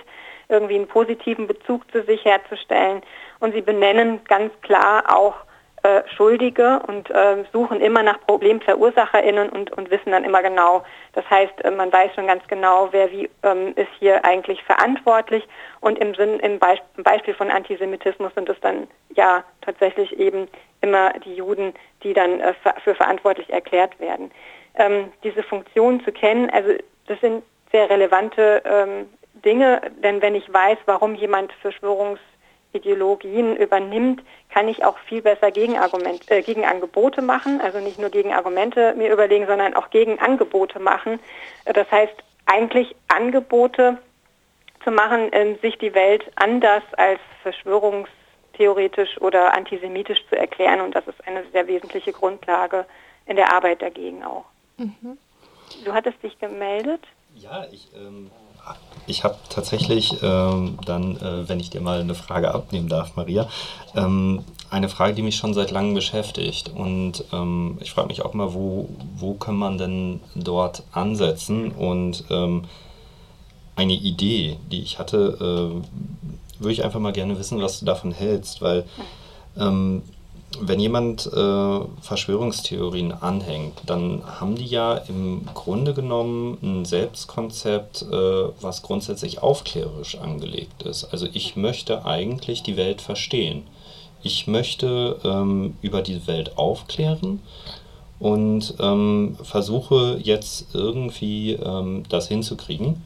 irgendwie 0.49 0.75
einen 0.75 0.87
positiven 0.87 1.47
Bezug 1.47 1.89
zu 1.91 2.03
sich 2.03 2.23
herzustellen. 2.25 3.01
Und 3.39 3.53
sie 3.53 3.61
benennen 3.61 4.23
ganz 4.25 4.51
klar 4.61 5.03
auch 5.15 5.35
äh, 5.83 6.01
Schuldige 6.15 6.81
und 6.87 7.09
äh, 7.11 7.45
suchen 7.53 7.81
immer 7.81 8.01
nach 8.01 8.19
ProblemverursacherInnen 8.21 9.49
und, 9.49 9.71
und 9.71 9.91
wissen 9.91 10.11
dann 10.11 10.23
immer 10.23 10.41
genau. 10.41 10.83
Das 11.13 11.29
heißt, 11.29 11.63
äh, 11.63 11.71
man 11.71 11.93
weiß 11.93 12.15
schon 12.15 12.27
ganz 12.27 12.45
genau, 12.47 12.89
wer 12.91 13.11
wie 13.11 13.29
ähm, 13.43 13.73
ist 13.75 13.91
hier 13.99 14.25
eigentlich 14.25 14.63
verantwortlich. 14.63 15.47
Und 15.79 15.99
im 15.99 16.15
Sinn, 16.15 16.39
im, 16.39 16.57
Beisp 16.59 16.83
im 16.97 17.03
Beispiel 17.03 17.35
von 17.35 17.51
Antisemitismus 17.51 18.33
sind 18.33 18.49
es 18.49 18.59
dann 18.61 18.87
ja 19.15 19.43
tatsächlich 19.61 20.17
eben 20.19 20.47
immer 20.81 21.13
die 21.23 21.35
Juden, 21.35 21.73
die 22.03 22.13
dann 22.13 22.39
äh, 22.39 22.53
für 22.83 22.95
verantwortlich 22.95 23.49
erklärt 23.51 23.99
werden. 23.99 24.31
Ähm, 24.75 25.11
diese 25.23 25.43
Funktion 25.43 26.03
zu 26.03 26.11
kennen, 26.11 26.49
also 26.49 26.69
das 27.05 27.19
sind 27.21 27.43
sehr 27.71 27.89
relevante 27.89 28.61
ähm, 28.65 29.09
Dinge, 29.47 29.81
denn 30.03 30.21
wenn 30.21 30.35
ich 30.35 30.51
weiß, 30.51 30.77
warum 30.85 31.15
jemand 31.15 31.53
Verschwörungs 31.61 32.19
Ideologien 32.73 33.55
übernimmt, 33.55 34.21
kann 34.49 34.67
ich 34.67 34.83
auch 34.83 34.97
viel 35.07 35.21
besser 35.21 35.51
Gegenargument, 35.51 36.29
äh, 36.29 36.41
Gegenangebote 36.41 37.21
machen, 37.21 37.61
also 37.61 37.79
nicht 37.79 37.97
nur 37.97 38.09
Gegenargumente 38.09 38.93
mir 38.97 39.11
überlegen, 39.11 39.47
sondern 39.47 39.73
auch 39.73 39.89
Gegenangebote 39.89 40.79
machen. 40.79 41.19
Das 41.63 41.89
heißt, 41.89 42.13
eigentlich 42.45 42.93
Angebote 43.07 43.97
zu 44.83 44.91
machen, 44.91 45.31
äh, 45.31 45.55
sich 45.61 45.77
die 45.77 45.93
Welt 45.95 46.29
anders 46.35 46.83
als 46.97 47.21
Verschwörungs 47.41 48.09
verschwörungstheoretisch 48.57 49.21
oder 49.21 49.53
antisemitisch 49.53 50.19
zu 50.29 50.35
erklären. 50.35 50.81
Und 50.81 50.95
das 50.95 51.07
ist 51.07 51.25
eine 51.27 51.43
sehr 51.51 51.67
wesentliche 51.67 52.11
Grundlage 52.11 52.85
in 53.25 53.35
der 53.35 53.53
Arbeit 53.53 53.81
dagegen 53.81 54.23
auch. 54.23 54.45
Mhm. 54.77 55.17
Du 55.85 55.93
hattest 55.93 56.21
dich 56.23 56.37
gemeldet? 56.39 57.01
Ja, 57.35 57.65
ich, 57.71 57.87
ähm, 57.95 58.31
ich 59.07 59.23
habe 59.23 59.37
tatsächlich 59.49 60.17
ähm, 60.21 60.77
dann, 60.85 61.15
äh, 61.17 61.47
wenn 61.47 61.59
ich 61.59 61.69
dir 61.69 61.81
mal 61.81 62.01
eine 62.01 62.15
Frage 62.15 62.53
abnehmen 62.53 62.89
darf, 62.89 63.15
Maria, 63.15 63.47
ähm, 63.95 64.43
eine 64.69 64.89
Frage, 64.89 65.13
die 65.13 65.21
mich 65.21 65.37
schon 65.37 65.53
seit 65.53 65.71
langem 65.71 65.93
beschäftigt. 65.93 66.71
Und 66.75 67.23
ähm, 67.31 67.77
ich 67.81 67.91
frage 67.91 68.09
mich 68.09 68.23
auch 68.23 68.33
mal, 68.33 68.53
wo, 68.53 68.89
wo 69.15 69.33
kann 69.33 69.55
man 69.55 69.77
denn 69.77 70.19
dort 70.35 70.83
ansetzen? 70.91 71.71
Und 71.71 72.25
ähm, 72.29 72.65
eine 73.75 73.93
Idee, 73.93 74.57
die 74.71 74.81
ich 74.81 74.99
hatte, 74.99 75.37
äh, 75.39 76.61
würde 76.61 76.73
ich 76.73 76.83
einfach 76.83 76.99
mal 76.99 77.13
gerne 77.13 77.39
wissen, 77.39 77.61
was 77.61 77.79
du 77.79 77.85
davon 77.85 78.11
hältst, 78.11 78.61
weil 78.61 78.85
ähm, 79.57 80.01
wenn 80.59 80.79
jemand 80.79 81.27
äh, 81.27 81.79
Verschwörungstheorien 82.01 83.11
anhängt, 83.11 83.81
dann 83.85 84.23
haben 84.39 84.55
die 84.55 84.65
ja 84.65 84.95
im 84.95 85.45
Grunde 85.53 85.93
genommen 85.93 86.57
ein 86.61 86.85
Selbstkonzept, 86.85 88.03
äh, 88.03 88.15
was 88.61 88.81
grundsätzlich 88.81 89.43
aufklärerisch 89.43 90.17
angelegt 90.17 90.83
ist. 90.83 91.05
Also 91.05 91.27
ich 91.31 91.55
möchte 91.55 92.05
eigentlich 92.05 92.63
die 92.63 92.77
Welt 92.77 93.01
verstehen. 93.01 93.63
Ich 94.23 94.47
möchte 94.47 95.19
ähm, 95.23 95.75
über 95.81 96.01
die 96.01 96.25
Welt 96.27 96.57
aufklären 96.57 97.41
und 98.19 98.73
ähm, 98.79 99.37
versuche 99.43 100.17
jetzt 100.21 100.73
irgendwie 100.73 101.53
ähm, 101.53 102.03
das 102.09 102.27
hinzukriegen 102.27 103.03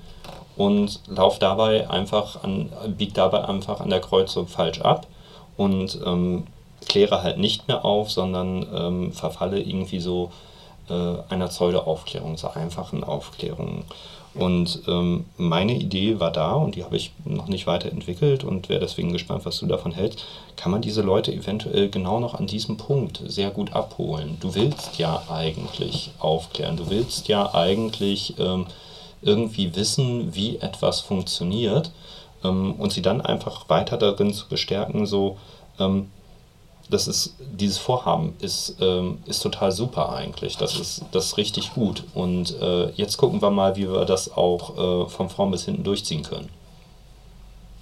und 0.55 1.01
laufe 1.07 1.39
dabei 1.39 1.89
einfach 1.89 2.43
an, 2.43 2.69
biege 2.97 3.13
dabei 3.13 3.45
einfach 3.45 3.81
an 3.81 3.89
der 3.89 3.99
Kreuzung 3.99 4.47
falsch 4.47 4.79
ab 4.81 5.07
und 5.57 5.99
ähm, 6.05 6.43
kläre 6.87 7.23
halt 7.23 7.37
nicht 7.37 7.67
mehr 7.67 7.85
auf, 7.85 8.11
sondern 8.11 8.65
ähm, 8.73 9.11
verfalle 9.13 9.59
irgendwie 9.59 9.99
so 9.99 10.31
äh, 10.89 10.93
einer 11.29 11.47
Pseudo-Aufklärung, 11.47 12.37
so 12.37 12.49
einfachen 12.49 13.03
Aufklärungen. 13.03 13.85
Und 14.33 14.83
ähm, 14.87 15.25
meine 15.37 15.73
Idee 15.73 16.21
war 16.21 16.31
da 16.31 16.53
und 16.53 16.75
die 16.75 16.85
habe 16.85 16.95
ich 16.95 17.11
noch 17.25 17.47
nicht 17.47 17.67
weiterentwickelt 17.67 18.45
und 18.45 18.69
wäre 18.69 18.79
deswegen 18.79 19.11
gespannt, 19.11 19.45
was 19.45 19.59
du 19.59 19.65
davon 19.65 19.91
hältst. 19.91 20.23
Kann 20.55 20.71
man 20.71 20.81
diese 20.81 21.01
Leute 21.01 21.33
eventuell 21.33 21.89
genau 21.89 22.19
noch 22.21 22.35
an 22.35 22.47
diesem 22.47 22.77
Punkt 22.77 23.21
sehr 23.25 23.51
gut 23.51 23.73
abholen? 23.73 24.37
Du 24.39 24.55
willst 24.55 24.97
ja 24.97 25.21
eigentlich 25.29 26.11
aufklären, 26.19 26.77
du 26.77 26.89
willst 26.89 27.27
ja 27.27 27.53
eigentlich 27.53 28.35
ähm, 28.39 28.67
irgendwie 29.21 29.75
wissen, 29.75 30.33
wie 30.33 30.57
etwas 30.57 31.01
funktioniert 31.01 31.91
ähm, 32.43 32.75
und 32.75 32.93
sie 32.93 33.01
dann 33.01 33.19
einfach 33.19 33.67
weiter 33.67 33.97
darin 33.97 34.33
zu 34.33 34.47
bestärken, 34.47 35.05
so, 35.05 35.37
ähm, 35.77 36.09
das 36.91 37.07
ist, 37.07 37.35
dieses 37.39 37.77
Vorhaben 37.77 38.35
ist, 38.41 38.77
ähm, 38.81 39.23
ist 39.25 39.41
total 39.41 39.71
super 39.71 40.13
eigentlich. 40.13 40.57
Das 40.57 40.75
ist, 40.77 41.05
das 41.11 41.27
ist 41.27 41.37
richtig 41.37 41.73
gut. 41.73 42.03
Und 42.13 42.59
äh, 42.61 42.89
jetzt 42.91 43.17
gucken 43.17 43.41
wir 43.41 43.49
mal, 43.49 43.75
wie 43.75 43.89
wir 43.89 44.05
das 44.05 44.35
auch 44.35 45.05
äh, 45.05 45.09
von 45.09 45.29
vorn 45.29 45.51
bis 45.51 45.65
hinten 45.65 45.83
durchziehen 45.83 46.23
können. 46.23 46.49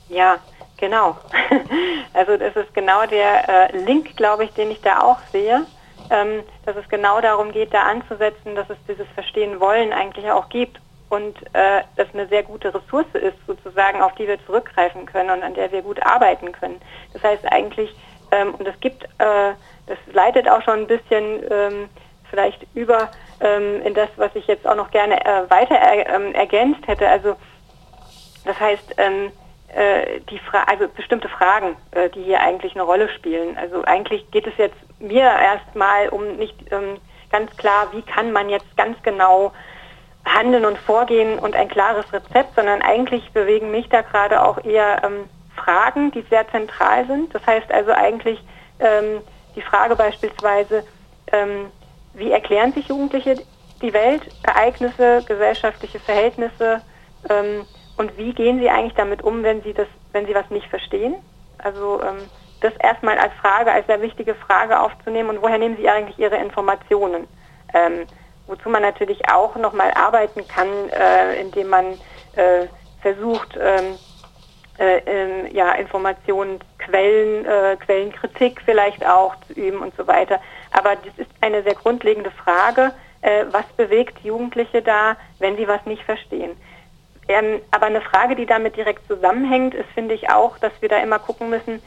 Ja, 0.10 0.38
genau. 0.78 1.18
also 2.14 2.38
das 2.38 2.56
ist 2.56 2.74
genau 2.74 3.06
der 3.06 3.74
äh, 3.74 3.78
Link, 3.84 4.16
glaube 4.16 4.46
ich, 4.46 4.52
den 4.52 4.72
ich 4.72 4.82
da 4.82 5.02
auch 5.02 5.20
sehe, 5.32 5.66
ähm, 6.10 6.44
dass 6.66 6.76
es 6.76 6.88
genau 6.90 7.20
darum 7.20 7.52
geht, 7.52 7.74
da 7.74 7.84
anzusetzen, 7.84 8.56
dass 8.56 8.70
es 8.70 8.78
dieses 8.88 9.08
Verstehen 9.14 9.60
wollen 9.60 9.92
eigentlich 9.92 10.30
auch 10.30 10.50
gibt 10.50 10.80
und 11.10 11.36
äh, 11.54 11.82
das 11.96 12.08
eine 12.14 12.28
sehr 12.28 12.44
gute 12.44 12.74
Ressource 12.74 13.08
ist, 13.14 13.38
sozusagen, 13.48 14.02
auf 14.02 14.14
die 14.16 14.28
wir 14.28 14.44
zurückgreifen 14.46 15.06
können 15.06 15.32
und 15.32 15.44
an 15.44 15.56
der 15.56 15.72
wir 15.72 15.82
gut 15.82 16.02
arbeiten 16.04 16.52
können. 16.52 16.80
Das 17.14 17.24
heißt 17.24 17.52
eigentlich, 17.52 17.94
ähm, 18.32 18.56
und 18.56 18.68
es 18.68 18.80
gibt, 18.80 19.04
äh, 19.04 19.54
das 19.88 19.98
leitet 20.14 20.50
auch 20.50 20.62
schon 20.62 20.80
ein 20.80 20.88
bisschen 20.88 21.44
ähm, 21.50 21.90
vielleicht 22.30 22.66
über 22.74 23.10
ähm, 23.42 23.82
in 23.84 23.94
das, 23.94 24.10
was 24.18 24.36
ich 24.36 24.48
jetzt 24.48 24.68
auch 24.68 24.76
noch 24.76 24.92
gerne 24.92 25.24
äh, 25.26 25.50
weiter 25.50 25.76
er, 25.76 26.14
ähm, 26.14 26.34
ergänzt 26.34 26.88
hätte. 26.88 27.08
Also 27.08 27.36
das 28.46 28.60
heißt, 28.60 28.96
ähm, 28.98 29.32
äh, 29.76 30.20
die 30.30 30.40
Fra 30.40 30.64
also 30.64 30.88
bestimmte 30.88 31.30
Fragen, 31.30 31.76
äh, 31.92 32.10
die 32.10 32.24
hier 32.24 32.42
eigentlich 32.42 32.74
eine 32.74 32.84
Rolle 32.84 33.10
spielen. 33.10 33.58
Also 33.58 33.84
eigentlich 33.84 34.30
geht 34.32 34.48
es 34.48 34.58
jetzt 34.58 34.78
mir 35.00 35.24
erstmal 35.24 36.10
um 36.10 36.38
nicht 36.38 36.56
ähm, 36.72 36.98
ganz 37.32 37.56
klar, 37.58 37.88
wie 37.92 38.02
kann 38.02 38.32
man 38.32 38.50
jetzt 38.50 38.76
ganz 38.78 39.02
genau 39.04 39.52
Handeln 40.26 40.66
und 40.66 40.78
Vorgehen 40.78 41.40
und 41.40 41.56
ein 41.56 41.70
klares 41.70 42.12
Rezept, 42.12 42.56
sondern 42.56 42.82
eigentlich 42.82 43.32
bewegen 43.32 43.72
mich 43.72 43.88
da 43.90 44.02
gerade 44.02 44.44
auch 44.44 44.64
eher 44.64 45.02
ähm, 45.04 45.30
Fragen, 45.64 46.12
die 46.12 46.26
sehr 46.30 46.48
zentral 46.50 47.06
sind. 47.08 47.34
Das 47.34 47.46
heißt 47.46 47.72
also 47.72 47.92
eigentlich 47.92 48.40
ähm, 48.80 49.22
die 49.56 49.62
Frage 49.62 49.96
beispielsweise, 49.96 50.84
ähm, 51.32 51.72
wie 52.14 52.32
erklären 52.32 52.74
sich 52.74 52.88
Jugendliche 52.88 53.36
die 53.82 53.94
Welt, 53.94 54.24
Ereignisse, 54.44 55.24
gesellschaftliche 55.26 56.00
Verhältnisse 56.00 56.82
ähm, 57.30 57.66
und 57.98 58.18
wie 58.18 58.34
gehen 58.34 58.60
sie 58.60 58.70
eigentlich 58.70 58.96
damit 58.96 59.22
um, 59.22 59.44
wenn 59.44 59.62
sie 59.62 59.74
das, 59.74 59.88
wenn 60.12 60.26
sie 60.26 60.36
was 60.36 60.50
nicht 60.50 60.68
verstehen? 60.68 61.16
Also 61.58 62.02
ähm, 62.02 62.30
das 62.62 62.74
erstmal 62.80 63.18
als 63.18 63.34
Frage, 63.42 63.72
als 63.72 63.88
sehr 63.88 64.02
wichtige 64.02 64.36
Frage 64.36 64.80
aufzunehmen 64.80 65.30
und 65.30 65.42
woher 65.42 65.58
nehmen 65.58 65.78
sie 65.78 65.90
eigentlich 65.90 66.20
ihre 66.20 66.38
Informationen? 66.38 67.28
Ähm, 67.74 68.06
wozu 68.48 68.70
man 68.70 68.82
natürlich 68.82 69.30
auch 69.30 69.56
nochmal 69.56 69.92
arbeiten 69.94 70.46
kann, 70.48 70.68
äh, 70.90 71.40
indem 71.40 71.70
man 71.70 71.86
äh, 72.36 72.68
versucht, 73.02 73.58
ähm, 73.62 73.96
äh, 74.80 75.02
ähm, 75.06 75.48
ja, 75.54 75.74
Informationen, 75.74 76.60
Quellen, 76.78 77.46
äh, 77.46 77.78
Quellenkritik 77.78 78.62
vielleicht 78.64 79.06
auch 79.06 79.36
zu 79.48 79.54
üben 79.54 79.80
und 79.80 79.96
so 79.96 80.08
weiter. 80.08 80.40
Aber 80.72 80.96
das 80.96 81.14
ist 81.18 81.30
eine 81.42 81.62
sehr 81.64 81.76
grundlegende 81.76 82.32
Frage, 82.32 82.94
äh, 83.22 83.46
was 83.52 83.66
bewegt 83.78 84.20
Jugendliche 84.24 84.82
da, 84.82 85.18
wenn 85.40 85.58
sie 85.58 85.68
was 85.68 85.86
nicht 85.86 86.04
verstehen. 86.04 86.56
Ähm, 87.28 87.62
aber 87.72 87.86
eine 87.86 88.02
Frage, 88.02 88.36
die 88.36 88.46
damit 88.46 88.76
direkt 88.76 89.06
zusammenhängt, 89.08 89.76
ist, 89.76 89.90
finde 89.94 90.16
ich 90.16 90.30
auch, 90.32 90.58
dass 90.58 90.72
wir 90.80 90.90
da 90.90 90.98
immer 90.98 91.20
gucken 91.20 91.50
müssen, 91.50 91.82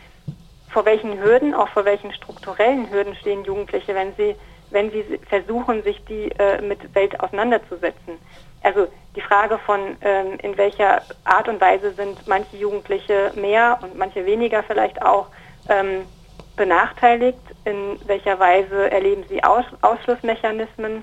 vor 0.70 0.84
welchen 0.84 1.20
Hürden, 1.20 1.54
auch 1.54 1.68
vor 1.68 1.84
welchen 1.84 2.12
strukturellen 2.12 2.90
Hürden 2.90 3.14
stehen 3.16 3.44
Jugendliche, 3.44 3.94
wenn 3.94 4.14
sie 4.16 4.36
wenn 4.72 4.90
sie 4.90 5.04
versuchen, 5.28 5.82
sich 5.82 6.02
die 6.06 6.30
äh, 6.38 6.60
mit 6.62 6.94
Welt 6.94 7.20
auseinanderzusetzen. 7.20 8.18
Also 8.62 8.88
die 9.16 9.20
Frage 9.20 9.58
von, 9.58 9.96
ähm, 10.00 10.38
in 10.42 10.56
welcher 10.56 11.02
Art 11.24 11.48
und 11.48 11.60
Weise 11.60 11.92
sind 11.92 12.26
manche 12.26 12.56
Jugendliche 12.56 13.32
mehr 13.34 13.78
und 13.82 13.96
manche 13.96 14.24
weniger 14.24 14.62
vielleicht 14.62 15.02
auch 15.02 15.26
ähm, 15.68 16.06
benachteiligt, 16.56 17.40
in 17.64 17.98
welcher 18.06 18.38
Weise 18.38 18.90
erleben 18.90 19.24
sie 19.28 19.42
Aus 19.42 19.64
Ausschlussmechanismen. 19.80 21.02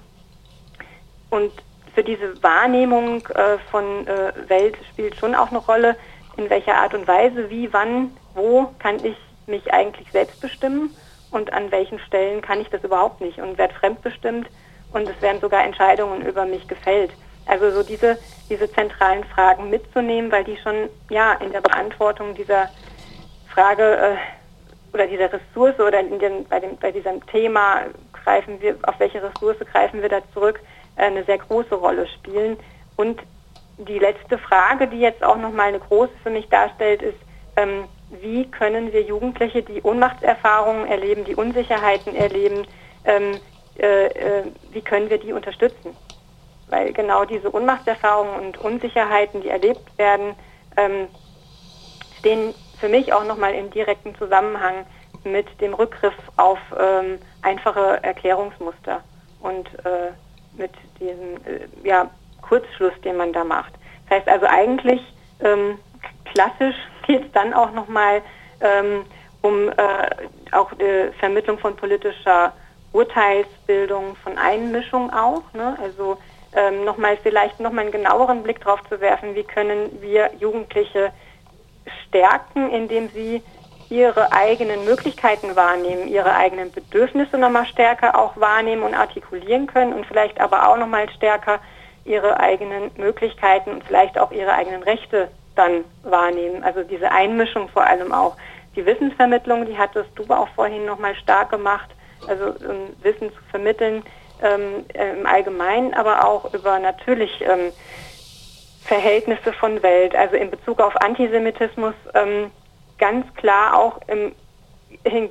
Und 1.29 1.51
für 1.93 2.03
diese 2.03 2.41
Wahrnehmung 2.41 3.27
äh, 3.27 3.57
von 3.71 4.07
äh, 4.07 4.31
Welt 4.47 4.77
spielt 4.89 5.15
schon 5.15 5.35
auch 5.35 5.49
eine 5.49 5.59
Rolle, 5.59 5.95
in 6.37 6.49
welcher 6.49 6.75
Art 6.75 6.93
und 6.93 7.07
Weise, 7.07 7.49
wie, 7.49 7.71
wann, 7.73 8.11
wo 8.33 8.73
kann 8.79 9.03
ich 9.03 9.17
mich 9.47 9.73
eigentlich 9.73 10.09
selbst 10.11 10.39
bestimmen 10.39 10.95
und 11.31 11.51
an 11.53 11.71
welchen 11.71 11.99
Stellen 11.99 12.41
kann 12.41 12.61
ich 12.61 12.69
das 12.69 12.83
überhaupt 12.83 13.21
nicht 13.21 13.39
und 13.39 13.57
werde 13.57 13.73
fremdbestimmt 13.73 14.47
und 14.93 15.09
es 15.09 15.21
werden 15.21 15.41
sogar 15.41 15.63
Entscheidungen 15.63 16.25
über 16.25 16.45
mich 16.45 16.67
gefällt. 16.67 17.11
Also 17.49 17.71
so 17.71 17.81
diese, 17.81 18.17
diese 18.47 18.71
zentralen 18.71 19.23
Fragen 19.23 19.71
mitzunehmen, 19.71 20.31
weil 20.31 20.43
die 20.43 20.57
schon 20.57 20.87
ja 21.09 21.33
in 21.33 21.51
der 21.51 21.61
Beantwortung 21.61 22.35
dieser 22.35 22.69
Frage 23.47 23.97
äh, 23.97 24.15
oder 24.93 25.07
dieser 25.07 25.33
Ressource 25.33 25.79
oder 25.79 26.03
den, 26.03 26.45
bei, 26.45 26.59
dem, 26.59 26.77
bei 26.77 26.91
diesem 26.91 27.25
Thema 27.25 27.85
greifen 28.13 28.61
wir, 28.61 28.77
auf 28.83 28.99
welche 28.99 29.23
Ressource 29.23 29.57
greifen 29.71 30.01
wir 30.03 30.09
da 30.09 30.21
zurück, 30.33 30.59
äh, 30.95 31.05
eine 31.05 31.23
sehr 31.23 31.39
große 31.39 31.73
Rolle 31.73 32.07
spielen. 32.07 32.55
Und 32.95 33.19
die 33.79 33.97
letzte 33.97 34.37
Frage, 34.37 34.87
die 34.87 34.99
jetzt 34.99 35.23
auch 35.23 35.37
nochmal 35.37 35.69
eine 35.69 35.79
große 35.79 36.13
für 36.21 36.29
mich 36.29 36.47
darstellt, 36.49 37.01
ist, 37.01 37.17
ähm, 37.55 37.85
wie 38.21 38.45
können 38.45 38.93
wir 38.93 39.01
Jugendliche, 39.01 39.63
die 39.63 39.81
Ohnmachtserfahrungen 39.81 40.87
erleben, 40.87 41.25
die 41.25 41.35
Unsicherheiten 41.35 42.15
erleben, 42.15 42.67
ähm, 43.05 43.39
äh, 43.79 44.05
äh, 44.05 44.43
wie 44.71 44.81
können 44.81 45.09
wir 45.09 45.17
die 45.17 45.33
unterstützen? 45.33 45.95
Weil 46.69 46.93
genau 46.93 47.25
diese 47.25 47.53
Ohnmachtserfahrungen 47.53 48.39
und 48.39 48.57
Unsicherheiten, 48.57 49.41
die 49.41 49.49
erlebt 49.49 49.97
werden, 49.97 50.35
ähm, 50.77 51.07
stehen 52.19 52.53
für 52.79 52.89
mich 52.89 53.11
auch 53.11 53.23
nochmal 53.23 53.53
im 53.53 53.71
direkten 53.71 54.15
Zusammenhang 54.15 54.85
mit 55.23 55.47
dem 55.61 55.73
Rückgriff 55.73 56.13
auf 56.37 56.59
ähm, 56.79 57.19
einfache 57.41 58.01
Erklärungsmuster 58.03 59.03
und 59.41 59.67
äh, 59.85 60.11
mit 60.57 60.71
diesem 60.99 61.35
äh, 61.45 61.67
ja, 61.87 62.09
Kurzschluss, 62.41 62.93
den 63.03 63.17
man 63.17 63.33
da 63.33 63.43
macht. 63.43 63.73
Das 64.07 64.19
heißt 64.19 64.29
also 64.29 64.45
eigentlich 64.47 65.01
ähm, 65.41 65.79
klassisch 66.25 66.75
geht 67.07 67.25
es 67.25 67.31
dann 67.31 67.53
auch 67.53 67.71
nochmal 67.71 68.21
ähm, 68.61 69.05
um 69.41 69.69
äh, 69.69 69.73
auch 70.51 70.71
die 70.73 71.11
Vermittlung 71.19 71.57
von 71.59 71.75
politischer 71.75 72.53
Urteilsbildung, 72.91 74.15
von 74.17 74.37
Einmischung 74.37 75.11
auch. 75.13 75.43
Ne? 75.53 75.77
Also 75.81 76.17
ähm, 76.53 76.83
nochmal 76.85 77.17
vielleicht 77.17 77.59
nochmal 77.59 77.85
einen 77.85 77.91
genaueren 77.91 78.43
Blick 78.43 78.61
darauf 78.61 78.81
zu 78.89 78.99
werfen, 79.01 79.35
wie 79.35 79.43
können 79.43 80.01
wir 80.01 80.31
Jugendliche 80.39 81.11
stärken, 82.07 82.71
indem 82.71 83.09
sie 83.09 83.43
ihre 83.89 84.31
eigenen 84.31 84.85
Möglichkeiten 84.85 85.55
wahrnehmen, 85.55 86.07
ihre 86.07 86.35
eigenen 86.35 86.71
Bedürfnisse 86.71 87.37
nochmal 87.37 87.65
stärker 87.65 88.17
auch 88.19 88.37
wahrnehmen 88.37 88.83
und 88.83 88.93
artikulieren 88.93 89.67
können 89.67 89.93
und 89.93 90.05
vielleicht 90.05 90.39
aber 90.39 90.69
auch 90.69 90.77
nochmal 90.77 91.09
stärker 91.09 91.59
ihre 92.05 92.39
eigenen 92.39 92.91
Möglichkeiten 92.97 93.71
und 93.71 93.83
vielleicht 93.83 94.17
auch 94.19 94.31
ihre 94.31 94.53
eigenen 94.53 94.83
Rechte 94.83 95.29
dann 95.55 95.83
wahrnehmen. 96.03 96.63
Also 96.63 96.83
diese 96.83 97.11
Einmischung 97.11 97.67
vor 97.69 97.83
allem 97.83 98.11
auch. 98.11 98.35
Die 98.75 98.85
Wissensvermittlung, 98.85 99.65
die 99.65 99.77
hattest 99.77 100.09
du 100.15 100.23
auch 100.31 100.47
vorhin 100.49 100.85
nochmal 100.85 101.15
stark 101.15 101.49
gemacht, 101.49 101.89
also 102.27 102.45
um 102.45 102.95
Wissen 103.01 103.29
zu 103.33 103.41
vermitteln 103.49 104.03
ähm, 104.41 104.85
äh, 104.93 105.11
im 105.11 105.25
Allgemeinen, 105.25 105.93
aber 105.93 106.27
auch 106.27 106.53
über 106.53 106.79
natürlich 106.79 107.41
ähm, 107.41 107.71
Verhältnisse 108.85 109.53
von 109.53 109.83
Welt, 109.83 110.15
also 110.15 110.35
in 110.35 110.49
Bezug 110.49 110.79
auf 110.79 110.95
Antisemitismus 110.97 111.93
ähm, 112.13 112.51
ganz 112.97 113.25
klar 113.35 113.77
auch 113.77 113.99
im 114.07 114.33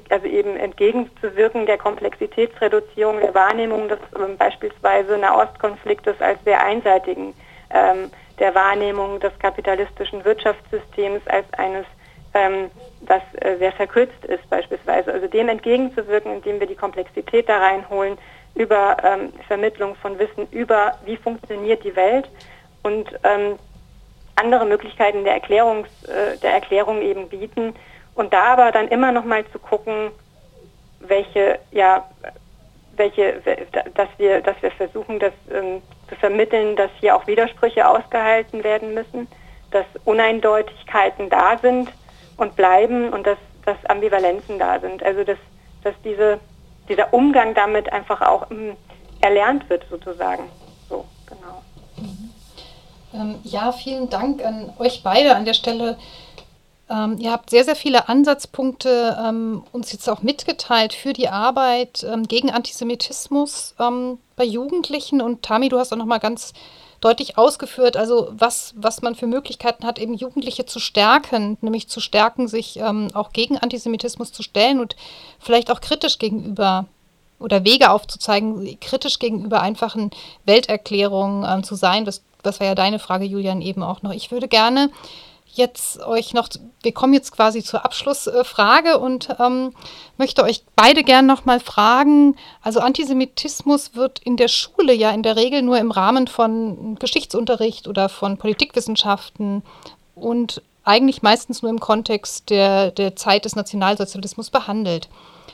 also 0.08 0.26
eben 0.26 0.56
entgegenzuwirken 0.56 1.66
der 1.66 1.78
Komplexitätsreduzierung 1.78 3.20
der 3.20 3.34
Wahrnehmung 3.34 3.88
des 3.88 3.98
ähm, 4.16 4.36
beispielsweise 4.36 5.18
Nahostkonfliktes 5.18 6.20
als 6.20 6.38
sehr 6.44 6.64
einseitigen, 6.64 7.34
ähm, 7.70 8.10
der 8.38 8.54
Wahrnehmung 8.54 9.20
des 9.20 9.36
kapitalistischen 9.38 10.24
Wirtschaftssystems 10.24 11.26
als 11.26 11.46
eines, 11.54 11.86
ähm, 12.34 12.70
das 13.02 13.22
äh, 13.40 13.56
sehr 13.58 13.72
verkürzt 13.72 14.24
ist 14.24 14.48
beispielsweise. 14.48 15.12
Also 15.12 15.26
dem 15.26 15.48
entgegenzuwirken, 15.48 16.32
indem 16.32 16.60
wir 16.60 16.66
die 16.66 16.76
Komplexität 16.76 17.48
da 17.48 17.58
reinholen 17.58 18.16
über 18.58 18.96
ähm, 19.04 19.32
Vermittlung 19.46 19.94
von 19.96 20.18
Wissen 20.18 20.48
über, 20.50 20.98
wie 21.04 21.16
funktioniert 21.16 21.84
die 21.84 21.94
Welt 21.94 22.28
und 22.82 23.08
ähm, 23.22 23.56
andere 24.34 24.66
Möglichkeiten 24.66 25.24
der, 25.24 25.34
Erklärungs, 25.34 25.88
äh, 26.04 26.36
der 26.38 26.52
Erklärung 26.52 27.00
eben 27.00 27.28
bieten. 27.28 27.74
Und 28.14 28.32
da 28.32 28.44
aber 28.52 28.72
dann 28.72 28.88
immer 28.88 29.12
noch 29.12 29.24
mal 29.24 29.46
zu 29.52 29.60
gucken, 29.60 30.10
welche, 31.00 31.60
ja, 31.70 32.04
welche, 32.96 33.40
dass 33.94 34.08
wir, 34.18 34.40
dass 34.40 34.60
wir 34.60 34.72
versuchen, 34.72 35.20
das 35.20 35.32
ähm, 35.52 35.80
zu 36.08 36.16
vermitteln, 36.16 36.74
dass 36.74 36.90
hier 36.98 37.14
auch 37.14 37.26
Widersprüche 37.28 37.88
ausgehalten 37.88 38.64
werden 38.64 38.92
müssen, 38.92 39.28
dass 39.70 39.86
Uneindeutigkeiten 40.04 41.30
da 41.30 41.58
sind 41.58 41.92
und 42.36 42.56
bleiben 42.56 43.12
und 43.12 43.24
dass, 43.24 43.38
dass 43.64 43.76
Ambivalenzen 43.86 44.58
da 44.58 44.80
sind. 44.80 45.02
Also 45.04 45.22
dass, 45.22 45.38
dass 45.84 45.94
diese, 46.02 46.40
dieser 46.88 47.12
Umgang 47.12 47.54
damit 47.54 47.92
einfach 47.92 48.20
auch 48.20 48.50
ähm, 48.50 48.76
erlernt 49.20 49.68
wird 49.68 49.84
sozusagen. 49.90 50.44
So, 50.88 51.04
genau. 51.26 51.62
Ähm, 53.14 53.36
ja, 53.44 53.72
vielen 53.72 54.10
Dank 54.10 54.44
an 54.44 54.72
euch 54.78 55.02
beide 55.02 55.34
an 55.34 55.44
der 55.44 55.54
Stelle. 55.54 55.96
Ähm, 56.90 57.16
ihr 57.18 57.32
habt 57.32 57.50
sehr, 57.50 57.64
sehr 57.64 57.76
viele 57.76 58.08
Ansatzpunkte 58.08 59.16
ähm, 59.22 59.64
uns 59.72 59.92
jetzt 59.92 60.08
auch 60.08 60.22
mitgeteilt 60.22 60.94
für 60.94 61.12
die 61.12 61.28
Arbeit 61.28 62.04
ähm, 62.10 62.26
gegen 62.26 62.50
Antisemitismus 62.50 63.74
ähm, 63.78 64.18
bei 64.36 64.44
Jugendlichen. 64.44 65.20
Und 65.20 65.42
Tami, 65.42 65.68
du 65.68 65.78
hast 65.78 65.92
auch 65.92 65.98
noch 65.98 66.06
mal 66.06 66.18
ganz 66.18 66.52
deutlich 67.00 67.38
ausgeführt, 67.38 67.96
also 67.96 68.28
was, 68.32 68.74
was 68.76 69.02
man 69.02 69.14
für 69.14 69.26
Möglichkeiten 69.26 69.86
hat, 69.86 69.98
eben 69.98 70.14
Jugendliche 70.14 70.66
zu 70.66 70.80
stärken, 70.80 71.56
nämlich 71.60 71.88
zu 71.88 72.00
stärken, 72.00 72.48
sich 72.48 72.78
ähm, 72.78 73.08
auch 73.14 73.32
gegen 73.32 73.58
Antisemitismus 73.58 74.32
zu 74.32 74.42
stellen 74.42 74.80
und 74.80 74.96
vielleicht 75.38 75.70
auch 75.70 75.80
kritisch 75.80 76.18
gegenüber 76.18 76.86
oder 77.38 77.64
Wege 77.64 77.90
aufzuzeigen, 77.90 78.80
kritisch 78.80 79.20
gegenüber 79.20 79.60
einfachen 79.60 80.10
Welterklärungen 80.44 81.46
ähm, 81.48 81.62
zu 81.62 81.76
sein. 81.76 82.04
Das 82.04 82.22
das 82.42 82.60
war 82.60 82.66
ja 82.66 82.74
deine 82.74 82.98
Frage, 82.98 83.24
Julian, 83.24 83.60
eben 83.60 83.82
auch 83.82 84.02
noch. 84.02 84.12
Ich 84.12 84.30
würde 84.30 84.48
gerne 84.48 84.90
jetzt 85.58 86.00
euch 86.00 86.32
noch, 86.32 86.48
wir 86.82 86.92
kommen 86.92 87.12
jetzt 87.12 87.32
quasi 87.32 87.62
zur 87.62 87.84
Abschlussfrage 87.84 88.98
und 88.98 89.28
ähm, 89.38 89.74
möchte 90.16 90.44
euch 90.44 90.62
beide 90.74 91.04
gerne 91.04 91.28
noch 91.28 91.44
mal 91.44 91.60
fragen. 91.60 92.36
Also 92.62 92.80
Antisemitismus 92.80 93.94
wird 93.94 94.20
in 94.20 94.36
der 94.36 94.48
Schule 94.48 94.94
ja 94.94 95.10
in 95.10 95.22
der 95.22 95.36
Regel 95.36 95.60
nur 95.62 95.78
im 95.78 95.90
Rahmen 95.90 96.28
von 96.28 96.94
Geschichtsunterricht 96.94 97.88
oder 97.88 98.08
von 98.08 98.38
Politikwissenschaften 98.38 99.62
und 100.14 100.62
eigentlich 100.84 101.20
meistens 101.20 101.60
nur 101.60 101.70
im 101.70 101.80
Kontext 101.80 102.48
der, 102.48 102.92
der 102.92 103.16
Zeit 103.16 103.44
des 103.44 103.56
Nationalsozialismus 103.56 104.48
behandelt. 104.48 105.08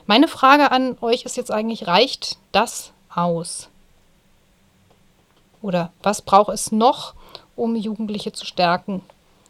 Meine 0.06 0.28
Frage 0.28 0.70
an 0.70 0.96
euch 1.00 1.24
ist 1.24 1.36
jetzt 1.36 1.50
eigentlich, 1.50 1.86
reicht 1.88 2.36
das 2.52 2.92
aus? 3.12 3.68
Oder 5.62 5.92
was 6.02 6.20
braucht 6.20 6.52
es 6.52 6.70
noch, 6.70 7.14
um 7.56 7.74
Jugendliche 7.74 8.32
zu 8.32 8.44
stärken 8.44 9.02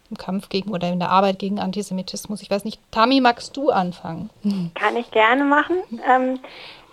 im 0.09 0.17
Kampf 0.17 0.49
gegen 0.49 0.71
oder 0.71 0.87
in 0.89 0.99
der 0.99 1.09
Arbeit 1.09 1.39
gegen 1.39 1.59
Antisemitismus? 1.59 2.41
Ich 2.41 2.51
weiß 2.51 2.65
nicht, 2.65 2.79
Tami, 2.91 3.21
magst 3.21 3.55
du 3.57 3.69
anfangen? 3.69 4.29
Kann 4.75 4.95
ich 4.95 5.09
gerne 5.11 5.43
machen. 5.43 5.77
Ähm, 6.07 6.39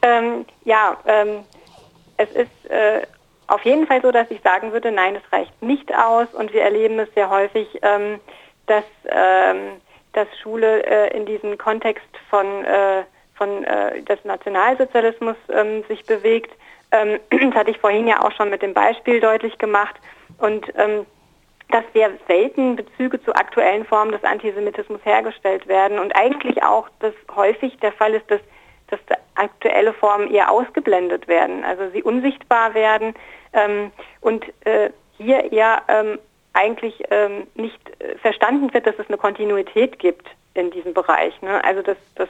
ähm, 0.02 0.46
ja, 0.64 0.96
ähm, 1.06 1.40
es 2.16 2.30
ist 2.30 2.70
äh, 2.70 3.02
auf 3.46 3.64
jeden 3.64 3.86
Fall 3.86 4.00
so, 4.02 4.10
dass 4.10 4.30
ich 4.30 4.40
sagen 4.42 4.72
würde, 4.72 4.90
nein, 4.90 5.16
es 5.16 5.32
reicht 5.32 5.62
nicht 5.62 5.94
aus 5.94 6.28
und 6.32 6.52
wir 6.52 6.62
erleben 6.62 6.98
es 6.98 7.12
sehr 7.14 7.30
häufig, 7.30 7.68
ähm, 7.82 8.18
dass, 8.66 8.84
ähm, 9.08 9.80
dass 10.12 10.26
Schule 10.42 10.84
äh, 10.84 11.16
in 11.16 11.26
diesem 11.26 11.58
Kontext 11.58 12.08
von, 12.30 12.64
äh, 12.64 13.02
von 13.34 13.64
äh, 13.64 14.02
des 14.02 14.24
Nationalsozialismus 14.24 15.36
ähm, 15.50 15.84
sich 15.88 16.04
bewegt 16.04 16.52
das 16.92 17.54
hatte 17.54 17.70
ich 17.70 17.78
vorhin 17.78 18.06
ja 18.06 18.22
auch 18.22 18.32
schon 18.32 18.50
mit 18.50 18.62
dem 18.62 18.74
Beispiel 18.74 19.20
deutlich 19.20 19.58
gemacht. 19.58 19.96
Und 20.38 20.66
dass 21.72 21.84
sehr 21.94 22.10
selten 22.28 22.76
Bezüge 22.76 23.22
zu 23.22 23.34
aktuellen 23.34 23.84
Formen 23.84 24.12
des 24.12 24.22
Antisemitismus 24.24 25.00
hergestellt 25.04 25.66
werden 25.66 25.98
und 25.98 26.14
eigentlich 26.14 26.62
auch, 26.62 26.88
dass 27.00 27.14
häufig 27.34 27.76
der 27.78 27.92
Fall 27.92 28.14
ist, 28.14 28.30
dass, 28.30 28.40
dass 28.88 29.00
aktuelle 29.34 29.92
Formen 29.94 30.30
eher 30.30 30.50
ausgeblendet 30.50 31.28
werden, 31.28 31.64
also 31.64 31.88
sie 31.90 32.02
unsichtbar 32.02 32.74
werden 32.74 33.14
ähm, 33.52 33.90
und 34.20 34.44
äh, 34.66 34.90
hier 35.16 35.50
eher 35.50 35.82
ähm, 35.88 36.18
eigentlich 36.52 37.02
ähm, 37.10 37.46
nicht 37.54 37.80
äh, 38.00 38.16
verstanden 38.18 38.72
wird, 38.74 38.86
dass 38.86 38.98
es 38.98 39.08
eine 39.08 39.16
Kontinuität 39.16 39.98
gibt 39.98 40.28
in 40.54 40.70
diesem 40.70 40.92
Bereich. 40.92 41.40
Ne? 41.40 41.62
Also 41.64 41.82
dass 41.82 41.96
das 42.16 42.28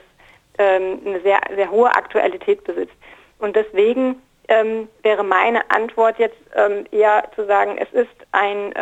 ähm, 0.59 1.01
eine 1.05 1.21
sehr, 1.21 1.41
sehr 1.55 1.71
hohe 1.71 1.91
Aktualität 1.91 2.63
besitzt. 2.65 2.95
Und 3.39 3.57
deswegen 3.57 4.23
ähm, 4.49 4.89
wäre 5.03 5.25
meine 5.25 5.69
Antwort 5.71 6.19
jetzt 6.19 6.39
ähm, 6.55 6.85
eher 6.93 7.25
zu 7.35 7.47
sagen, 7.47 7.79
es 7.79 7.93
ist 7.93 8.15
ein, 8.31 8.73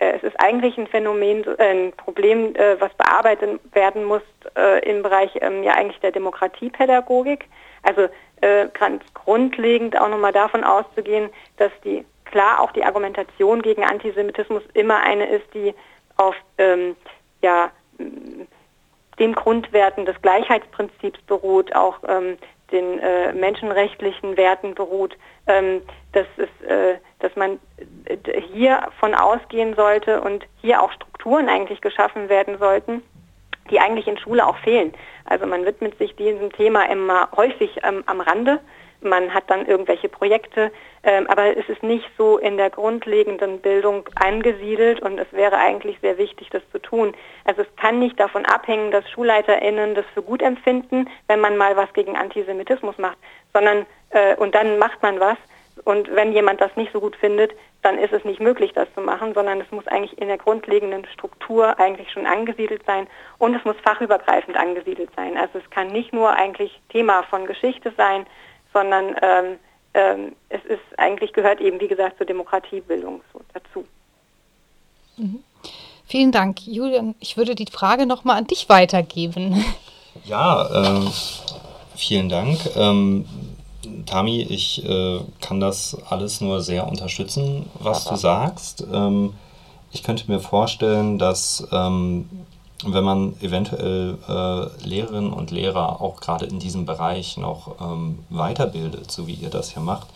es 0.00 0.22
ist 0.22 0.40
eigentlich 0.40 0.78
ein 0.78 0.86
Phänomen, 0.86 1.44
äh, 1.58 1.70
ein 1.70 1.92
Problem, 1.92 2.54
äh, 2.56 2.80
was 2.80 2.92
bearbeitet 2.94 3.60
werden 3.72 4.04
muss 4.04 4.22
äh, 4.56 4.82
im 4.88 5.02
Bereich 5.02 5.30
ähm, 5.40 5.62
ja 5.62 5.72
eigentlich 5.72 6.00
der 6.00 6.12
Demokratiepädagogik. 6.12 7.46
Also 7.82 8.08
äh, 8.40 8.68
ganz 8.78 9.02
grundlegend 9.14 9.98
auch 9.98 10.08
nochmal 10.08 10.32
davon 10.32 10.64
auszugehen, 10.64 11.30
dass 11.58 11.70
die 11.84 12.04
klar 12.24 12.60
auch 12.60 12.72
die 12.72 12.84
Argumentation 12.84 13.60
gegen 13.60 13.84
Antisemitismus 13.84 14.62
immer 14.74 15.00
eine 15.02 15.26
ist, 15.26 15.52
die 15.52 15.74
auf 16.16 16.34
ähm, 16.58 16.96
ja, 17.42 17.70
den 19.18 19.34
Grundwerten 19.34 20.06
des 20.06 20.20
Gleichheitsprinzips 20.22 21.20
beruht, 21.22 21.74
auch 21.74 21.98
ähm, 22.08 22.38
den 22.72 22.98
äh, 22.98 23.32
menschenrechtlichen 23.32 24.36
Werten 24.36 24.74
beruht, 24.74 25.16
ähm, 25.46 25.82
dass, 26.12 26.26
es, 26.36 26.68
äh, 26.68 26.96
dass 27.18 27.34
man 27.36 27.58
äh, 28.04 28.40
hier 28.52 28.88
von 28.98 29.14
ausgehen 29.14 29.74
sollte 29.74 30.20
und 30.20 30.46
hier 30.60 30.82
auch 30.82 30.92
Strukturen 30.92 31.48
eigentlich 31.48 31.80
geschaffen 31.80 32.28
werden 32.28 32.58
sollten, 32.58 33.02
die 33.70 33.80
eigentlich 33.80 34.06
in 34.06 34.18
Schule 34.18 34.46
auch 34.46 34.58
fehlen. 34.58 34.92
Also 35.24 35.46
man 35.46 35.64
widmet 35.64 35.96
sich 35.98 36.14
diesem 36.16 36.52
Thema 36.52 36.90
immer 36.90 37.28
häufig 37.36 37.78
ähm, 37.82 38.02
am 38.06 38.20
Rande 38.20 38.60
man 39.02 39.32
hat 39.32 39.44
dann 39.48 39.66
irgendwelche 39.66 40.08
Projekte, 40.08 40.70
ähm, 41.02 41.26
aber 41.28 41.56
es 41.56 41.68
ist 41.68 41.82
nicht 41.82 42.08
so 42.18 42.38
in 42.38 42.56
der 42.56 42.70
grundlegenden 42.70 43.60
Bildung 43.60 44.08
angesiedelt 44.14 45.00
und 45.00 45.18
es 45.18 45.32
wäre 45.32 45.56
eigentlich 45.56 45.98
sehr 46.00 46.18
wichtig, 46.18 46.48
das 46.50 46.62
zu 46.70 46.78
tun. 46.78 47.14
Also 47.44 47.62
es 47.62 47.76
kann 47.76 47.98
nicht 47.98 48.18
davon 48.20 48.44
abhängen, 48.44 48.90
dass 48.90 49.08
SchulleiterInnen 49.10 49.94
das 49.94 50.04
für 50.14 50.22
gut 50.22 50.42
empfinden, 50.42 51.08
wenn 51.28 51.40
man 51.40 51.56
mal 51.56 51.76
was 51.76 51.92
gegen 51.92 52.16
Antisemitismus 52.16 52.98
macht, 52.98 53.18
sondern 53.52 53.86
äh, 54.10 54.36
und 54.36 54.54
dann 54.54 54.78
macht 54.78 55.02
man 55.02 55.20
was 55.20 55.38
und 55.84 56.14
wenn 56.14 56.32
jemand 56.32 56.60
das 56.60 56.74
nicht 56.76 56.92
so 56.92 57.00
gut 57.00 57.16
findet, 57.16 57.52
dann 57.82 57.98
ist 57.98 58.12
es 58.12 58.24
nicht 58.24 58.40
möglich, 58.40 58.72
das 58.74 58.92
zu 58.94 59.00
machen, 59.00 59.32
sondern 59.32 59.60
es 59.60 59.70
muss 59.70 59.86
eigentlich 59.86 60.20
in 60.20 60.28
der 60.28 60.36
grundlegenden 60.36 61.06
Struktur 61.06 61.78
eigentlich 61.78 62.10
schon 62.12 62.26
angesiedelt 62.26 62.82
sein 62.86 63.06
und 63.38 63.54
es 63.54 63.64
muss 63.64 63.76
fachübergreifend 63.82 64.56
angesiedelt 64.56 65.10
sein. 65.16 65.38
Also 65.38 65.58
es 65.58 65.70
kann 65.70 65.88
nicht 65.88 66.12
nur 66.12 66.30
eigentlich 66.30 66.80
Thema 66.90 67.22
von 67.24 67.46
Geschichte 67.46 67.92
sein, 67.96 68.26
sondern 68.72 69.16
ähm, 69.22 69.58
ähm, 69.94 70.36
es 70.48 70.64
ist 70.64 70.98
eigentlich 70.98 71.32
gehört 71.32 71.60
eben, 71.60 71.80
wie 71.80 71.88
gesagt, 71.88 72.18
zur 72.18 72.26
Demokratiebildung 72.26 73.22
so 73.32 73.40
dazu. 73.52 73.84
Mhm. 75.16 75.42
Vielen 76.06 76.32
Dank, 76.32 76.66
Julian. 76.66 77.14
Ich 77.20 77.36
würde 77.36 77.54
die 77.54 77.66
Frage 77.70 78.06
nochmal 78.06 78.36
an 78.38 78.46
dich 78.46 78.68
weitergeben. 78.68 79.64
Ja, 80.24 80.66
äh, 81.04 81.08
vielen 81.94 82.28
Dank. 82.28 82.58
Ähm, 82.74 83.26
Tami, 84.06 84.42
ich 84.42 84.84
äh, 84.84 85.20
kann 85.40 85.60
das 85.60 85.96
alles 86.10 86.40
nur 86.40 86.62
sehr 86.62 86.88
unterstützen, 86.88 87.70
was 87.78 88.06
du 88.06 88.16
sagst. 88.16 88.84
Ähm, 88.92 89.34
ich 89.92 90.02
könnte 90.02 90.30
mir 90.30 90.40
vorstellen, 90.40 91.18
dass 91.18 91.66
ähm, 91.70 92.28
wenn 92.84 93.04
man 93.04 93.34
eventuell 93.40 94.18
äh, 94.28 94.86
Lehrerinnen 94.86 95.32
und 95.32 95.50
Lehrer 95.50 96.00
auch 96.00 96.20
gerade 96.20 96.46
in 96.46 96.58
diesem 96.58 96.86
Bereich 96.86 97.36
noch 97.36 97.76
ähm, 97.80 98.20
weiterbildet, 98.30 99.10
so 99.10 99.26
wie 99.26 99.34
ihr 99.34 99.50
das 99.50 99.74
ja 99.74 99.80
macht, 99.80 100.08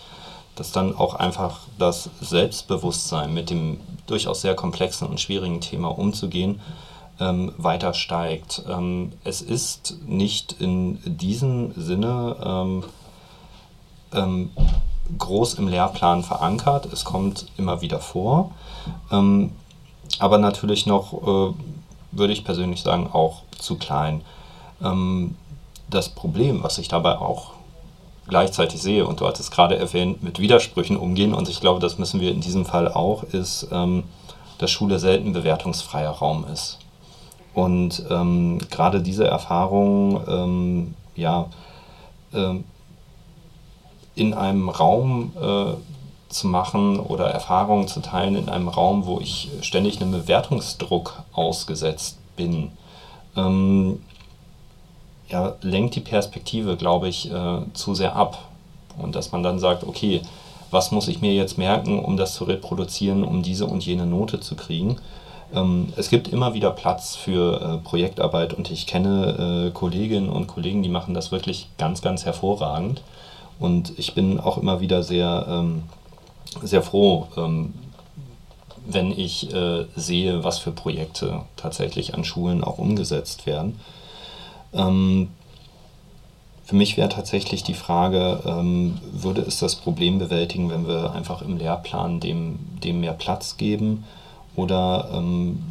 dass 0.56 0.72
dann 0.72 0.96
auch 0.96 1.14
einfach 1.14 1.60
das 1.78 2.10
Selbstbewusstsein 2.20 3.34
mit 3.34 3.50
dem 3.50 3.80
durchaus 4.06 4.40
sehr 4.40 4.54
komplexen 4.54 5.08
und 5.08 5.20
schwierigen 5.20 5.60
Thema 5.60 5.88
umzugehen, 5.88 6.60
ähm, 7.20 7.52
weiter 7.58 7.94
steigt. 7.94 8.62
Ähm, 8.68 9.12
es 9.24 9.42
ist 9.42 9.98
nicht 10.06 10.56
in 10.60 10.98
diesem 11.04 11.72
Sinne 11.76 12.36
ähm, 12.44 12.84
ähm 14.12 14.50
groß 15.18 15.54
im 15.54 15.68
Lehrplan 15.68 16.22
verankert. 16.22 16.90
Es 16.90 17.04
kommt 17.04 17.46
immer 17.58 17.82
wieder 17.82 18.00
vor. 18.00 18.52
Ähm, 19.12 19.52
aber 20.18 20.38
natürlich 20.38 20.86
noch 20.86 21.12
äh, 21.12 21.54
würde 22.16 22.32
ich 22.32 22.44
persönlich 22.44 22.82
sagen, 22.82 23.08
auch 23.12 23.42
zu 23.58 23.76
klein. 23.76 24.22
Ähm, 24.82 25.36
das 25.88 26.08
Problem, 26.08 26.62
was 26.62 26.78
ich 26.78 26.88
dabei 26.88 27.18
auch 27.18 27.52
gleichzeitig 28.28 28.80
sehe, 28.80 29.06
und 29.06 29.20
du 29.20 29.26
hattest 29.26 29.50
gerade 29.50 29.76
erwähnt, 29.76 30.22
mit 30.22 30.38
Widersprüchen 30.38 30.96
umgehen, 30.96 31.34
und 31.34 31.48
ich 31.48 31.60
glaube, 31.60 31.80
das 31.80 31.98
müssen 31.98 32.20
wir 32.20 32.30
in 32.30 32.40
diesem 32.40 32.64
Fall 32.64 32.88
auch, 32.88 33.22
ist, 33.24 33.68
ähm, 33.70 34.04
dass 34.58 34.70
Schule 34.70 34.98
selten 34.98 35.32
bewertungsfreier 35.32 36.10
Raum 36.10 36.46
ist. 36.52 36.78
Und 37.52 38.04
ähm, 38.10 38.58
gerade 38.70 39.00
diese 39.00 39.26
Erfahrung, 39.26 40.20
ähm, 40.26 40.94
ja, 41.14 41.46
äh, 42.32 42.54
in 44.16 44.34
einem 44.34 44.68
Raum 44.68 45.32
äh, 45.40 45.74
zu 46.34 46.48
machen 46.48 46.98
oder 46.98 47.26
Erfahrungen 47.26 47.88
zu 47.88 48.00
teilen 48.00 48.36
in 48.36 48.48
einem 48.48 48.68
Raum, 48.68 49.06
wo 49.06 49.20
ich 49.20 49.50
ständig 49.62 50.00
einem 50.00 50.12
Bewertungsdruck 50.12 51.22
ausgesetzt 51.32 52.18
bin, 52.36 52.72
ähm, 53.36 54.02
ja, 55.28 55.54
lenkt 55.62 55.94
die 55.94 56.00
Perspektive, 56.00 56.76
glaube 56.76 57.08
ich, 57.08 57.30
äh, 57.30 57.60
zu 57.72 57.94
sehr 57.94 58.16
ab. 58.16 58.38
Und 58.98 59.16
dass 59.16 59.32
man 59.32 59.42
dann 59.42 59.58
sagt, 59.58 59.84
okay, 59.84 60.22
was 60.70 60.90
muss 60.90 61.08
ich 61.08 61.20
mir 61.20 61.32
jetzt 61.32 61.56
merken, 61.56 61.98
um 61.98 62.16
das 62.16 62.34
zu 62.34 62.44
reproduzieren, 62.44 63.24
um 63.24 63.42
diese 63.42 63.66
und 63.66 63.86
jene 63.86 64.06
Note 64.06 64.40
zu 64.40 64.56
kriegen. 64.56 64.96
Ähm, 65.54 65.92
es 65.96 66.10
gibt 66.10 66.28
immer 66.28 66.52
wieder 66.52 66.70
Platz 66.72 67.14
für 67.16 67.60
äh, 67.60 67.78
Projektarbeit 67.78 68.54
und 68.54 68.70
ich 68.70 68.86
kenne 68.86 69.68
äh, 69.68 69.70
Kolleginnen 69.70 70.28
und 70.28 70.48
Kollegen, 70.48 70.82
die 70.82 70.88
machen 70.88 71.14
das 71.14 71.30
wirklich 71.32 71.68
ganz, 71.78 72.02
ganz 72.02 72.24
hervorragend. 72.24 73.02
Und 73.60 73.96
ich 73.98 74.14
bin 74.14 74.40
auch 74.40 74.58
immer 74.58 74.80
wieder 74.80 75.04
sehr 75.04 75.46
ähm, 75.48 75.84
sehr 76.62 76.82
froh, 76.82 77.28
ähm, 77.36 77.74
wenn 78.86 79.10
ich 79.10 79.52
äh, 79.52 79.86
sehe, 79.96 80.44
was 80.44 80.58
für 80.58 80.72
Projekte 80.72 81.42
tatsächlich 81.56 82.14
an 82.14 82.24
Schulen 82.24 82.62
auch 82.62 82.78
umgesetzt 82.78 83.46
werden. 83.46 83.80
Ähm, 84.72 85.28
für 86.64 86.76
mich 86.76 86.96
wäre 86.96 87.10
tatsächlich 87.10 87.62
die 87.62 87.74
Frage, 87.74 88.40
ähm, 88.46 88.98
würde 89.12 89.42
es 89.42 89.58
das 89.58 89.74
Problem 89.74 90.18
bewältigen, 90.18 90.70
wenn 90.70 90.86
wir 90.86 91.12
einfach 91.12 91.42
im 91.42 91.58
Lehrplan 91.58 92.20
dem, 92.20 92.58
dem 92.82 93.00
mehr 93.00 93.12
Platz 93.12 93.56
geben 93.56 94.04
oder 94.56 95.10
ähm, 95.12 95.62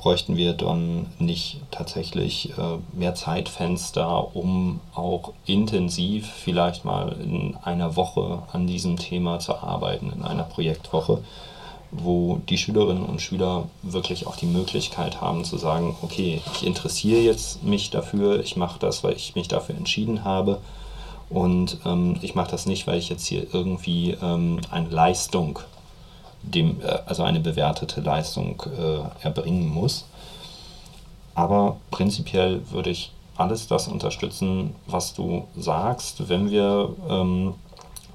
bräuchten 0.00 0.38
wir 0.38 0.54
dann 0.54 1.08
nicht 1.18 1.60
tatsächlich 1.70 2.54
äh, 2.56 2.78
mehr 2.98 3.14
Zeitfenster, 3.14 4.34
um 4.34 4.80
auch 4.94 5.34
intensiv 5.44 6.26
vielleicht 6.26 6.86
mal 6.86 7.14
in 7.22 7.54
einer 7.62 7.96
Woche 7.96 8.42
an 8.50 8.66
diesem 8.66 8.96
Thema 8.96 9.40
zu 9.40 9.56
arbeiten, 9.56 10.10
in 10.10 10.22
einer 10.22 10.44
Projektwoche, 10.44 11.22
wo 11.90 12.40
die 12.48 12.56
Schülerinnen 12.56 13.04
und 13.04 13.20
Schüler 13.20 13.68
wirklich 13.82 14.26
auch 14.26 14.36
die 14.36 14.46
Möglichkeit 14.46 15.20
haben 15.20 15.44
zu 15.44 15.58
sagen, 15.58 15.94
okay, 16.00 16.40
ich 16.54 16.66
interessiere 16.66 17.20
jetzt 17.20 17.62
mich 17.62 17.90
dafür, 17.90 18.40
ich 18.40 18.56
mache 18.56 18.78
das, 18.78 19.04
weil 19.04 19.16
ich 19.16 19.34
mich 19.34 19.48
dafür 19.48 19.74
entschieden 19.74 20.24
habe. 20.24 20.62
Und 21.28 21.76
ähm, 21.84 22.16
ich 22.22 22.34
mache 22.34 22.50
das 22.50 22.64
nicht, 22.64 22.86
weil 22.86 22.98
ich 22.98 23.10
jetzt 23.10 23.26
hier 23.26 23.46
irgendwie 23.52 24.16
ähm, 24.22 24.60
eine 24.70 24.88
Leistung 24.88 25.58
dem, 26.42 26.80
äh, 26.80 26.98
also 27.06 27.22
eine 27.22 27.40
bewertete 27.40 28.00
Leistung 28.00 28.62
äh, 28.78 29.24
erbringen 29.24 29.68
muss. 29.68 30.04
Aber 31.34 31.76
prinzipiell 31.90 32.60
würde 32.70 32.90
ich 32.90 33.12
alles 33.36 33.66
das 33.66 33.88
unterstützen, 33.88 34.74
was 34.86 35.14
du 35.14 35.44
sagst, 35.56 36.28
wenn 36.28 36.50
wir 36.50 36.90
ähm, 37.08 37.54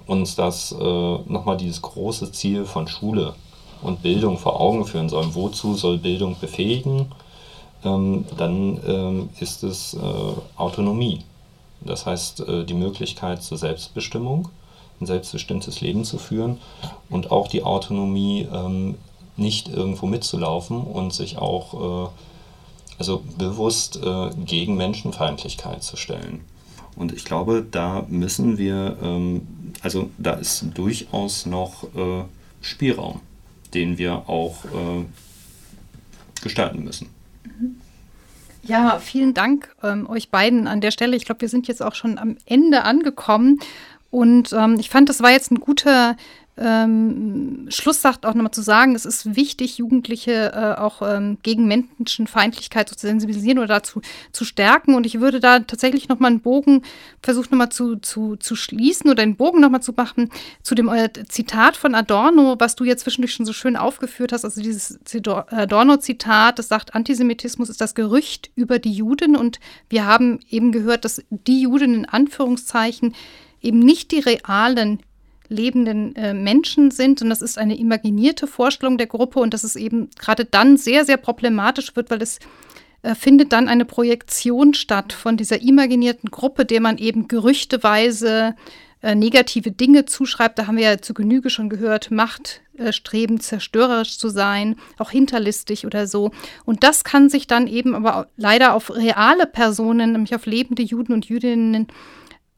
uns 0.06 0.36
das 0.36 0.72
äh, 0.72 1.18
nochmal 1.26 1.58
dieses 1.58 1.82
große 1.82 2.32
Ziel 2.32 2.66
von 2.66 2.88
Schule 2.88 3.34
und 3.82 4.02
Bildung 4.02 4.38
vor 4.38 4.60
Augen 4.60 4.86
führen 4.86 5.10
sollen. 5.10 5.34
Wozu 5.34 5.74
soll 5.76 5.98
Bildung 5.98 6.36
befähigen? 6.40 7.12
Ähm, 7.84 8.26
dann 8.38 8.80
ähm, 8.88 9.30
ist 9.40 9.64
es 9.64 9.96
äh, 9.96 10.00
Autonomie. 10.58 11.22
Das 11.82 12.06
heißt, 12.06 12.42
äh, 12.42 12.64
die 12.64 12.74
Möglichkeit 12.74 13.44
zur 13.44 13.58
Selbstbestimmung 13.58 14.50
ein 15.02 15.06
selbstbestimmtes 15.06 15.82
Leben 15.82 16.06
zu 16.06 16.18
führen 16.18 16.60
und 17.10 17.32
auch 17.32 17.48
die 17.48 17.64
Autonomie, 17.64 18.48
ähm, 18.52 18.96
nicht 19.38 19.68
irgendwo 19.68 20.06
mitzulaufen 20.06 20.82
und 20.82 21.14
sich 21.14 21.38
auch 21.38 22.08
äh, 22.08 22.10
also 22.98 23.24
bewusst 23.38 24.00
äh, 24.02 24.30
gegen 24.46 24.78
Menschenfeindlichkeit 24.78 25.84
zu 25.84 25.98
stellen. 25.98 26.42
Und 26.96 27.12
ich 27.12 27.26
glaube, 27.26 27.66
da 27.70 28.06
müssen 28.08 28.58
wir, 28.58 28.98
ähm, 29.02 29.46
also 29.82 30.10
da 30.18 30.34
ist 30.34 30.66
durchaus 30.74 31.46
noch 31.46 31.84
äh, 31.96 32.24
Spielraum, 32.62 33.20
den 33.74 33.98
wir 33.98 34.30
auch 34.30 34.64
äh, 34.66 35.06
gestalten 36.42 36.84
müssen. 36.84 37.10
Ja, 38.64 39.00
vielen 39.00 39.34
Dank 39.34 39.76
ähm, 39.84 40.10
euch 40.10 40.32
beiden 40.32 40.68
an 40.68 40.82
der 40.82 40.90
Stelle. 40.90 41.16
Ich 41.16 41.26
glaube, 41.26 41.42
wir 41.42 41.50
sind 41.50 41.68
jetzt 41.68 41.84
auch 41.84 41.94
schon 41.94 42.18
am 42.18 42.38
Ende 42.46 42.84
angekommen. 42.84 43.60
Und 44.16 44.54
ähm, 44.54 44.78
ich 44.80 44.90
fand, 44.90 45.10
das 45.10 45.22
war 45.22 45.32
jetzt 45.32 45.52
ein 45.52 45.60
guter 45.60 46.16
ähm, 46.58 47.66
Schlusssatz 47.68 48.20
auch 48.24 48.34
nochmal 48.34 48.52
zu 48.52 48.62
sagen, 48.62 48.96
es 48.96 49.06
ist 49.06 49.36
wichtig, 49.36 49.78
Jugendliche 49.78 50.54
äh, 50.54 50.80
auch 50.80 51.02
ähm, 51.02 51.38
gegen 51.44 51.68
Menschenfeindlichkeit 51.68 52.88
zu 52.88 52.96
sensibilisieren 52.98 53.58
oder 53.58 53.68
dazu 53.68 54.00
zu 54.32 54.46
stärken. 54.46 54.96
Und 54.96 55.06
ich 55.06 55.20
würde 55.20 55.42
da 55.42 55.60
tatsächlich 55.60 56.08
nochmal 56.08 56.32
einen 56.32 56.40
Bogen 56.40 56.84
versuchen 57.22 57.50
nochmal 57.52 57.74
zu, 57.74 57.98
zu, 57.98 58.38
zu 58.38 58.56
schließen 58.56 59.10
oder 59.10 59.22
einen 59.22 59.36
Bogen 59.36 59.60
nochmal 59.60 59.82
zu 59.82 59.92
machen 59.92 60.30
zu 60.64 60.76
dem 60.76 60.88
äh, 60.88 61.10
Zitat 61.28 61.76
von 61.76 61.94
Adorno, 61.94 62.56
was 62.58 62.78
du 62.78 62.86
jetzt 62.86 63.02
zwischendurch 63.02 63.34
schon 63.34 63.46
so 63.46 63.52
schön 63.52 63.76
aufgeführt 63.76 64.32
hast. 64.32 64.46
Also 64.46 64.62
dieses 64.62 64.98
Adorno-Zitat, 65.28 66.58
das 66.58 66.70
sagt, 66.70 66.96
Antisemitismus 66.96 67.68
ist 67.68 67.82
das 67.82 67.96
Gerücht 67.96 68.50
über 68.56 68.80
die 68.80 68.94
Juden. 68.94 69.36
Und 69.36 69.60
wir 69.90 70.06
haben 70.06 70.40
eben 70.50 70.72
gehört, 70.72 71.04
dass 71.04 71.22
die 71.30 71.64
Juden 71.64 71.96
in 71.96 72.06
Anführungszeichen 72.06 73.14
eben 73.62 73.80
nicht 73.80 74.12
die 74.12 74.20
realen 74.20 75.00
lebenden 75.48 76.16
äh, 76.16 76.34
Menschen 76.34 76.92
sind. 76.92 77.22
Und 77.22 77.30
das 77.30 77.42
ist 77.42 77.58
eine 77.58 77.78
imaginierte 77.78 78.48
Vorstellung 78.48 78.98
der 78.98 79.08
Gruppe 79.08 79.40
und 79.40 79.54
dass 79.54 79.64
es 79.64 79.76
eben 79.76 80.10
gerade 80.20 80.46
dann 80.46 80.78
sehr, 80.78 81.06
sehr 81.06 81.18
problematisch 81.18 81.96
wird, 81.96 82.10
weil 82.10 82.22
es 82.22 82.40
äh, 83.04 83.16
findet 83.16 83.54
dann 83.54 83.68
eine 83.68 83.86
Projektion 83.86 84.74
statt 84.74 85.14
von 85.14 85.38
dieser 85.38 85.62
imaginierten 85.62 86.32
Gruppe, 86.32 86.66
der 86.66 86.82
man 86.82 86.98
eben 86.98 87.28
gerüchteweise 87.28 88.56
äh, 89.02 89.14
negative 89.14 89.72
Dinge 89.72 90.06
zuschreibt. 90.06 90.58
Da 90.58 90.66
haben 90.68 90.78
wir 90.78 90.90
ja 90.90 90.98
zu 90.98 91.14
Genüge 91.14 91.52
schon 91.52 91.70
gehört, 91.70 92.10
Machtstreben, 92.10 93.40
zerstörerisch 93.40 94.18
zu 94.18 94.30
sein, 94.30 94.78
auch 94.98 95.12
hinterlistig 95.12 95.86
oder 95.86 96.08
so. 96.08 96.32
Und 96.66 96.84
das 96.84 97.04
kann 97.04 97.30
sich 97.30 97.46
dann 97.46 97.68
eben 97.68 97.94
aber 97.94 98.30
leider 98.36 98.74
auf 98.74 98.96
reale 98.96 99.46
Personen, 99.46 100.14
nämlich 100.14 100.34
auf 100.34 100.48
lebende 100.48 100.82
Juden 100.82 101.14
und 101.14 101.26
Jüdinnen, 101.26 101.88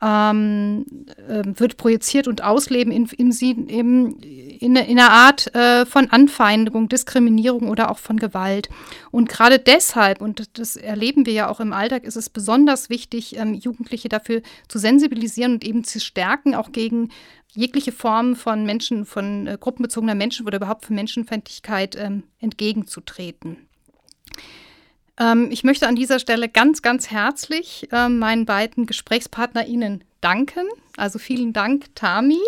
ähm, 0.01 0.85
äh, 1.27 1.43
wird 1.45 1.77
projiziert 1.77 2.27
und 2.27 2.43
ausleben 2.43 2.91
in, 2.91 3.05
in, 3.17 3.31
in, 3.31 4.75
in 4.75 4.77
einer 4.77 5.11
Art 5.11 5.53
äh, 5.55 5.85
von 5.85 6.09
Anfeindung, 6.09 6.87
Diskriminierung 6.87 7.69
oder 7.69 7.89
auch 7.89 7.97
von 7.97 8.17
Gewalt. 8.17 8.69
Und 9.09 9.29
gerade 9.29 9.57
deshalb, 9.57 10.21
und 10.21 10.59
das 10.59 10.75
erleben 10.75 11.25
wir 11.25 11.33
ja 11.33 11.49
auch 11.49 11.59
im 11.59 11.73
Alltag, 11.73 12.03
ist 12.03 12.15
es 12.15 12.29
besonders 12.29 12.89
wichtig, 12.89 13.37
ähm, 13.37 13.55
Jugendliche 13.55 14.09
dafür 14.09 14.41
zu 14.67 14.77
sensibilisieren 14.77 15.53
und 15.53 15.65
eben 15.65 15.83
zu 15.83 15.99
stärken, 15.99 16.53
auch 16.53 16.71
gegen 16.71 17.09
jegliche 17.53 17.91
Form 17.91 18.35
von 18.35 18.65
Menschen, 18.65 19.05
von 19.05 19.47
äh, 19.47 19.57
gruppenbezogener 19.59 20.15
Menschen 20.15 20.45
oder 20.45 20.57
überhaupt 20.57 20.85
von 20.85 20.95
Menschenfeindlichkeit 20.95 21.95
ähm, 21.95 22.23
entgegenzutreten. 22.39 23.66
Ähm, 25.19 25.49
ich 25.51 25.63
möchte 25.63 25.87
an 25.87 25.95
dieser 25.95 26.19
Stelle 26.19 26.49
ganz, 26.49 26.81
ganz 26.81 27.09
herzlich 27.09 27.87
äh, 27.91 28.09
meinen 28.09 28.45
beiden 28.45 28.85
GesprächspartnerInnen 28.85 30.03
danken. 30.21 30.67
Also 30.95 31.19
vielen 31.19 31.53
Dank, 31.53 31.93
Tami. 31.95 32.39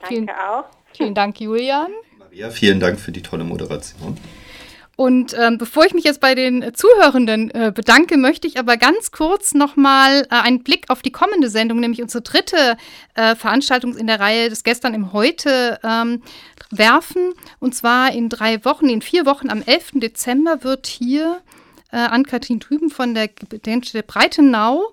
Danke 0.00 0.14
vielen, 0.14 0.30
auch. 0.30 0.64
Vielen 0.94 1.14
Dank, 1.14 1.40
Julian. 1.40 1.90
Maria, 2.18 2.50
vielen 2.50 2.80
Dank 2.80 2.98
für 2.98 3.12
die 3.12 3.22
tolle 3.22 3.44
Moderation. 3.44 4.16
Und 5.00 5.34
ähm, 5.38 5.56
bevor 5.56 5.86
ich 5.86 5.94
mich 5.94 6.04
jetzt 6.04 6.20
bei 6.20 6.34
den 6.34 6.74
Zuhörenden 6.74 7.50
äh, 7.52 7.72
bedanke, 7.74 8.18
möchte 8.18 8.46
ich 8.46 8.58
aber 8.58 8.76
ganz 8.76 9.12
kurz 9.12 9.54
nochmal 9.54 10.26
äh, 10.30 10.34
einen 10.34 10.62
Blick 10.62 10.90
auf 10.90 11.00
die 11.00 11.10
kommende 11.10 11.48
Sendung, 11.48 11.80
nämlich 11.80 12.02
unsere 12.02 12.22
dritte 12.22 12.76
äh, 13.14 13.34
Veranstaltung 13.34 13.96
in 13.96 14.06
der 14.06 14.20
Reihe 14.20 14.50
des 14.50 14.62
Gestern 14.62 14.92
im 14.92 15.14
Heute 15.14 15.80
ähm, 15.82 16.20
werfen. 16.70 17.32
Und 17.60 17.74
zwar 17.74 18.12
in 18.12 18.28
drei 18.28 18.62
Wochen, 18.66 18.90
in 18.90 19.00
vier 19.00 19.24
Wochen, 19.24 19.48
am 19.48 19.62
11. 19.62 19.92
Dezember 19.94 20.64
wird 20.64 20.86
hier 20.86 21.40
äh, 21.92 21.96
Ann-Kathrin 21.96 22.60
Trüben 22.60 22.90
von 22.90 23.14
der 23.14 23.28
Gedenkstätte 23.28 24.06
Breitenau 24.06 24.92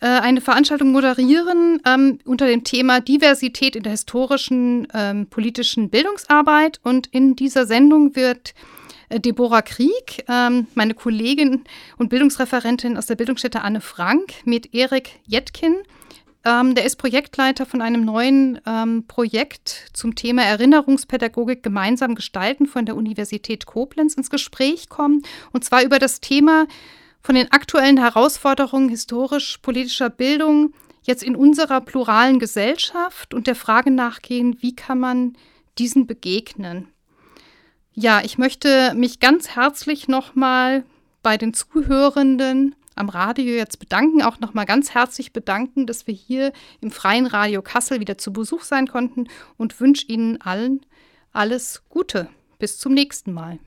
äh, 0.00 0.06
eine 0.08 0.40
Veranstaltung 0.40 0.90
moderieren 0.90 1.80
ähm, 1.86 2.18
unter 2.24 2.48
dem 2.48 2.64
Thema 2.64 2.98
Diversität 3.00 3.76
in 3.76 3.84
der 3.84 3.92
historischen 3.92 4.88
ähm, 4.92 5.28
politischen 5.28 5.90
Bildungsarbeit. 5.90 6.80
Und 6.82 7.06
in 7.12 7.36
dieser 7.36 7.66
Sendung 7.66 8.16
wird 8.16 8.52
Deborah 9.10 9.62
Krieg, 9.62 10.24
ähm, 10.28 10.66
meine 10.74 10.94
Kollegin 10.94 11.64
und 11.98 12.08
Bildungsreferentin 12.08 12.96
aus 12.96 13.06
der 13.06 13.16
Bildungsstätte 13.16 13.62
Anne 13.62 13.80
Frank, 13.80 14.34
mit 14.44 14.74
Erik 14.74 15.20
Jetkin. 15.26 15.76
Ähm, 16.46 16.74
der 16.74 16.84
ist 16.84 16.96
Projektleiter 16.96 17.64
von 17.64 17.80
einem 17.80 18.04
neuen 18.04 18.60
ähm, 18.66 19.06
Projekt 19.06 19.88
zum 19.94 20.14
Thema 20.14 20.42
Erinnerungspädagogik 20.42 21.62
gemeinsam 21.62 22.14
gestalten 22.14 22.66
von 22.66 22.84
der 22.84 22.96
Universität 22.96 23.64
Koblenz 23.64 24.14
ins 24.14 24.28
Gespräch 24.28 24.90
kommen. 24.90 25.22
Und 25.52 25.64
zwar 25.64 25.82
über 25.82 25.98
das 25.98 26.20
Thema 26.20 26.66
von 27.22 27.34
den 27.34 27.50
aktuellen 27.50 27.96
Herausforderungen 27.96 28.90
historisch-politischer 28.90 30.10
Bildung 30.10 30.74
jetzt 31.02 31.22
in 31.22 31.34
unserer 31.34 31.80
pluralen 31.80 32.38
Gesellschaft 32.38 33.32
und 33.32 33.46
der 33.46 33.54
Frage 33.54 33.90
nachgehen, 33.90 34.58
wie 34.60 34.76
kann 34.76 35.00
man 35.00 35.36
diesen 35.78 36.06
begegnen. 36.06 36.88
Ja, 37.96 38.22
ich 38.24 38.38
möchte 38.38 38.92
mich 38.94 39.20
ganz 39.20 39.50
herzlich 39.50 40.08
nochmal 40.08 40.84
bei 41.22 41.38
den 41.38 41.54
Zuhörenden 41.54 42.74
am 42.96 43.08
Radio 43.08 43.54
jetzt 43.54 43.78
bedanken, 43.78 44.20
auch 44.20 44.40
nochmal 44.40 44.66
ganz 44.66 44.94
herzlich 44.94 45.32
bedanken, 45.32 45.86
dass 45.86 46.08
wir 46.08 46.14
hier 46.14 46.52
im 46.80 46.90
Freien 46.90 47.26
Radio 47.26 47.62
Kassel 47.62 48.00
wieder 48.00 48.18
zu 48.18 48.32
Besuch 48.32 48.62
sein 48.62 48.88
konnten 48.88 49.28
und 49.56 49.80
wünsche 49.80 50.06
Ihnen 50.08 50.40
allen 50.40 50.84
alles 51.32 51.84
Gute. 51.88 52.28
Bis 52.58 52.78
zum 52.78 52.94
nächsten 52.94 53.32
Mal. 53.32 53.60